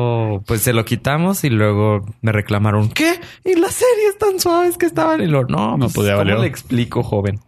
pues 0.46 0.62
se 0.62 0.74
lo 0.74 0.86
quitamos 0.86 1.44
y 1.44 1.50
luego 1.50 2.06
me 2.22 2.32
reclamaron 2.32 2.90
¿qué? 2.90 3.14
Y 3.44 3.56
las 3.60 3.74
series 3.74 4.18
tan 4.20 4.40
suaves 4.40 4.78
que 4.78 4.86
estaban 4.86 5.22
y 5.22 5.28
lo 5.28 5.44
no, 5.46 5.72
No, 5.78 5.86
pues, 5.86 5.94
pues 5.94 6.08
ya 6.08 6.16
¿cómo 6.18 6.42
le 6.42 6.48
explico, 6.48 7.04
joven? 7.04 7.40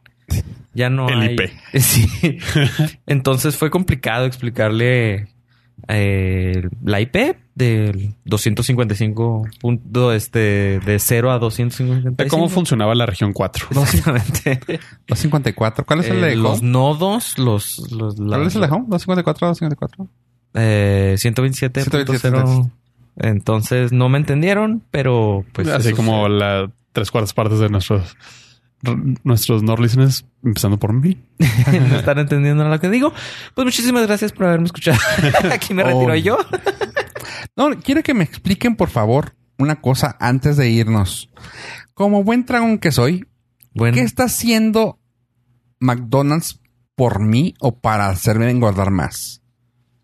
Ya 0.74 0.90
no 0.90 1.10
El 1.10 1.22
hay- 1.22 1.34
IP. 1.34 1.52
Sí. 1.80 2.38
Entonces 3.06 3.56
fue 3.58 3.70
complicado 3.70 4.26
explicarle 4.26 5.28
eh, 5.88 6.68
la 6.84 7.00
IP 7.02 7.16
del 7.56 8.14
255 8.26 9.48
punto 9.60 10.12
este 10.14 10.80
de 10.80 11.00
0 11.00 11.32
a 11.32 11.40
255. 11.40 12.24
De 12.24 12.30
cómo 12.30 12.50
funcionaba 12.50 12.94
la 12.96 13.06
región 13.06 13.34
4. 13.34 13.68
Básicamente. 13.74 14.60
254. 15.08 15.86
¿Cuál 15.86 16.00
es 16.02 16.10
el 16.10 16.18
Eh, 16.24 16.28
de 16.28 16.36
los 16.36 16.62
nodos, 16.62 17.38
los, 17.40 17.92
los 17.92 18.16
¿Cuál 18.16 18.42
la- 18.42 18.48
es 18.48 18.56
el 18.56 18.62
de 18.62 18.68
home? 18.68 18.86
254, 18.88 19.48
254. 19.48 20.08
Eh, 20.54 21.16
127.0. 21.18 22.72
Entonces 23.18 23.92
no 23.92 24.10
me 24.10 24.18
entendieron, 24.20 24.84
pero 24.92 25.44
pues. 25.54 25.68
Así 25.70 25.94
como 25.94 26.26
se- 26.26 26.30
la 26.30 26.72
tres 26.92 27.12
cuartas 27.12 27.34
partes 27.34 27.60
de 27.60 27.70
nuestros 27.70 28.16
nuestros 29.24 29.64
Nord 29.64 29.80
listeners, 29.82 30.26
empezando 30.44 30.78
por 30.78 30.94
mí. 30.94 31.18
no 31.40 31.96
están 31.98 32.20
entendiendo 32.20 32.64
lo 32.64 32.80
que 32.80 32.90
digo. 32.90 33.12
Pues 33.56 33.66
muchísimas 33.66 34.06
gracias 34.06 34.32
por 34.32 34.46
haberme 34.46 34.66
escuchado. 34.68 35.00
Aquí 35.52 35.74
me 35.74 35.84
retiro 35.84 36.14
Oh. 36.14 36.16
yo. 36.16 36.38
No, 37.56 37.70
quiero 37.84 38.04
que 38.04 38.14
me 38.14 38.24
expliquen, 38.24 38.76
por 38.76 38.90
favor, 38.90 39.34
una 39.58 39.82
cosa 39.82 40.16
antes 40.20 40.58
de 40.58 40.70
irnos. 40.70 41.30
Como 41.96 42.24
buen 42.24 42.46
dragón 42.46 42.78
que 42.78 42.92
soy, 42.92 43.26
Bueno, 43.74 43.96
¿qué 43.96 44.02
está 44.02 44.26
haciendo 44.26 45.00
McDonald's 45.80 46.60
por 46.96 47.20
mí 47.20 47.56
o 47.60 47.80
para 47.80 48.10
hacerme 48.10 48.50
engordar 48.52 48.92
más? 48.92 49.42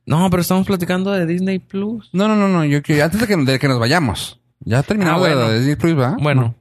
No, 0.06 0.30
pero 0.30 0.42
estamos 0.42 0.66
platicando 0.68 1.12
de 1.12 1.26
Disney 1.26 1.60
Plus. 1.60 2.10
No, 2.14 2.28
no, 2.28 2.36
no, 2.36 2.48
no. 2.48 2.66
Yo 2.66 2.82
quiero, 2.82 3.06
antes 3.06 3.20
de 3.20 3.28
que, 3.28 3.36
de 3.38 3.60
que 3.60 3.68
nos 3.68 3.80
vayamos. 3.80 4.40
Ya 4.62 4.82
terminamos 4.84 5.18
Ah, 5.18 5.20
bueno. 5.34 5.50
de 5.50 5.58
Disney 5.60 5.76
Plus, 5.76 5.96
¿verdad? 5.96 6.16
Bueno, 6.22 6.42
¿No? 6.42 6.56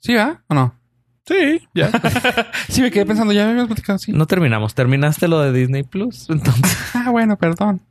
¿Sí, 0.00 0.14
va? 0.14 0.42
¿O 0.48 0.54
no? 0.54 0.74
Sí, 1.26 1.60
ya. 1.74 1.90
Sí, 2.68 2.80
me 2.82 2.90
quedé 2.90 3.06
pensando, 3.06 3.32
ya 3.32 3.44
habíamos 3.48 3.66
platicado, 3.66 3.98
sí. 3.98 4.12
no 4.12 4.26
terminamos. 4.26 4.74
Terminaste 4.74 5.28
lo 5.28 5.40
de 5.40 5.52
Disney 5.52 5.82
Plus. 5.82 6.26
Entonces, 6.30 6.76
Ah, 6.94 7.10
bueno, 7.10 7.36
perdón. 7.36 7.82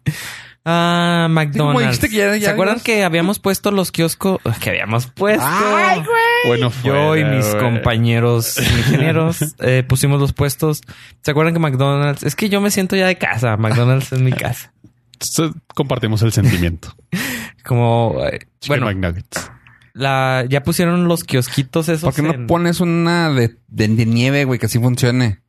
ah, 0.66 1.28
McDonald's. 1.30 1.82
dijiste 1.82 2.10
que 2.10 2.16
ya- 2.18 2.36
ya 2.36 2.46
¿Se 2.48 2.52
acuerdan 2.52 2.80
que 2.80 3.04
habíamos 3.04 3.40
puesto 3.40 3.72
los 3.72 3.92
kioscos? 3.92 4.40
Que 4.62 4.70
habíamos 4.72 5.08
puesto. 5.08 5.44
¡Ay, 5.48 5.98
güey! 6.00 6.60
bueno, 6.60 6.72
Yo 6.84 7.16
y 7.18 7.24
mis 7.26 7.46
güey. 7.54 7.60
compañeros 7.64 8.58
ingenieros 8.58 9.40
eh, 9.60 9.84
pusimos 9.88 10.20
los 10.20 10.34
puestos. 10.34 10.82
¿Se 11.22 11.32
acuerdan 11.32 11.54
que 11.54 11.60
McDonald's? 11.60 12.24
Es 12.24 12.36
que 12.36 12.50
yo 12.50 12.62
me 12.62 12.72
siento 12.72 12.96
ya 12.96 13.08
de 13.08 13.18
casa. 13.18 13.58
McDonald's 13.58 14.12
es 14.14 14.22
mi 14.22 14.32
casa. 14.32 14.74
Compartimos 15.76 16.22
el 16.22 16.32
sentimiento. 16.32 16.96
Como, 17.66 18.16
eh, 18.26 18.40
Chicken 18.60 18.82
bueno, 18.84 18.86
McNuggets. 19.00 19.52
la, 19.94 20.46
ya 20.50 20.64
pusieron 20.64 21.08
los 21.08 21.24
kiosquitos 21.24 21.90
esos. 21.90 22.04
¿Por 22.04 22.14
qué 22.16 22.22
no 22.22 22.34
en- 22.34 22.48
pones 22.48 22.80
una 22.80 23.30
de, 23.30 23.58
de, 23.68 23.88
de 23.88 24.06
nieve, 24.06 24.46
güey, 24.46 24.60
que 24.60 24.66
así 24.68 24.80
funcione? 24.80 25.40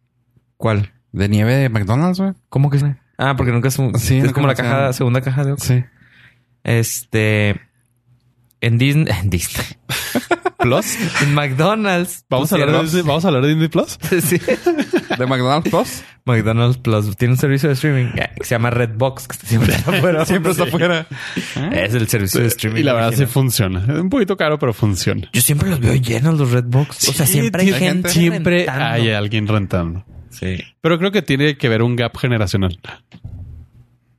¿Cuál? 0.56 0.92
¿De 1.12 1.28
nieve 1.28 1.54
de 1.56 1.68
McDonald's, 1.68 2.20
güey? 2.20 2.32
¿Cómo 2.48 2.68
que 2.70 2.76
es? 2.78 2.84
Ah, 3.16 3.34
porque 3.36 3.52
nunca 3.52 3.68
es, 3.68 3.78
un- 3.78 3.98
Sí, 3.98 4.18
es 4.18 4.32
como 4.32 4.46
la 4.46 4.54
caja, 4.54 4.92
segunda 4.92 5.20
caja 5.20 5.44
de. 5.44 5.56
Sí. 5.58 5.84
Este, 6.64 7.60
en 8.60 8.78
Disney, 8.78 9.06
en 9.22 9.30
Disney 9.30 9.66
Plus, 10.58 10.96
en 11.22 11.34
McDonald's. 11.34 12.24
¿Vamos 12.28 12.52
a, 12.52 12.56
hablar 12.56 12.72
de 12.72 12.82
Disney, 12.82 13.02
¿Vamos 13.02 13.24
a 13.24 13.28
hablar 13.28 13.42
de 13.42 13.48
Disney 13.48 13.68
Plus? 13.68 13.98
Sí. 14.22 14.38
¿De 15.18 15.26
McDonald's 15.26 15.70
Plus? 15.70 16.02
McDonald's 16.26 16.76
Plus 16.76 17.16
tiene 17.16 17.32
un 17.32 17.38
servicio 17.38 17.68
de 17.70 17.74
streaming 17.74 18.12
que 18.12 18.44
se 18.44 18.50
llama 18.54 18.70
Redbox, 18.70 19.26
que 19.26 19.46
siempre 19.46 19.74
está 19.74 19.90
afuera. 19.90 20.26
Siempre 20.26 20.52
está 20.52 20.64
afuera. 20.64 21.06
Es 21.72 21.94
el 21.94 22.06
servicio 22.08 22.42
de 22.42 22.48
streaming. 22.48 22.80
Y 22.80 22.84
la 22.84 22.92
verdad 22.92 23.12
sí 23.16 23.26
funciona. 23.26 23.80
Es 23.82 24.00
un 24.00 24.10
poquito 24.10 24.36
caro, 24.36 24.58
pero 24.58 24.74
funciona. 24.74 25.28
Yo 25.32 25.40
siempre 25.40 25.70
los 25.70 25.80
veo 25.80 25.94
llenos 25.94 26.38
los 26.38 26.50
Redbox. 26.50 27.08
O 27.08 27.12
sea, 27.12 27.26
Sí, 27.26 27.32
siempre 27.40 27.62
hay 27.62 27.72
gente. 27.72 28.10
Siempre 28.10 28.58
rentando. 28.58 28.84
hay 28.84 29.10
alguien 29.10 29.48
rentando. 29.48 30.04
Sí. 30.28 30.58
Pero 30.80 30.98
creo 30.98 31.10
que 31.10 31.22
tiene 31.22 31.56
que 31.56 31.68
ver 31.68 31.82
un 31.82 31.96
gap 31.96 32.16
generacional. 32.18 32.78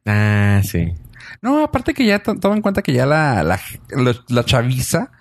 Ah, 0.05 0.61
sí. 0.63 0.93
No, 1.41 1.63
aparte 1.63 1.93
que 1.93 2.05
ya 2.05 2.19
to- 2.19 2.35
toma 2.39 2.55
en 2.55 2.61
cuenta 2.61 2.81
que 2.81 2.93
ya 2.93 3.05
la, 3.05 3.43
la, 3.43 3.59
la, 3.89 4.15
la 4.29 4.45
chaviza 4.45 5.11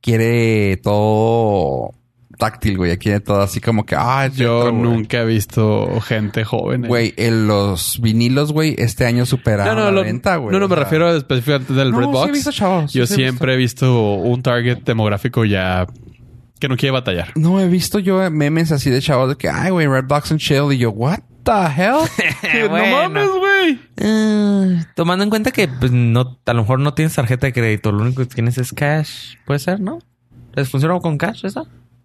quiere 0.00 0.76
todo 0.76 1.90
táctil, 2.38 2.76
güey. 2.76 2.96
Quiere 2.98 3.20
todo 3.20 3.40
así 3.40 3.60
como 3.60 3.84
que, 3.86 3.96
ah, 3.98 4.28
Yo 4.28 4.70
güey. 4.70 4.74
nunca 4.74 5.22
he 5.22 5.24
visto 5.24 6.00
gente 6.02 6.44
joven. 6.44 6.84
ahí. 6.84 6.88
Güey, 6.88 7.14
en 7.16 7.48
los 7.48 8.00
vinilos, 8.00 8.52
güey, 8.52 8.74
este 8.78 9.06
año 9.06 9.26
superaron 9.26 9.74
No, 9.74 9.80
no, 9.84 9.90
la 9.90 9.92
lo- 9.92 10.02
venta, 10.04 10.36
güey. 10.36 10.52
no, 10.52 10.58
no, 10.60 10.66
O 10.66 10.68
me 10.68 10.74
sea, 10.76 10.84
refiero 10.84 11.16
específicamente 11.16 11.72
del 11.72 11.90
no, 11.90 11.98
sí 11.98 12.02
he 12.04 12.06
Redbox. 12.06 12.32
visto 12.32 12.52
chavos, 12.52 12.92
Yo 12.92 13.06
sí 13.06 13.14
he 13.14 13.16
siempre 13.16 13.54
he 13.54 13.56
visto 13.56 14.14
un 14.14 14.42
target 14.42 14.78
demográfico 14.84 15.44
ya 15.44 15.86
que 16.60 16.68
no 16.68 16.76
quiere 16.76 16.92
batallar. 16.92 17.32
No, 17.34 17.58
he 17.60 17.68
visto 17.68 17.98
yo 17.98 18.30
memes 18.30 18.70
así 18.72 18.90
de 18.90 19.00
chavos 19.02 19.30
de 19.30 19.36
que, 19.36 19.48
ay, 19.48 19.70
güey, 19.70 19.86
Redbox 19.86 20.30
and 20.30 20.40
Chill. 20.40 20.72
Y 20.72 20.78
yo, 20.78 20.90
what 20.90 21.18
the 21.42 21.52
hell? 21.52 21.96
Bueno. 22.70 22.86
No 22.86 23.08
mames, 23.08 23.30
güey. 23.58 23.80
Ah, 24.02 24.86
tomando 24.94 25.24
en 25.24 25.30
cuenta 25.30 25.50
que 25.50 25.68
pues, 25.68 25.92
no, 25.92 26.38
a 26.44 26.52
lo 26.52 26.62
mejor 26.62 26.80
no 26.80 26.94
tienes 26.94 27.14
tarjeta 27.14 27.46
de 27.46 27.52
crédito, 27.52 27.92
lo 27.92 28.02
único 28.02 28.22
que 28.22 28.34
tienes 28.34 28.58
es 28.58 28.72
cash. 28.72 29.36
Puede 29.46 29.58
ser, 29.60 29.80
¿no? 29.80 29.98
¿Les 30.54 30.68
funciona 30.68 30.98
con 31.00 31.18
cash 31.18 31.44
esa? 31.44 31.64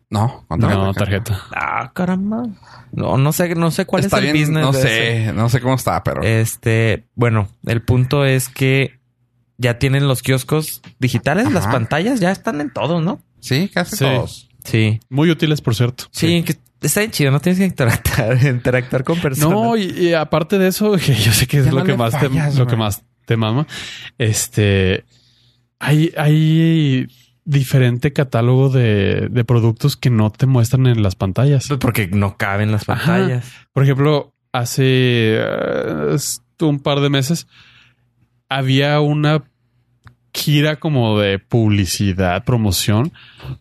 No, 0.10 0.43
con 0.49 0.60
No, 0.60 0.93
tarjeta. 0.93 1.39
Ah, 1.56 1.91
caramba. 1.93 2.43
No, 2.91 3.18
no 3.18 3.32
sé, 3.32 3.56
no 3.56 3.72
sé 3.72 3.86
cuál 3.86 4.04
Está 4.04 4.18
es 4.20 4.26
el 4.26 4.34
bien, 4.34 4.45
business. 4.47 4.66
no 4.66 4.72
de 4.74 4.82
sé, 4.82 5.22
ese. 5.24 5.34
no 5.34 5.47
sé 5.47 5.62
cómo 5.62 5.76
está, 5.76 6.04
pero... 6.04 6.22
Este, 6.22 7.06
bueno, 7.16 7.47
el 7.66 7.82
punto 7.82 8.26
es 8.26 8.49
que 8.49 8.99
ya 9.58 9.80
tienen 9.80 10.10
los 10.10 10.22
kioscos 10.22 10.82
digitales, 10.99 11.49
las 11.54 11.68
pantallas 11.68 12.20
ya 12.20 12.32
están 12.32 12.60
en 12.60 12.72
todo, 12.74 12.99
¿no? 12.99 13.22
sí, 13.39 13.70
casi 13.74 13.95
Sí. 13.95 14.04
todos. 14.04 14.49
Sí. 14.66 14.99
Muy 15.10 15.32
útiles, 15.32 15.62
por 15.62 15.75
cierto. 15.75 16.05
Sí, 16.12 16.43
que 16.43 16.58
está 16.82 17.01
bien 17.01 17.12
chido, 17.12 17.32
no 17.32 17.39
tienes 17.39 17.59
que 17.59 17.66
interactuar, 17.66 18.43
interactuar 18.45 19.03
con 19.03 19.20
personas. 19.20 19.58
No, 19.58 19.78
y, 19.78 19.91
y 19.91 20.13
aparte 20.13 20.58
de 20.58 20.67
eso, 20.67 20.91
que 20.97 21.13
yo 21.13 21.32
sé 21.32 21.47
que 21.47 21.59
es 21.59 21.71
lo 21.71 21.83
que 21.83 21.95
más 21.95 22.20
te, 22.20 22.29
lo 22.29 22.67
que 22.67 22.75
más 22.75 23.03
te 23.25 23.37
mama. 23.37 23.67
Este 24.17 25.05
hay, 25.79 26.13
hay 26.16 27.08
diferente 27.43 28.13
catálogo 28.13 28.70
de, 28.70 29.28
de 29.29 29.43
productos 29.43 29.97
que 29.97 30.09
no 30.09 30.29
te 30.32 30.45
muestran 30.45 30.87
en 30.87 31.01
las 31.01 31.16
pantallas. 31.16 31.66
Pues 31.67 31.79
porque 31.79 32.08
no 32.08 32.37
caben 32.37 32.71
las 32.71 32.87
Ajá. 32.87 33.13
pantallas. 33.13 33.51
Por 33.74 33.83
ejemplo, 33.83 34.33
hace 34.51 34.83
eh, 35.39 36.17
un 36.62 36.79
par 36.79 36.99
de 36.99 37.09
meses 37.09 37.47
había 38.47 38.99
una 38.99 39.43
gira 40.33 40.78
como 40.78 41.20
de 41.20 41.39
publicidad, 41.39 42.43
promoción, 42.43 43.12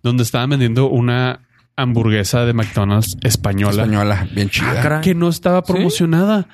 donde 0.02 0.22
estaban 0.22 0.50
vendiendo 0.50 0.88
una 0.88 1.40
hamburguesa 1.82 2.44
de 2.44 2.52
McDonald's 2.52 3.16
española, 3.22 3.82
Española, 3.82 4.28
bien 4.34 4.48
chida. 4.50 4.72
Ah, 4.78 4.82
caray. 4.82 5.00
que 5.02 5.14
no 5.14 5.28
estaba 5.28 5.62
¿Sí? 5.64 5.72
promocionada. 5.72 6.46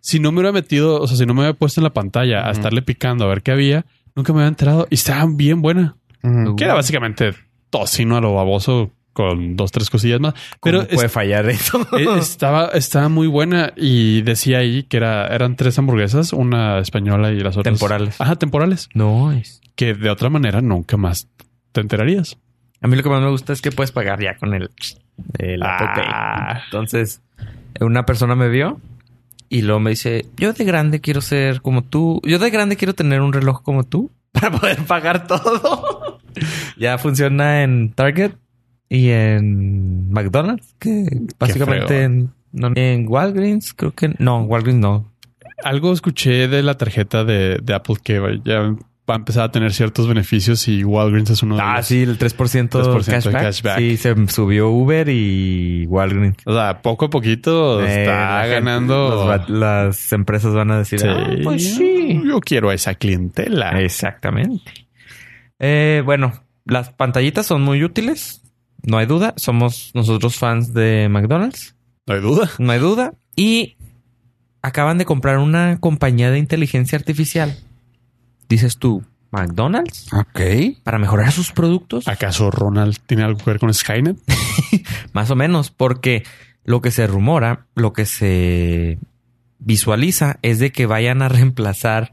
Si 0.00 0.18
no 0.18 0.32
me 0.32 0.38
hubiera 0.40 0.52
metido, 0.52 1.00
o 1.00 1.06
sea, 1.06 1.16
si 1.16 1.26
no 1.26 1.34
me 1.34 1.40
hubiera 1.40 1.56
puesto 1.56 1.80
en 1.80 1.84
la 1.84 1.92
pantalla 1.92 2.46
a 2.48 2.50
estarle 2.50 2.82
picando 2.82 3.24
a 3.24 3.28
ver 3.28 3.42
qué 3.42 3.52
había, 3.52 3.86
nunca 4.16 4.32
me 4.32 4.40
había 4.40 4.48
enterado 4.48 4.86
y 4.90 4.94
estaba 4.96 5.24
bien 5.32 5.62
buena. 5.62 5.96
Que 6.56 6.64
era 6.64 6.74
básicamente 6.74 7.34
tocino 7.70 8.16
a 8.16 8.20
lo 8.20 8.34
baboso 8.34 8.90
con 9.12 9.56
dos, 9.56 9.70
tres 9.72 9.90
cosillas 9.90 10.20
más. 10.20 10.34
Pero 10.62 10.86
puede 10.88 11.06
es- 11.06 11.12
fallar 11.12 11.48
eso. 11.50 11.86
eh, 11.98 12.06
estaba, 12.18 12.68
estaba 12.68 13.08
muy 13.08 13.26
buena 13.26 13.72
y 13.76 14.22
decía 14.22 14.58
ahí 14.58 14.84
que 14.84 14.96
era, 14.96 15.26
eran 15.28 15.54
tres 15.56 15.78
hamburguesas, 15.78 16.32
una 16.32 16.78
española 16.78 17.30
y 17.30 17.38
las 17.40 17.56
otras 17.56 17.74
Temporales. 17.78 18.20
Ajá, 18.20 18.36
temporales. 18.36 18.88
no 18.94 19.30
es. 19.32 19.60
Que 19.76 19.94
de 19.94 20.10
otra 20.10 20.30
manera 20.30 20.60
nunca 20.62 20.96
más 20.96 21.28
te 21.72 21.80
enterarías. 21.80 22.38
A 22.82 22.88
mí 22.88 22.96
lo 22.96 23.02
que 23.02 23.08
más 23.08 23.22
me 23.22 23.30
gusta 23.30 23.52
es 23.52 23.62
que 23.62 23.70
puedes 23.70 23.92
pagar 23.92 24.20
ya 24.20 24.36
con 24.36 24.54
el, 24.54 24.70
el 25.38 25.62
Apple 25.62 25.88
Pay. 25.94 26.04
Ah. 26.06 26.62
Entonces, 26.64 27.22
una 27.80 28.04
persona 28.04 28.34
me 28.34 28.48
vio 28.48 28.80
y 29.48 29.62
luego 29.62 29.80
me 29.80 29.90
dice, 29.90 30.26
yo 30.36 30.52
de 30.52 30.64
grande 30.64 31.00
quiero 31.00 31.20
ser 31.20 31.60
como 31.62 31.82
tú. 31.82 32.20
Yo 32.24 32.38
de 32.38 32.50
grande 32.50 32.76
quiero 32.76 32.94
tener 32.94 33.20
un 33.20 33.32
reloj 33.32 33.62
como 33.62 33.84
tú 33.84 34.10
para 34.32 34.50
poder 34.50 34.78
pagar 34.84 35.26
todo. 35.26 36.18
ya 36.76 36.98
funciona 36.98 37.62
en 37.62 37.92
Target 37.92 38.32
y 38.88 39.10
en 39.10 40.10
McDonald's, 40.10 40.74
que 40.78 41.06
básicamente 41.38 41.86
fregón. 41.86 42.12
en, 42.12 42.30
no, 42.52 42.72
en 42.74 43.06
Walgreens, 43.08 43.72
creo 43.74 43.92
que 43.92 44.14
no, 44.18 44.42
Walgreens 44.42 44.80
no. 44.80 45.12
Algo 45.64 45.92
escuché 45.92 46.48
de 46.48 46.62
la 46.62 46.76
tarjeta 46.76 47.24
de, 47.24 47.58
de 47.62 47.74
Apple 47.74 47.96
que 48.02 48.40
ya 48.44 48.74
va 49.10 49.14
a 49.14 49.16
empezar 49.18 49.42
a 49.44 49.50
tener 49.50 49.72
ciertos 49.72 50.06
beneficios 50.06 50.68
y 50.68 50.84
Walgreens 50.84 51.30
es 51.30 51.42
uno 51.42 51.56
de 51.56 51.62
Ah, 51.62 51.74
ellos. 51.74 51.86
sí, 51.86 52.02
el 52.02 52.18
3%, 52.18 52.82
3% 52.82 53.04
de 53.04 53.12
cashback. 53.32 53.42
cashback. 53.42 53.78
Sí, 53.78 53.96
se 53.96 54.14
subió 54.28 54.70
Uber 54.70 55.08
y 55.08 55.86
Walgreens. 55.88 56.36
O 56.46 56.54
sea, 56.54 56.82
poco 56.82 57.06
a 57.06 57.10
poquito 57.10 57.82
Eh, 57.84 58.02
está 58.02 58.46
ganando. 58.46 59.26
los 59.26 59.50
las 59.50 60.12
empresas 60.12 60.54
van 60.54 60.70
a 60.70 60.78
decir, 60.78 61.00
Sí. 61.00 61.06
"Ah, 61.08 61.30
pues 61.42 61.74
sí. 61.76 62.20
Yo 62.24 62.40
quiero 62.40 62.70
a 62.70 62.74
esa 62.74 62.94
clientela. 62.94 63.80
Exactamente. 63.80 64.86
Eh, 65.58 66.02
bueno, 66.04 66.32
las 66.64 66.90
pantallitas 66.90 67.46
son 67.46 67.62
muy 67.62 67.82
útiles. 67.84 68.42
No 68.84 68.98
hay 68.98 69.06
duda. 69.06 69.34
Somos 69.36 69.90
nosotros 69.94 70.36
fans 70.36 70.72
de 70.74 71.08
McDonald's. 71.10 71.76
No 72.06 72.14
hay 72.14 72.20
duda. 72.20 72.50
No 72.58 72.72
hay 72.72 72.78
duda. 72.80 73.14
Y 73.36 73.76
acaban 74.62 74.98
de 74.98 75.04
comprar 75.04 75.38
una 75.38 75.78
compañía 75.80 76.30
de 76.30 76.38
inteligencia 76.38 76.96
artificial. 76.98 77.56
Dices 78.52 78.76
tú, 78.76 79.02
McDonald's, 79.30 80.12
Ok. 80.12 80.40
para 80.84 80.98
mejorar 80.98 81.32
sus 81.32 81.52
productos. 81.52 82.06
¿Acaso 82.06 82.50
Ronald 82.50 82.98
tiene 83.06 83.22
algo 83.22 83.38
que 83.38 83.46
ver 83.50 83.58
con 83.58 83.72
Skynet? 83.72 84.18
Más 85.14 85.30
o 85.30 85.36
menos, 85.36 85.70
porque 85.70 86.22
lo 86.62 86.82
que 86.82 86.90
se 86.90 87.06
rumora, 87.06 87.64
lo 87.74 87.94
que 87.94 88.04
se 88.04 88.98
visualiza 89.58 90.38
es 90.42 90.58
de 90.58 90.70
que 90.70 90.84
vayan 90.84 91.22
a 91.22 91.30
reemplazar 91.30 92.12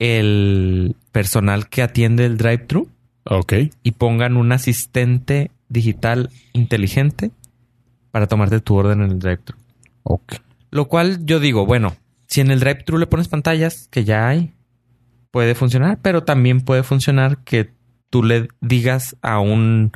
el 0.00 0.96
personal 1.12 1.68
que 1.68 1.82
atiende 1.82 2.26
el 2.26 2.38
drive-thru 2.38 2.88
Ok. 3.22 3.52
y 3.84 3.92
pongan 3.92 4.36
un 4.36 4.50
asistente 4.50 5.52
digital 5.68 6.30
inteligente 6.54 7.30
para 8.10 8.26
tomarte 8.26 8.58
tu 8.58 8.74
orden 8.74 9.02
en 9.02 9.12
el 9.12 9.18
drive-thru. 9.20 9.56
Ok. 10.02 10.34
Lo 10.72 10.88
cual 10.88 11.24
yo 11.24 11.38
digo, 11.38 11.66
bueno, 11.66 11.94
si 12.26 12.40
en 12.40 12.50
el 12.50 12.58
drive-thru 12.58 12.98
le 12.98 13.06
pones 13.06 13.28
pantallas, 13.28 13.86
que 13.92 14.02
ya 14.02 14.26
hay, 14.26 14.54
puede 15.30 15.54
funcionar, 15.54 15.98
pero 16.02 16.24
también 16.24 16.60
puede 16.60 16.82
funcionar 16.82 17.38
que 17.44 17.70
tú 18.10 18.22
le 18.22 18.48
digas 18.60 19.16
a 19.22 19.40
un 19.40 19.92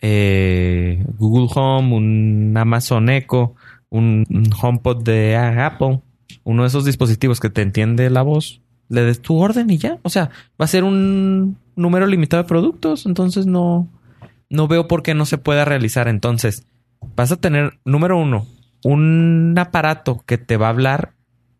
eh, 0.00 1.04
Google 1.16 1.48
Home, 1.54 1.94
un 1.94 2.54
Amazon 2.56 3.08
Echo, 3.08 3.54
un, 3.88 4.26
HomePod 4.60 5.02
de 5.02 5.36
Apple, 5.36 6.00
uno 6.42 6.62
de 6.62 6.68
esos 6.68 6.84
dispositivos 6.84 7.40
que 7.40 7.50
te 7.50 7.62
entiende 7.62 8.10
la 8.10 8.22
voz, 8.22 8.60
le 8.88 9.02
des 9.02 9.22
tu 9.22 9.36
orden 9.38 9.70
y 9.70 9.78
ya. 9.78 9.98
O 10.02 10.10
sea, 10.10 10.30
va 10.60 10.64
a 10.64 10.68
ser 10.68 10.84
un 10.84 11.56
número 11.76 12.06
limitado 12.06 12.42
de 12.42 12.48
productos, 12.48 13.06
entonces 13.06 13.46
no, 13.46 13.88
no 14.50 14.68
veo 14.68 14.88
por 14.88 15.02
qué 15.02 15.14
no 15.14 15.26
se 15.26 15.38
pueda 15.38 15.64
realizar. 15.64 16.08
Entonces, 16.08 16.66
vas 17.16 17.32
a 17.32 17.36
tener, 17.36 17.78
número 17.84 18.18
uno, 18.18 18.46
un 18.82 19.54
aparato 19.56 20.22
que 20.26 20.38
te 20.38 20.56
va 20.56 20.66
a 20.66 20.70
hablar 20.70 21.14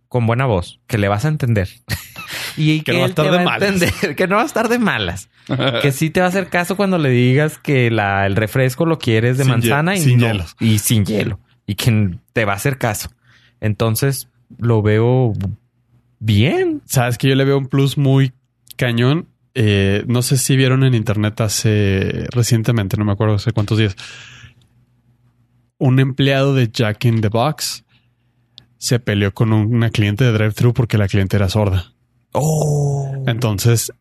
con 0.09 0.27
buena 0.27 0.47
voz, 0.47 0.81
que 0.87 0.99
le 0.99 1.09
vas 1.09 1.25
a 1.25 1.29
entender. 1.29 1.69
y 2.57 2.83
Que 2.83 2.93
no 2.93 2.99
va 3.01 3.05
a 3.07 3.09
estar 3.09 3.27
te 3.31 3.39
de 3.39 3.45
malas. 3.45 3.63
entender, 3.83 4.17
que 4.17 4.27
no 4.29 4.37
va 4.37 4.43
a 4.43 4.47
estar 4.47 4.69
de 4.69 4.79
malas. 4.79 5.29
que 5.83 5.93
sí 5.93 6.11
te 6.11 6.21
va 6.21 6.27
a 6.27 6.29
hacer 6.31 6.49
caso 6.49 6.77
cuando 6.77 6.99
le 6.99 7.11
digas 7.11 7.59
que 7.59 7.91
la, 7.91 8.27
el 8.27 8.37
refresco 8.37 8.87
lo 8.87 8.99
quieres 8.99 9.37
de 9.39 9.45
Sin 9.45 9.53
manzana 9.53 9.95
y 9.97 10.01
sin 10.01 10.19
no- 10.19 10.27
hielo. 10.27 10.45
y 10.61 10.79
sin 10.79 11.05
hielo. 11.05 11.39
Y 11.67 11.75
que 11.77 12.17
te 12.33 12.45
va 12.45 12.53
a 12.53 12.57
hacer 12.57 12.79
caso. 12.79 13.11
Entonces, 13.61 14.29
lo 14.59 14.83
veo 14.83 15.33
bien. 16.19 16.83
Sabes 16.87 17.19
que 17.19 17.29
yo 17.29 17.35
le 17.35 17.45
veo 17.45 17.59
un 17.59 17.67
plus 17.67 17.97
muy 17.99 18.33
cañón. 18.77 19.29
Eh, 19.55 20.05
no 20.09 20.23
sé 20.23 20.37
si 20.37 20.57
vieron 20.57 20.83
en 20.85 20.95
internet 20.95 21.41
hace 21.41 22.27
recientemente, 22.33 22.97
no 22.97 23.05
me 23.05 23.13
acuerdo 23.13 23.35
hace 23.37 23.53
cuántos 23.53 23.79
días. 23.79 23.95
Un 25.79 26.01
empleado 26.01 26.55
de 26.55 26.69
Jack 26.73 27.05
in 27.05 27.21
the 27.21 27.29
Box 27.29 27.85
se 28.79 28.99
peleó 29.01 29.33
con 29.33 29.53
un- 29.53 29.75
una 29.75 29.91
cliente 29.91 30.25
de 30.25 30.33
drive-thru 30.33 30.73
porque 30.75 30.99
la 30.99 31.09
cliente 31.09 31.37
era 31.37 31.49
sorda. 31.49 31.94
Oh. 32.35 33.25
Entonces 33.27 33.93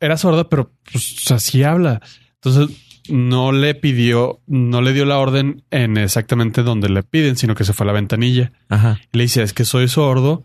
era 0.00 0.16
sorda, 0.16 0.48
pero 0.48 0.70
pues 0.90 1.30
así 1.30 1.62
habla. 1.64 2.00
Entonces 2.34 2.76
no 3.08 3.52
le 3.52 3.74
pidió, 3.74 4.40
no 4.46 4.80
le 4.82 4.92
dio 4.92 5.04
la 5.04 5.18
orden 5.18 5.64
en 5.70 5.96
exactamente 5.96 6.62
donde 6.62 6.88
le 6.88 7.02
piden, 7.02 7.36
sino 7.36 7.54
que 7.54 7.64
se 7.64 7.72
fue 7.72 7.84
a 7.84 7.88
la 7.88 7.92
ventanilla. 7.94 8.52
Ajá. 8.68 9.00
Y 9.12 9.18
le 9.18 9.24
dice, 9.24 9.42
es 9.42 9.52
que 9.52 9.64
soy 9.64 9.88
sordo, 9.88 10.44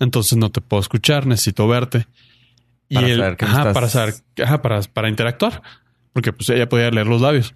entonces 0.00 0.36
no 0.38 0.50
te 0.50 0.60
puedo 0.60 0.80
escuchar, 0.80 1.26
necesito 1.26 1.68
verte. 1.68 2.06
Y 2.88 2.94
Para 2.96 3.06
él, 3.08 3.18
saber 3.18 3.36
que 3.36 3.44
me 3.44 3.50
ajá, 3.52 3.60
estás- 3.60 3.74
para 3.74 3.88
saber, 3.88 4.14
ajá, 4.42 4.62
para, 4.62 4.80
para 4.82 5.08
interactuar, 5.10 5.62
porque 6.12 6.32
pues 6.32 6.48
ella 6.48 6.68
podía 6.68 6.90
leer 6.90 7.06
los 7.06 7.20
labios. 7.20 7.54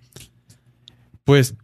Pues 1.25 1.55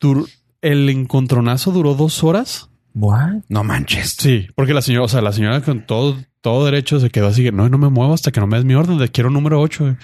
dur- 0.00 0.28
el 0.60 0.88
encontronazo 0.90 1.70
duró 1.72 1.94
dos 1.94 2.22
horas. 2.24 2.68
What? 2.94 3.42
No 3.48 3.64
manches. 3.64 4.16
Sí, 4.18 4.48
porque 4.54 4.74
la 4.74 4.82
señora, 4.82 5.04
o 5.04 5.08
sea, 5.08 5.22
la 5.22 5.32
señora 5.32 5.60
con 5.62 5.86
todo, 5.86 6.16
todo 6.42 6.66
derecho 6.66 7.00
se 7.00 7.08
quedó 7.08 7.28
así, 7.28 7.50
no, 7.50 7.68
no 7.70 7.78
me 7.78 7.88
muevo 7.88 8.12
hasta 8.12 8.30
que 8.30 8.40
no 8.40 8.46
me 8.46 8.56
des 8.58 8.66
mi 8.66 8.74
orden, 8.74 8.98
de 8.98 9.08
quiero 9.08 9.30
número 9.30 9.58
8. 9.60 9.96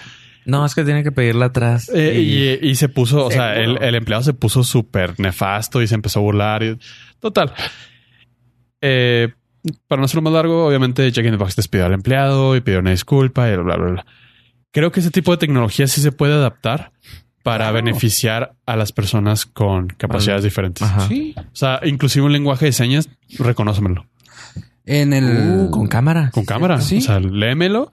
No, 0.45 0.65
es 0.65 0.73
que 0.73 0.83
tiene 0.83 1.03
que 1.03 1.11
pedirla 1.11 1.45
atrás. 1.45 1.91
Eh, 1.93 2.59
y, 2.61 2.67
y 2.69 2.75
se 2.75 2.89
puso, 2.89 3.25
o 3.25 3.29
sea, 3.29 3.55
el, 3.59 3.77
el 3.83 3.93
empleado 3.93 4.23
se 4.23 4.33
puso 4.33 4.63
súper 4.63 5.19
nefasto 5.19 5.81
y 5.81 5.87
se 5.87 5.93
empezó 5.95 6.19
a 6.19 6.23
burlar. 6.23 6.63
Y, 6.63 6.79
total. 7.19 7.53
Eh, 8.81 9.29
para 9.87 9.99
no 9.99 10.05
hacerlo 10.05 10.21
más 10.21 10.33
largo, 10.33 10.65
obviamente 10.65 11.11
Jack 11.11 11.25
in 11.25 11.31
the 11.31 11.37
Box 11.37 11.55
despidió 11.55 11.85
al 11.85 11.93
empleado 11.93 12.55
y 12.55 12.61
pidió 12.61 12.79
una 12.79 12.91
disculpa 12.91 13.49
y 13.49 13.57
bla, 13.57 13.75
bla, 13.75 13.91
bla. 13.91 14.05
Creo 14.71 14.91
que 14.91 15.01
ese 15.01 15.11
tipo 15.11 15.31
de 15.31 15.37
tecnología 15.37 15.87
sí 15.87 16.01
se 16.01 16.11
puede 16.11 16.33
adaptar 16.33 16.91
para 17.43 17.65
Claro. 17.65 17.73
beneficiar 17.75 18.53
a 18.65 18.75
las 18.75 18.91
personas 18.91 19.45
con 19.45 19.87
capacidades 19.87 20.43
diferentes. 20.43 20.83
Ajá. 20.83 21.07
Sí. 21.07 21.33
O 21.37 21.55
sea, 21.55 21.79
inclusive 21.83 22.25
un 22.25 22.31
lenguaje 22.33 22.65
de 22.65 22.71
señas, 22.71 23.09
reconócemelo. 23.37 24.05
En 24.91 25.13
el. 25.13 25.67
Uh, 25.67 25.69
con 25.71 25.87
cámara. 25.87 26.31
Con 26.33 26.45
cámara. 26.45 26.81
Sí. 26.81 26.97
O 26.97 27.01
sea, 27.01 27.19
léemelo, 27.19 27.91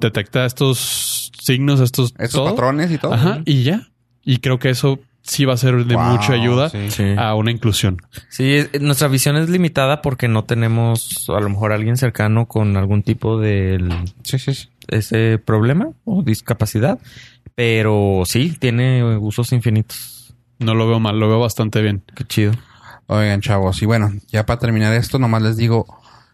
detecta 0.00 0.44
estos 0.46 1.30
signos, 1.40 1.80
estos, 1.80 2.14
Esos 2.18 2.32
todo. 2.32 2.50
patrones 2.50 2.90
y 2.90 2.98
todo. 2.98 3.14
Ajá, 3.14 3.40
y 3.44 3.62
ya. 3.62 3.88
Y 4.24 4.38
creo 4.38 4.58
que 4.58 4.70
eso 4.70 4.98
sí 5.22 5.44
va 5.44 5.54
a 5.54 5.56
ser 5.58 5.84
de 5.84 5.94
Wow, 5.94 6.04
mucha 6.04 6.32
ayuda 6.32 6.68
sí. 6.70 6.90
Sí. 6.90 7.04
a 7.16 7.34
una 7.34 7.50
inclusión. 7.50 7.98
Sí, 8.28 8.52
es- 8.54 8.80
nuestra 8.80 9.08
visión 9.08 9.36
es 9.36 9.48
limitada 9.48 10.02
porque 10.02 10.28
no 10.28 10.44
tenemos 10.44 11.26
a 11.28 11.40
lo 11.40 11.48
mejor 11.48 11.72
alguien 11.72 11.96
cercano 11.96 12.46
con 12.46 12.76
algún 12.76 13.02
tipo 13.02 13.38
de 13.38 13.76
el- 13.76 13.90
Sí, 14.22 14.38
sí, 14.38 14.54
sí. 14.54 14.68
ese 14.88 15.38
problema 15.38 15.88
o 16.04 16.22
discapacidad, 16.22 16.98
pero 17.54 18.22
sí 18.26 18.54
tiene 18.58 19.04
usos 19.18 19.52
infinitos. 19.52 20.34
No 20.58 20.74
lo 20.74 20.86
veo 20.88 21.00
mal, 21.00 21.18
lo 21.18 21.28
veo 21.28 21.40
bastante 21.40 21.80
bien. 21.82 22.02
Qué 22.14 22.24
chido. 22.24 22.52
Oigan, 23.06 23.40
chavos. 23.40 23.82
Y 23.82 23.86
bueno, 23.86 24.12
ya 24.28 24.46
para 24.46 24.58
terminar 24.60 24.92
esto, 24.94 25.18
nomás 25.18 25.42
les 25.42 25.56
digo. 25.56 25.86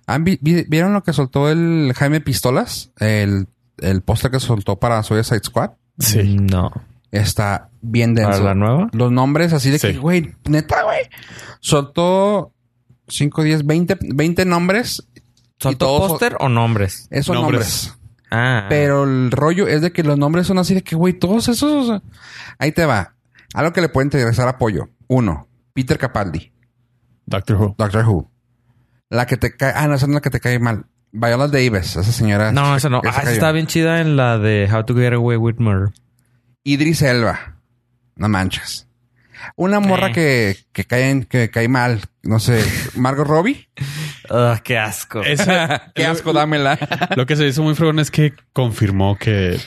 ¿han 0.06 0.24
vi- 0.24 0.38
vi- 0.40 0.64
¿Vieron 0.68 0.92
lo 0.92 1.02
que 1.05 1.12
soltó 1.12 1.48
el 1.51 1.92
Jaime 1.97 2.20
Pistolas? 2.20 2.90
El, 2.98 3.47
el 3.78 4.02
póster 4.02 4.30
que 4.30 4.40
soltó 4.40 4.78
para 4.80 5.02
Suicide 5.02 5.40
Squad. 5.44 5.70
Sí. 5.98 6.36
No. 6.40 6.70
Está 7.12 7.68
bien 7.80 8.14
¿Para 8.14 8.28
denso. 8.28 8.42
la 8.44 8.55
nueva? 8.55 8.88
Los 8.92 9.10
nombres 9.12 9.52
así 9.52 9.70
de 9.70 9.78
Sí. 9.78 9.88
que, 9.92 9.98
güey, 9.98 10.34
neta, 10.48 10.82
güey. 10.84 11.01
Soltó 11.60 12.52
5, 13.09 13.42
10, 13.42 13.66
20, 13.66 13.98
20 14.01 14.44
nombres. 14.44 15.06
¿Soltó 15.59 15.98
póster 16.09 16.36
o 16.40 16.48
nombres? 16.48 17.06
Esos 17.10 17.34
Nombres. 17.36 17.86
nombres. 17.88 17.97
Ah. 18.30 18.66
Pero 18.68 19.05
el 19.05 19.30
rollo 19.30 19.66
es 19.68 19.82
de 19.82 19.92
que 19.92 20.02
los 20.02 20.16
nombres 20.18 20.47
son 20.47 20.59
así 20.59 20.74
de 20.74 20.82
que, 20.82 20.97
güey, 20.97 21.12
todos 21.18 21.48
esos. 21.48 22.01
Ahí 22.59 22.72
te 22.72 22.86
va. 22.86 23.14
Algo 23.55 23.72
que 23.72 23.80
le 23.80 23.88
puede 23.88 24.06
interesar 24.06 24.48
apoyo. 24.48 24.88
Uno, 25.09 25.48
Peter 25.74 25.98
Capaldi, 25.98 26.52
Doctor 27.31 27.57
Who. 27.57 27.74
Doctor 27.78 28.05
Who. 28.07 28.31
La 29.09 29.27
que 29.27 29.36
te 29.39 29.57
cae. 29.57 29.73
Ah, 29.74 29.86
no, 29.89 29.94
esa 29.94 30.07
no 30.07 30.12
es 30.12 30.15
la 30.16 30.20
que 30.20 30.31
te 30.31 30.40
cae 30.40 30.59
mal. 30.59 30.85
Viola 31.12 31.48
Davis, 31.48 31.97
esa 31.97 32.02
señora. 32.05 32.52
No, 32.52 32.77
esa 32.77 32.89
no. 32.89 33.01
esa 33.02 33.09
Ah, 33.09 33.12
esa 33.12 33.20
cayó. 33.23 33.32
está 33.32 33.52
bien 33.52 33.66
chida 33.66 34.01
en 34.01 34.16
la 34.16 34.39
de 34.39 34.69
How 34.73 34.85
to 34.85 34.94
Get 34.94 35.15
Away 35.15 35.36
with 35.39 35.57
Murder. 35.59 35.93
Idris 36.62 37.02
Elba. 37.02 37.57
No 38.16 38.28
manches. 38.28 38.86
Una 39.57 39.81
morra 39.81 40.09
Eh. 40.09 40.12
que, 40.12 40.57
que 40.73 40.85
cae 40.85 41.11
en- 41.11 41.24
que 41.24 41.51
cae 41.51 41.66
mal. 41.69 42.01
No 42.23 42.39
sé. 42.39 42.62
Margot 42.97 43.27
Robbie. 43.27 43.69
Ah, 44.28 44.61
qué 44.62 44.78
asco. 44.78 45.23
Esa- 45.23 45.90
Qué 45.94 46.05
asco, 46.07 46.32
dámela. 46.32 46.78
Lo 47.16 47.27
que 47.27 47.35
se 47.36 47.47
hizo 47.47 47.62
muy 47.62 47.74
fregón 47.74 47.98
es 47.98 48.11
que 48.11 48.35
confirmó 48.52 49.16
que 49.16 49.59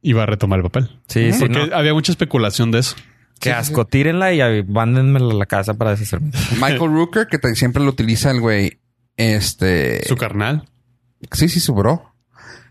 iba 0.00 0.22
a 0.22 0.26
retomar 0.26 0.60
el 0.60 0.62
papel. 0.62 1.00
Sí, 1.08 1.32
sí, 1.32 1.40
Porque 1.40 1.66
no. 1.66 1.76
había 1.76 1.92
mucha 1.92 2.12
especulación 2.12 2.70
de 2.70 2.78
eso. 2.78 2.94
Qué 3.40 3.52
asco. 3.52 3.86
Tírenla 3.86 4.32
y 4.32 4.40
ahí, 4.40 4.62
mándenmela 4.62 5.32
a 5.32 5.36
la 5.36 5.46
casa 5.46 5.74
para 5.74 5.92
deshacerme. 5.92 6.30
Michael 6.60 6.78
Rooker, 6.92 7.26
que 7.26 7.38
siempre 7.54 7.82
lo 7.82 7.90
utiliza 7.90 8.30
el 8.30 8.40
güey. 8.40 8.78
Este. 9.16 10.06
Su 10.06 10.16
carnal. 10.16 10.68
Sí, 11.32 11.48
sí, 11.48 11.60
su 11.60 11.74
bro. 11.74 12.14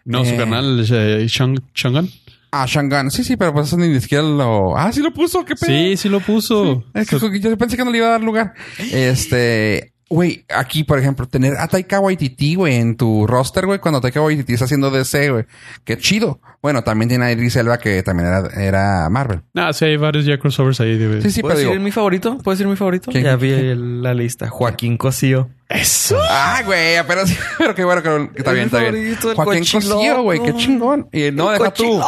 No, 0.05 0.25
su 0.25 0.33
Eh. 0.33 0.37
carnal, 0.37 0.79
eh, 0.89 1.25
Chung- 1.27 1.61
Chungan. 1.73 2.07
Ah, 2.51 2.65
Shangan. 2.67 3.11
Sí, 3.11 3.23
sí, 3.23 3.37
pero 3.37 3.53
pues 3.53 3.67
eso 3.67 3.77
ni 3.77 3.99
siquiera 4.01 4.23
lo... 4.23 4.75
Ah, 4.75 4.91
sí 4.91 5.01
lo 5.01 5.13
puso. 5.13 5.45
¿Qué 5.45 5.53
pedo? 5.55 5.69
Sí, 5.69 5.97
sí 5.97 6.09
lo 6.09 6.19
puso. 6.19 6.83
Es 6.95 7.07
que 7.07 7.39
yo 7.39 7.57
pensé 7.59 7.77
que 7.77 7.85
no 7.85 7.91
le 7.91 7.99
iba 7.99 8.07
a 8.07 8.11
dar 8.11 8.21
lugar. 8.23 8.53
Este... 8.91 9.93
Güey, 10.11 10.43
aquí, 10.49 10.83
por 10.83 10.97
ejemplo, 10.97 11.27
tener 11.27 11.55
a 11.57 11.67
Taika 11.67 11.99
Waititi, 11.99 12.55
güey, 12.55 12.75
en 12.77 12.97
tu 12.97 13.27
roster, 13.27 13.67
güey, 13.67 13.77
cuando 13.77 14.01
Taika 14.01 14.21
Waititi 14.21 14.53
está 14.53 14.65
haciendo 14.65 14.89
DC, 14.89 15.29
güey. 15.29 15.45
Qué 15.83 15.99
chido. 15.99 16.39
Bueno, 16.63 16.83
también 16.83 17.09
tiene 17.09 17.25
a 17.25 17.31
Idris 17.31 17.55
Elba, 17.57 17.77
que 17.77 18.01
también 18.01 18.27
era, 18.27 18.47
era 18.59 19.09
Marvel. 19.09 19.41
Ah, 19.55 19.71
sí, 19.71 19.85
hay 19.85 19.97
varios 19.97 20.25
ya 20.25 20.39
crossovers 20.39 20.81
ahí. 20.81 20.97
de- 20.97 21.21
Sí, 21.21 21.29
sí, 21.29 21.41
pero 21.41 21.49
¿Puedo 21.49 21.59
digo... 21.59 21.71
decir 21.71 21.83
mi 21.83 21.91
favorito? 21.91 22.37
¿Puedo 22.39 22.55
decir 22.55 22.65
mi 22.67 22.75
favorito? 22.75 23.11
¿Quién? 23.11 23.23
Ya 23.23 23.35
vi 23.35 23.75
la 23.75 24.15
lista. 24.15 24.49
Joaquín 24.49 24.97
Cosío. 24.97 25.49
Eso. 25.69 26.17
Ah, 26.27 26.63
güey, 26.65 26.97
pero 27.07 27.27
sí, 27.27 27.37
pero 27.59 27.75
qué 27.75 27.83
bueno 27.83 28.01
que, 28.01 28.09
que 28.33 28.39
está 28.39 28.49
Es 28.49 28.55
bien, 28.55 28.65
está 28.65 28.79
bien. 28.79 29.15
Joaquín. 29.35 29.63
Cosío, 29.71 30.23
güey, 30.23 30.41
qué 30.41 30.55
chingón. 30.55 31.07
Y 31.13 31.29
no, 31.31 31.51
deja 31.51 31.71
tú. 31.71 32.01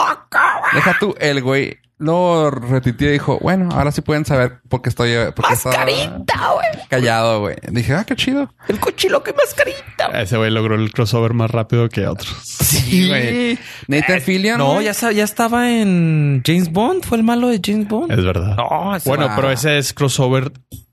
Deja 0.73 0.97
tú, 0.99 1.13
el 1.19 1.43
güey 1.43 1.77
lo 2.01 2.49
retuiteó 2.49 3.09
y 3.09 3.13
dijo, 3.13 3.37
bueno, 3.39 3.69
ahora 3.71 3.91
sí 3.91 4.01
pueden 4.01 4.25
saber 4.25 4.59
por 4.67 4.81
qué 4.81 4.89
estoy 4.89 5.13
porque 5.35 5.53
estaba 5.53 5.75
callado, 6.89 7.41
güey. 7.41 7.55
Dije, 7.69 7.93
ah, 7.93 8.03
qué 8.05 8.15
chido. 8.15 8.53
El 8.67 8.79
cochiloco 8.79 9.29
y 9.29 9.33
mascarita. 9.33 10.19
Ese 10.19 10.37
güey 10.37 10.49
logró 10.49 10.75
el 10.75 10.91
crossover 10.91 11.33
más 11.33 11.51
rápido 11.51 11.87
que 11.89 12.07
otros. 12.07 12.35
Sí, 12.43 13.07
güey. 13.07 13.59
Nathan 13.87 14.21
Fillion. 14.21 14.57
No, 14.57 14.73
güey. 14.73 14.85
ya, 14.85 15.11
ya 15.11 15.23
estaba 15.23 15.71
en 15.71 16.41
James 16.45 16.71
Bond. 16.71 17.05
Fue 17.05 17.17
el 17.17 17.23
malo 17.23 17.49
de 17.49 17.61
James 17.63 17.87
Bond. 17.87 18.11
Es 18.11 18.23
verdad. 18.25 18.55
No, 18.55 18.95
ese 18.95 19.07
bueno, 19.07 19.27
va. 19.27 19.35
pero 19.35 19.51
ese 19.51 19.77
es 19.77 19.93
crossover 19.93 20.51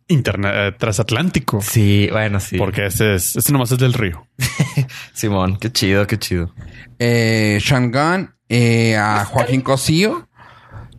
interna 0.09 0.69
eh, 0.69 0.73
transatlántico. 0.73 1.63
Sí, 1.63 2.09
bueno, 2.13 2.39
sí. 2.41 2.59
Porque 2.59 2.87
este 2.87 3.15
es, 3.15 3.35
este 3.37 3.53
nomás 3.53 3.73
es 3.73 3.79
del 3.79 3.95
río. 3.95 4.27
Simón, 5.15 5.57
qué 5.59 5.73
chido, 5.73 6.07
qué 6.07 6.19
chido. 6.19 6.53
Eh, 6.99 7.59
Shangan, 7.63 8.35
eh, 8.49 8.97
a 8.97 9.25
Joaquín 9.25 9.61
Cosío. 9.63 10.28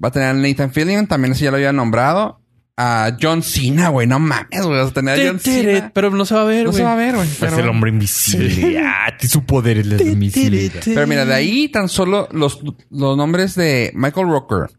Va 0.04 0.10
a 0.10 0.12
tener 0.12 0.30
a 0.30 0.34
Nathan 0.34 0.72
Fillion, 0.72 1.08
también 1.08 1.34
ese 1.34 1.46
ya 1.46 1.52
lo 1.52 1.58
había 1.58 1.74
nombrado. 1.74 2.38
A 2.82 3.18
John 3.22 3.44
Cena, 3.44 3.90
güey, 3.90 4.08
no 4.08 4.20
mames, 4.20 4.62
güey. 4.66 4.80
Vas 4.80 4.92
a 4.92 4.94
tener 4.94 5.20
a 5.20 5.28
John 5.30 5.40
Cena. 5.42 5.92
Pero 5.94 6.12
no 6.12 6.24
se 6.24 6.34
va 6.34 6.44
a 6.44 6.46
ver, 6.46 6.64
No 6.64 6.72
güey. 6.72 6.78
se 6.78 6.84
va 6.86 6.94
a 6.94 6.96
ver, 6.96 7.16
güey. 7.16 7.28
es 7.28 7.42
el 7.42 7.68
hombre 7.68 7.90
invisible. 7.92 8.80
Ah, 8.86 9.18
tiene 9.18 9.32
su 9.32 9.44
poder 9.46 9.80
es 9.80 9.88
la 9.88 10.02
invisibilidad. 10.02 10.82
Pero 10.86 11.06
mira, 11.08 11.26
de 11.26 11.34
ahí 11.34 11.68
tan 11.68 11.90
solo 11.90 12.30
los, 12.32 12.62
los 12.90 13.18
nombres 13.18 13.56
de 13.56 13.92
Michael 13.96 14.28
Rooker, 14.28 14.70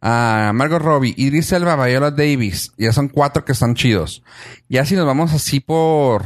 a 0.00 0.52
Margot 0.54 0.80
Robbie, 0.80 1.12
Idris 1.18 1.52
Elba, 1.52 1.84
Viola 1.84 2.10
Davis, 2.10 2.72
ya 2.78 2.92
son 2.94 3.08
cuatro 3.08 3.44
que 3.44 3.52
están 3.52 3.74
chidos. 3.74 4.22
Ya 4.70 4.86
si 4.86 4.94
nos 4.96 5.04
vamos 5.06 5.32
así 5.34 5.60
por 5.60 6.24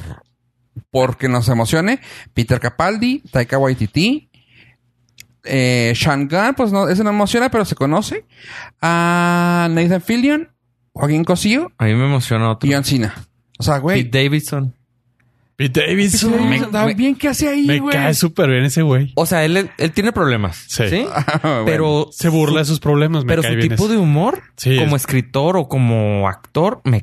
porque 0.93 1.29
nos 1.29 1.49
emocione, 1.49 2.01
Peter 2.33 2.61
Capaldi, 2.61 3.23
Taika 3.33 3.59
Waititi, 3.59 4.31
eh, 5.45 5.93
Shangan, 5.95 6.55
pues 6.55 6.73
no, 6.73 6.89
ese 6.89 7.05
no 7.05 7.11
emociona, 7.11 7.51
pero 7.51 7.65
se 7.65 7.75
conoce. 7.75 8.25
A 8.81 9.69
Nathan 9.71 10.01
Fillion, 10.01 10.49
Joaquín 10.93 11.25
Cosío 11.25 11.73
A 11.79 11.85
mí 11.85 11.95
me 11.95 12.07
emociona 12.07 12.51
otro. 12.51 12.69
y 12.69 12.73
John 12.73 12.85
Cena. 12.85 13.15
O 13.59 13.63
sea, 13.63 13.79
güey. 13.79 14.05
Pete 14.05 14.25
Davidson. 14.25 14.75
Pete 15.57 15.83
Davidson. 15.87 16.49
Me- 16.49 16.95
bien 16.95 17.15
que 17.15 17.29
hace 17.29 17.49
ahí, 17.49 17.67
Me 17.67 17.79
güey. 17.79 17.95
cae 17.95 18.13
súper 18.15 18.51
bien 18.51 18.65
ese 18.65 18.83
güey. 18.83 19.13
O 19.15 19.25
sea, 19.27 19.45
él, 19.45 19.71
él 19.79 19.93
tiene 19.93 20.11
problemas. 20.13 20.65
Sí. 20.69 20.89
Sí. 20.89 21.07
Ah, 21.15 21.39
bueno. 21.43 21.65
Pero 21.67 22.09
Se 22.11 22.29
burla 22.29 22.61
de 22.61 22.65
sus 22.65 22.81
problemas. 22.81 23.25
Me 23.25 23.29
Pero 23.29 23.43
cae 23.43 23.53
su 23.53 23.57
bien 23.59 23.69
tipo 23.71 23.85
ese. 23.85 23.93
de 23.95 23.99
humor, 24.01 24.43
Sí, 24.57 24.77
como 24.79 24.97
es- 24.97 25.03
escritor 25.03 25.57
o 25.57 25.69
como 25.69 26.29
actor, 26.29 26.81
me 26.85 26.97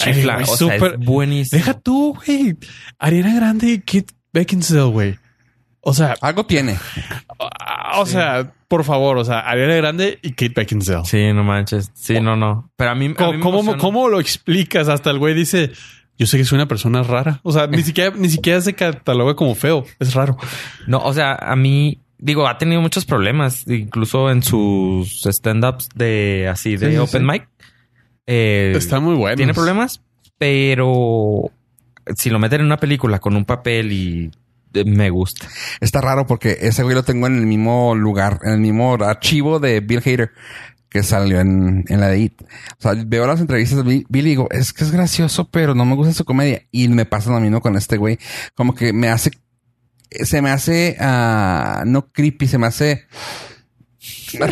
Ay, 0.00 0.12
chifla. 0.14 0.34
güey, 0.34 0.46
o 0.48 0.56
sea, 0.56 0.74
es 0.74 0.98
buenísimo. 0.98 1.58
Deja 1.58 1.74
tú, 1.74 2.16
güey. 2.26 2.56
Ariana 2.98 3.34
Grande 3.36 3.68
y 3.68 3.80
Kit 3.80 4.10
Beckinsale, 4.32 4.82
güey. 4.90 5.18
O 5.88 5.94
sea, 5.94 6.14
Algo 6.20 6.44
tiene. 6.46 6.76
o 7.96 8.06
sea, 8.06 8.52
por 8.68 8.84
favor, 8.84 9.16
o 9.18 9.24
sea, 9.24 9.40
Ariana 9.40 9.74
Grande 9.76 10.18
y 10.22 10.30
Kate 10.32 10.52
Beckinsale. 10.54 11.04
Sí, 11.04 11.32
no 11.32 11.44
manches. 11.44 11.90
Sí, 11.94 12.20
no, 12.20 12.36
no. 12.36 12.70
Pero 12.76 12.90
a 12.90 12.94
mí, 12.94 13.06
a 13.06 13.14
¿Cómo, 13.14 13.62
mí 13.62 13.72
me 13.72 13.76
cómo- 13.78 14.08
lo 14.08 14.20
explicas? 14.20 14.88
Hasta 14.88 15.10
el 15.10 15.18
güey 15.18 15.34
dice, 15.34 15.72
yo 16.18 16.26
sé 16.26 16.36
que 16.38 16.44
soy 16.44 16.56
una 16.56 16.68
persona 16.68 17.02
rara. 17.02 17.40
O 17.42 17.52
sea, 17.52 17.66
ni 17.66 17.82
siquiera, 17.82 18.14
ni 18.16 18.28
siquiera 18.28 18.60
se 18.60 18.74
cataloga 18.74 19.34
como 19.34 19.54
feo. 19.54 19.84
Es 19.98 20.14
raro. 20.14 20.36
No, 20.86 20.98
o 20.98 21.12
sea, 21.14 21.34
a 21.34 21.56
mí, 21.56 22.00
digo, 22.18 22.46
ha 22.48 22.58
tenido 22.58 22.80
muchos 22.80 23.04
problemas, 23.04 23.66
incluso 23.68 24.30
en 24.30 24.42
sus 24.42 25.24
stand-ups 25.26 25.88
de 25.94 26.48
así, 26.50 26.76
de 26.76 26.86
Sí, 26.88 26.92
sí, 26.92 26.98
open 26.98 27.22
sí. 27.22 27.28
mic. 27.32 27.48
Eh, 28.26 28.74
Está 28.76 29.00
muy 29.00 29.14
bueno. 29.14 29.36
Tiene 29.36 29.54
problemas, 29.54 30.02
pero 30.36 31.50
si 32.16 32.30
lo 32.30 32.38
meten 32.38 32.60
en 32.60 32.66
una 32.66 32.76
película 32.78 33.18
con 33.20 33.36
un 33.36 33.44
papel 33.44 33.92
y 33.92 34.30
me 34.86 35.10
gusta. 35.10 35.48
Está 35.80 36.00
raro 36.00 36.26
porque 36.26 36.58
ese 36.60 36.82
güey 36.82 36.94
lo 36.94 37.02
tengo 37.02 37.26
en 37.26 37.36
el 37.36 37.46
mismo 37.46 37.94
lugar, 37.94 38.40
en 38.44 38.52
el 38.52 38.60
mismo 38.60 38.94
archivo 38.94 39.60
de 39.60 39.80
Bill 39.80 40.02
Hader 40.04 40.32
que 40.88 41.02
salió 41.02 41.40
en, 41.40 41.84
en 41.88 42.00
la 42.00 42.08
de 42.08 42.18
It. 42.18 42.42
O 42.42 42.46
sea, 42.78 42.94
veo 42.94 43.26
las 43.26 43.40
entrevistas 43.40 43.84
de 43.84 44.04
Bill 44.08 44.26
y 44.26 44.30
digo, 44.30 44.48
es 44.50 44.72
que 44.72 44.84
es 44.84 44.90
gracioso, 44.90 45.50
pero 45.50 45.74
no 45.74 45.84
me 45.84 45.94
gusta 45.94 46.14
su 46.14 46.24
comedia. 46.24 46.62
Y 46.70 46.88
me 46.88 47.04
pasa 47.04 47.30
lo 47.30 47.40
mismo 47.40 47.60
con 47.60 47.76
este 47.76 47.96
güey. 47.96 48.18
Como 48.54 48.74
que 48.74 48.92
me 48.92 49.08
hace, 49.08 49.30
se 50.10 50.42
me 50.42 50.50
hace, 50.50 50.96
ah, 51.00 51.82
no 51.86 52.10
creepy, 52.10 52.48
se 52.48 52.58
me 52.58 52.66
hace 52.66 53.06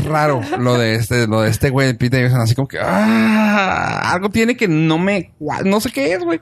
raro 0.04 0.40
lo 0.58 0.78
de 0.78 0.94
este, 0.94 1.26
lo 1.26 1.42
de 1.42 1.50
este 1.50 1.70
güey 1.70 1.88
de 1.88 1.94
Pete 1.94 2.16
Davidson. 2.18 2.40
Así 2.40 2.54
como 2.54 2.68
que, 2.68 2.78
ah, 2.80 4.12
algo 4.12 4.30
tiene 4.30 4.56
que 4.56 4.68
no 4.68 4.98
me, 4.98 5.32
no 5.64 5.80
sé 5.80 5.90
qué 5.90 6.12
es, 6.12 6.20
güey. 6.24 6.40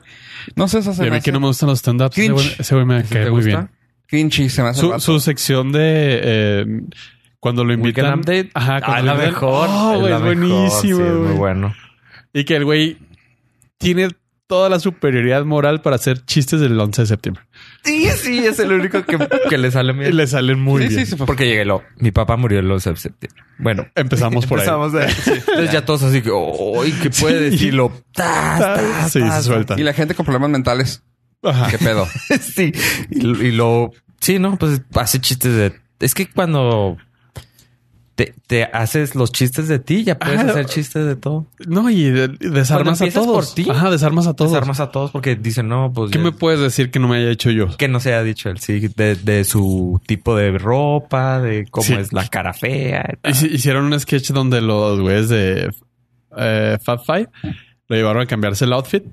No 0.55 0.67
sé, 0.67 0.79
eso 0.79 0.93
se 0.93 1.09
me 1.09 1.21
que 1.21 1.31
no 1.31 1.39
me 1.39 1.47
gustan 1.47 1.69
los 1.69 1.79
stand-ups. 1.79 2.17
Ese 2.17 2.31
güey, 2.31 2.51
ese 2.59 2.75
güey 2.75 2.85
me 2.85 3.03
¿Sí 3.03 3.13
cae 3.13 3.29
muy 3.29 3.41
gusta? 3.43 3.47
bien. 3.47 3.69
cringy, 4.07 4.49
se 4.49 4.61
me 4.63 4.69
hace 4.69 4.81
Su, 4.81 4.99
su 4.99 5.19
sección 5.19 5.71
de 5.71 6.19
eh, 6.23 6.65
cuando 7.39 7.63
lo 7.63 7.73
invitan. 7.73 8.19
Update. 8.19 8.51
Ajá, 8.53 8.77
Ah, 8.77 8.81
cuando 8.81 8.97
es 8.99 9.05
lo 9.05 9.05
la 9.05 9.13
invitan. 9.13 9.33
mejor. 9.33 9.69
Oh, 9.71 9.93
es 9.95 10.01
la 10.01 10.15
es 10.17 10.21
mejor, 10.21 10.35
buenísimo. 10.37 10.81
sí, 10.81 10.89
es 11.03 11.13
muy 11.13 11.33
bueno. 11.37 11.73
Y 12.33 12.43
que 12.43 12.55
el 12.55 12.65
güey 12.65 12.97
tiene 13.77 14.09
toda 14.47 14.69
la 14.69 14.79
superioridad 14.79 15.43
moral 15.45 15.81
para 15.81 15.95
hacer 15.95 16.23
chistes 16.25 16.59
del 16.59 16.79
11 16.79 17.01
de 17.01 17.05
septiembre. 17.07 17.43
Sí, 17.83 18.07
sí, 18.21 18.45
es 18.45 18.59
el 18.59 18.71
único 18.71 19.03
que, 19.03 19.17
que 19.49 19.57
le 19.57 19.71
sale 19.71 19.93
Y 19.95 19.97
bien. 19.97 20.15
le 20.17 20.27
salen 20.27 20.59
muy 20.59 20.83
Sí, 20.83 20.89
bien. 20.89 21.05
sí, 21.07 21.15
sí, 21.17 21.23
Porque 21.25 21.45
llegué 21.47 21.65
lo. 21.65 21.83
Mi 21.97 22.11
papá 22.11 22.37
murió 22.37 22.59
el 22.59 22.69
11 22.71 22.89
de 22.91 22.95
septiembre. 22.97 23.43
Bueno, 23.57 23.87
Empezamos 23.95 24.45
por 24.45 24.59
ahí. 24.59 24.65
empezamos 24.67 24.93
de- 24.93 25.05
Entonces 25.39 25.71
ya 25.71 25.83
todos 25.85 26.03
así 26.03 26.21
que, 26.21 26.29
¡ay! 26.29 26.91
¿Qué 27.01 27.09
puede 27.09 27.49
decirlo? 27.49 27.91
Tas, 28.13 28.59
tas, 28.59 29.11
Sí, 29.11 29.19
se 29.21 29.43
suelta. 29.43 29.75
Y 29.77 29.83
la 29.83 29.93
gente 29.93 30.13
con 30.15 30.25
problemas 30.25 30.49
mentales. 30.49 31.03
Ajá. 31.43 31.67
¿Qué 31.69 31.77
pedo? 31.77 32.07
sí. 32.41 32.71
Y, 33.11 33.27
y 33.27 33.51
lo. 33.51 33.91
Sí, 34.19 34.39
no, 34.39 34.57
pues 34.57 34.81
hace 34.95 35.19
chistes 35.19 35.53
de. 35.55 35.73
Es 35.99 36.13
que 36.13 36.27
cuando 36.29 36.97
te, 38.15 38.33
te 38.47 38.63
haces 38.63 39.13
los 39.13 39.31
chistes 39.31 39.67
de 39.67 39.77
ti, 39.79 40.03
ya 40.05 40.17
puedes 40.17 40.39
Ajá. 40.39 40.51
hacer 40.51 40.65
chistes 40.67 41.05
de 41.05 41.15
todo. 41.17 41.47
No, 41.67 41.89
y 41.89 42.03
de- 42.09 42.29
desarmas 42.29 43.01
a 43.01 43.07
todos. 43.09 43.47
por 43.47 43.55
ti, 43.55 43.67
Ajá, 43.69 43.91
desarmas 43.91 44.25
a 44.27 44.33
todos. 44.33 44.51
Desarmas 44.53 44.79
a 44.79 44.89
todos 44.91 45.11
porque 45.11 45.35
dicen, 45.35 45.67
no, 45.67 45.91
pues. 45.93 46.11
¿Qué 46.11 46.17
ya- 46.17 46.23
me 46.23 46.31
puedes 46.31 46.59
decir 46.61 46.91
que 46.91 46.99
no 46.99 47.07
me 47.09 47.17
haya 47.17 47.29
hecho 47.29 47.51
yo? 47.51 47.75
que 47.75 47.87
no 47.89 47.99
se 47.99 48.13
haya 48.13 48.23
dicho 48.23 48.49
él, 48.49 48.59
sí, 48.59 48.79
de, 48.95 49.15
de 49.15 49.43
su 49.43 50.01
tipo 50.07 50.35
de 50.35 50.57
ropa, 50.57 51.41
de 51.41 51.65
cómo 51.69 51.85
Sí. 51.85 51.93
es 51.93 52.13
la 52.13 52.27
cara 52.27 52.53
fea. 52.53 53.17
Hicieron 53.51 53.85
un 53.91 53.99
sketch 53.99 54.31
donde 54.31 54.61
los 54.61 54.99
güeyes 55.01 55.27
de 55.29 55.71
eh, 56.37 56.77
Fab 56.81 57.03
Five 57.05 57.29
lo 57.87 57.95
llevaron 57.95 58.23
a 58.23 58.25
cambiarse 58.25 58.65
el 58.65 58.73
outfit 58.73 59.03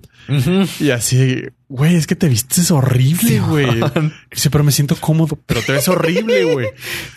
y 0.81 0.91
así, 0.91 1.43
güey, 1.73 1.97
es 1.97 2.07
que 2.07 2.15
te 2.15 2.29
vistes 2.29 2.71
horrible, 2.71 3.41
güey. 3.41 3.81
Dice, 4.31 4.51
pero 4.51 4.63
me 4.63 4.73
siento 4.73 4.95
cómodo, 4.97 5.39
pero 5.47 5.61
te 5.63 5.73
ves 5.73 5.89
horrible, 5.89 6.45
güey. 6.53 6.67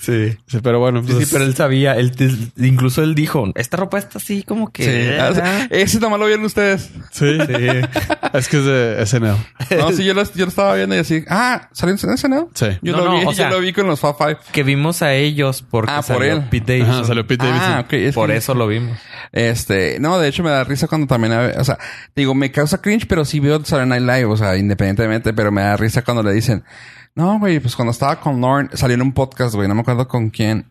Sí. 0.01 0.37
Dice, 0.47 0.61
pero 0.63 0.79
bueno, 0.79 1.01
Sí, 1.05 1.11
pues, 1.13 1.27
sí, 1.27 1.33
pero 1.33 1.45
él 1.45 1.55
sabía, 1.55 1.93
él 1.95 2.11
te- 2.15 2.31
incluso 2.65 3.03
él 3.03 3.15
dijo, 3.15 3.51
esta 3.55 3.77
ropa 3.77 3.97
está 3.97 4.17
así 4.17 4.43
como 4.43 4.71
que... 4.71 4.83
Sí. 4.83 5.15
Ah, 5.41 5.67
Ese 5.69 5.99
nomás 5.99 6.19
lo 6.19 6.27
vieron 6.27 6.45
ustedes. 6.45 6.89
sí. 7.11 7.25
es 8.33 8.47
que 8.47 8.57
es 8.57 8.65
de 8.65 9.05
SNL. 9.05 9.35
No, 9.77 9.91
sí, 9.91 10.03
yo 10.05 10.13
lo, 10.13 10.23
yo 10.23 10.45
lo 10.45 10.49
estaba 10.49 10.75
viendo 10.75 10.95
y 10.95 10.99
así. 10.99 11.23
Ah, 11.27 11.69
¿salió 11.73 11.95
en 12.01 12.09
ese, 12.13 12.29
no? 12.29 12.49
Sí. 12.53 12.67
Yo, 12.81 12.93
No, 12.93 12.99
lo, 12.99 13.05
no, 13.11 13.19
vi, 13.19 13.25
o 13.25 13.31
yo 13.33 13.49
lo 13.49 13.59
vi 13.59 13.73
con 13.73 13.87
los 13.87 13.99
Fab 13.99 14.17
Five. 14.17 14.37
Que 14.51 14.63
vimos 14.63 15.01
a 15.01 15.13
ellos 15.13 15.63
porque 15.69 15.91
Ah, 15.91 15.97
por 15.97 16.17
salió 16.17 16.33
él. 16.33 16.43
Pete 16.49 16.73
Davidson. 16.73 16.95
Ajá, 16.95 17.03
salió 17.05 17.27
Pete 17.27 17.45
Davidson. 17.45 17.71
Ah, 17.73 17.79
ok. 17.85 17.93
es 17.93 18.15
Por 18.15 18.29
que- 18.29 18.37
eso 18.37 18.53
lo 18.53 18.67
vimos. 18.67 18.97
Este, 19.31 19.99
no, 19.99 20.17
de 20.19 20.29
hecho 20.29 20.43
me 20.43 20.49
da 20.49 20.63
risa 20.63 20.87
cuando 20.87 21.07
también, 21.07 21.33
o 21.33 21.63
sea, 21.63 21.77
digo, 22.15 22.33
me 22.33 22.51
causa 22.51 22.81
cringe, 22.81 23.05
pero 23.07 23.25
sí 23.25 23.39
veo 23.39 23.57
Saturday 23.65 23.87
Night 23.99 24.03
Live, 24.03 24.25
o 24.25 24.37
sea, 24.37 24.44
independientemente, 24.55 25.33
pero 25.33 25.51
me 25.51 25.61
da 25.61 25.77
risa 25.77 26.01
cuando 26.03 26.21
le 26.23 26.33
dicen, 26.33 26.63
no, 27.15 27.39
güey, 27.39 27.59
pues 27.59 27.75
cuando 27.75 27.91
estaba 27.91 28.19
con 28.19 28.41
Lauren, 28.41 28.69
salió 28.73 28.95
en 28.95 29.01
un 29.01 29.13
podcast, 29.13 29.55
güey, 29.55 29.67
no 29.67 29.75
me 29.75 29.81
acuerdo 29.81 30.07
con 30.07 30.29
quién, 30.29 30.69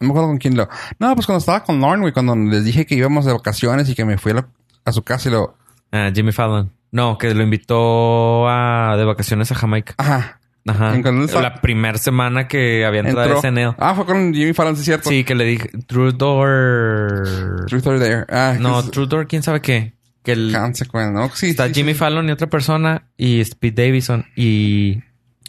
no 0.00 0.06
me 0.06 0.10
acuerdo 0.10 0.28
con 0.28 0.38
quién 0.38 0.56
lo, 0.56 0.68
no, 0.98 1.14
pues 1.14 1.26
cuando 1.26 1.40
estaba 1.40 1.64
con 1.64 1.80
Lauren, 1.80 2.00
güey, 2.00 2.12
cuando 2.12 2.34
les 2.36 2.64
dije 2.64 2.86
que 2.86 2.94
íbamos 2.94 3.24
de 3.24 3.32
vacaciones 3.32 3.88
y 3.88 3.94
que 3.94 4.04
me 4.04 4.18
fui 4.18 4.32
a, 4.32 4.36
la- 4.36 4.48
a 4.84 4.92
su 4.92 5.02
casa 5.02 5.28
y 5.28 5.32
lo, 5.32 5.56
Ah, 5.92 6.10
Jimmy 6.14 6.32
Fallon. 6.32 6.72
No, 6.90 7.18
que 7.18 7.34
lo 7.34 7.42
invitó 7.42 8.48
a, 8.48 8.94
de 8.96 9.04
vacaciones 9.04 9.50
a 9.52 9.54
Jamaica. 9.54 9.94
ajá, 9.98 10.38
Ajá. 10.66 10.92
La 11.40 11.60
primera 11.60 11.98
semana 11.98 12.46
que 12.48 12.84
había 12.86 13.00
entrado 13.00 13.40
SNL. 13.42 13.74
Ah, 13.78 13.94
fue 13.96 14.06
con 14.06 14.32
Jimmy 14.32 14.52
Fallon, 14.52 14.76
sí, 14.76 14.84
cierto. 14.84 15.08
Sí, 15.10 15.24
que 15.24 15.34
le 15.34 15.44
dije, 15.44 15.70
True 15.86 16.12
Door... 16.12 17.66
Truth 17.66 17.86
or 17.86 17.98
Dare. 17.98 18.26
Ah, 18.30 18.54
No, 18.60 18.82
True 18.88 19.06
Door, 19.06 19.26
quién 19.26 19.42
sabe 19.42 19.60
qué. 19.60 19.94
Que 20.22 20.32
el, 20.32 20.52
Consequence, 20.56 21.12
¿no? 21.12 21.28
Sí, 21.34 21.48
está 21.50 21.66
sí, 21.68 21.74
Jimmy 21.74 21.92
sí. 21.94 21.98
Fallon 21.98 22.28
y 22.28 22.32
otra 22.32 22.48
persona 22.48 23.08
y 23.16 23.40
Speed 23.40 23.74
Davidson 23.74 24.26
y 24.36 25.00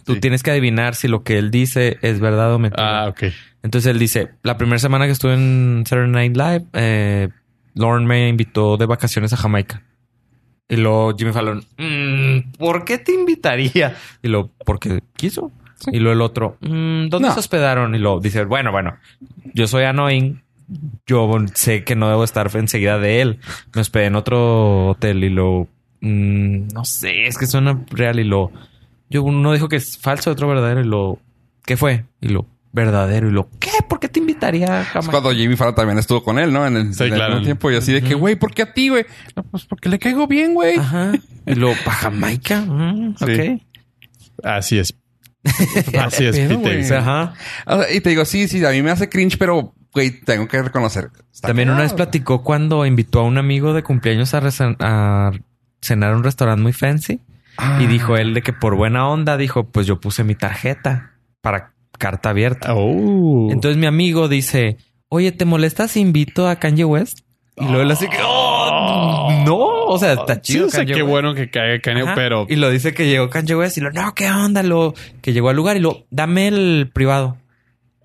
tú 0.04 0.16
Sí. 0.16 0.20
tienes 0.20 0.41
que 0.44 0.52
adivinar 0.52 0.95
si 0.95 1.08
lo 1.08 1.24
que 1.24 1.38
él 1.38 1.52
dice 1.52 1.98
es 2.02 2.20
verdad 2.20 2.54
o 2.54 2.60
mentira. 2.60 3.04
Ah, 3.04 3.10
ok. 3.10 3.24
Entonces 3.62 3.91
él 3.91 4.00
dice, 4.00 4.32
la 4.44 4.58
primera 4.58 4.80
semana 4.80 5.06
que 5.06 5.12
estuve 5.12 5.34
en 5.36 5.84
Saturday 5.88 6.10
Night 6.30 6.36
Live, 6.36 6.66
eh, 6.74 7.30
Lauren 7.76 8.06
me 8.06 8.28
invitó 8.30 8.78
de 8.78 8.86
vacaciones 8.86 9.32
a 9.34 9.38
Jamaica. 9.38 9.84
Y 10.68 10.76
luego 10.78 11.14
Jimmy 11.18 11.32
Fallon, 11.34 11.64
"Mm, 11.78 12.52
¿por 12.58 12.84
qué 12.86 12.98
te 12.98 13.14
invitaría? 13.14 13.95
Y 14.22 14.28
luego, 14.28 14.52
porque 14.66 15.02
quiso. 15.16 15.52
Y 15.91 16.00
luego 16.00 16.14
el 16.14 16.22
otro, 16.22 16.58
"Mm, 16.62 17.10
¿dónde 17.10 17.28
No. 17.30 17.34
se 17.34 17.40
hospedaron? 17.40 17.94
Y 17.95 18.00
luego 18.00 18.20
dice, 18.20 18.44
bueno, 18.45 18.72
bueno, 18.72 18.98
yo 19.54 19.68
soy 19.68 19.84
annoying. 19.84 20.41
Yo 21.06 21.30
sé 21.54 21.84
que 21.84 21.95
no 21.95 22.10
debo 22.10 22.24
estar 22.24 22.50
enseguida 22.56 22.98
de 23.00 23.22
él. 23.22 23.40
Me 23.74 23.82
hospedé 23.82 24.06
en 24.06 24.16
otro 24.16 24.90
hotel 24.90 25.24
y 25.24 25.30
luego, 25.30 25.68
"Mm, 26.02 26.68
no 26.74 26.86
sé, 26.86 27.28
es 27.28 27.38
que 27.38 27.45
suena 27.48 27.84
real. 27.91 28.20
Y 28.20 28.24
luego, 28.24 28.52
yo 29.10 29.24
uno 29.24 29.54
dijo 29.54 29.70
que 29.70 29.76
es 29.78 29.98
falso, 29.98 30.32
otro 30.32 30.48
verdadero. 30.48 30.82
Y 30.82 30.86
luego, 30.86 31.20
¿qué 31.66 31.78
fue? 31.78 32.06
Y 32.22 32.30
lo 32.30 32.45
verdadero. 32.72 33.28
Y 33.30 33.32
lo, 33.32 33.50
¿qué? 33.60 33.70
¿Por 33.88 34.00
qué 34.00 34.10
te 34.10 34.20
invitaría 34.20 34.82
Es 34.82 34.88
Jamaica? 34.88 35.12
cuando 35.12 35.32
Jimmy 35.34 35.56
Fallon 35.56 35.76
también 35.76 36.00
estuvo 36.00 36.24
con 36.24 36.40
él, 36.40 36.52
¿no? 36.52 36.66
En 36.66 36.76
el, 36.78 36.94
Sí, 36.95 37.04
en 37.04 37.14
claro. 37.14 37.41
tiempo. 37.41 37.70
Y 37.72 37.76
así 37.76 37.94
de 37.94 38.02
que, 38.02 38.16
güey, 38.16 38.36
¿por 38.36 38.54
qué 38.54 38.64
a 38.64 38.74
ti, 38.74 38.90
güey? 38.90 39.06
No, 39.36 39.44
pues 39.44 39.66
porque 39.66 39.90
le 39.90 40.00
caigo 40.00 40.26
bien, 40.28 40.54
güey. 40.56 40.78
Ajá. 40.78 41.12
Y 41.45 41.56
luego, 41.56 41.76
¿para 41.86 41.98
Jamaica? 41.98 42.62
Mm, 42.62 43.16
Sí. 43.18 43.24
ok. 43.24 43.62
Así 44.44 44.80
es. 44.80 44.95
Así 46.00 46.26
es, 46.26 46.36
Pero, 46.38 46.48
Pete 46.50 46.56
güey. 46.56 46.64
Davidson. 46.64 46.88
Sí, 46.88 46.94
Ajá. 46.95 47.34
O 47.68 47.78
sea, 47.84 47.94
y 47.94 48.02
te 48.02 48.10
digo, 48.10 48.26
sí, 48.26 48.48
sí, 48.48 48.66
a 48.66 48.70
mí 48.72 48.82
me 48.82 48.91
hace 48.91 49.10
cringe, 49.10 49.38
pero, 49.38 49.74
güey, 49.94 50.11
tengo 50.22 50.48
que 50.48 50.61
reconocer. 50.61 51.10
También 51.41 51.70
una 51.70 51.82
vez 51.82 51.94
platicó 51.94 52.44
cuando 52.44 52.86
invitó 52.86 53.20
a 53.20 53.24
un 53.24 53.38
amigo 53.38 53.74
de 53.74 53.84
cumpleaños 53.84 54.34
a, 54.34 54.41
a 54.80 55.32
cenar 55.82 56.14
a 56.14 56.18
un 56.18 56.24
restaurante 56.24 56.61
muy 56.61 56.74
fancy. 56.74 57.20
Ah. 57.57 57.80
Y 57.82 57.86
dijo 57.88 58.18
él 58.18 58.34
de 58.34 58.41
que 58.41 58.53
por 58.53 58.76
buena 58.76 59.07
onda, 59.07 59.38
dijo, 59.38 59.65
pues 59.65 59.86
yo 59.86 59.99
puse 59.99 60.24
mi 60.24 60.34
tarjeta 60.36 61.11
para 61.41 61.74
carta 61.99 62.30
abierta. 62.32 62.74
Oh. 62.74 63.49
Entonces 63.52 63.78
mi 63.78 63.86
amigo 63.86 64.28
dice, 64.28 64.78
oye, 65.10 65.32
¿te 65.32 65.45
molesta 65.45 65.88
si 65.88 65.99
invito 65.99 66.48
a 66.48 66.56
Kanye 66.56 66.86
West? 66.86 67.20
Y 67.56 67.65
luego 67.65 67.82
él 67.82 67.91
así 67.91 68.07
que, 68.07 68.18
"Oh, 68.26 69.44
no, 69.45 69.57
o 69.86 69.99
sea, 69.99 70.14
está 70.14 70.36
Sí, 70.36 70.41
chido. 70.53 70.70
Kanye 70.70 70.95
qué 70.95 71.03
West". 71.03 71.11
bueno 71.11 71.36
que 71.36 71.52
caiga 71.52 71.80
Kanye, 71.82 72.02
Ajá. 72.02 72.15
pero 72.15 72.48
Y 72.49 72.56
lo 72.56 72.72
dice 72.72 72.95
que 72.95 73.06
llegó 73.07 73.30
Kanye 73.30 73.56
West 73.56 73.78
y 73.78 73.82
lo, 73.82 73.91
no, 73.91 74.15
¿qué 74.15 74.32
onda? 74.32 74.64
Lo 74.64 74.95
que 75.22 75.34
llegó 75.34 75.49
al 75.49 75.56
lugar 75.56 75.78
y 75.78 75.80
lo, 75.80 76.03
dame 76.10 76.48
el 76.48 76.90
privado. 76.91 77.38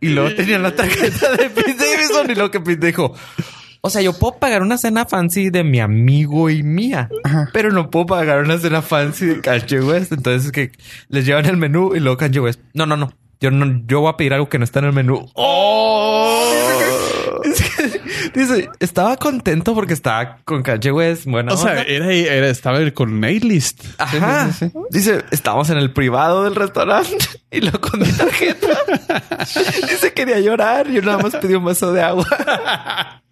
Y 0.01 0.09
luego 0.09 0.35
tenía 0.35 0.59
la 0.59 0.75
tarjeta 0.75 1.33
de 1.33 1.51
Pete 1.51 1.75
Davidson 1.75 2.31
y 2.31 2.35
lo 2.35 2.51
que 2.51 2.61
Pete 2.61 2.87
dijo, 2.87 3.15
o 3.81 3.91
sea, 3.91 4.03
yo 4.03 4.12
puedo 4.12 4.39
pagar 4.39 4.62
una 4.62 4.79
cena 4.79 5.07
fancy 5.07 5.51
de 5.51 5.65
mi 5.65 5.81
amigo 5.81 6.51
y 6.51 6.62
mía, 6.62 7.09
pero 7.53 7.70
no 7.70 7.91
puedo 7.91 8.07
pagar 8.07 8.41
una 8.41 8.59
cena 8.59 8.83
fancy 8.83 9.27
de 9.27 9.41
Kanye 9.41 9.81
West. 9.81 10.12
Entonces 10.12 10.47
es 10.47 10.53
que 10.53 10.73
les 11.09 11.27
llevan 11.27 11.47
el 11.47 11.57
menú 11.57 11.95
y 11.95 12.01
luego 12.01 12.16
Kanye 12.16 12.41
West, 12.41 12.61
no, 12.75 12.87
no, 12.87 12.97
no, 12.97 13.12
yo 13.41 13.51
no, 13.51 13.83
yo 13.87 14.01
voy 14.01 14.11
a 14.11 14.16
pedir 14.16 14.35
algo 14.35 14.49
que 14.49 14.59
no 14.59 14.65
está 14.65 14.81
en 14.81 14.87
el 14.87 14.93
menú. 14.93 15.31
¡Oh! 15.35 16.53
Dice, 18.35 18.69
estaba 18.81 19.17
contento 19.17 19.75
porque 19.75 19.95
estaba 19.95 20.39
con 20.45 20.63
Kanye 20.63 20.93
West. 20.93 21.25
Bueno, 21.27 21.55
o 21.55 21.57
sea, 21.57 21.83
era, 21.83 22.13
era- 22.13 22.49
estaba 22.49 22.79
con 22.93 23.25
A-list. 23.25 23.85
Ajá. 23.99 24.51
Sí, 24.53 24.67
sí, 24.67 24.71
sí. 24.73 24.79
Dice, 24.91 25.25
estábamos 25.31 25.71
en 25.71 25.79
el 25.79 25.93
privado 25.93 26.45
del 26.45 26.55
restaurante 26.55 27.17
y 27.51 27.61
lo 27.61 27.73
con 27.81 28.01
mi 28.01 28.09
tarjeta. 28.13 28.67
Dice, 29.91 30.13
quería 30.15 30.41
llorar. 30.41 30.89
Yo 30.91 31.03
nada 31.03 31.19
más 31.19 31.37
pedí 31.37 31.55
un 31.55 31.65
vaso 31.65 31.93
de 31.93 32.03
agua. 32.03 32.27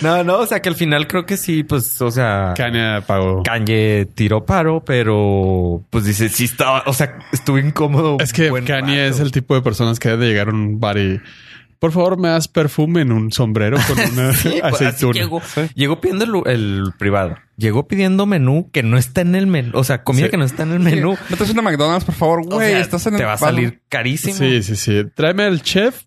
No, 0.00 0.24
no, 0.24 0.38
o 0.38 0.46
sea 0.46 0.62
que 0.62 0.70
al 0.70 0.74
final 0.74 1.06
creo 1.06 1.26
que 1.26 1.36
sí, 1.36 1.64
pues, 1.64 2.00
o 2.00 2.10
sea, 2.10 2.54
Kanye 2.56 3.02
pagó. 3.06 3.42
Kanye 3.42 4.08
tiró 4.14 4.46
paro, 4.46 4.82
pero 4.82 5.84
pues 5.90 6.06
dice, 6.06 6.30
sí 6.30 6.44
estaba, 6.46 6.82
o 6.86 6.94
sea, 6.94 7.18
estuve 7.30 7.60
incómodo. 7.60 8.16
Es 8.20 8.32
que 8.32 8.48
Kanye 8.64 9.02
rato. 9.04 9.14
es 9.16 9.20
el 9.20 9.30
tipo 9.32 9.54
de 9.54 9.60
personas 9.60 9.98
que 10.00 10.08
debe 10.08 10.24
de 10.24 10.30
llegar 10.30 10.48
a 10.48 10.52
un 10.52 10.80
bar 10.80 10.96
y 10.96 11.20
por 11.80 11.90
favor 11.90 12.16
me 12.18 12.28
das 12.28 12.46
perfume 12.46 13.00
en 13.00 13.10
un 13.10 13.32
sombrero 13.32 13.76
con 13.88 13.98
una 14.12 14.32
Sí, 14.34 14.58
pues, 14.60 14.74
aceituna. 14.74 15.14
llegó, 15.14 15.42
llegó 15.74 16.00
pidiendo 16.00 16.24
el, 16.44 16.52
el 16.52 16.92
privado. 16.98 17.36
Llegó 17.56 17.88
pidiendo 17.88 18.24
menú 18.26 18.70
que 18.72 18.82
no 18.84 18.96
está 18.96 19.22
en 19.22 19.34
el 19.34 19.46
menú. 19.48 19.72
O 19.74 19.82
sea, 19.82 20.04
comida 20.04 20.26
Sí. 20.26 20.30
que 20.30 20.36
no 20.36 20.44
está 20.44 20.62
en 20.62 20.72
el 20.72 20.80
menú. 20.80 21.16
¿No 21.28 21.36
te 21.36 21.50
una 21.50 21.62
McDonald's, 21.62 22.04
por 22.04 22.14
favor? 22.14 22.40
O 22.40 22.44
Güey, 22.56 22.70
sea, 22.70 22.80
estás 22.80 23.06
en 23.08 23.14
el 23.14 23.18
te 23.18 23.24
va 23.24 23.32
a 23.32 23.38
salir 23.38 23.82
carísimo. 23.88 24.34
Sí, 24.34 24.62
sí, 24.62 24.76
sí. 24.76 25.02
Tráeme 25.14 25.42
al 25.42 25.60
chef. 25.62 26.04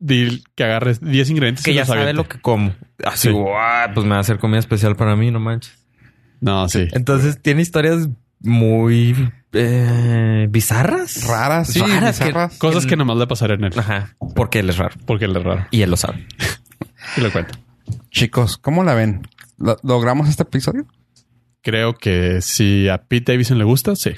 Dile 0.00 0.40
que 0.54 0.64
agarres 0.64 1.00
10 1.00 1.30
ingredientes 1.30 1.64
que 1.64 1.70
y 1.70 1.74
ya 1.74 1.86
sabe 1.86 2.12
lo 2.12 2.28
que 2.28 2.38
como. 2.40 2.74
Así, 3.04 3.28
Sí. 3.28 3.30
"Guau, 3.32 3.94
pues 3.94 4.04
me 4.04 4.10
va 4.10 4.16
a 4.16 4.20
hacer 4.20 4.38
comida 4.38 4.58
especial 4.58 4.96
para 4.96 5.16
mí, 5.16 5.30
no 5.30 5.40
manches. 5.40 5.86
No, 6.40 6.68
sí. 6.68 6.88
Entonces 6.92 7.40
tiene 7.40 7.62
historias 7.62 8.08
muy 8.40 9.30
eh, 9.54 10.46
bizarras. 10.50 11.26
Raras, 11.26 11.68
sí, 11.68 11.80
Raras 11.80 12.18
que- 12.18 12.26
bizarras. 12.26 12.58
Cosas 12.58 12.86
que 12.86 12.96
nomás 12.96 13.16
le 13.16 13.26
pasarían 13.26 13.64
a 13.64 13.66
él. 13.68 13.72
Ajá. 13.78 14.16
Porque 14.34 14.58
él 14.60 14.68
es 14.70 14.76
raro. 14.78 14.94
Porque 15.06 15.24
él 15.26 15.36
es 15.36 15.42
raro. 15.42 15.66
Y 15.70 15.82
él 15.82 15.90
lo 15.90 15.96
sabe. 15.96 16.26
Y 17.16 17.20
lo 17.20 17.30
cuento. 17.30 17.54
Chicos, 18.10 18.56
¿cómo 18.56 18.82
la 18.82 18.94
ven? 18.94 19.28
¿Lo- 19.58 19.76
¿Logramos 19.82 20.28
este 20.28 20.42
episodio? 20.42 20.86
Creo 21.62 21.94
que 21.94 22.40
si 22.40 22.88
a 22.88 22.98
Pete 22.98 23.32
Davidson 23.32 23.58
le 23.58 23.64
gusta, 23.64 23.94
sí. 23.94 24.12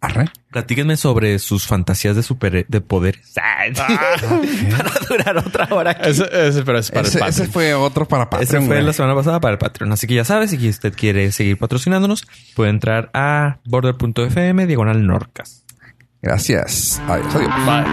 Arre. 0.00 0.26
Platíquenme 0.50 0.96
sobre 0.96 1.38
sus 1.38 1.66
fantasías 1.66 2.14
de 2.16 2.22
super 2.22 2.66
de 2.66 2.80
poderes. 2.80 3.32
para 3.34 4.90
durar 5.08 5.38
otra 5.38 5.68
hora. 5.70 5.90
aquí. 5.92 6.10
Ese, 6.10 6.24
ese, 6.48 6.62
pero 6.64 6.78
es 6.78 6.90
para 6.90 7.08
Ese, 7.08 7.18
el 7.18 7.24
ese 7.24 7.40
Patreon. 7.42 7.52
fue 7.52 7.74
otro 7.74 8.06
para 8.06 8.28
Patreon. 8.30 8.48
Ese 8.48 8.58
fue 8.58 8.76
güey. 8.76 8.82
la 8.86 8.92
semana 8.92 9.14
pasada 9.14 9.40
para 9.40 9.52
el 9.52 9.58
Patreon. 9.58 9.90
Así 9.92 10.06
que 10.06 10.14
ya 10.14 10.24
sabes, 10.24 10.50
si 10.50 10.68
usted 10.68 10.92
quiere 10.94 11.32
seguir 11.32 11.58
patrocinándonos, 11.58 12.26
puede 12.54 12.70
entrar 12.70 13.10
a 13.14 13.58
border.fm 13.64 14.66
diagonal 14.66 15.06
Norcas. 15.06 15.64
Gracias. 16.22 17.00
Adiós, 17.06 17.34
adiós. 17.34 17.50
Bye. 17.66 17.84